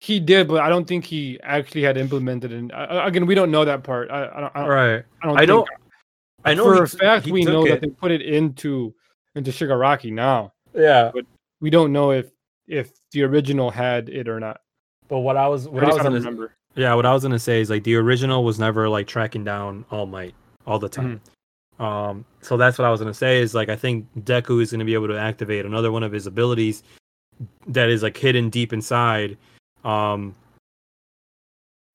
He 0.02 0.20
did, 0.20 0.48
but 0.48 0.62
I 0.62 0.70
don't 0.70 0.86
think 0.88 1.04
he 1.06 1.38
actually 1.44 1.84
had 1.84 1.98
implemented 1.98 2.52
it. 2.54 2.72
Uh, 2.74 3.02
again, 3.06 3.26
we 3.26 3.36
don't 3.36 3.52
know 3.52 3.66
that 3.66 3.84
part. 3.84 4.10
I, 4.10 4.28
I 4.34 4.40
don't. 4.40 4.52
I 4.56 4.60
don't, 4.62 4.70
Right. 4.70 5.04
I 5.22 5.28
don't. 5.28 5.36
I 5.38 5.40
think- 5.40 5.48
know. 5.50 5.66
I 6.46 6.54
know. 6.54 6.64
For 6.64 6.76
he 6.76 6.82
a 6.82 6.88
t- 6.88 6.98
fact, 6.98 7.28
we 7.28 7.44
know 7.44 7.66
it. 7.66 7.70
that 7.70 7.82
they 7.82 7.90
put 7.90 8.12
it 8.12 8.22
into 8.22 8.94
into 9.36 9.52
Shigaraki 9.52 10.14
now. 10.14 10.54
Yeah. 10.74 11.12
We 11.60 11.70
don't 11.70 11.92
know 11.92 12.12
if 12.12 12.28
if 12.68 12.92
the 13.12 13.24
original 13.24 13.70
had 13.70 14.08
it 14.08 14.30
or 14.30 14.40
not. 14.40 14.62
But 15.10 15.20
what 15.20 15.36
I 15.36 15.48
was, 15.50 15.68
what 15.68 15.84
I 15.84 15.88
least 15.88 15.98
was 15.98 16.04
don't 16.04 16.14
gonna, 16.14 16.20
remember. 16.26 16.54
yeah, 16.76 16.94
what 16.94 17.06
I 17.06 17.12
was 17.14 17.24
gonna 17.24 17.38
say 17.40 17.60
is 17.60 17.70
like 17.70 17.84
the 17.84 17.96
original 17.96 18.46
was 18.46 18.58
never 18.60 18.88
like 18.88 19.06
tracking 19.08 19.44
down 19.44 19.84
All 19.92 20.06
Might 20.06 20.34
all 20.66 20.80
the 20.80 20.88
time. 20.88 21.20
Um, 21.80 22.24
so 22.42 22.56
that's 22.56 22.78
what 22.78 22.86
I 22.86 22.92
was 22.92 23.02
gonna 23.02 23.14
say 23.14 23.42
is 23.42 23.54
like 23.54 23.68
I 23.68 23.76
think 23.76 24.08
Deku 24.20 24.62
is 24.62 24.72
gonna 24.72 24.86
be 24.86 24.94
able 24.94 25.08
to 25.10 25.18
activate 25.20 25.66
another 25.66 25.92
one 25.92 26.04
of 26.04 26.12
his 26.14 26.26
abilities 26.26 26.84
that 27.68 27.90
is 27.90 28.02
like 28.04 28.16
hidden 28.16 28.50
deep 28.50 28.72
inside. 28.72 29.38
Um, 29.84 30.36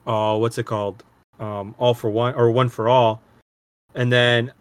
uh, 0.06 0.36
what's 0.38 0.58
it 0.58 0.66
called? 0.66 1.02
Um, 1.40 1.74
all 1.78 1.94
for 1.94 2.10
one 2.10 2.34
or 2.34 2.50
one 2.50 2.68
for 2.68 2.88
all, 2.88 3.20
and 3.94 4.12
then 4.12 4.52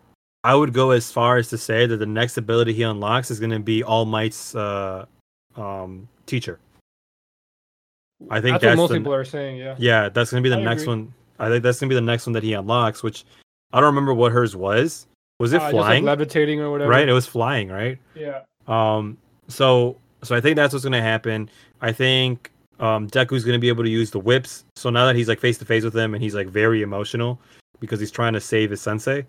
I 0.44 0.56
would 0.56 0.74
go 0.74 0.91
as 0.91 1.12
far 1.12 1.38
as 1.38 1.50
to 1.50 1.58
say 1.58 1.86
that 1.86 1.98
the 1.98 2.06
next 2.06 2.38
ability 2.38 2.74
he 2.74 2.84
unlocks 2.84 3.30
is 3.32 3.40
gonna 3.40 3.60
be 3.60 3.84
All 3.84 4.06
Might's 4.06 4.56
uh, 4.56 5.06
um, 5.56 6.08
teacher. 6.26 6.60
I 8.30 8.40
think 8.41 8.54
that's, 8.56 8.64
that's 8.64 8.78
what 8.78 8.84
most 8.84 8.90
the- 8.90 8.98
people 9.00 9.14
are 9.14 9.26
saying. 9.26 9.58
Yeah. 9.58 9.76
yeah, 9.78 10.10
that's 10.10 10.32
gonna 10.32 10.41
be 10.41 10.50
the 10.50 10.58
I 10.58 10.64
next 10.64 10.84
agree. 10.84 10.95
one. 10.95 11.14
I 11.40 11.50
think 11.50 11.64
that's 11.64 11.80
gonna 11.80 11.90
be 11.90 11.95
the 11.95 12.02
next 12.02 12.26
one 12.26 12.34
that 12.34 12.44
he 12.44 12.54
unlocks. 12.54 13.04
Which 13.04 13.26
I 13.72 13.78
don't 13.80 13.88
remember 13.88 14.14
what 14.14 14.32
hers 14.32 14.56
was. 14.56 15.08
Was 15.40 15.52
it 15.54 15.62
Uh, 15.62 15.70
flying? 15.72 16.06
like 16.06 16.18
levitating 16.18 16.60
or 16.62 16.72
whatever. 16.72 16.90
right, 16.90 17.08
it 17.08 17.14
was 17.14 17.28
flying, 17.28 17.70
right? 17.70 17.98
Yeah. 18.16 18.41
Um, 18.68 19.18
so 19.48 19.98
so 20.24 20.36
I 20.36 20.41
think 20.41 20.56
that's 20.56 20.74
what's 20.74 20.86
gonna 20.86 21.02
happen. 21.02 21.50
I 21.82 21.91
think 21.91 22.50
um, 22.84 23.08
Deku's 23.10 23.46
gonna 23.46 23.60
be 23.60 23.70
able 23.70 23.84
to 23.84 23.90
use 23.90 24.12
the 24.12 24.20
whips. 24.20 24.66
So 24.76 24.90
now 24.90 25.06
that 25.06 25.16
he's 25.16 25.30
like 25.30 25.40
face 25.40 25.58
to 25.60 25.66
face 25.66 25.84
with 25.84 25.96
him 25.96 26.14
and 26.14 26.22
he's 26.22 26.36
like 26.36 26.48
very 26.48 26.82
emotional 26.82 27.40
because 27.80 28.00
he's 28.00 28.12
trying 28.12 28.34
to 28.34 28.42
save 28.42 28.72
his 28.72 28.82
sensei, 28.82 29.26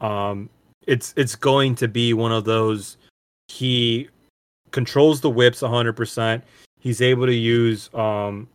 um, 0.00 0.48
it's 0.86 1.12
it's 1.16 1.34
going 1.34 1.74
to 1.76 1.88
be 1.88 2.14
one 2.14 2.32
of 2.32 2.44
those. 2.44 2.96
He 3.48 4.08
controls 4.70 5.20
the 5.20 5.30
whips 5.30 5.62
100%. 5.62 6.42
He's 6.80 7.02
able 7.02 7.26
to 7.26 7.34
use 7.34 7.90
um, 7.92 8.48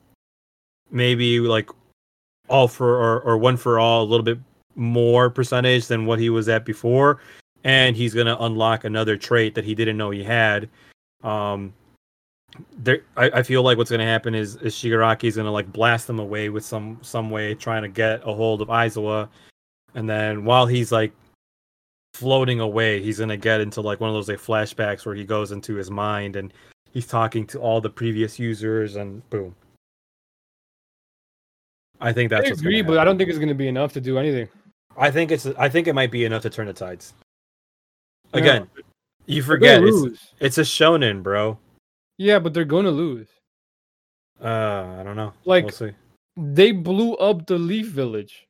maybe 0.91 1.40
like 1.40 1.69
all 2.48 2.68
for 2.68 2.95
or, 2.95 3.19
or 3.22 3.38
one 3.38 3.57
for 3.57 3.80
all 3.80 4.03
a 4.03 4.07
little 4.07 4.24
bit 4.24 4.40
more 4.76 5.30
percentage 5.30 5.88
than 5.88 6.06
what 6.06 6.19
he 6.19 6.30
was 6.30 6.48
at 6.48 6.64
before 6.64 7.19
and 7.64 7.95
he's 7.95 8.14
going 8.14 8.28
to 8.28 8.41
unlock 8.44 8.84
another 8.84 9.18
trait 9.18 9.56
that 9.56 9.65
he 9.65 9.74
didn't 9.76 9.98
know 9.98 10.11
he 10.11 10.24
had 10.24 10.69
um 11.24 11.74
there 12.77 13.01
I, 13.15 13.29
I 13.29 13.43
feel 13.43 13.63
like 13.63 13.77
what's 13.77 13.89
going 13.89 13.99
to 13.99 14.05
happen 14.05 14.35
is, 14.35 14.55
is 14.57 14.73
Shigaraki's 14.73 15.35
going 15.35 15.45
to 15.45 15.51
like 15.51 15.71
blast 15.71 16.07
them 16.07 16.19
away 16.19 16.49
with 16.49 16.65
some 16.65 16.99
some 17.01 17.29
way 17.29 17.53
trying 17.53 17.84
to 17.84 17.89
get 17.89 18.21
a 18.21 18.34
hold 18.34 18.61
of 18.61 18.67
Aizawa 18.67 19.29
and 19.95 20.09
then 20.09 20.45
while 20.45 20.65
he's 20.65 20.91
like 20.91 21.11
floating 22.13 22.59
away 22.59 23.01
he's 23.01 23.17
going 23.17 23.29
to 23.29 23.38
get 23.38 23.61
into 23.61 23.81
like 23.81 23.99
one 23.99 24.09
of 24.09 24.13
those 24.15 24.29
like 24.29 24.39
flashbacks 24.39 25.05
where 25.05 25.15
he 25.15 25.23
goes 25.23 25.51
into 25.51 25.75
his 25.75 25.91
mind 25.91 26.35
and 26.35 26.53
he's 26.91 27.07
talking 27.07 27.45
to 27.47 27.59
all 27.59 27.79
the 27.79 27.89
previous 27.89 28.39
users 28.39 28.95
and 28.95 29.27
boom 29.29 29.55
I 31.99 32.13
think 32.13 32.29
that's 32.29 32.49
I 32.49 32.53
agree, 32.53 32.81
but 32.81 32.97
I 32.97 33.03
don't 33.03 33.17
think 33.17 33.29
it's 33.29 33.39
going 33.39 33.49
to 33.49 33.55
be 33.55 33.67
enough 33.67 33.93
to 33.93 34.01
do 34.01 34.17
anything. 34.17 34.47
I 34.97 35.11
think 35.11 35.31
it's 35.31 35.45
I 35.57 35.69
think 35.69 35.88
it 35.88 35.93
might 35.93 36.11
be 36.11 36.25
enough 36.25 36.41
to 36.43 36.49
turn 36.49 36.67
the 36.67 36.73
tides. 36.73 37.13
Again, 38.34 38.67
you 39.25 39.41
forget 39.41 39.81
it's, 39.84 40.34
it's 40.39 40.57
a 40.57 40.61
shonen, 40.61 41.23
bro. 41.23 41.57
Yeah, 42.18 42.39
but 42.39 42.53
they're 42.53 42.65
going 42.65 42.85
to 42.85 42.91
lose. 42.91 43.27
Uh, 44.41 44.98
I 44.99 45.03
don't 45.03 45.15
know. 45.15 45.34
Like- 45.45 45.65
we'll 45.65 45.72
see. 45.73 45.91
They 46.39 46.72
blew 46.72 47.15
up 47.15 47.48
the 47.48 47.57
Leaf 47.57 47.88
Village. 47.88 48.48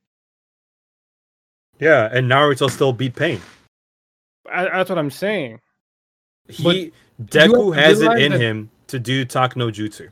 Yeah, 1.80 2.08
and 2.12 2.30
Naruto 2.30 2.70
still 2.70 2.92
beat 2.92 3.16
Pain. 3.16 3.40
I, 4.50 4.64
that's 4.64 4.90
what 4.90 4.98
I'm 4.98 5.10
saying. 5.10 5.60
He 6.48 6.92
have 7.18 7.26
Deku 7.28 7.74
has 7.74 8.00
it 8.02 8.18
in 8.18 8.32
that- 8.32 8.40
him 8.40 8.70
to 8.88 8.98
do 8.98 9.24
Talk 9.24 9.56
no 9.56 9.68
Jutsu. 9.68 10.08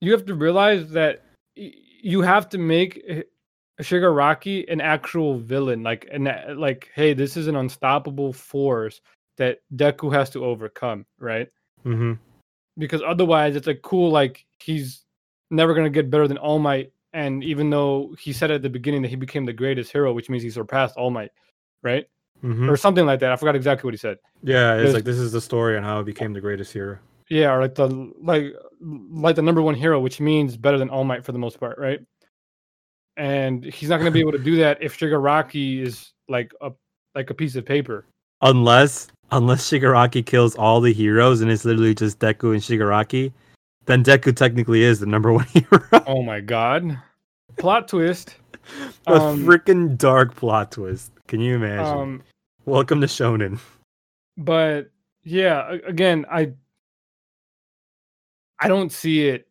You 0.00 0.12
have 0.12 0.26
to 0.26 0.34
realize 0.34 0.90
that 0.90 1.24
you 1.54 2.22
have 2.22 2.48
to 2.50 2.58
make 2.58 3.04
Shigaraki 3.80 4.70
an 4.70 4.80
actual 4.80 5.38
villain. 5.38 5.82
Like, 5.82 6.08
and 6.10 6.28
like, 6.56 6.90
hey, 6.94 7.14
this 7.14 7.36
is 7.36 7.46
an 7.46 7.56
unstoppable 7.56 8.32
force 8.32 9.00
that 9.36 9.58
Deku 9.74 10.12
has 10.12 10.30
to 10.30 10.44
overcome, 10.44 11.06
right? 11.18 11.48
Mm-hmm. 11.84 12.14
because 12.78 13.00
otherwise 13.06 13.54
it's 13.54 13.66
like 13.66 13.80
cool 13.82 14.10
like 14.10 14.44
he's 14.60 15.04
never 15.50 15.72
going 15.72 15.84
to 15.84 15.90
get 15.90 16.10
better 16.10 16.26
than 16.26 16.36
all 16.38 16.58
might 16.58 16.90
and 17.12 17.44
even 17.44 17.70
though 17.70 18.12
he 18.18 18.32
said 18.32 18.50
at 18.50 18.60
the 18.62 18.68
beginning 18.68 19.02
that 19.02 19.08
he 19.08 19.14
became 19.16 19.44
the 19.44 19.52
greatest 19.52 19.92
hero 19.92 20.12
which 20.12 20.28
means 20.28 20.42
he 20.42 20.50
surpassed 20.50 20.96
all 20.96 21.10
might 21.10 21.30
right 21.82 22.06
Mm-hmm. 22.44 22.68
or 22.68 22.76
something 22.76 23.06
like 23.06 23.20
that 23.20 23.30
i 23.32 23.36
forgot 23.36 23.54
exactly 23.56 23.86
what 23.86 23.94
he 23.94 23.98
said 23.98 24.18
Yeah, 24.42 24.74
it's 24.74 24.80
there's- 24.82 24.94
like 24.94 25.04
this 25.04 25.16
is 25.16 25.30
the 25.32 25.40
story 25.40 25.76
on 25.76 25.82
how 25.84 25.98
he 25.98 26.04
became 26.04 26.32
the 26.34 26.40
greatest 26.40 26.72
hero. 26.72 26.98
yeah 27.30 27.50
or 27.54 27.60
like 27.60 27.74
the 27.76 27.86
like 28.20 28.52
like 28.80 29.36
the 29.36 29.42
number 29.42 29.62
one 29.62 29.74
hero 29.76 30.00
which 30.00 30.18
means 30.20 30.56
better 30.56 30.76
than 30.76 30.90
all 30.90 31.04
might 31.04 31.24
for 31.24 31.30
the 31.32 31.38
most 31.38 31.58
part 31.60 31.78
right 31.78 32.00
and 33.16 33.64
he's 33.64 33.88
not 33.88 33.96
going 33.98 34.06
to 34.06 34.10
be 34.10 34.20
able 34.20 34.32
to 34.32 34.38
do 34.38 34.56
that 34.56 34.78
if 34.82 34.98
shigaraki 34.98 35.80
is 35.80 36.12
like 36.28 36.52
a 36.60 36.70
like 37.14 37.30
a 37.30 37.34
piece 37.34 37.56
of 37.56 37.64
paper 37.64 38.04
Unless 38.42 39.08
unless 39.32 39.68
Shigaraki 39.68 40.24
kills 40.24 40.54
all 40.56 40.80
the 40.80 40.92
heroes 40.92 41.40
and 41.40 41.50
it's 41.50 41.64
literally 41.64 41.94
just 41.94 42.18
Deku 42.18 42.52
and 42.52 42.62
Shigaraki, 42.62 43.32
then 43.86 44.04
Deku 44.04 44.34
technically 44.36 44.82
is 44.82 45.00
the 45.00 45.06
number 45.06 45.32
one 45.40 45.46
hero. 45.46 45.80
oh 46.06 46.22
my 46.22 46.40
god 46.40 46.98
plot 47.56 47.88
twist 47.88 48.36
a 49.06 49.12
Um, 49.14 49.44
freaking 49.44 49.96
dark 49.96 50.34
plot 50.36 50.72
twist. 50.72 51.12
Can 51.28 51.40
you 51.40 51.56
imagine? 51.56 51.98
um 51.98 52.22
Welcome 52.66 53.00
to 53.00 53.06
Shonen. 53.06 53.58
but 54.36 54.90
yeah 55.24 55.72
again 55.86 56.24
i 56.30 56.52
i 58.60 58.68
don't 58.68 58.92
see 58.92 59.28
it 59.28 59.48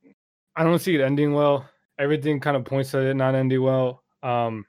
i 0.56 0.64
don't 0.64 0.80
see 0.80 0.96
it 0.96 1.02
ending 1.02 1.34
well 1.34 1.66
everything 2.00 2.40
kind 2.40 2.56
of 2.56 2.64
points 2.66 2.92
to 2.92 3.00
it 3.00 3.14
not 3.14 3.36
ending 3.36 3.62
well 3.62 4.04
um 4.24 4.66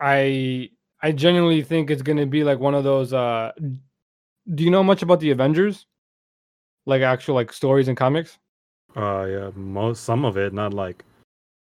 i 0.00 0.70
i 1.06 1.12
genuinely 1.12 1.62
think 1.62 1.90
it's 1.90 2.02
going 2.02 2.18
to 2.18 2.26
be 2.26 2.44
like 2.44 2.58
one 2.58 2.74
of 2.74 2.84
those 2.84 3.12
uh 3.12 3.52
do 4.54 4.64
you 4.64 4.70
know 4.70 4.82
much 4.84 5.02
about 5.02 5.20
the 5.20 5.30
avengers? 5.30 5.86
Like 6.86 7.02
actual 7.02 7.34
like 7.34 7.52
stories 7.52 7.88
and 7.88 7.96
comics? 7.96 8.38
Uh, 8.94 9.24
yeah, 9.24 9.50
most 9.54 10.04
some 10.04 10.24
of 10.24 10.36
it, 10.36 10.52
not 10.52 10.72
like 10.72 11.04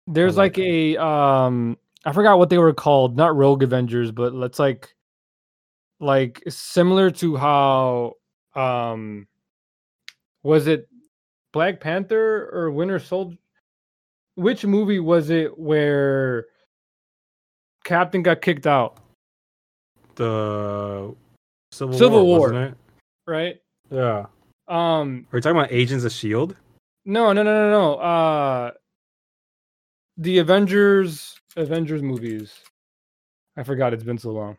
there's 0.07 0.35
like 0.35 0.57
like 0.57 0.65
a 0.65 0.97
um 0.97 1.77
i 2.05 2.11
forgot 2.11 2.39
what 2.39 2.49
they 2.49 2.57
were 2.57 2.73
called 2.73 3.15
not 3.15 3.35
rogue 3.35 3.61
avengers 3.61 4.11
but 4.11 4.34
let's 4.34 4.57
like 4.57 4.95
like 5.99 6.41
similar 6.49 7.11
to 7.11 7.38
how 7.38 8.13
um 8.55 9.27
was 10.41 10.65
it 10.65 10.89
black 11.53 11.80
panther 11.80 12.49
or 12.51 12.72
winter 12.72 12.97
soldier 12.97 13.38
which 14.35 14.65
movie 14.65 14.99
was 14.99 15.30
it 15.30 15.57
where 15.57 16.47
captain 17.84 18.23
got 18.23 18.41
kicked 18.41 18.65
out 18.65 19.00
the 20.15 21.13
Civil, 21.71 21.97
Civil 21.97 22.25
War, 22.25 22.51
War. 22.51 22.75
right 23.27 23.61
Yeah. 23.89 24.25
um 24.67 25.25
Are 25.31 25.38
you 25.38 25.41
talking 25.41 25.57
about 25.57 25.71
Agents 25.71 26.03
of 26.05 26.11
Shield? 26.11 26.55
no 27.05 27.33
no 27.33 27.41
no 27.43 27.53
no 27.53 27.71
no 27.71 27.93
uh 27.95 28.71
the 30.17 30.38
avengers 30.38 31.39
avengers 31.55 32.03
movies 32.03 32.53
i 33.57 33.63
forgot 33.63 33.93
it's 33.93 34.03
been 34.03 34.17
so 34.19 34.29
long 34.31 34.57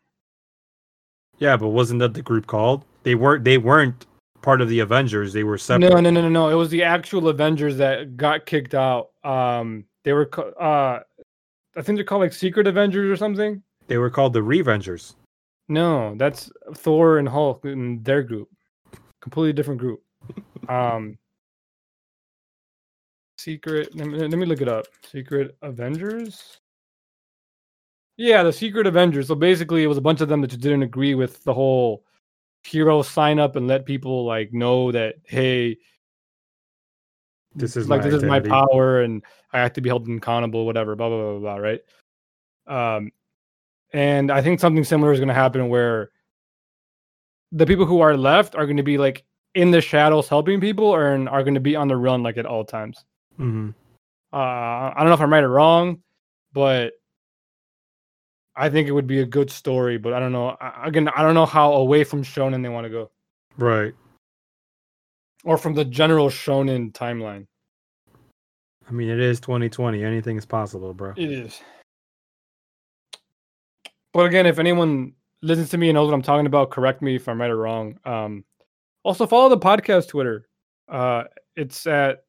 Yeah, 1.39 1.57
but 1.57 1.69
wasn't 1.69 2.01
that 2.01 2.15
the 2.15 2.23
group 2.23 2.47
called? 2.47 2.85
They 3.05 3.15
weren't. 3.17 3.43
They 3.45 3.59
weren't 3.59 4.07
part 4.43 4.61
of 4.61 4.69
the 4.69 4.79
Avengers. 4.81 5.33
They 5.33 5.43
were 5.45 5.59
separate. 5.59 5.89
No, 5.91 5.99
no, 6.01 6.11
no, 6.11 6.21
no, 6.21 6.29
no. 6.29 6.49
It 6.51 6.55
was 6.55 6.69
the 6.71 6.83
actual 6.85 7.29
Avengers 7.29 7.77
that 7.79 8.17
got 8.17 8.47
kicked 8.47 8.75
out. 8.75 9.11
Um, 9.25 9.85
they 10.05 10.13
were, 10.13 10.29
uh, 10.61 11.01
I 11.77 11.83
think 11.83 11.97
they're 11.97 12.05
called 12.05 12.23
like 12.23 12.33
Secret 12.33 12.67
Avengers 12.69 13.11
or 13.11 13.17
something. 13.17 13.63
They 13.89 13.99
were 13.99 14.11
called 14.11 14.35
the 14.35 14.41
Revengers. 14.43 15.15
No, 15.69 16.15
that's 16.17 16.51
Thor 16.75 17.19
and 17.19 17.29
Hulk 17.29 17.65
in 17.65 18.03
their 18.03 18.23
group. 18.23 18.49
Completely 19.21 19.53
different 19.53 19.81
group. 19.81 20.03
Um, 20.69 21.19
Secret. 23.37 23.93
Let 23.97 24.07
me, 24.07 24.19
let 24.19 24.31
me 24.31 24.47
look 24.47 24.61
it 24.61 24.69
up. 24.69 24.87
Secret 25.05 25.57
Avengers. 25.63 26.61
Yeah, 28.17 28.45
the 28.45 28.53
Secret 28.53 28.87
Avengers. 28.87 29.27
So 29.27 29.35
basically, 29.35 29.83
it 29.83 29.89
was 29.89 29.99
a 29.99 30.03
bunch 30.03 30.21
of 30.21 30.29
them 30.29 30.41
that 30.43 30.49
just 30.49 30.61
didn't 30.63 30.85
agree 30.85 31.17
with 31.17 31.43
the 31.43 31.53
whole 31.53 32.05
hero 32.65 33.03
sign 33.03 33.41
up 33.41 33.57
and 33.57 33.67
let 33.67 33.85
people 33.85 34.25
like 34.25 34.53
know 34.53 34.93
that 34.93 35.17
hey, 35.25 35.77
This 37.55 37.77
is 37.77 37.89
like 37.89 38.03
this 38.03 38.15
is 38.15 38.23
my 38.23 38.39
power 38.39 39.03
and 39.03 39.25
I 39.53 39.59
have 39.59 39.73
to 39.75 39.81
be 39.81 39.89
held 39.89 40.09
accountable, 40.09 40.65
whatever, 40.65 40.95
blah 40.95 41.09
blah 41.09 41.19
blah 41.19 41.39
blah, 41.39 41.41
blah 41.41 41.57
right? 41.57 41.81
Um, 42.97 43.11
and 43.93 44.31
I 44.31 44.41
think 44.43 44.61
something 44.61 44.85
similar 44.85 45.13
is 45.13 45.19
going 45.19 45.29
to 45.29 45.35
happen 45.35 45.69
where 45.69 46.11
the 47.53 47.67
people 47.67 47.85
who 47.87 48.01
are 48.01 48.17
left 48.17 48.55
are 48.55 48.65
going 48.67 48.79
to 48.79 48.83
be 48.83 48.99
like 48.99 49.25
in 49.55 49.71
the 49.71 49.81
shadows 49.81 50.29
helping 50.29 50.61
people, 50.61 50.87
or 50.87 51.09
are 51.29 51.43
going 51.43 51.55
to 51.55 51.61
be 51.61 51.77
on 51.77 51.89
the 51.89 51.97
run 51.97 52.23
like 52.23 52.39
at 52.39 52.47
all 52.47 52.65
times. 52.65 53.05
hmm 53.37 53.71
Uh, 54.33 54.37
I 54.37 54.95
don't 54.99 55.09
know 55.09 55.15
if 55.15 55.21
I'm 55.21 55.33
right 55.33 55.45
or 55.45 55.51
wrong, 55.51 56.03
but 56.55 56.95
I 58.57 58.71
think 58.71 58.89
it 58.89 58.93
would 58.93 59.07
be 59.07 59.21
a 59.21 59.27
good 59.27 59.51
story. 59.51 59.99
But 59.99 60.15
I 60.15 60.21
don't 60.21 60.33
know. 60.33 60.57
I, 60.61 60.87
again, 60.89 61.09
I 61.09 61.23
don't 61.23 61.35
know 61.35 61.47
how 61.47 61.73
away 61.75 62.05
from 62.05 62.23
Shonen 62.23 62.63
they 62.63 62.69
want 62.71 62.85
to 62.85 62.91
go, 62.91 63.11
Right. 63.59 63.93
or 65.45 65.59
from 65.59 65.75
the 65.75 65.85
general 65.85 66.29
Shonen 66.31 66.93
timeline. 66.93 67.47
I 68.89 68.93
mean, 68.93 69.09
it 69.11 69.21
is 69.21 69.39
2020. 69.41 70.03
Anything 70.03 70.37
is 70.39 70.47
possible, 70.47 70.93
bro. 70.95 71.13
It 71.17 71.31
is. 71.31 71.61
But 74.13 74.27
again, 74.27 74.47
if 74.47 74.59
anyone 74.59 75.13
listens 75.43 75.71
to 75.71 75.79
me 75.79 75.89
and 75.89 75.95
knows 75.95 76.09
what 76.09 76.15
I'm 76.15 76.23
talking 76.23 76.47
about, 76.47 76.71
correct 76.71 77.03
me 77.03 77.17
if 77.17 77.29
I'm 77.29 77.41
right 77.41 77.51
or 77.51 77.57
wrong. 77.57 77.99
Um, 78.05 78.45
also 79.03 79.27
follow 79.27 79.49
the 79.49 79.59
podcast 79.59 80.09
Twitter. 80.09 80.49
Uh, 80.89 81.25
it's 81.57 81.87
at 81.87 82.25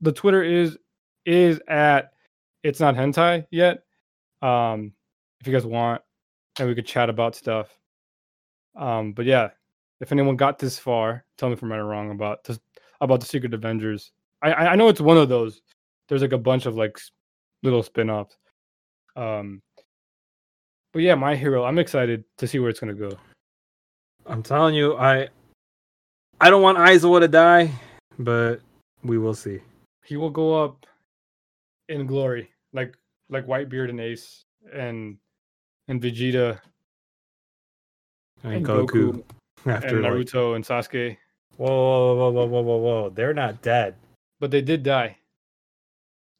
the 0.00 0.12
Twitter 0.12 0.42
is 0.42 0.76
is 1.24 1.60
at 1.68 2.12
it's 2.62 2.80
not 2.80 2.94
hentai 2.94 3.46
yet. 3.50 3.82
Um, 4.42 4.92
if 5.40 5.46
you 5.46 5.52
guys 5.52 5.66
want, 5.66 6.02
and 6.58 6.68
we 6.68 6.74
could 6.74 6.86
chat 6.86 7.08
about 7.08 7.34
stuff. 7.34 7.68
Um, 8.76 9.12
but 9.12 9.26
yeah, 9.26 9.50
if 10.00 10.12
anyone 10.12 10.36
got 10.36 10.58
this 10.58 10.78
far, 10.78 11.24
tell 11.38 11.48
me 11.48 11.54
if 11.54 11.62
I'm 11.62 11.70
right 11.70 11.78
or 11.78 11.86
wrong 11.86 12.10
about 12.10 12.44
this 12.44 12.58
about 13.00 13.20
the 13.20 13.26
Secret 13.26 13.54
Avengers. 13.54 14.12
I 14.42 14.52
I 14.52 14.72
I 14.72 14.76
know 14.76 14.88
it's 14.88 15.00
one 15.00 15.16
of 15.16 15.28
those. 15.28 15.62
There's 16.08 16.22
like 16.22 16.32
a 16.32 16.38
bunch 16.38 16.66
of 16.66 16.76
like 16.76 16.98
little 17.62 17.82
spin-offs. 17.82 18.36
Um, 19.14 19.62
but 20.92 21.02
yeah, 21.02 21.14
my 21.14 21.34
hero. 21.34 21.64
I'm 21.64 21.78
excited 21.78 22.24
to 22.38 22.46
see 22.46 22.58
where 22.58 22.70
it's 22.70 22.80
gonna 22.80 22.94
go. 22.94 23.16
I'm 24.26 24.42
telling 24.42 24.74
you, 24.74 24.96
I 24.96 25.28
I 26.40 26.50
don't 26.50 26.62
want 26.62 26.78
Aizawa 26.78 27.20
to 27.20 27.28
die, 27.28 27.70
but 28.18 28.60
we 29.02 29.18
will 29.18 29.34
see. 29.34 29.60
He 30.04 30.16
will 30.16 30.30
go 30.30 30.62
up 30.62 30.86
in 31.88 32.06
glory, 32.06 32.50
like 32.72 32.96
like 33.28 33.46
Whitebeard 33.46 33.90
and 33.90 34.00
Ace 34.00 34.44
and 34.72 35.16
and 35.88 36.00
Vegeta 36.00 36.60
And, 38.44 38.54
and 38.54 38.66
Goku, 38.66 38.86
Goku 38.86 39.24
after 39.66 39.96
and 39.96 40.02
like, 40.02 40.12
Naruto 40.12 40.56
and 40.56 40.64
Sasuke. 40.64 41.16
whoa, 41.56 41.68
whoa, 41.68 42.30
whoa, 42.30 42.30
whoa, 42.30 42.46
whoa, 42.46 42.62
whoa, 42.62 42.76
whoa, 42.76 43.10
they're 43.10 43.34
not 43.34 43.62
dead. 43.62 43.96
But 44.40 44.50
they 44.50 44.62
did 44.62 44.82
die. 44.82 45.16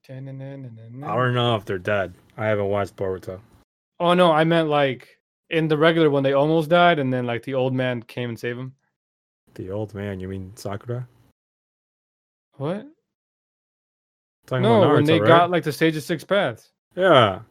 I 0.09 0.15
don't 0.15 1.35
know 1.35 1.55
if 1.55 1.65
they're 1.65 1.79
dead. 1.79 2.15
I 2.37 2.47
haven't 2.47 2.67
watched 2.67 2.97
Boruto. 2.97 3.41
Oh 4.03 4.15
no, 4.15 4.33
I 4.33 4.43
meant 4.43 4.69
like 4.69 5.21
in 5.51 5.69
the 5.69 5.79
regular 5.79 6.11
one 6.11 6.25
they 6.25 6.33
almost 6.33 6.69
died, 6.69 6.99
and 6.99 7.13
then 7.13 7.25
like 7.25 7.45
the 7.45 7.55
old 7.55 7.73
man 7.73 8.03
came 8.03 8.31
and 8.31 8.39
saved 8.39 8.59
him. 8.59 8.75
The 9.55 9.71
old 9.71 9.95
man, 9.95 10.19
you 10.19 10.27
mean 10.27 10.53
Sakura? 10.57 11.07
What? 12.57 12.85
Talking 14.47 14.63
No, 14.65 14.83
about 14.83 14.95
when 14.95 15.05
they 15.05 15.21
right? 15.21 15.29
got 15.29 15.51
like 15.53 15.63
the 15.63 15.71
stage 15.73 15.97
of 15.97 16.03
six 16.03 16.25
paths, 16.25 16.73
yeah, 16.97 17.43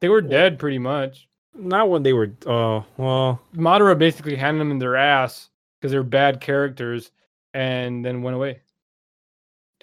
they 0.00 0.08
were 0.08 0.20
dead 0.22 0.60
pretty 0.60 0.78
much. 0.78 1.26
not 1.54 1.90
when 1.90 2.04
they 2.04 2.12
were. 2.12 2.30
Oh 2.46 2.84
well, 2.98 3.40
Madara 3.56 3.98
basically 3.98 4.36
handed 4.36 4.60
them 4.60 4.70
in 4.70 4.78
their 4.78 4.94
ass 4.94 5.50
because 5.80 5.90
they're 5.90 6.04
bad 6.04 6.40
characters, 6.40 7.10
and 7.52 8.04
then 8.04 8.22
went 8.22 8.36
away. 8.36 8.60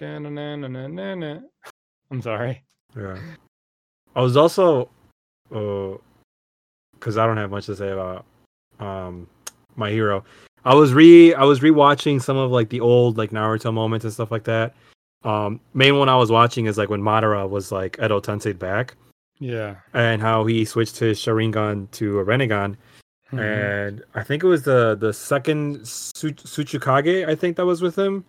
I'm 2.10 2.22
sorry. 2.22 2.62
yeah. 2.96 3.18
I 4.16 4.20
was 4.22 4.36
also, 4.36 4.88
uh, 5.54 5.96
because 6.98 7.16
I 7.18 7.26
don't 7.26 7.36
have 7.36 7.50
much 7.50 7.66
to 7.66 7.76
say 7.76 7.90
about 7.90 8.24
um 8.80 9.26
my 9.76 9.90
hero. 9.90 10.24
I 10.64 10.74
was 10.74 10.92
re 10.94 11.34
I 11.34 11.44
was 11.44 11.60
rewatching 11.60 12.20
some 12.22 12.36
of 12.36 12.50
like 12.50 12.68
the 12.70 12.80
old 12.80 13.18
like 13.18 13.30
Naruto 13.30 13.72
moments 13.72 14.04
and 14.04 14.12
stuff 14.12 14.30
like 14.30 14.44
that. 14.44 14.74
Um, 15.24 15.60
main 15.72 15.98
one 15.98 16.08
I 16.08 16.16
was 16.16 16.30
watching 16.30 16.66
is 16.66 16.76
like 16.78 16.90
when 16.90 17.00
Madara 17.02 17.48
was 17.48 17.72
like 17.72 17.98
Edo 18.02 18.20
Tensei 18.20 18.58
back, 18.58 18.94
Yeah. 19.40 19.76
and 19.94 20.20
how 20.20 20.44
he 20.44 20.64
switched 20.66 20.98
his 20.98 21.18
Sharingan 21.18 21.90
to 21.92 22.18
a 22.20 22.24
Rinnegan, 22.24 22.76
Mhm. 23.32 23.40
and 23.40 24.04
I 24.14 24.22
think 24.22 24.42
it 24.44 24.46
was 24.46 24.62
the 24.64 24.96
the 25.00 25.12
second 25.14 25.86
Su- 25.88 26.30
Tsuchikage 26.32 27.26
I 27.26 27.34
think 27.34 27.56
that 27.56 27.64
was 27.64 27.80
with 27.80 27.96
him, 27.98 28.24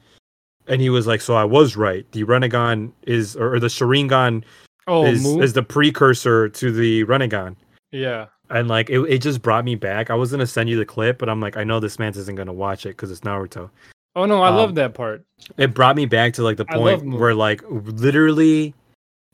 and 0.68 0.80
he 0.82 0.90
was 0.90 1.06
like, 1.06 1.20
"So 1.22 1.36
I 1.36 1.44
was 1.44 1.76
right. 1.76 2.10
The 2.14 2.24
Rinnegan 2.24 2.92
is 3.04 3.36
or, 3.36 3.56
or 3.56 3.60
the 3.60 3.68
Sharingan 3.68 4.44
oh, 4.88 5.06
is 5.06 5.22
Mu? 5.24 5.42
is 5.42 5.52
the 5.54 5.64
precursor 5.64 6.48
to 6.50 6.72
the 6.72 7.04
Rinnegan." 7.06 7.56
yeah. 7.92 8.28
And 8.50 8.68
like 8.68 8.90
it, 8.90 9.00
it 9.02 9.18
just 9.20 9.42
brought 9.42 9.66
me 9.66 9.76
back. 9.76 10.10
I 10.10 10.16
was 10.16 10.32
gonna 10.32 10.46
send 10.48 10.70
you 10.70 10.78
the 10.78 10.86
clip, 10.86 11.18
but 11.18 11.30
I'm 11.30 11.40
like, 11.40 11.58
I 11.58 11.64
know 11.64 11.80
this 11.80 11.98
man 12.00 12.12
isn't 12.16 12.36
gonna 12.36 12.54
watch 12.54 12.86
it 12.86 12.90
because 12.90 13.12
it's 13.12 13.22
Naruto. 13.22 13.70
Oh 14.16 14.26
no, 14.26 14.42
I 14.42 14.50
Um, 14.50 14.56
love 14.56 14.76
that 14.76 14.94
part. 14.94 15.26
It 15.58 15.74
brought 15.74 15.96
me 15.96 16.06
back 16.06 16.34
to 16.34 16.44
like 16.44 16.58
the 16.58 16.66
point 16.66 17.06
where 17.06 17.34
like 17.34 17.62
literally 17.70 18.74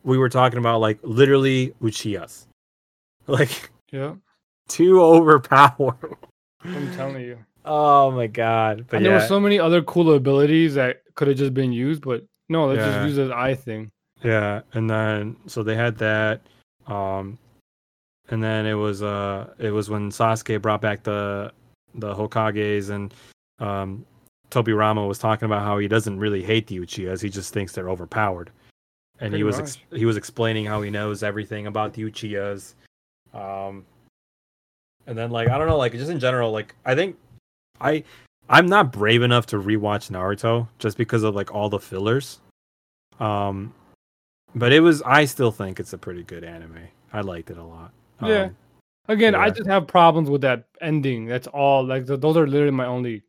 we 0.03 0.17
were 0.17 0.29
talking 0.29 0.57
about 0.59 0.79
like 0.79 0.99
literally 1.03 1.73
Uchihas. 1.81 2.45
Like 3.27 3.69
Yeah, 3.91 4.15
too 4.67 5.01
overpowered. 5.01 6.15
I'm 6.63 6.91
telling 6.91 7.23
you. 7.23 7.38
Oh 7.65 8.09
my 8.11 8.27
god. 8.27 8.85
But 8.88 8.97
and 8.97 9.05
yeah. 9.05 9.11
there 9.11 9.19
were 9.19 9.27
so 9.27 9.39
many 9.39 9.59
other 9.59 9.81
cool 9.83 10.13
abilities 10.15 10.73
that 10.75 11.03
could 11.15 11.27
have 11.27 11.38
just 11.38 11.53
been 11.53 11.71
used, 11.71 12.01
but 12.01 12.23
no, 12.49 12.65
let's 12.65 12.79
Yeah. 12.79 12.91
just 12.91 13.05
use 13.05 13.15
this 13.17 13.31
eye 13.31 13.53
thing. 13.53 13.91
Yeah, 14.23 14.61
and 14.73 14.89
then 14.89 15.35
so 15.47 15.61
they 15.63 15.75
had 15.75 15.97
that, 15.99 16.41
um, 16.88 17.38
and 18.31 18.41
then 18.41 18.65
it 18.65 18.73
was 18.73 19.03
uh 19.03 19.53
it 19.59 19.71
was 19.71 19.89
when 19.89 20.09
Sasuke 20.09 20.61
brought 20.61 20.81
back 20.81 21.03
the 21.03 21.51
the 21.93 22.15
Hokages 22.15 22.89
and 22.89 23.13
um 23.59 24.05
Tobirama 24.49 25.07
was 25.07 25.19
talking 25.19 25.45
about 25.45 25.61
how 25.61 25.77
he 25.77 25.87
doesn't 25.87 26.19
really 26.19 26.43
hate 26.43 26.67
the 26.67 26.79
Uchihas, 26.79 27.21
he 27.21 27.29
just 27.29 27.53
thinks 27.53 27.71
they're 27.71 27.89
overpowered, 27.89 28.51
and 29.19 29.33
he 29.33 29.43
was 29.43 29.59
ex- 29.59 29.77
he 29.91 30.05
was 30.05 30.17
explaining 30.17 30.65
how 30.65 30.81
he 30.81 30.89
knows 30.89 31.23
everything 31.23 31.67
about 31.67 31.93
the 31.93 32.03
Uchihas, 32.03 32.73
um, 33.33 33.85
and 35.07 35.17
then 35.17 35.31
like 35.31 35.47
I 35.47 35.57
don't 35.57 35.67
know 35.67 35.77
like 35.77 35.93
just 35.93 36.11
in 36.11 36.19
general 36.19 36.51
like 36.51 36.75
I 36.85 36.95
think 36.95 37.17
I 37.79 38.03
I'm 38.49 38.65
not 38.65 38.91
brave 38.91 39.21
enough 39.21 39.45
to 39.47 39.57
rewatch 39.57 40.09
Naruto 40.11 40.67
just 40.79 40.97
because 40.97 41.23
of 41.23 41.35
like 41.35 41.53
all 41.53 41.69
the 41.69 41.79
fillers. 41.79 42.39
Um 43.19 43.73
but 44.53 44.73
it 44.73 44.81
was 44.81 45.01
I 45.03 45.25
still 45.25 45.51
think 45.51 45.79
it's 45.79 45.93
a 45.93 45.97
pretty 45.97 46.23
good 46.23 46.43
anime. 46.43 46.87
I 47.13 47.21
liked 47.21 47.51
it 47.51 47.57
a 47.57 47.63
lot. 47.63 47.91
Yeah. 48.30 48.43
Um, 48.43 48.56
Again, 49.07 49.35
I 49.35 49.49
just 49.49 49.68
have 49.68 49.88
problems 49.88 50.30
with 50.30 50.41
that 50.41 50.65
ending. 50.80 51.26
That's 51.26 51.48
all. 51.48 51.84
Like 51.85 52.07
th- 52.07 52.19
those 52.22 52.38
are 52.38 52.48
literally 52.48 52.72
my 52.72 52.85
only 52.85 53.23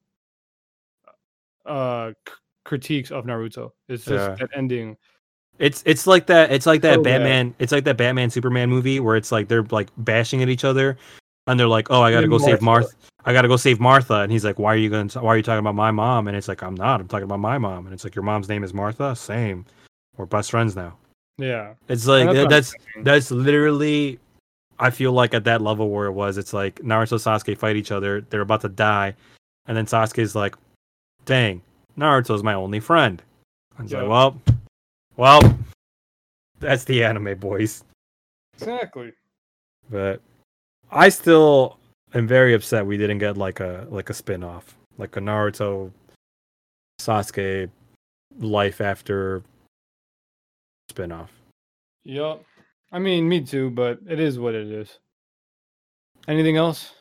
uh 1.67 2.13
c- 2.29 2.35
critiques 2.65 3.11
of 3.11 3.25
Naruto. 3.25 3.73
It's 3.89 4.05
just 4.05 4.29
Yeah. 4.31 4.35
that 4.37 4.51
ending. 4.57 4.97
it's 5.59 5.83
it's 5.87 6.07
like 6.07 6.27
that 6.27 6.53
it's 6.53 6.67
like 6.67 6.83
that 6.83 6.95
So 6.97 7.03
bad. 7.03 7.19
Batman 7.19 7.55
it's 7.59 7.73
like 7.73 7.85
that 7.85 7.97
Batman 7.97 8.31
Superman 8.31 8.69
movie 8.71 9.01
where 9.01 9.17
it's 9.17 9.31
like 9.33 9.49
they're 9.49 9.65
like 9.71 9.89
bashing 9.99 10.43
at 10.43 10.49
each 10.49 10.65
other 10.65 10.97
and 11.47 11.59
they're 11.59 11.67
like, 11.69 11.89
"Oh, 11.91 12.03
I 12.03 12.11
got 12.13 12.19
to 12.19 12.25
And 12.25 12.31
go 12.31 12.39
save 12.39 12.63
Martha. 12.63 12.87
Martha. 12.89 12.97
I 13.25 13.33
got 13.33 13.43
to 13.43 13.49
go 13.49 13.57
save 13.57 13.81
Martha." 13.81 14.15
And 14.21 14.31
he's 14.31 14.45
like, 14.45 14.59
"Why 14.59 14.73
are 14.75 14.77
you 14.77 14.91
going 14.91 15.09
why 15.11 15.35
are 15.35 15.37
you 15.37 15.43
talking 15.43 15.59
about 15.59 15.75
my 15.75 15.91
mom?" 15.91 16.29
And 16.29 16.37
it's 16.37 16.49
like, 16.49 16.63
"I'm 16.63 16.75
not. 16.75 17.01
I'm 17.01 17.09
talking 17.09 17.25
about 17.25 17.41
my 17.41 17.59
mom." 17.59 17.87
And 17.87 17.95
it's 17.95 18.05
like, 18.05 18.15
"Your 18.15 18.23
mom's 18.25 18.49
name 18.49 18.63
is 18.65 18.73
Martha?" 18.73 19.15
Same. 19.17 19.65
We're 20.17 20.27
best 20.27 20.51
friends 20.51 20.77
now. 20.77 20.97
Yeah. 21.39 21.75
It's 21.89 22.07
like 22.07 22.29
And 22.29 22.31
that- 22.31 22.35
what 22.35 22.45
I'm 22.45 22.51
that's 22.51 22.75
that's 23.03 23.31
literally 23.31 24.19
I 24.83 24.91
feel 24.91 25.13
like 25.13 25.33
at 25.33 25.45
that 25.45 25.61
level 25.63 25.89
where 25.91 26.07
it 26.07 26.13
was, 26.13 26.37
it's 26.39 26.53
like 26.53 26.75
Naruto 26.81 27.13
and 27.13 27.21
Sasuke 27.21 27.57
fight 27.57 27.77
each 27.77 27.93
other, 27.93 28.21
they're 28.23 28.41
about 28.41 28.63
to 28.63 28.69
die, 28.69 29.15
and 29.67 29.77
then 29.77 29.87
Sasuke's 29.87 30.35
like, 30.35 30.57
Dang, 31.25 31.63
Naruto's 31.97 32.43
my 32.43 32.55
only 32.55 32.81
friend. 32.81 33.23
And 33.79 33.85
it's 33.85 33.93
Yeah. 33.93 34.03
like, 34.03 34.11
Well 34.11 34.41
well 35.17 35.59
that's 36.59 36.85
the 36.85 37.05
anime 37.05 37.39
boys. 37.39 37.85
exactly. 38.55 39.13
But 39.91 40.21
I 40.91 41.09
still 41.11 41.79
am 42.15 42.27
very 42.27 42.53
upset 42.55 42.85
we 42.85 42.97
didn't 42.97 43.19
get 43.19 43.37
like 43.37 43.61
a 43.61 43.87
like 43.91 44.11
a 44.11 44.15
spin 44.15 44.43
off. 44.43 44.77
Like 44.99 45.17
a 45.17 45.21
Naruto 45.21 45.93
Sasuke 47.01 47.71
life 48.39 48.81
after 48.81 49.43
spin 50.91 51.13
off. 51.13 51.31
I 52.93 52.99
mean, 52.99 53.29
me 53.29 53.41
too, 53.41 53.71
but 53.71 53.99
it 54.09 54.21
is 54.21 54.39
what 54.39 54.55
it 54.55 54.69
is. 54.69 54.99
Anything 56.29 56.57
else? 56.57 56.93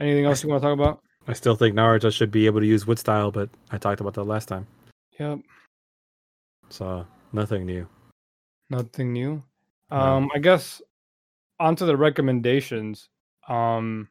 Anything 0.00 0.26
else 0.26 0.42
you 0.42 0.48
want 0.48 0.62
to 0.62 0.68
talk 0.68 0.74
about? 0.74 1.00
I 1.28 1.32
still 1.32 1.54
think 1.54 1.74
Naruto 1.74 2.12
should 2.12 2.30
be 2.30 2.46
able 2.46 2.60
to 2.60 2.66
use 2.66 2.86
wood 2.86 2.98
style, 2.98 3.30
but 3.30 3.48
I 3.70 3.78
talked 3.78 4.00
about 4.00 4.14
that 4.14 4.24
last 4.24 4.48
time. 4.48 4.66
Yep. 5.18 5.40
So 6.68 7.06
nothing 7.32 7.64
new. 7.64 7.86
Nothing 8.70 9.12
new. 9.12 9.42
No. 9.90 9.96
Um, 9.96 10.30
I 10.34 10.38
guess 10.38 10.82
onto 11.60 11.86
the 11.86 11.96
recommendations. 11.96 13.08
Um, 13.48 14.08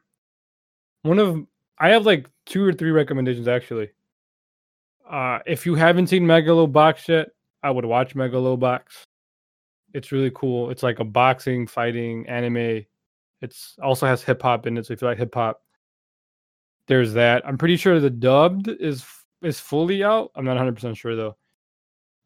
one 1.02 1.18
of 1.18 1.46
I 1.78 1.90
have 1.90 2.06
like 2.06 2.28
two 2.46 2.64
or 2.64 2.72
three 2.72 2.90
recommendations 2.90 3.48
actually. 3.48 3.90
Uh, 5.08 5.38
if 5.46 5.64
you 5.64 5.74
haven't 5.74 6.08
seen 6.08 6.24
Megalobox 6.24 7.08
yet, 7.08 7.28
I 7.62 7.70
would 7.70 7.84
watch 7.84 8.14
Megalobox. 8.14 8.82
It's 9.94 10.12
really 10.12 10.30
cool. 10.34 10.70
It's 10.70 10.82
like 10.82 11.00
a 11.00 11.04
boxing, 11.04 11.66
fighting 11.66 12.28
anime. 12.28 12.84
It's 13.40 13.76
also 13.82 14.06
has 14.06 14.22
hip 14.22 14.42
hop 14.42 14.66
in 14.66 14.76
it, 14.76 14.86
so 14.86 14.92
if 14.92 15.00
you 15.02 15.08
like 15.08 15.18
hip 15.18 15.34
hop, 15.34 15.62
there's 16.86 17.12
that. 17.14 17.46
I'm 17.46 17.58
pretty 17.58 17.76
sure 17.76 18.00
the 18.00 18.10
dubbed 18.10 18.68
is 18.68 19.04
is 19.42 19.60
fully 19.60 20.02
out. 20.02 20.30
I'm 20.34 20.44
not 20.44 20.52
100 20.52 20.74
percent 20.74 20.96
sure 20.96 21.16
though. 21.16 21.36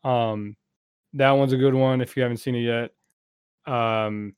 Um, 0.09 0.57
that 1.15 1.31
one's 1.33 1.53
a 1.53 1.59
good 1.59 1.75
one 1.75 2.01
if 2.01 2.17
you 2.17 2.23
haven't 2.23 2.39
seen 2.39 2.55
it 2.55 2.61
yet. 2.61 3.73
Um, 3.73 4.35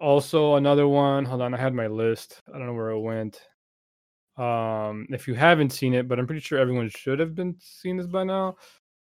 also 0.00 0.54
another 0.56 0.88
one. 0.88 1.24
Hold 1.24 1.42
on, 1.42 1.54
I 1.54 1.58
had 1.58 1.74
my 1.74 1.86
list. 1.86 2.40
I 2.48 2.58
don't 2.58 2.66
know 2.66 2.74
where 2.74 2.90
it 2.90 3.00
went. 3.00 3.40
Um, 4.36 5.06
if 5.10 5.28
you 5.28 5.34
haven't 5.34 5.70
seen 5.70 5.92
it, 5.92 6.08
but 6.08 6.18
I'm 6.18 6.26
pretty 6.26 6.40
sure 6.40 6.58
everyone 6.58 6.88
should 6.88 7.18
have 7.18 7.34
been 7.34 7.56
seen 7.60 7.96
this 7.98 8.06
by 8.06 8.24
now. 8.24 8.56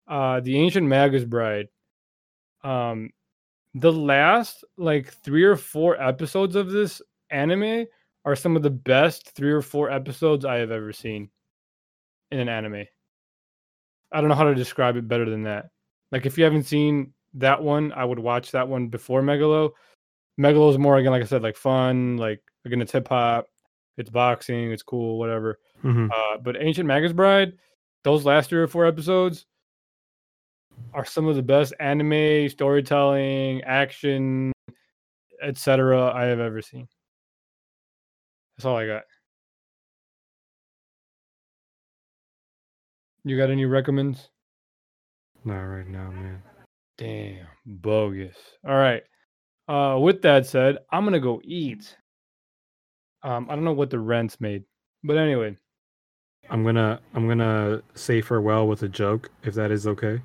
Uh, 0.09 0.40
the 0.40 0.56
Ancient 0.56 0.86
Magus 0.86 1.24
Bride. 1.24 1.66
Um, 2.66 3.10
the 3.74 3.93
last 3.93 4.64
like 4.76 5.12
three 5.12 5.44
or 5.44 5.56
four 5.56 6.01
episodes 6.02 6.56
of 6.56 6.70
this 6.70 7.01
anime 7.30 7.86
are 8.24 8.34
some 8.34 8.56
of 8.56 8.62
the 8.62 8.70
best 8.70 9.30
three 9.36 9.52
or 9.52 9.62
four 9.62 9.90
episodes 9.90 10.44
I 10.44 10.56
have 10.56 10.72
ever 10.72 10.93
seen 10.93 11.30
in 12.32 12.40
an 12.40 12.48
anime. 12.48 12.84
I 14.10 14.20
don't 14.20 14.28
know 14.28 14.34
how 14.34 14.44
to 14.44 14.55
describe 14.55 14.97
it 14.97 15.06
better 15.06 15.28
than 15.28 15.44
that. 15.44 15.66
Like 16.10 16.26
if 16.26 16.36
you 16.36 16.44
haven't 16.44 16.64
seen 16.64 17.12
that 17.34 17.62
one, 17.62 17.93
I 17.93 18.05
would 18.05 18.18
watch 18.18 18.51
that 18.51 18.66
one 18.66 18.88
before 18.88 19.22
Megalo. 19.22 19.70
Megalo 20.40 20.70
is 20.70 20.78
more 20.78 20.97
again, 20.97 21.12
like 21.12 21.22
I 21.22 21.26
said, 21.26 21.43
like 21.43 21.56
fun. 21.56 22.16
Like 22.16 22.43
again, 22.64 22.82
it's 22.82 22.93
hip 22.93 23.09
hop, 23.09 23.47
it's 23.97 24.10
boxing, 24.10 24.72
it's 24.72 24.82
cool, 24.82 25.18
whatever. 25.18 25.60
Mhm. 25.84 26.10
Uh, 26.10 26.38
but 26.38 26.60
Ancient 26.60 26.86
Magus 26.86 27.12
Bride, 27.12 27.52
those 28.02 28.24
last 28.24 28.51
three 28.51 28.60
or 28.60 28.66
four 28.66 28.86
episodes 28.86 29.47
are 30.94 31.05
some 31.05 31.27
of 31.27 31.36
the 31.36 31.43
best 31.43 31.74
anime 31.81 32.48
storytelling, 32.48 33.62
action, 33.65 34.53
etc. 35.43 36.12
I 36.12 36.24
have 36.24 36.40
ever 36.40 36.62
seen. 36.62 36.89
That's 38.57 38.65
all 38.65 38.77
I 38.77 38.86
got. 38.86 39.03
You 43.24 43.36
got 43.36 43.51
any 43.51 43.65
recommends? 43.65 44.31
Not 45.44 45.61
right 45.61 45.86
now, 45.86 46.11
man. 46.11 46.43
Damn, 46.97 47.47
bogus. 47.66 48.36
All 48.66 48.77
right. 48.77 49.03
Uh, 49.69 49.98
with 49.98 50.23
that 50.23 50.47
said, 50.47 50.78
I'm 50.90 51.05
gonna 51.05 51.20
go 51.20 51.40
eat. 51.44 51.97
Um, 53.23 53.48
I 53.51 53.55
don't 53.55 53.65
know 53.65 53.73
what 53.73 53.90
the 53.90 53.98
rent's 53.98 54.40
made, 54.40 54.62
but 55.03 55.19
anyway, 55.19 55.57
I'm 56.48 56.65
gonna 56.65 57.01
I'm 57.15 57.27
gonna 57.27 57.82
say 57.94 58.20
farewell 58.23 58.69
with 58.69 58.82
a 58.85 58.89
joke, 58.89 59.31
if 59.43 59.55
that 59.55 59.70
is 59.70 59.86
okay. 59.86 60.20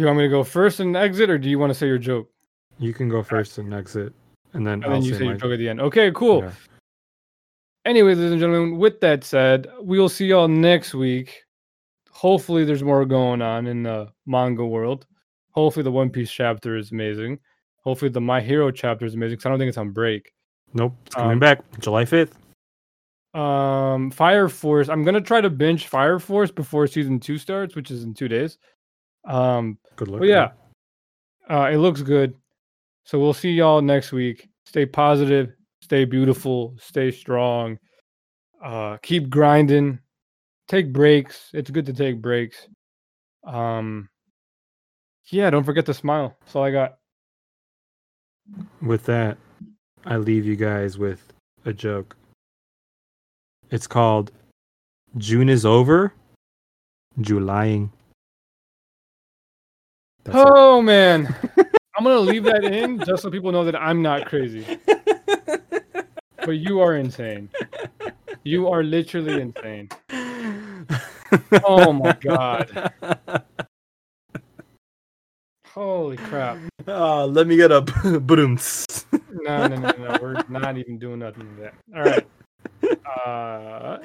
You 0.00 0.06
want 0.06 0.18
me 0.18 0.24
to 0.24 0.28
go 0.28 0.44
first 0.44 0.80
and 0.80 0.96
exit, 0.96 1.30
or 1.30 1.38
do 1.38 1.48
you 1.48 1.58
want 1.58 1.70
to 1.70 1.74
say 1.74 1.86
your 1.86 1.98
joke 1.98 2.30
You 2.78 2.92
can 2.92 3.08
go 3.08 3.22
first 3.22 3.58
and 3.58 3.72
exit, 3.72 4.12
and 4.52 4.66
then 4.66 4.74
and 4.74 4.84
I'll 4.84 4.90
then 4.92 5.02
you 5.02 5.12
say 5.12 5.18
say 5.20 5.24
your 5.26 5.34
joke 5.36 5.52
at 5.52 5.58
the 5.58 5.68
end? 5.68 5.80
Okay, 5.80 6.10
cool. 6.14 6.42
Yeah. 6.42 6.52
Anyways, 7.84 8.18
ladies 8.18 8.32
and 8.32 8.40
gentlemen, 8.40 8.78
with 8.78 9.00
that 9.00 9.22
said, 9.24 9.68
we'll 9.78 10.08
see 10.08 10.26
y'all 10.26 10.48
next 10.48 10.92
week. 10.92 11.44
Hopefully, 12.10 12.64
there's 12.64 12.82
more 12.82 13.04
going 13.04 13.40
on 13.42 13.66
in 13.66 13.82
the 13.84 14.08
manga 14.26 14.66
world. 14.66 15.06
Hopefully, 15.52 15.84
the 15.84 15.92
One 15.92 16.10
Piece 16.10 16.30
chapter 16.30 16.76
is 16.76 16.90
amazing. 16.92 17.38
Hopefully, 17.84 18.10
the 18.10 18.20
My 18.20 18.40
Hero 18.40 18.70
chapter 18.70 19.06
is 19.06 19.14
amazing 19.14 19.36
because 19.36 19.46
I 19.46 19.48
don't 19.50 19.58
think 19.58 19.68
it's 19.68 19.78
on 19.78 19.90
break. 19.90 20.32
Nope, 20.74 20.94
it's 21.06 21.14
coming 21.14 21.32
Um, 21.34 21.38
back 21.38 21.60
July 21.78 22.04
5th. 22.04 22.32
Um, 23.38 24.10
Fire 24.10 24.48
Force. 24.48 24.88
I'm 24.88 25.04
gonna 25.04 25.20
try 25.20 25.40
to 25.40 25.50
binge 25.50 25.86
Fire 25.86 26.18
Force 26.18 26.50
before 26.50 26.86
season 26.86 27.20
two 27.20 27.38
starts, 27.38 27.76
which 27.76 27.90
is 27.90 28.02
in 28.02 28.14
two 28.14 28.28
days. 28.28 28.58
Um, 29.26 29.78
Good 29.96 30.08
luck. 30.08 30.22
yeah, 30.24 30.50
uh, 31.50 31.68
it 31.72 31.78
looks 31.78 32.02
good. 32.02 32.34
So 33.04 33.18
we'll 33.18 33.32
see 33.34 33.50
y'all 33.52 33.82
next 33.82 34.12
week. 34.12 34.48
Stay 34.64 34.86
positive, 34.86 35.52
stay 35.80 36.04
beautiful, 36.04 36.74
stay 36.80 37.10
strong. 37.10 37.78
Uh, 38.62 38.96
keep 39.02 39.28
grinding. 39.28 39.98
Take 40.68 40.92
breaks. 40.92 41.50
It's 41.52 41.70
good 41.70 41.86
to 41.86 41.92
take 41.92 42.20
breaks. 42.20 42.66
Um, 43.44 44.08
yeah, 45.30 45.50
don't 45.50 45.62
forget 45.64 45.86
to 45.86 45.94
smile. 45.94 46.36
That's 46.40 46.56
all 46.56 46.64
I 46.64 46.72
got. 46.72 46.98
With 48.82 49.04
that, 49.04 49.38
I 50.04 50.16
leave 50.16 50.44
you 50.44 50.56
guys 50.56 50.98
with 50.98 51.32
a 51.64 51.72
joke. 51.72 52.16
It's 53.70 53.86
called 53.86 54.32
June 55.18 55.48
is 55.48 55.64
over, 55.64 56.12
Julying. 57.20 57.92
That's 60.26 60.38
it. 60.38 60.44
Oh 60.44 60.82
man, 60.82 61.34
I'm 61.96 62.04
gonna 62.04 62.18
leave 62.18 62.44
that 62.44 62.64
in 62.64 62.98
just 63.04 63.22
so 63.22 63.30
people 63.30 63.52
know 63.52 63.64
that 63.64 63.76
I'm 63.76 64.02
not 64.02 64.26
crazy. 64.26 64.78
But 66.44 66.58
you 66.58 66.80
are 66.80 66.96
insane. 66.96 67.48
You 68.44 68.68
are 68.68 68.82
literally 68.82 69.40
insane. 69.40 69.88
Oh 71.64 71.92
my 71.92 72.12
god. 72.20 72.92
Holy 75.68 76.16
crap. 76.16 76.58
Uh, 76.88 77.26
let 77.26 77.46
me 77.46 77.56
get 77.56 77.70
a 77.70 77.80
boom. 78.20 78.58
No, 79.42 79.66
no, 79.66 79.76
no, 79.76 79.90
no. 79.90 80.18
We're 80.22 80.42
not 80.48 80.78
even 80.78 80.98
doing 80.98 81.18
nothing 81.20 81.48
to 81.56 81.62
that. 81.62 81.74
All 81.94 82.02
right. 82.02 82.26
Uh, 83.26 83.98